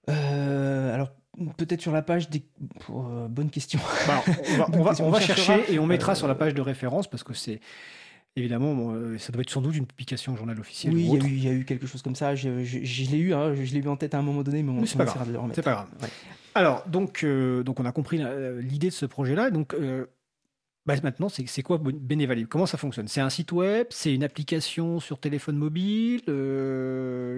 Euh, 0.09 0.93
Alors 0.93 1.09
Peut-être 1.57 1.81
sur 1.81 1.91
la 1.91 2.01
page 2.01 2.29
des. 2.29 2.43
Euh, 2.89 3.27
bonne 3.27 3.49
question. 3.49 3.79
Bah, 4.07 4.23
on 4.73 4.81
va, 4.81 4.93
on 4.99 5.09
va, 5.09 5.19
chercher 5.21 5.71
et 5.71 5.79
on 5.79 5.85
mettra 5.85 6.15
sur 6.15 6.27
la 6.27 6.35
page 6.35 6.53
de 6.53 6.61
référence 6.61 7.09
parce 7.09 7.23
que 7.23 7.33
c'est. 7.33 7.61
Évidemment, 8.35 8.91
euh, 8.93 9.17
ça 9.17 9.31
doit 9.31 9.41
être 9.41 9.49
sans 9.49 9.61
doute 9.61 9.75
une 9.75 9.85
publication 9.85 10.35
journal 10.35 10.59
officiel. 10.59 10.93
Oui, 10.93 11.09
il 11.23 11.43
y, 11.43 11.47
a 11.47 11.51
eu 11.51 11.65
quelque 11.65 11.87
chose 11.87 12.01
comme 12.01 12.15
ça. 12.15 12.35
Je, 12.35 12.49
l'ai 12.49 13.17
eu, 13.17 13.33
hein, 13.33 13.53
je 13.55 13.73
l'ai 13.73 13.79
eu 13.79 13.87
en 13.87 13.97
tête 13.97 14.13
à 14.13 14.19
un 14.19 14.21
moment 14.21 14.43
donné, 14.43 14.63
mais 14.63 14.71
on, 14.71 14.85
c'est 14.85 14.97
pas, 14.97 15.05
grave. 15.05 15.27
C'est 15.53 15.61
pas 15.63 15.71
grave. 15.71 15.87
Alors, 16.55 16.87
donc, 16.87 17.23
euh, 17.23 17.63
donc, 17.63 17.79
on 17.79 17.85
a 17.85 17.91
compris 17.91 18.21
l'idée 18.59 18.89
de 18.89 18.93
ce 18.93 19.05
projet-là. 19.05 19.49
Donc, 19.49 19.75
bah, 20.89 20.95
maintenant, 21.03 21.29
c'est 21.29 21.61
quoi 21.61 21.77
Bénévalib 21.77 22.47
Comment 22.47 22.65
ça 22.65 22.79
fonctionne? 22.79 23.07
C'est 23.07 23.21
un 23.21 23.29
site 23.29 23.51
web 23.51 23.85
C'est 23.91 24.11
une 24.11 24.23
application 24.23 24.99
sur 24.99 25.19
téléphone 25.19 25.55
mobile 25.55 26.21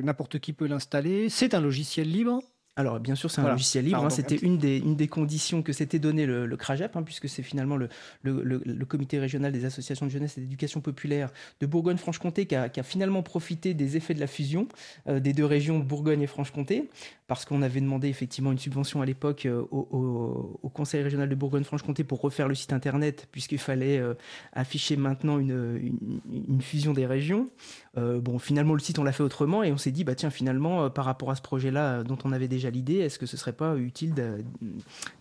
N'importe 0.06 0.40
qui 0.40 0.53
peut 0.53 0.68
l'installer 0.68 1.28
C'est 1.28 1.53
un 1.53 1.60
logiciel 1.60 2.10
libre? 2.10 2.41
Alors, 2.77 3.02
bien 3.02 3.15
sûr, 3.15 3.30
c'est 3.30 3.41
un 3.41 3.49
logiciel 3.49 3.84
libre. 3.84 4.06
Hein, 4.06 4.10
c'était 4.10 4.38
une 4.38 4.57
des, 4.57 4.77
une 4.77 4.95
des 4.95 5.10
conditions 5.10 5.61
que 5.61 5.73
s'était 5.73 5.99
donné 5.99 6.26
le, 6.26 6.45
le 6.45 6.57
CRAGEP, 6.57 6.95
hein, 6.95 7.03
puisque 7.03 7.27
c'est 7.27 7.43
finalement 7.43 7.76
le, 7.76 7.89
le, 8.23 8.41
le, 8.43 8.85
comité 8.85 9.19
régional 9.19 9.52
des 9.52 9.65
associations 9.65 10.06
de 10.06 10.11
jeunesse 10.11 10.38
et 10.38 10.41
d'éducation 10.41 10.80
populaire 10.80 11.31
de 11.60 11.65
Bourgogne-Franche-Comté 11.65 12.45
qui 12.45 12.56
a, 12.56 12.69
qui 12.69 12.80
a, 12.80 12.84
finalement 12.84 13.23
profité 13.23 13.73
des 13.73 13.98
effets 13.98 14.14
de 14.14 14.22
la 14.22 14.27
fusion 14.27 14.69
euh, 15.10 15.19
des 15.19 15.34
deux 15.34 15.43
régions 15.43 15.80
Bourgogne 15.80 16.22
et 16.22 16.27
Franche-Comté, 16.27 16.89
parce 17.27 17.43
qu'on 17.43 17.61
avait 17.61 17.81
demandé 17.81 18.07
effectivement 18.07 18.53
une 18.53 18.57
subvention 18.57 19.02
à 19.02 19.06
l'époque 19.06 19.45
euh, 19.48 19.65
au, 19.72 20.57
au, 20.64 20.69
Conseil 20.69 21.03
régional 21.03 21.27
de 21.27 21.35
Bourgogne-Franche-Comté 21.35 22.06
pour 22.06 22.22
refaire 22.22 22.48
le 22.48 22.56
site 22.56 22.72
internet, 22.72 23.27
puisqu'il 23.34 23.60
fallait 23.60 23.98
euh, 23.98 24.14
afficher 24.53 24.95
maintenant 24.95 25.39
une, 25.39 25.77
une, 25.81 26.22
une, 26.48 26.61
fusion 26.61 26.93
des 26.93 27.06
régions. 27.06 27.49
bon, 27.98 28.39
finalement, 28.39 28.73
le 28.73 28.80
site, 28.80 28.98
on 28.98 29.03
l'a 29.03 29.11
fait 29.11 29.23
autrement 29.23 29.61
et 29.61 29.73
on 29.73 29.77
s'est 29.77 29.91
dit, 29.91 30.06
bah 30.06 30.15
tiens, 30.15 30.30
finalement, 30.30 30.89
par 30.89 31.03
rapport 31.03 31.31
à 31.31 31.35
ce 31.35 31.41
projet-là 31.41 32.03
dont 32.03 32.18
on 32.23 32.31
avait 32.31 32.48
déjà 32.48 32.60
l'idée, 32.69 32.97
est-ce 32.97 33.19
que 33.19 33.25
ce 33.25 33.38
serait 33.38 33.53
pas 33.53 33.75
utile 33.75 34.13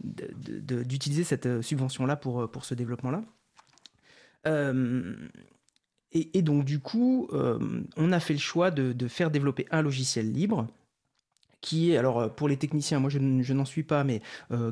d'utiliser 0.00 1.24
cette 1.24 1.46
euh, 1.46 1.62
subvention-là 1.62 2.16
pour, 2.16 2.42
euh, 2.42 2.46
pour 2.46 2.64
ce 2.64 2.74
développement-là? 2.74 3.22
Euh, 4.46 5.14
et, 6.12 6.42
donc 6.42 6.64
du 6.64 6.80
coup, 6.80 7.28
on 7.32 8.12
a 8.12 8.20
fait 8.20 8.32
le 8.32 8.40
choix 8.40 8.72
de, 8.72 9.08
faire 9.08 9.30
développer 9.30 9.66
un 9.70 9.80
logiciel 9.80 10.32
libre 10.32 10.66
qui 11.60 11.92
est, 11.92 11.98
alors 11.98 12.34
pour 12.34 12.48
les 12.48 12.56
techniciens, 12.56 12.98
moi 12.98 13.10
je, 13.10 13.18
n'en 13.18 13.64
suis 13.64 13.84
pas, 13.84 14.02
mais 14.02 14.20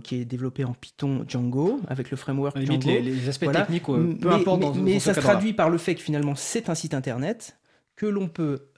qui 0.03 0.16
est 0.16 0.24
développé 0.24 0.65
en 0.65 0.73
Python 0.73 1.24
Django, 1.28 1.81
avec 1.86 2.11
le 2.11 2.16
framework 2.16 2.59
Django. 2.59 2.89
Les, 2.89 3.28
aspects 3.28 3.53
techniques, 3.53 3.85
peu 3.85 4.32
importe. 4.32 4.78
Mais, 4.78 4.99
ça 4.99 5.15
se 5.15 5.20
traduit 5.20 5.53
par 5.53 5.70
le 5.70 5.78
fait 5.78 5.95
que 5.95 6.01
finalement 6.01 6.35
c'est 6.35 6.70
un 6.70 6.74
site 6.74 6.95
internet 6.95 7.57
que 7.95 8.07
l'on 8.07 8.27
peut 8.27 8.70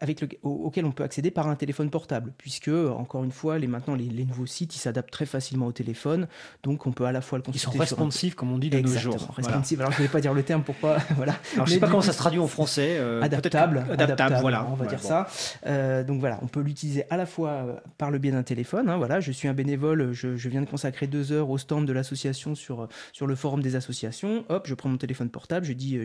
avec 0.00 0.20
le, 0.20 0.28
auquel 0.42 0.84
on 0.84 0.92
peut 0.92 1.04
accéder 1.04 1.30
par 1.30 1.48
un 1.48 1.56
téléphone 1.56 1.90
portable, 1.90 2.32
puisque, 2.38 2.68
encore 2.68 3.24
une 3.24 3.32
fois, 3.32 3.58
les, 3.58 3.66
maintenant, 3.66 3.94
les, 3.94 4.24
nouveaux 4.24 4.46
sites, 4.46 4.74
ils 4.76 4.78
s'adaptent 4.78 5.10
très 5.10 5.26
facilement 5.26 5.66
au 5.66 5.72
téléphone, 5.72 6.28
donc 6.62 6.86
on 6.86 6.92
peut 6.92 7.04
à 7.04 7.12
la 7.12 7.20
fois 7.20 7.38
le 7.38 7.42
consulter. 7.42 7.68
Ils 7.68 7.72
sont 7.72 7.78
responsifs, 7.78 8.34
comme 8.34 8.52
on 8.52 8.58
dit 8.58 8.70
de 8.70 8.80
nos 8.80 8.88
jours. 8.88 9.34
Responsive. 9.36 9.80
Alors, 9.80 9.92
je 9.92 9.98
ne 9.98 10.06
vais 10.06 10.12
pas 10.12 10.20
dire 10.20 10.34
le 10.34 10.42
terme, 10.42 10.62
pourquoi. 10.62 10.98
voilà. 11.16 11.34
Alors, 11.54 11.66
je 11.66 11.72
ne 11.72 11.74
sais 11.74 11.80
pas 11.80 11.88
comment 11.88 12.02
ça 12.02 12.12
se 12.12 12.18
traduit 12.18 12.40
en 12.40 12.46
français. 12.46 12.96
Euh, 12.98 13.22
adaptable, 13.22 13.86
adaptable, 13.90 14.36
voilà. 14.40 14.66
On 14.70 14.74
va 14.74 14.86
dire 14.86 15.00
ça. 15.00 15.26
Euh, 15.66 16.04
donc 16.04 16.20
voilà, 16.20 16.38
on 16.42 16.46
peut 16.46 16.60
l'utiliser 16.60 17.04
à 17.10 17.16
la 17.16 17.26
fois 17.26 17.50
euh, 17.50 17.74
par 17.98 18.10
le 18.10 18.18
biais 18.18 18.32
d'un 18.32 18.42
téléphone. 18.42 18.88
Hein, 18.88 18.96
voilà, 18.96 19.20
je 19.20 19.32
suis 19.32 19.48
un 19.48 19.54
bénévole, 19.54 20.12
je, 20.12 20.36
je, 20.36 20.48
viens 20.48 20.62
de 20.62 20.68
consacrer 20.68 21.06
deux 21.06 21.32
heures 21.32 21.50
au 21.50 21.58
stand 21.58 21.86
de 21.86 21.92
l'association 21.92 22.54
sur, 22.54 22.88
sur 23.12 23.26
le 23.26 23.34
forum 23.34 23.62
des 23.62 23.76
associations. 23.76 24.44
Hop, 24.48 24.66
je 24.66 24.74
prends 24.74 24.88
mon 24.88 24.98
téléphone 24.98 25.30
portable, 25.30 25.66
je 25.66 25.72
dis 25.72 25.98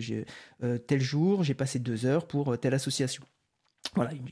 tel 0.88 1.02
jour, 1.02 1.44
j'ai 1.44 1.54
passé 1.54 1.80
deux 1.80 2.06
heures 2.06 2.28
pour 2.28 2.58
telle 2.58 2.74
association. 2.74 3.24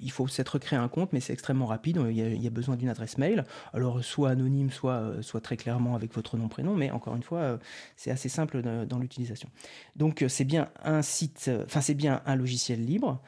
Il 0.02 0.12
faut 0.12 0.28
s'être 0.28 0.60
créé 0.60 0.78
un 0.78 0.88
compte, 0.88 1.14
mais 1.14 1.20
c'est 1.20 1.34
extrêmement 1.34 1.66
rapide. 1.66 2.00
Il 2.10 2.18
y, 2.18 2.48
a, 2.48 2.50
besoin 2.50 2.76
d'une 2.76 2.90
adresse 2.90 3.18
mail, 3.18 3.46
alors 3.74 4.04
soit 4.04 4.30
anonyme, 4.30 4.70
soit, 4.70 4.94
euh, 4.94 5.22
soit 5.22 5.42
très 5.42 5.58
clairement 5.58 5.96
avec 5.96 6.14
votre 6.14 6.38
nom 6.38 6.48
prénom, 6.48 6.76
mais 6.76 6.92
encore 6.92 7.16
une 7.16 7.24
fois, 7.24 7.40
euh, 7.40 7.58
c'est 7.96 8.12
assez 8.12 8.30
simple 8.30 8.62
dans 8.62 9.00
l'utilisation. 9.00 9.50
Donc 9.96 10.22
euh, 10.22 10.28
c'est 10.28 10.44
bien 10.44 10.70
un 10.84 11.02
site, 11.02 11.50
enfin 11.66 11.82
c'est 11.82 11.94
bien 11.94 12.22
un 12.26 12.36
logiciel 12.36 12.84
libre 12.84 13.22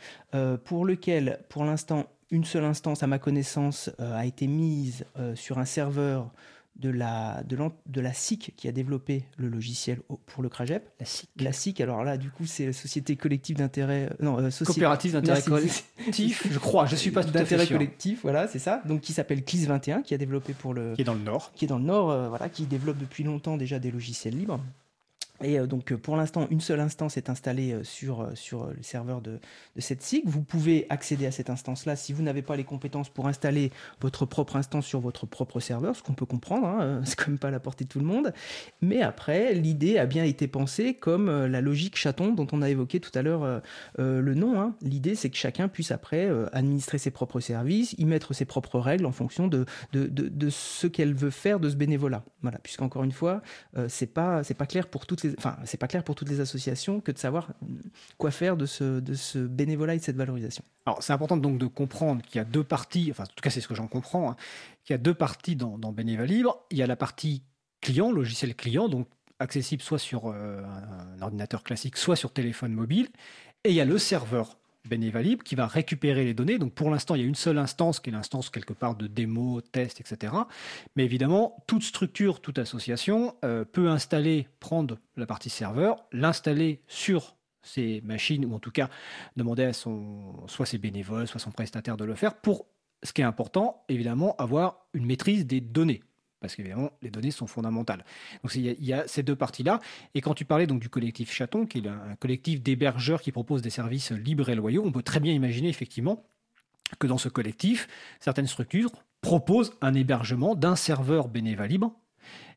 pour 0.65 0.85
lequel, 0.85 1.39
pour 1.47 1.63
l'instant, 1.63 2.07
une 2.29 2.43
seule 2.43 2.65
instance, 2.65 3.03
à 3.03 3.07
ma 3.07 3.19
connaissance, 3.19 3.89
a 3.99 4.25
été 4.25 4.47
mise 4.47 5.05
sur 5.35 5.59
un 5.59 5.65
serveur 5.65 6.29
de 6.75 6.89
la, 6.89 7.43
de, 7.43 7.57
de 7.85 8.01
la 8.01 8.13
SIC 8.13 8.53
qui 8.57 8.67
a 8.67 8.71
développé 8.71 9.25
le 9.37 9.47
logiciel 9.47 9.99
pour 10.25 10.43
le 10.43 10.49
CRAGEP. 10.49 10.89
La 10.99 11.05
SIC. 11.05 11.29
La 11.39 11.53
SIC, 11.53 11.81
alors 11.81 12.03
là, 12.03 12.17
du 12.17 12.29
coup, 12.29 12.45
c'est 12.45 12.67
la 12.67 12.73
Société 12.73 13.15
Collective 13.15 13.57
d'intérêt. 13.57 14.09
Euh, 14.11 14.23
non, 14.23 14.39
euh, 14.39 14.49
Coopérative 14.65 15.13
d'intérêt 15.13 15.41
collectif, 15.41 16.47
je 16.49 16.59
crois, 16.59 16.85
je 16.85 16.95
suis 16.95 17.11
pas 17.11 17.23
tout 17.23 17.31
D'intérêt 17.31 17.67
collectif, 17.67 18.19
voilà, 18.23 18.47
c'est 18.47 18.59
ça. 18.59 18.81
Donc, 18.85 19.01
qui 19.01 19.13
s'appelle 19.13 19.43
CLIS 19.43 19.65
21, 19.65 20.01
qui 20.01 20.13
a 20.13 20.17
développé 20.17 20.53
pour 20.53 20.73
le. 20.73 20.93
Qui 20.95 21.01
est 21.01 21.05
dans 21.05 21.13
le 21.13 21.21
Nord. 21.21 21.51
Qui 21.55 21.65
est 21.65 21.67
dans 21.67 21.79
le 21.79 21.85
Nord, 21.85 22.11
euh, 22.11 22.29
voilà, 22.29 22.49
qui 22.49 22.65
développe 22.65 22.97
depuis 22.97 23.23
longtemps 23.23 23.57
déjà 23.57 23.79
des 23.79 23.91
logiciels 23.91 24.35
libres. 24.35 24.59
Et 25.43 25.59
euh, 25.59 25.67
donc 25.67 25.93
pour 25.95 26.15
l'instant, 26.15 26.47
une 26.49 26.61
seule 26.61 26.79
instance 26.79 27.17
est 27.17 27.29
installée 27.29 27.73
euh, 27.73 27.83
sur, 27.83 28.21
euh, 28.21 28.35
sur 28.35 28.67
le 28.67 28.81
serveur 28.81 29.21
de, 29.21 29.39
de 29.75 29.81
cette 29.81 30.01
SIG. 30.01 30.23
Vous 30.25 30.41
pouvez 30.41 30.85
accéder 30.89 31.25
à 31.25 31.31
cette 31.31 31.49
instance-là 31.49 31.95
si 31.95 32.13
vous 32.13 32.23
n'avez 32.23 32.41
pas 32.41 32.55
les 32.55 32.63
compétences 32.63 33.09
pour 33.09 33.27
installer 33.27 33.71
votre 34.01 34.25
propre 34.25 34.55
instance 34.55 34.85
sur 34.85 34.99
votre 34.99 35.25
propre 35.25 35.59
serveur, 35.59 35.95
ce 35.95 36.03
qu'on 36.03 36.13
peut 36.13 36.25
comprendre, 36.25 36.67
hein, 36.67 37.01
c'est 37.05 37.15
quand 37.15 37.27
même 37.27 37.39
pas 37.39 37.51
la 37.51 37.59
portée 37.59 37.83
de 37.83 37.89
tout 37.89 37.99
le 37.99 38.05
monde. 38.05 38.33
Mais 38.81 39.01
après, 39.01 39.53
l'idée 39.53 39.97
a 39.97 40.05
bien 40.05 40.23
été 40.23 40.47
pensée 40.47 40.93
comme 40.93 41.29
la 41.45 41.61
logique 41.61 41.97
chaton 41.97 42.33
dont 42.33 42.47
on 42.51 42.61
a 42.61 42.69
évoqué 42.69 42.99
tout 42.99 43.11
à 43.17 43.21
l'heure 43.21 43.61
le 43.97 44.33
nom. 44.33 44.59
Hein. 44.59 44.75
L'idée, 44.81 45.15
c'est 45.15 45.29
que 45.29 45.37
chacun 45.37 45.67
puisse 45.67 45.91
après 45.91 46.29
administrer 46.51 46.97
ses 46.97 47.11
propres 47.11 47.39
services, 47.39 47.95
y 47.97 48.05
mettre 48.05 48.33
ses 48.33 48.45
propres 48.45 48.79
règles 48.79 49.05
en 49.05 49.11
fonction 49.11 49.47
de, 49.47 49.65
de, 49.93 50.07
de, 50.07 50.49
ce 50.49 50.87
qu'elle 50.87 51.13
veut 51.13 51.29
faire 51.29 51.59
de 51.59 51.69
ce 51.69 51.75
bénévolat. 51.75 52.23
Voilà, 52.41 52.59
puisqu'encore 52.59 53.03
une 53.03 53.11
fois, 53.11 53.41
c'est 53.87 54.13
pas, 54.13 54.41
pas 54.43 54.65
clair 54.65 54.87
pour 54.87 55.05
toutes 55.05 55.24
enfin, 55.37 55.57
c'est 55.65 55.77
pas 55.77 55.87
clair 55.87 56.03
pour 56.03 56.15
toutes 56.15 56.29
les 56.29 56.39
associations 56.39 57.01
que 57.01 57.11
de 57.11 57.17
savoir 57.17 57.49
quoi 58.17 58.31
faire 58.31 58.57
de 58.57 58.65
ce, 58.65 59.45
bénévolat 59.45 59.95
et 59.95 59.99
de 59.99 60.03
cette 60.03 60.15
valorisation. 60.15 60.63
Alors, 60.85 61.01
c'est 61.01 61.13
important 61.13 61.37
donc 61.37 61.57
de 61.57 61.67
comprendre 61.67 62.21
qu'il 62.21 62.37
y 62.37 62.41
a 62.41 62.45
deux 62.45 62.63
parties, 62.63 63.07
enfin, 63.11 63.23
en 63.23 63.27
tout 63.27 63.41
cas, 63.41 63.49
c'est 63.49 63.61
ce 63.61 63.67
que 63.67 63.75
j'en 63.75 63.87
comprends, 63.87 64.31
hein, 64.31 64.35
qu'il 64.83 64.93
y 64.93 64.95
a 64.95 64.99
deux 64.99 65.13
parties 65.13 65.55
dans, 65.55 65.77
dans 65.77 65.93
Libre. 65.97 66.65
Il 66.71 66.77
y 66.77 66.83
a 66.83 66.87
la 66.87 66.95
partie 66.95 67.43
client, 67.81 68.11
logiciel 68.11 68.55
client, 68.55 68.87
donc 68.87 69.07
accessible 69.39 69.81
soit 69.81 69.99
sur 69.99 70.27
euh, 70.27 70.61
un 71.17 71.21
ordinateur 71.21 71.63
classique, 71.63 71.97
soit 71.97 72.15
sur 72.15 72.31
téléphone 72.31 72.73
mobile. 72.73 73.09
Et 73.63 73.69
il 73.69 73.75
y 73.75 73.81
a 73.81 73.85
le 73.85 73.97
serveur 73.97 74.57
Bénévalib 74.87 75.43
qui 75.43 75.55
va 75.55 75.67
récupérer 75.67 76.25
les 76.25 76.33
données. 76.33 76.57
Donc 76.57 76.73
pour 76.73 76.89
l'instant, 76.89 77.15
il 77.15 77.21
y 77.21 77.23
a 77.23 77.27
une 77.27 77.35
seule 77.35 77.57
instance 77.57 77.99
qui 77.99 78.09
est 78.09 78.13
l'instance 78.13 78.49
quelque 78.49 78.73
part 78.73 78.95
de 78.95 79.07
démo, 79.07 79.61
test, 79.61 79.99
etc. 79.99 80.33
Mais 80.95 81.05
évidemment, 81.05 81.57
toute 81.67 81.83
structure, 81.83 82.41
toute 82.41 82.59
association 82.59 83.35
euh, 83.43 83.65
peut 83.65 83.89
installer, 83.89 84.47
prendre 84.59 84.97
la 85.17 85.25
partie 85.25 85.49
serveur, 85.49 86.03
l'installer 86.11 86.81
sur 86.87 87.35
ses 87.61 88.01
machines, 88.01 88.45
ou 88.45 88.53
en 88.53 88.59
tout 88.59 88.71
cas 88.71 88.89
demander 89.35 89.63
à 89.63 89.73
son, 89.73 90.47
soit 90.47 90.65
ses 90.65 90.77
bénévoles, 90.77 91.27
soit 91.27 91.39
son 91.39 91.51
prestataire 91.51 91.97
de 91.97 92.05
le 92.05 92.15
faire, 92.15 92.35
pour, 92.35 92.67
ce 93.03 93.11
qui 93.11 93.21
est 93.21 93.25
important, 93.25 93.83
évidemment, 93.89 94.35
avoir 94.37 94.85
une 94.93 95.05
maîtrise 95.05 95.45
des 95.45 95.61
données 95.61 96.01
parce 96.39 96.55
qu'évidemment, 96.55 96.91
les 97.01 97.09
données 97.09 97.31
sont 97.31 97.47
fondamentales. 97.47 98.05
Donc 98.43 98.53
il 98.55 98.83
y, 98.83 98.93
a 98.93 99.07
ces 99.07 99.23
deux 99.23 99.35
parties-là. 99.35 99.79
Et 100.13 100.21
quand 100.21 100.33
tu 100.33 100.45
parlais 100.45 100.67
donc 100.67 100.79
du 100.79 100.89
collectif 100.89 101.31
Chaton, 101.31 101.65
qui 101.65 101.79
est 101.79 101.87
un 101.87 102.15
collectif 102.19 102.61
d'hébergeurs 102.61 103.21
qui 103.21 103.31
propose 103.31 103.61
des 103.61 103.69
services 103.69 104.11
libres 104.11 104.49
et 104.49 104.55
loyaux, 104.55 104.83
on 104.85 104.91
peut 104.91 105.03
très 105.03 105.19
bien 105.19 105.33
imaginer 105.33 105.69
effectivement 105.69 106.25
que 106.99 107.07
dans 107.07 107.17
ce 107.17 107.29
collectif, 107.29 107.87
certaines 108.19 108.47
structures 108.47 108.91
proposent 109.21 109.73
un 109.81 109.93
hébergement 109.93 110.55
d'un 110.55 110.75
serveur 110.75 111.27
bénévole 111.27 111.67
libre 111.67 111.99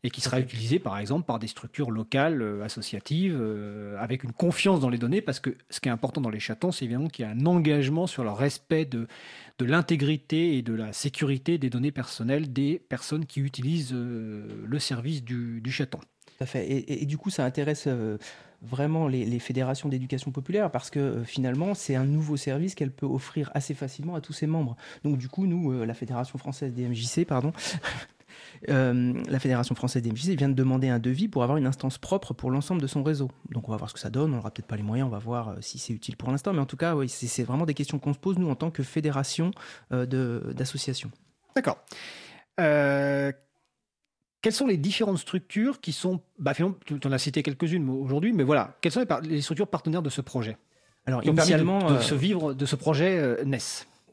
et 0.05 0.11
qui 0.11 0.21
sera 0.21 0.41
utilisé 0.41 0.79
par 0.79 0.99
exemple 0.99 1.27
par 1.27 1.39
des 1.39 1.49
structures 1.49 1.91
locales, 1.91 2.43
euh, 2.43 2.63
associatives, 2.63 3.37
euh, 3.41 3.97
avec 3.99 4.23
une 4.23 4.33
confiance 4.33 4.81
dans 4.81 4.89
les 4.89 4.99
données, 4.99 5.21
parce 5.21 5.41
que 5.41 5.57
ce 5.71 5.81
qui 5.81 5.89
est 5.89 5.93
important 5.93 6.21
dans 6.21 6.31
les 6.31 6.41
chatons, 6.41 6.73
c'est 6.73 6.85
évidemment 6.85 7.09
qu'il 7.09 7.25
y 7.25 7.29
a 7.29 7.33
un 7.33 7.47
engagement 7.47 8.07
sur 8.07 8.23
le 8.23 8.31
respect 8.31 8.85
de, 8.85 9.09
de 9.59 9.65
l'intégrité 9.65 10.57
et 10.57 10.63
de 10.63 10.75
la 10.75 10.93
sécurité 10.93 11.59
des 11.59 11.71
données 11.71 11.93
personnelles 11.93 12.53
des 12.53 12.81
personnes 12.89 13.27
qui 13.27 13.41
utilisent 13.41 13.93
euh, 13.93 14.65
le 14.65 14.79
service 14.79 15.25
du, 15.25 15.61
du 15.61 15.73
chaton. 15.73 15.99
Tout 15.99 16.45
à 16.45 16.47
fait. 16.47 16.67
Et, 16.67 17.03
et, 17.03 17.07
du 17.07 17.19
coup, 17.19 17.31
ça 17.31 17.45
intéresse 17.45 17.89
vraiment 18.63 19.09
les, 19.09 19.25
les 19.25 19.39
fédérations 19.41 19.89
d'éducation 19.89 20.31
populaire 20.31 20.71
parce 20.71 20.89
que 20.89 21.25
finalement, 21.25 21.75
c'est 21.75 21.97
un 21.97 22.05
nouveau 22.05 22.37
service 22.37 22.77
qu'elle 22.77 22.93
peut 22.93 23.07
offrir 23.07 23.51
assez 23.55 23.75
facilement 23.75 24.15
à 24.15 24.21
tous 24.21 24.33
ses 24.33 24.47
membres. 24.47 24.77
Donc, 25.03 25.19
du 25.19 25.29
coup, 25.29 25.47
nous, 25.47 25.85
la 25.85 25.95
Fédération 25.95 26.39
française 26.39 26.73
des 26.73 26.89
MJC, 26.89 27.25
pardon, 27.27 27.53
Euh, 28.69 29.13
la 29.29 29.39
Fédération 29.39 29.75
française 29.75 30.03
des 30.03 30.11
MJC 30.11 30.37
vient 30.37 30.49
de 30.49 30.55
demander 30.55 30.89
un 30.89 30.99
devis 30.99 31.29
pour 31.29 31.43
avoir 31.43 31.59
une 31.59 31.67
instance 31.67 31.99
propre 31.99 32.35
pour 32.35 32.51
l'ensemble 32.51 32.81
de 32.81 32.87
son 32.87 33.03
réseau. 33.03 33.31
Donc 33.51 33.69
on 33.69 33.73
va 33.73 33.79
voir 33.79 33.89
ce 33.89 33.95
que 33.95 34.01
ça 34.01 34.11
donne, 34.11 34.33
on 34.33 34.37
n'aura 34.37 34.51
peut-être 34.51 34.67
pas 34.67 34.77
les 34.77 34.83
moyens, 34.83 35.07
on 35.09 35.11
va 35.11 35.19
voir 35.19 35.51
euh, 35.51 35.55
si 35.61 35.79
c'est 35.79 35.93
utile 35.93 36.17
pour 36.17 36.31
l'instant, 36.31 36.53
mais 36.53 36.61
en 36.61 36.67
tout 36.67 36.77
cas, 36.77 36.95
oui, 36.95 37.09
c'est 37.09 37.43
vraiment 37.45 37.67
des 37.67 37.75
questions 37.75 37.99
qu'on 37.99 38.13
se 38.13 38.19
pose, 38.19 38.39
nous, 38.39 38.49
en 38.49 38.55
tant 38.55 38.71
que 38.71 38.83
fédération 38.83 39.51
euh, 39.93 40.07
d'associations. 40.53 41.11
D'accord. 41.55 41.79
Euh, 42.61 43.33
quelles 44.43 44.53
sont 44.53 44.67
les 44.67 44.77
différentes 44.77 45.19
structures 45.19 45.81
qui 45.81 45.93
sont, 45.93 46.21
bah, 46.39 46.55
finalement, 46.55 46.77
tu 46.85 46.99
en 47.05 47.13
as 47.13 47.19
cité 47.19 47.43
quelques-unes 47.43 47.89
aujourd'hui, 47.89 48.33
mais 48.33 48.45
voilà, 48.45 48.77
quelles 48.81 48.93
sont 48.93 49.01
les, 49.01 49.29
les, 49.29 49.41
structures 49.43 49.69
partenaires 49.69 50.03
de 50.03 50.11
ce 50.11 50.21
projet? 50.21 50.57
Alors, 51.07 51.25
initialement, 51.25 51.91
de, 51.91 51.97
de, 51.97 52.01
ce 52.01 52.15
vivre, 52.15 52.55
de 52.55 52.67
ce 52.67 52.77
projet 52.77 53.43
NES 53.45 53.59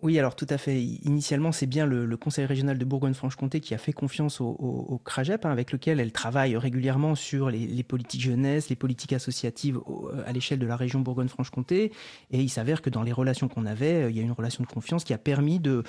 oui, 0.02 0.20
alors 0.20 0.36
tout 0.36 0.46
à 0.50 0.58
fait. 0.58 0.82
Initialement, 0.82 1.52
c'est 1.52 1.66
bien 1.66 1.86
le, 1.86 2.16
Conseil 2.18 2.46
régional 2.46 2.78
de 2.78 2.86
Bourgogne-Franche-Comté 2.86 3.60
qui 3.60 3.74
a 3.74 3.78
fait 3.78 3.94
confiance 3.94 4.40
au, 4.42 4.46
au, 4.46 4.98
CRAGEP, 5.04 5.46
hein, 5.46 5.52
avec 5.52 5.72
lequel 5.72 6.00
elle 6.00 6.12
travaille 6.12 6.56
régulièrement 6.58 7.16
sur 7.16 7.50
les, 7.50 7.84
politiques 7.84 8.22
jeunesse, 8.22 8.70
les 8.70 8.76
politiques 8.76 9.14
associatives 9.14 9.80
à 10.26 10.32
l'échelle 10.32 10.60
de 10.60 10.66
la 10.66 10.76
région 10.76 11.00
Bourgogne-Franche-Comté. 11.00 11.92
Et 12.32 12.40
il 12.40 12.50
s'avère 12.50 12.82
que 12.82 12.90
dans 12.90 13.04
les 13.04 13.12
relations 13.12 13.48
qu'on 13.48 13.66
avait, 13.66 14.10
il 14.10 14.16
y 14.16 14.20
a 14.20 14.24
une 14.24 14.32
relation 14.32 14.64
de 14.64 14.70
confiance 14.70 15.04
qui 15.04 15.14
a 15.14 15.18
permis 15.18 15.60
de, 15.60 15.84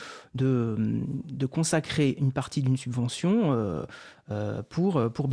consacrer 1.50 2.16
une 2.18 2.32
partie 2.32 2.62
d'une 2.62 2.76
subvention 2.76 3.52
euh, 3.52 3.84
euh, 4.30 4.62
pour, 4.62 5.12
pour. 5.12 5.28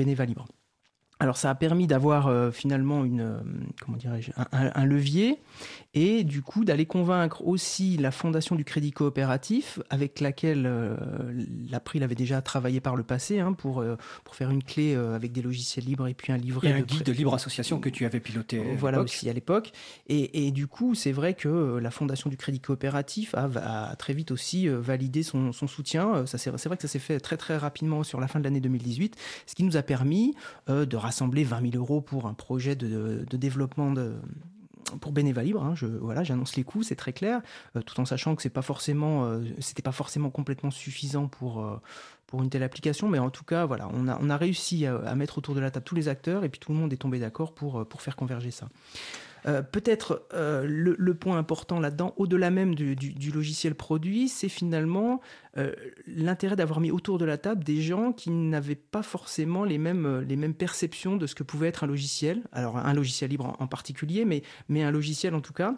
Alors 1.23 1.37
ça 1.37 1.49
a 1.49 1.55
permis 1.55 1.87
d'avoir 1.87 2.27
euh, 2.27 2.51
finalement 2.51 3.05
une, 3.05 3.21
euh, 3.21 3.37
comment 3.81 3.97
dirais-je, 3.97 4.31
un, 4.51 4.85
levier 4.85 5.39
et 5.93 6.23
du 6.23 6.41
coup 6.41 6.65
d'aller 6.65 6.85
convaincre 6.85 7.45
aussi 7.45 7.97
la 7.97 8.11
fondation 8.11 8.55
du 8.55 8.65
crédit 8.65 8.91
coopératif 8.91 9.79
avec 9.89 10.19
laquelle 10.19 10.65
euh, 10.65 10.95
l'April 11.69 12.03
avait 12.03 12.15
déjà 12.15 12.41
travaillé 12.41 12.79
par 12.79 12.95
le 12.95 13.03
passé 13.03 13.39
hein, 13.39 13.53
pour, 13.53 13.81
euh, 13.81 13.95
pour 14.23 14.35
faire 14.35 14.49
une 14.49 14.63
clé 14.63 14.95
euh, 14.95 15.15
avec 15.15 15.31
des 15.31 15.41
logiciels 15.41 15.85
libres 15.85 16.07
et 16.07 16.13
puis 16.13 16.33
un 16.33 16.37
livret. 16.37 16.69
Et 16.69 16.73
un 16.73 16.79
de 16.79 16.85
guide 16.85 17.03
de 17.03 17.11
libre 17.11 17.33
association 17.35 17.79
que 17.79 17.89
tu 17.89 18.05
avais 18.05 18.19
piloté. 18.19 18.61
Voilà 18.77 19.01
aussi 19.01 19.29
à 19.29 19.33
l'époque. 19.33 19.71
Et, 20.07 20.47
et, 20.47 20.51
du 20.51 20.67
coup 20.67 20.95
c'est 20.95 21.11
vrai 21.11 21.35
que 21.35 21.77
la 21.77 21.91
fondation 21.91 22.29
du 22.29 22.37
crédit 22.37 22.59
coopératif 22.59 23.35
a, 23.35 23.49
a 23.91 23.95
très 23.95 24.13
vite 24.13 24.31
aussi 24.31 24.67
validé 24.67 25.21
son, 25.21 25.51
son 25.51 25.67
soutien. 25.67 26.25
C'est 26.25 26.49
vrai 26.49 26.75
que 26.75 26.81
ça 26.81 26.87
s'est 26.87 26.99
fait 26.99 27.19
très 27.19 27.37
très 27.37 27.57
rapidement 27.57 28.03
sur 28.03 28.19
la 28.19 28.27
fin 28.27 28.39
de 28.39 28.43
l'année 28.43 28.61
2018, 28.61 29.15
ce 29.45 29.55
qui 29.55 29.63
nous 29.63 29.77
a 29.77 29.83
permis 29.83 30.35
de 30.67 30.95
rassembler 30.95 31.43
20 31.43 31.71
000 31.71 31.75
euros 31.75 32.01
pour 32.01 32.25
un 32.25 32.33
projet 32.33 32.75
de, 32.75 33.25
de 33.29 33.37
développement 33.37 33.91
de, 33.91 34.13
pour 34.99 35.11
Bénéva 35.11 35.43
Libre, 35.43 35.63
hein, 35.63 35.73
je, 35.75 35.85
voilà, 35.85 36.23
j'annonce 36.23 36.55
les 36.55 36.63
coûts, 36.63 36.83
c'est 36.83 36.95
très 36.95 37.13
clair, 37.13 37.41
euh, 37.75 37.81
tout 37.81 37.99
en 37.99 38.05
sachant 38.05 38.35
que 38.35 38.41
c'est 38.41 38.49
pas 38.49 38.61
forcément, 38.61 39.25
euh, 39.25 39.43
c'était 39.59 39.81
pas 39.81 39.91
forcément 39.91 40.29
complètement 40.29 40.71
suffisant 40.71 41.27
pour 41.27 41.63
euh, 41.63 41.79
pour 42.27 42.41
une 42.41 42.49
telle 42.49 42.63
application, 42.63 43.09
mais 43.09 43.19
en 43.19 43.29
tout 43.29 43.43
cas, 43.43 43.65
voilà, 43.65 43.89
on 43.93 44.07
a 44.07 44.17
on 44.21 44.29
a 44.29 44.37
réussi 44.37 44.85
à, 44.85 44.97
à, 44.97 45.15
mettre 45.15 45.37
autour 45.37 45.55
de 45.55 45.59
la 45.59 45.71
table 45.71 45.85
tous 45.85 45.95
les 45.95 46.07
acteurs 46.07 46.43
et 46.43 46.49
puis 46.49 46.59
tout 46.59 46.71
le 46.71 46.77
monde 46.77 46.91
est 46.91 46.97
tombé 46.97 47.19
d'accord 47.19 47.53
pour 47.53 47.87
pour 47.87 48.01
faire 48.01 48.15
converger 48.15 48.51
ça. 48.51 48.69
Euh, 49.45 49.61
Peut-être 49.61 50.27
euh, 50.33 50.65
le, 50.67 51.13
point 51.13 51.37
important 51.37 51.79
là-dedans, 51.79 52.13
au-delà 52.17 52.49
même 52.49 52.75
du, 52.75 53.31
logiciel 53.31 53.75
produit, 53.75 54.27
c'est 54.29 54.49
finalement 54.49 55.21
euh, 55.57 55.73
l'intérêt 56.07 56.55
d'avoir 56.55 56.79
mis 56.79 56.91
autour 56.91 57.17
de 57.17 57.25
la 57.25 57.37
table 57.37 57.63
des 57.63 57.81
gens 57.81 58.11
qui 58.11 58.29
n'avaient 58.29 58.75
pas 58.75 59.03
forcément 59.03 59.63
les 59.63 59.77
mêmes, 59.77 60.21
les 60.27 60.35
mêmes 60.35 60.53
perceptions 60.53 61.17
de 61.17 61.27
ce 61.27 61.35
que 61.35 61.43
pouvait 61.43 61.67
être 61.67 61.83
un 61.83 61.87
logiciel. 61.87 62.41
Alors 62.51 62.77
un 62.77 62.93
logiciel 62.93 63.29
libre 63.29 63.45
en, 63.45 63.63
en 63.63 63.67
particulier, 63.67 64.25
mais, 64.25 64.43
mais 64.69 64.83
un 64.83 64.91
logiciel 64.91 65.35
en 65.35 65.41
tout 65.41 65.53
cas 65.53 65.75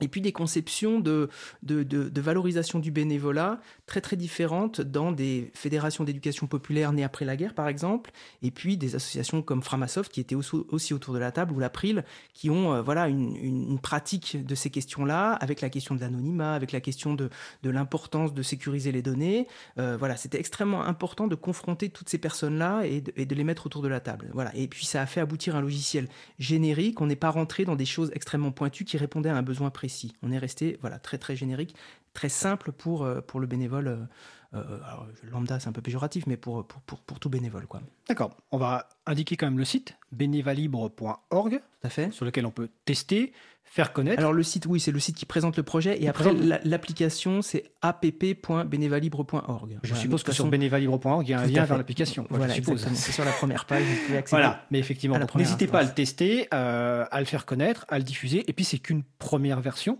et 0.00 0.08
puis 0.08 0.20
des 0.20 0.32
conceptions 0.32 1.00
de, 1.00 1.28
de, 1.62 1.82
de, 1.82 2.20
valorisation 2.20 2.78
du 2.78 2.90
bénévolat 2.90 3.60
très 3.86 4.00
très 4.00 4.16
différentes 4.16 4.80
dans 4.80 5.12
des 5.12 5.50
fédérations 5.54 6.04
d'éducation 6.04 6.46
populaire 6.46 6.92
nées 6.92 7.04
après 7.04 7.24
la 7.24 7.36
guerre 7.36 7.54
par 7.54 7.68
exemple, 7.68 8.10
et 8.42 8.50
puis 8.50 8.76
des 8.76 8.94
associations 8.94 9.42
comme 9.42 9.62
Framasoft 9.62 10.12
qui 10.12 10.20
étaient 10.20 10.34
aussi, 10.34 10.94
autour 10.94 11.14
de 11.14 11.18
la 11.18 11.32
table 11.32 11.52
ou 11.52 11.58
l'April 11.58 12.04
qui 12.34 12.50
ont 12.50 12.74
euh, 12.74 12.82
voilà 12.82 13.08
une, 13.08 13.36
une, 13.36 13.70
une, 13.70 13.78
pratique 13.78 14.44
de 14.44 14.54
ces 14.54 14.70
questions-là 14.70 15.32
avec 15.32 15.60
la 15.60 15.70
question 15.70 15.94
de 15.94 16.00
l'anonymat, 16.00 16.54
avec 16.54 16.72
la 16.72 16.80
question 16.80 17.14
de, 17.14 17.30
de 17.62 17.70
l'importance 17.70 18.34
de 18.34 18.42
sécuriser 18.42 18.92
les 18.92 19.02
données. 19.02 19.46
Euh, 19.78 19.96
voilà, 19.96 20.16
c'était 20.16 20.38
extrêmement 20.38 20.84
important 20.84 21.26
de 21.26 21.34
confronter 21.34 21.88
toutes 21.88 22.08
ces 22.08 22.18
personnes-là 22.18 22.82
et, 22.84 23.02
et 23.16 23.26
de, 23.26 23.34
les 23.34 23.44
mettre 23.44 23.66
autour 23.66 23.82
de 23.82 23.88
la 23.88 24.00
table. 24.00 24.30
Voilà, 24.32 24.54
et 24.54 24.68
puis 24.68 24.84
ça 24.84 25.02
a 25.02 25.06
fait 25.06 25.20
aboutir 25.20 25.56
un 25.56 25.60
logiciel 25.60 26.08
générique. 26.38 27.00
On 27.00 27.06
n'est 27.06 27.16
pas 27.16 27.30
rentré 27.30 27.64
dans 27.64 27.76
des 27.76 27.86
choses 27.86 28.10
extrêmement 28.14 28.52
pointues 28.52 28.84
qui 28.84 28.96
répondaient 28.96 29.30
à 29.30 29.36
un 29.36 29.42
besoin 29.42 29.70
précis 29.70 29.87
précis. 29.88 30.12
On 30.22 30.30
est 30.30 30.38
resté 30.38 30.76
voilà, 30.82 30.98
très 30.98 31.16
très 31.16 31.34
générique, 31.34 31.74
très 32.12 32.28
simple 32.28 32.72
pour, 32.72 33.04
euh, 33.04 33.22
pour 33.22 33.40
le 33.40 33.46
bénévole. 33.46 34.06
Euh, 34.54 34.78
alors, 34.84 35.06
lambda, 35.30 35.58
c'est 35.58 35.68
un 35.68 35.72
peu 35.72 35.80
péjoratif, 35.80 36.26
mais 36.26 36.36
pour, 36.36 36.66
pour, 36.66 36.82
pour, 36.82 36.98
pour 37.00 37.18
tout 37.18 37.30
bénévole. 37.30 37.66
D'accord. 38.06 38.36
On 38.52 38.58
va 38.58 38.90
indiquer 39.06 39.36
quand 39.36 39.46
même 39.46 39.58
le 39.58 39.64
site, 39.64 39.96
bénévalibre.org, 40.12 41.62
sur 42.10 42.24
lequel 42.26 42.44
on 42.44 42.50
peut 42.50 42.68
tester, 42.84 43.32
faire 43.70 43.92
connaître. 43.92 44.18
Alors 44.18 44.32
le 44.32 44.42
site, 44.42 44.66
oui, 44.66 44.80
c'est 44.80 44.90
le 44.90 44.98
site 44.98 45.16
qui 45.16 45.26
présente 45.26 45.56
le 45.56 45.62
projet, 45.62 45.96
et 45.96 46.02
Il 46.02 46.08
après 46.08 46.32
l'application, 46.64 47.42
c'est 47.42 47.64
app.bénévalibre.org. 47.82 49.78
Je 49.82 49.88
voilà, 49.88 50.02
suppose 50.02 50.22
que 50.22 50.32
façon... 50.32 50.44
sur 50.44 50.50
bénévalibre.org, 50.50 51.26
il 51.26 51.30
y 51.30 51.34
a 51.34 51.40
un 51.40 51.46
lien 51.46 51.64
vers 51.64 51.78
l'application. 51.78 52.26
Voilà, 52.30 52.54
c'est 52.54 53.12
sur 53.12 53.24
la 53.24 53.32
première 53.32 53.64
page, 53.64 53.82
vous. 53.82 54.14
Voilà, 54.30 54.64
mais 54.70 54.78
effectivement, 54.78 55.18
n'hésitez 55.34 55.66
pas 55.66 55.80
à 55.80 55.84
le 55.84 55.92
tester, 55.92 56.48
euh, 56.54 57.04
à 57.10 57.20
le 57.20 57.26
faire 57.26 57.46
connaître, 57.46 57.84
à 57.88 57.98
le 57.98 58.04
diffuser, 58.04 58.44
et 58.48 58.52
puis 58.52 58.64
c'est 58.64 58.78
qu'une 58.78 59.02
première 59.18 59.60
version. 59.60 59.98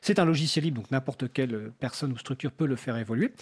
C'est 0.00 0.18
un 0.18 0.24
logiciel 0.24 0.64
libre, 0.64 0.80
donc 0.80 0.90
n'importe 0.90 1.32
quelle 1.32 1.72
personne 1.78 2.12
ou 2.12 2.18
structure 2.18 2.52
peut 2.52 2.66
le 2.66 2.76
faire 2.76 2.96
évoluer. 2.96 3.32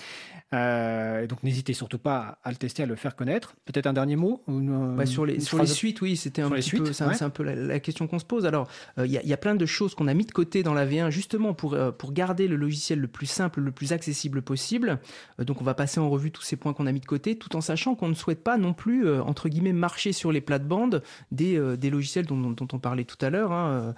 Euh, 0.52 1.22
et 1.22 1.26
donc 1.26 1.42
n'hésitez 1.42 1.72
surtout 1.72 1.98
pas 1.98 2.38
à 2.42 2.50
le 2.50 2.56
tester, 2.56 2.82
à 2.82 2.86
le 2.86 2.96
faire 2.96 3.16
connaître. 3.16 3.54
Peut-être 3.64 3.86
un 3.86 3.92
dernier 3.92 4.16
mot 4.16 4.42
une, 4.48 4.96
bah, 4.96 5.06
Sur 5.06 5.26
les, 5.26 5.40
sur 5.40 5.58
les 5.58 5.66
suites, 5.66 6.00
oui, 6.00 6.16
c'était 6.16 6.42
un 6.42 6.50
petit 6.50 6.70
peu, 6.70 6.92
c'est 6.92 7.04
ouais. 7.04 7.22
un 7.22 7.30
peu 7.30 7.42
la, 7.42 7.54
la 7.54 7.80
question 7.80 8.06
qu'on 8.06 8.18
se 8.18 8.24
pose. 8.24 8.46
Alors, 8.46 8.68
il 8.96 9.02
euh, 9.02 9.06
y, 9.06 9.28
y, 9.28 9.32
a 9.32 9.36
plein 9.36 9.54
de 9.54 9.66
choses 9.66 9.94
qu'on 9.94 10.08
a 10.08 10.14
mis 10.14 10.24
de 10.24 10.32
côté 10.32 10.62
dans 10.62 10.74
la 10.74 10.86
V1 10.86 11.10
justement 11.10 11.54
pour, 11.54 11.74
euh, 11.74 11.92
pour 11.92 12.12
garder 12.12 12.48
le 12.48 12.56
logiciel 12.56 12.98
le 12.98 13.08
plus 13.08 13.26
simple, 13.26 13.60
le 13.60 13.72
plus 13.72 13.92
accessible 13.92 14.42
possible. 14.42 14.98
Euh, 15.40 15.44
donc 15.44 15.60
on 15.60 15.64
va 15.64 15.74
passer 15.74 16.00
en 16.00 16.08
revue 16.10 16.30
tous 16.30 16.42
ces 16.42 16.56
points 16.56 16.72
qu'on 16.72 16.86
a 16.86 16.92
mis 16.92 17.00
de 17.00 17.06
côté, 17.06 17.36
tout 17.36 17.56
en 17.56 17.60
sachant 17.60 17.94
qu'on 17.94 18.08
ne 18.08 18.14
souhaite 18.14 18.42
pas 18.42 18.56
non 18.56 18.72
plus, 18.72 19.06
euh, 19.06 19.22
entre 19.22 19.48
guillemets, 19.48 19.72
marcher 19.72 20.12
sur 20.12 20.32
les 20.32 20.40
plates-bandes 20.40 21.02
des, 21.32 21.56
euh, 21.56 21.76
des 21.76 21.90
logiciels 21.90 22.26
dont, 22.26 22.38
dont, 22.38 22.50
dont, 22.50 22.68
on 22.72 22.78
parlait 22.78 23.04
tout 23.04 23.16
à 23.24 23.30
l'heure, 23.30 23.52
hein, 23.52 23.94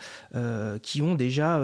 qui 0.82 1.02
ont 1.02 1.14
déjà 1.14 1.60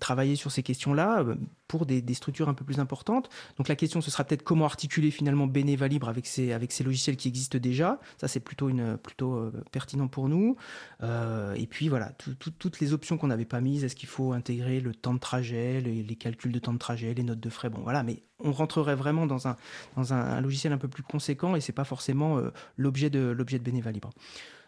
travaillé 0.00 0.21
sur 0.36 0.50
ces 0.50 0.62
questions-là 0.62 1.24
pour 1.72 1.86
des, 1.86 2.02
structures 2.14 2.50
un 2.50 2.54
peu 2.54 2.64
plus 2.64 2.80
importantes. 2.80 3.30
Donc 3.56 3.68
la 3.68 3.76
question, 3.76 4.02
ce 4.02 4.10
sera 4.10 4.24
peut-être 4.24 4.42
comment 4.42 4.66
articuler 4.66 5.10
finalement 5.10 5.46
Beneva 5.46 5.88
Libre 5.88 6.08
avec 6.08 6.26
ces, 6.26 6.52
avec 6.52 6.70
ces 6.70 6.84
logiciels 6.84 7.16
qui 7.16 7.28
existent 7.28 7.58
déjà. 7.58 7.98
Ça, 8.18 8.28
c'est 8.28 8.40
plutôt, 8.40 8.68
une, 8.68 8.98
plutôt 8.98 9.34
euh, 9.34 9.50
pertinent 9.70 10.06
pour 10.06 10.28
nous. 10.28 10.56
Euh, 11.02 11.54
et 11.54 11.66
puis 11.66 11.88
voilà, 11.88 12.10
tout, 12.18 12.34
tout, 12.34 12.50
toutes 12.50 12.80
les 12.80 12.92
options 12.92 13.16
qu'on 13.16 13.28
n'avait 13.28 13.46
pas 13.46 13.62
mises. 13.62 13.84
Est-ce 13.84 13.96
qu'il 13.96 14.08
faut 14.08 14.32
intégrer 14.34 14.80
le 14.80 14.94
temps 14.94 15.14
de 15.14 15.18
trajet, 15.18 15.80
les, 15.80 16.16
calculs 16.16 16.52
de 16.52 16.58
temps 16.58 16.74
de 16.74 16.78
trajet, 16.78 17.14
les 17.14 17.22
notes 17.22 17.40
de 17.40 17.50
frais 17.50 17.70
Bon, 17.70 17.80
voilà, 17.80 18.02
mais 18.02 18.22
on 18.38 18.52
rentrerait 18.52 18.94
vraiment 18.96 19.26
dans 19.26 19.48
un, 19.48 19.56
dans 19.96 20.12
un, 20.12 20.40
logiciel 20.42 20.74
un 20.74 20.78
peu 20.78 20.88
plus 20.88 21.02
conséquent 21.02 21.56
et 21.56 21.62
c'est 21.62 21.72
pas 21.72 21.84
forcément 21.84 22.36
euh, 22.36 22.50
l'objet 22.76 23.08
de, 23.08 23.20
l'objet 23.20 23.58
de 23.58 23.64
Beneva 23.64 23.92
Libre. 23.92 24.10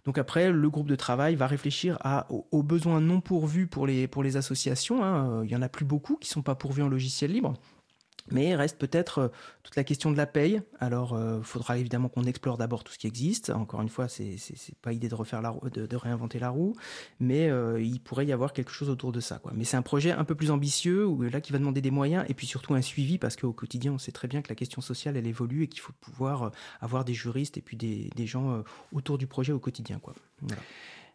Donc 0.05 0.19
après, 0.19 0.53
le 0.53 0.71
groupe 0.71 0.87
de 0.87 0.97
travail 0.97 1.35
va 1.35 1.47
réfléchir 1.47 1.99
aux, 2.29 2.63
besoins 2.63 3.01
non 3.01 3.21
pourvus 3.21 3.67
pour 3.67 3.87
les, 3.87 4.07
pour 4.07 4.23
les 4.23 4.37
associations. 4.37 5.03
Hein. 5.03 5.45
Il 5.45 5.51
y 5.51 5.57
en 5.57 5.63
a 5.63 5.69
plus 5.69 5.87
beaucoup 5.87 6.17
qui 6.17 6.29
ne 6.29 6.35
sont 6.35 6.43
pas 6.43 6.55
pourvus 6.55 6.83
en 6.83 6.89
logiciel 6.89 7.33
libre. 7.33 7.55
Mais 8.31 8.55
reste 8.55 8.79
peut-être 8.79 9.19
euh, 9.19 9.29
toute 9.63 9.77
la 9.77 9.85
question 9.85 10.11
de 10.11 10.17
la 10.17 10.27
paye. 10.27 10.63
Alors, 10.81 11.11
il 11.13 11.23
euh, 11.23 11.43
faudra 11.43 11.77
évidemment 11.77 12.09
qu'on 12.09 12.25
explore 12.25 12.57
d'abord 12.57 12.83
tout 12.83 12.93
ce 12.93 12.99
qui 12.99 13.07
existe. 13.07 13.51
Encore 13.51 13.83
une 13.83 13.89
fois, 13.91 14.09
c'est 14.09 14.39
pas 14.81 14.93
idée 14.93 15.09
de 15.09 15.15
refaire 15.15 15.43
la 15.43 15.51
roue, 15.51 15.69
de, 15.69 15.97
réinventer 15.97 16.39
la 16.39 16.49
roue, 16.49 16.75
mais 17.21 17.51
euh, 17.51 17.81
il 17.81 18.01
pourrait 18.01 18.25
y 18.27 18.33
avoir 18.33 18.53
quelque 18.53 18.71
chose 18.71 18.89
autour 18.89 19.13
de 19.13 19.21
ça. 19.21 19.41
Mais 19.53 19.65
c'est 19.65 19.77
un 19.77 19.83
projet 19.83 20.11
un 20.11 20.25
peu 20.25 20.35
plus 20.35 20.51
ambitieux, 20.51 21.07
où, 21.07 21.23
là, 21.23 21.41
qui 21.41 21.53
va 21.53 21.59
demander 21.59 21.83
des 21.83 21.91
moyens 21.91 22.25
et 22.29 22.35
puis 22.35 22.47
surtout 22.47 22.75
un 22.75 22.83
suivi, 22.83 23.19
parce 23.19 23.37
qu'au 23.37 23.53
quotidien, 23.53 23.93
on 23.93 23.99
sait 23.99 24.13
très 24.13 24.29
bien 24.29 24.41
que 24.41 24.49
la 24.49 24.55
question 24.55 24.81
sociale, 24.81 25.17
elle 25.17 25.27
évolue 25.27 25.65
et 25.65 25.69
qu'il 25.69 25.81
faut 25.81 25.93
pouvoir 26.01 26.51
avoir 26.81 27.05
des 27.05 27.15
juristes 27.15 27.59
et 27.59 27.63
puis 27.63 27.77
des, 27.77 28.27
gens 28.27 28.63
autour 28.93 29.19
du 29.19 29.27
projet 29.27 29.53
au 29.53 29.59
quotidien. 29.59 30.01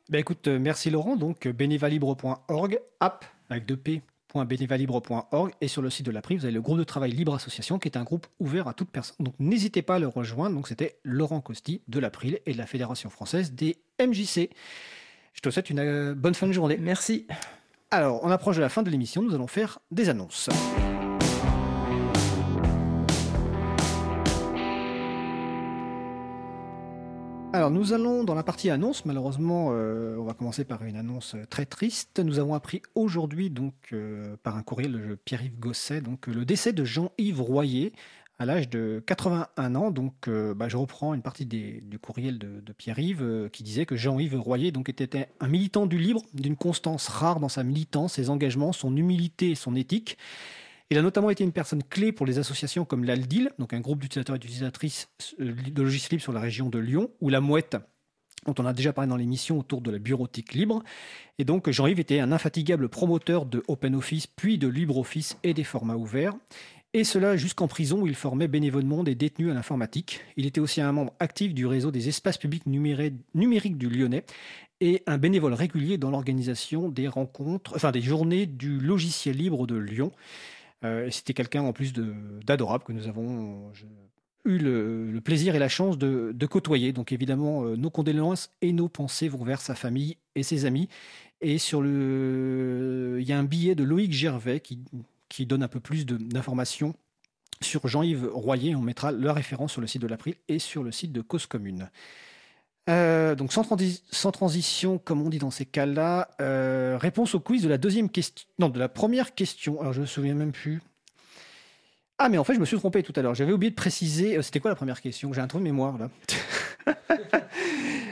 Ben 0.10 0.20
écoute, 0.20 0.48
merci 0.48 0.92
Laurent. 0.92 1.16
Donc, 1.16 1.48
bénévalibre.org, 1.48 2.80
app 3.00 3.26
avec 3.50 3.66
deux 3.66 3.78
P 3.78 4.04
www.benevalibre.org 4.34 5.52
et 5.62 5.68
sur 5.68 5.82
le 5.82 5.90
site 5.90 6.06
de 6.06 6.12
l'April, 6.12 6.38
vous 6.38 6.46
avez 6.46 6.54
le 6.54 6.62
groupe 6.62 6.78
de 6.78 6.84
travail 6.84 7.12
Libre 7.12 7.34
Association 7.34 7.80
qui 7.80 7.88
est 7.88 7.98
un 7.98 8.04
groupe 8.04 8.28
ouvert 8.40 8.68
à 8.68 8.74
toute 8.74 8.90
personne. 8.90 9.16
Donc 9.20 9.34
n'hésitez 9.40 9.82
pas 9.82 9.96
à 9.96 10.00
le 10.00 10.08
rejoindre. 10.08 10.56
Donc 10.56 10.68
c'était 10.68 11.00
Laurent 11.04 11.42
Costi 11.42 11.82
de 11.88 12.00
l'April 12.00 12.40
et 12.46 12.54
de 12.54 12.58
la 12.58 12.66
Fédération 12.66 13.10
française 13.10 13.54
des 13.54 13.78
MJC. 14.00 14.50
Je 15.34 15.42
te 15.42 15.50
souhaite 15.50 15.70
une 15.70 15.80
euh, 15.80 16.16
bonne 16.16 16.36
fin 16.36 16.48
de 16.48 16.52
journée. 16.52 16.78
Merci. 16.78 17.28
Alors, 17.92 18.24
on 18.24 18.30
approche 18.30 18.58
de 18.58 18.62
la 18.62 18.70
fin 18.70 18.84
de 18.84 18.90
l'émission, 18.90 19.24
nous 19.24 19.34
allons 19.34 19.48
faire 19.48 19.80
des 19.90 20.10
annonces. 20.10 20.50
Nous 27.70 27.94
allons 27.94 28.24
dans 28.24 28.34
la 28.34 28.44
partie 28.44 28.70
annonce. 28.70 29.06
Malheureusement, 29.06 29.70
euh, 29.72 30.18
on 30.18 30.24
va 30.24 30.34
commencer 30.34 30.66
par 30.66 30.84
une 30.84 30.96
annonce 30.96 31.36
très 31.50 31.66
triste. 31.66 32.20
Nous 32.20 32.40
avons 32.40 32.54
appris 32.54 32.82
aujourd'hui, 32.96 33.50
donc 33.50 33.74
euh, 33.94 34.36
par 34.42 34.56
un 34.56 34.64
courriel 34.64 34.92
de 34.92 35.16
Pierre-Yves 35.16 35.60
Gosset, 35.60 36.02
donc 36.02 36.28
le 36.28 36.46
décès 36.46 36.74
de 36.74 36.84
Jean-Yves 36.84 37.42
Royer 37.42 37.94
à 38.40 38.46
l'âge 38.46 38.70
de 38.70 39.04
81 39.06 39.76
ans. 39.76 39.92
Donc, 39.92 40.28
euh, 40.28 40.54
bah, 40.56 40.68
je 40.68 40.78
reprends 40.78 41.14
une 41.14 41.22
partie 41.22 41.46
du 41.46 42.00
courriel 42.02 42.40
de, 42.40 42.74
Pierre-Yves 42.74 43.50
qui 43.52 43.64
disait 43.64 43.86
que 43.86 43.96
Jean-Yves 43.96 44.40
Royer 44.40 44.72
était 44.88 45.30
un 45.40 45.48
militant 45.48 45.86
du 45.86 45.98
libre, 45.98 46.22
d'une 46.34 46.56
constance 46.56 47.08
rare 47.08 47.40
dans 47.40 47.50
sa 47.50 47.64
militance, 47.64 48.14
ses 48.14 48.30
engagements, 48.30 48.72
son 48.72 48.96
humilité 48.96 49.52
et 49.52 49.56
son 49.56 49.76
éthique. 49.76 50.18
Il 50.92 50.98
a 50.98 51.04
notamment 51.04 51.30
été 51.30 51.44
une 51.44 51.52
personne 51.52 51.84
clé 51.84 52.12
pour 52.12 52.26
les 52.26 52.40
associations 52.40 52.84
comme 52.84 53.04
l'Aldil, 53.04 53.52
donc 53.60 53.74
un 53.74 53.80
groupe 53.80 54.00
d'utilisateurs 54.00 54.38
et 54.38 54.40
d'utilisatrices 54.40 55.08
euh, 55.40 55.54
de 55.54 55.84
logiciels 55.84 56.14
libres 56.14 56.24
sur 56.24 56.34
la 56.34 56.40
région 56.40 56.70
de 56.70 56.80
Lyon, 56.80 57.12
ou 57.22 57.30
la 57.30 57.42
Mouette, 57.42 57.78
dont 58.48 58.56
on 58.58 58.66
a 58.66 58.74
déjà 58.74 58.92
parlé 58.92 59.08
dans 59.08 59.16
l'émission 59.16 59.60
autour 59.60 59.82
de 59.82 59.92
la 59.92 60.00
bureautique 60.00 60.54
libre. 60.54 60.84
Et 61.38 61.46
donc 61.46 61.70
Jean-Yves 61.70 62.00
était 62.00 62.20
un 62.20 62.32
infatigable 62.32 62.90
promoteur 62.90 63.46
de 63.46 63.64
OpenOffice, 63.68 64.26
puis 64.26 64.58
de 64.58 64.68
LibreOffice 64.68 65.38
et 65.44 65.54
des 65.54 65.64
formats 65.64 65.96
ouverts. 65.96 66.34
Et 66.94 67.04
cela 67.04 67.38
jusqu'en 67.38 67.68
prison 67.68 68.02
où 68.02 68.08
il 68.08 68.16
formait 68.16 68.48
bénévolement 68.48 69.04
des 69.04 69.14
détenus 69.14 69.52
à 69.52 69.54
l'informatique. 69.54 70.22
Il 70.38 70.48
était 70.48 70.60
aussi 70.60 70.82
un 70.82 70.92
membre 70.92 71.14
actif 71.20 71.54
du 71.54 71.68
réseau 71.68 71.92
des 71.92 72.10
espaces 72.10 72.40
publics 72.40 72.66
numériques 72.66 73.78
du 73.78 73.90
Lyonnais 73.90 74.24
et 74.82 75.04
un 75.06 75.20
bénévole 75.20 75.54
régulier 75.54 76.00
dans 76.00 76.10
l'organisation 76.10 76.90
des 76.90 77.08
rencontres, 77.08 77.74
enfin 77.76 77.92
des 77.92 78.02
journées 78.02 78.48
du 78.48 78.80
logiciel 78.80 79.38
libre 79.38 79.68
de 79.68 79.76
Lyon. 79.76 80.12
Euh, 80.84 81.10
c'était 81.12 81.34
quelqu'un 81.34 81.62
en 81.62 81.74
plus 81.74 81.94
d'adorable 81.94 82.84
que 82.84 82.94
nous 82.94 83.08
avons 83.08 83.72
eu 84.46 84.58
le, 84.58 85.20
plaisir 85.24 85.56
et 85.56 85.60
la 85.60 85.70
chance 85.70 85.98
de, 85.98 86.46
côtoyer. 86.46 86.94
Donc 86.94 87.12
évidemment, 87.12 87.66
euh, 87.66 87.76
nos 87.76 87.90
condoléances 87.90 88.52
et 88.62 88.72
nos 88.72 88.88
pensées 88.88 89.28
vont 89.28 89.44
vers 89.44 89.62
sa 89.62 89.76
famille 89.76 90.18
et 90.36 90.44
ses 90.44 90.66
amis. 90.66 90.90
Et 91.42 91.58
sur 91.58 91.82
le, 91.82 93.18
il 93.20 93.28
y 93.28 93.34
a 93.34 93.40
un 93.40 93.44
billet 93.44 93.76
de 93.76 93.84
Loïc 93.84 94.12
Gervais 94.12 94.60
qui, 94.60 95.46
donne 95.46 95.64
un 95.64 95.68
peu 95.68 95.80
plus 95.80 96.06
d'informations 96.06 96.96
sur 97.62 97.88
Jean-Yves 97.88 98.30
Royer. 98.34 98.76
On 98.76 98.82
mettra 98.82 99.12
la 99.12 99.34
référence 99.34 99.72
sur 99.72 99.82
le 99.82 99.88
site 99.88 100.02
de 100.02 100.08
l'April 100.08 100.36
et 100.48 100.60
sur 100.60 100.84
le 100.84 100.92
site 100.92 101.14
de 101.14 101.22
Cause 101.22 101.46
Commune. 101.46 101.90
Euh, 102.90 103.36
donc 103.36 103.54
sans, 103.54 104.32
transition, 104.32 104.98
comme 104.98 105.22
on 105.22 105.30
dit 105.30 105.38
dans 105.38 105.52
ces 105.52 105.66
cas-là, 105.66 106.30
euh, 106.42 106.98
réponse 107.00 107.36
au 107.36 107.40
quiz 107.40 107.62
de 107.62 107.70
la 107.70 107.78
deuxième 107.78 108.10
question, 108.10 108.48
non 108.58 108.70
de 108.70 108.80
la 108.80 108.90
première 108.90 109.36
question. 109.36 109.80
Alors 109.80 109.94
je 109.94 110.02
me 110.02 110.06
souviens 110.08 110.34
même 110.34 110.52
plus. 110.52 110.82
Ah 112.18 112.30
mais 112.30 112.40
en 112.40 112.44
fait 112.44 112.56
je 112.56 112.60
me 112.60 112.66
suis 112.66 112.78
trompé 112.78 113.04
tout 113.04 113.14
à 113.16 113.22
l'heure. 113.22 113.36
J'avais 113.36 113.54
oublié 113.54 113.70
de 113.70 113.76
préciser. 113.76 114.38
Euh, 114.38 114.42
c'était 114.42 114.60
quoi 114.60 114.72
la 114.72 114.76
première 114.76 115.02
question? 115.02 115.32
J'ai 115.34 115.42
un 115.42 115.48
trou 115.48 115.60
de 115.60 115.64
mémoire 115.64 115.98
là. 116.00 116.10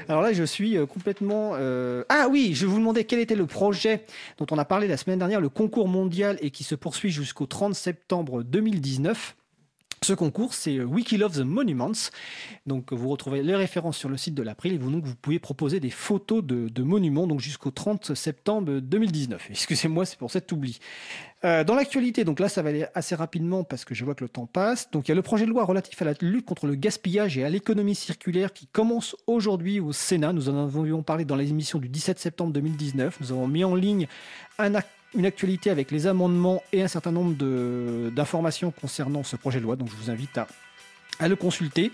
Alors 0.10 0.22
là 0.22 0.32
je 0.32 0.44
suis 0.44 0.78
complètement. 0.88 1.56
Ah 2.08 2.28
oui, 2.30 2.52
je 2.54 2.66
vous 2.66 2.78
demandais 2.78 3.04
quel 3.04 3.20
était 3.20 3.36
le 3.36 3.48
projet 3.48 4.06
dont 4.38 4.46
on 4.52 4.58
a 4.58 4.64
parlé 4.64 4.88
la 4.88 4.96
semaine 4.96 5.20
dernière, 5.20 5.42
le 5.42 5.50
concours 5.50 5.88
mondial 5.88 6.38
et 6.40 6.52
qui 6.52 6.64
se 6.64 6.76
poursuit 6.76 7.10
jusqu'au 7.10 7.46
30 7.46 7.76
septembre 7.76 8.44
2019. 8.44 9.36
Ce 10.04 10.14
concours, 10.14 10.54
c'est 10.54 10.80
Wiki 10.80 11.18
Love 11.18 11.40
the 11.40 11.44
Monuments. 11.44 12.12
Donc, 12.68 12.94
vous 12.94 13.10
retrouvez 13.10 13.42
les 13.42 13.56
références 13.56 13.98
sur 13.98 14.10
le 14.10 14.18
site 14.18 14.36
de 14.36 14.44
l'April 14.44 14.74
et 14.74 14.78
vous, 14.78 14.92
donc, 14.92 15.04
vous 15.04 15.16
pouvez 15.16 15.40
proposer 15.40 15.80
des 15.80 15.90
photos 15.90 16.44
de, 16.44 16.84
monuments 16.84 17.26
donc 17.26 17.40
jusqu'au 17.40 17.72
30 17.72 18.14
septembre 18.14 18.80
2019. 18.80 19.48
Excusez-moi, 19.50 20.06
c'est 20.06 20.18
pour 20.20 20.30
cet 20.30 20.52
oubli. 20.52 20.80
Euh, 21.44 21.64
dans 21.64 21.76
l'actualité, 21.76 22.24
donc 22.24 22.40
là, 22.40 22.48
ça 22.48 22.62
va 22.62 22.70
aller 22.70 22.86
assez 22.94 23.16
rapidement 23.16 23.64
parce 23.64 23.86
que 23.86 23.96
je 23.96 24.06
vois 24.06 24.14
que 24.14 24.24
le 24.24 24.30
temps 24.30 24.46
passe. 24.46 24.90
Donc, 24.92 25.08
il 25.08 25.12
y 25.12 25.14
a 25.14 25.16
le 25.16 25.22
projet 25.24 25.46
de 25.46 25.50
loi 25.50 25.66
relatif 25.66 26.00
à 26.02 26.06
la 26.06 26.14
lutte 26.22 26.46
contre 26.46 26.68
le 26.68 26.76
gaspillage 26.76 27.38
et 27.38 27.44
à 27.44 27.50
l'économie 27.50 27.96
circulaire 27.96 28.54
qui 28.54 28.68
commence 28.68 29.16
aujourd'hui 29.26 29.80
au 29.80 29.94
Sénat. 29.94 30.32
Nous 30.32 30.48
en 30.48 30.66
avions 30.66 31.02
parlé 31.02 31.26
dans 31.26 31.36
l'émission 31.36 31.80
du 31.80 31.90
17 31.90 32.20
septembre 32.20 32.54
2019. 32.54 33.20
Nous 33.20 33.32
avons 33.32 33.48
mis 33.48 33.64
en 33.64 33.76
ligne 33.76 34.08
un 34.60 34.76
acte 34.76 34.90
une 35.18 35.26
actualité 35.26 35.70
avec 35.70 35.92
les 35.92 36.08
amendements 36.08 36.64
et 36.72 36.84
un 36.84 36.88
certain 36.88 37.12
nombre 37.12 37.36
d'informations 38.12 38.72
concernant 38.72 39.24
ce 39.24 39.36
projet 39.36 39.60
de 39.60 39.64
loi. 39.64 39.76
Donc 39.76 39.90
je 39.90 39.96
vous 39.96 40.10
invite 40.10 40.38
à, 40.38 40.48
à 41.20 41.28
le 41.28 41.36
consulter. 41.36 41.92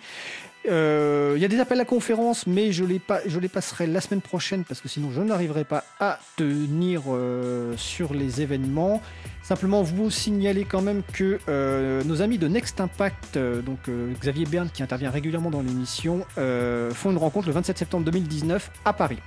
Euh, 0.69 1.33
il 1.35 1.41
y 1.41 1.45
a 1.45 1.49
des 1.49 1.59
appels 1.59 1.79
à 1.79 1.85
conférence, 1.85 2.47
mais 2.47 2.71
je 2.71 2.85
les, 2.85 2.99
pas, 2.99 3.19
je 3.25 3.39
les 3.39 3.49
passerai 3.49 3.85
la 3.85 3.99
semaine 3.99 4.21
prochaine 4.21 4.63
parce 4.63 4.79
que 4.79 4.87
sinon 4.87 5.11
je 5.11 5.21
n'arriverai 5.21 5.65
pas 5.65 5.83
à 5.99 6.19
tenir 6.37 7.01
euh, 7.07 7.75
sur 7.75 8.13
les 8.13 8.41
événements. 8.41 9.01
Simplement 9.41 9.83
vous 9.83 10.09
signaler 10.09 10.63
quand 10.63 10.81
même 10.81 11.01
que 11.11 11.39
euh, 11.49 12.01
nos 12.05 12.21
amis 12.21 12.37
de 12.37 12.47
Next 12.47 12.79
Impact, 12.79 13.37
donc 13.37 13.79
Xavier 14.21 14.45
Berne 14.45 14.69
qui 14.73 14.83
intervient 14.83 15.11
régulièrement 15.11 15.51
dans 15.51 15.61
l'émission, 15.61 16.25
font 16.35 17.11
une 17.11 17.17
rencontre 17.17 17.47
le 17.47 17.53
27 17.53 17.77
septembre 17.77 18.05
2019 18.05 18.71
à 18.85 18.93
Paris. 18.93 19.19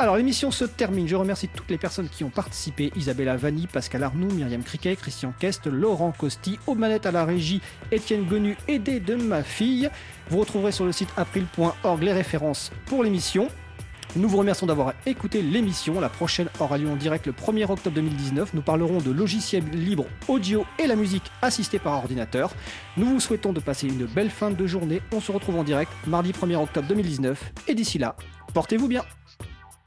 Alors 0.00 0.16
l'émission 0.16 0.52
se 0.52 0.64
termine. 0.64 1.08
Je 1.08 1.16
remercie 1.16 1.48
toutes 1.48 1.70
les 1.70 1.76
personnes 1.76 2.08
qui 2.08 2.22
ont 2.22 2.30
participé. 2.30 2.92
Isabella 2.94 3.36
Vanni, 3.36 3.66
Pascal 3.66 4.04
Arnoux, 4.04 4.32
Myriam 4.32 4.62
Criquet, 4.62 4.94
Christian 4.94 5.34
Kest, 5.36 5.66
Laurent 5.66 6.12
Costi, 6.12 6.56
aux 6.68 6.76
à 6.80 7.10
la 7.10 7.24
régie, 7.24 7.60
Étienne 7.90 8.24
Gonu, 8.24 8.56
aidé 8.68 9.00
de 9.00 9.16
ma 9.16 9.42
fille. 9.42 9.90
Vous 10.30 10.38
retrouverez 10.38 10.70
sur 10.70 10.84
le 10.84 10.92
site 10.92 11.08
april.org 11.16 12.00
les 12.00 12.12
références 12.12 12.70
pour 12.86 13.02
l'émission. 13.02 13.48
Nous 14.14 14.28
vous 14.28 14.38
remercions 14.38 14.68
d'avoir 14.68 14.94
écouté 15.04 15.42
l'émission. 15.42 16.00
La 16.00 16.08
prochaine 16.08 16.48
aura 16.60 16.78
lieu 16.78 16.88
en 16.88 16.94
direct 16.94 17.26
le 17.26 17.32
1er 17.32 17.68
octobre 17.68 17.96
2019. 17.96 18.54
Nous 18.54 18.62
parlerons 18.62 18.98
de 18.98 19.10
logiciels 19.10 19.68
libres 19.72 20.06
audio 20.28 20.64
et 20.78 20.86
la 20.86 20.94
musique 20.94 21.28
assistée 21.42 21.80
par 21.80 21.94
ordinateur. 21.94 22.52
Nous 22.96 23.06
vous 23.06 23.20
souhaitons 23.20 23.52
de 23.52 23.58
passer 23.58 23.88
une 23.88 24.06
belle 24.06 24.30
fin 24.30 24.52
de 24.52 24.66
journée. 24.68 25.02
On 25.12 25.20
se 25.20 25.32
retrouve 25.32 25.56
en 25.58 25.64
direct 25.64 25.90
mardi 26.06 26.30
1er 26.30 26.54
octobre 26.54 26.86
2019. 26.86 27.52
Et 27.66 27.74
d'ici 27.74 27.98
là, 27.98 28.14
portez-vous 28.54 28.86
bien. 28.86 29.02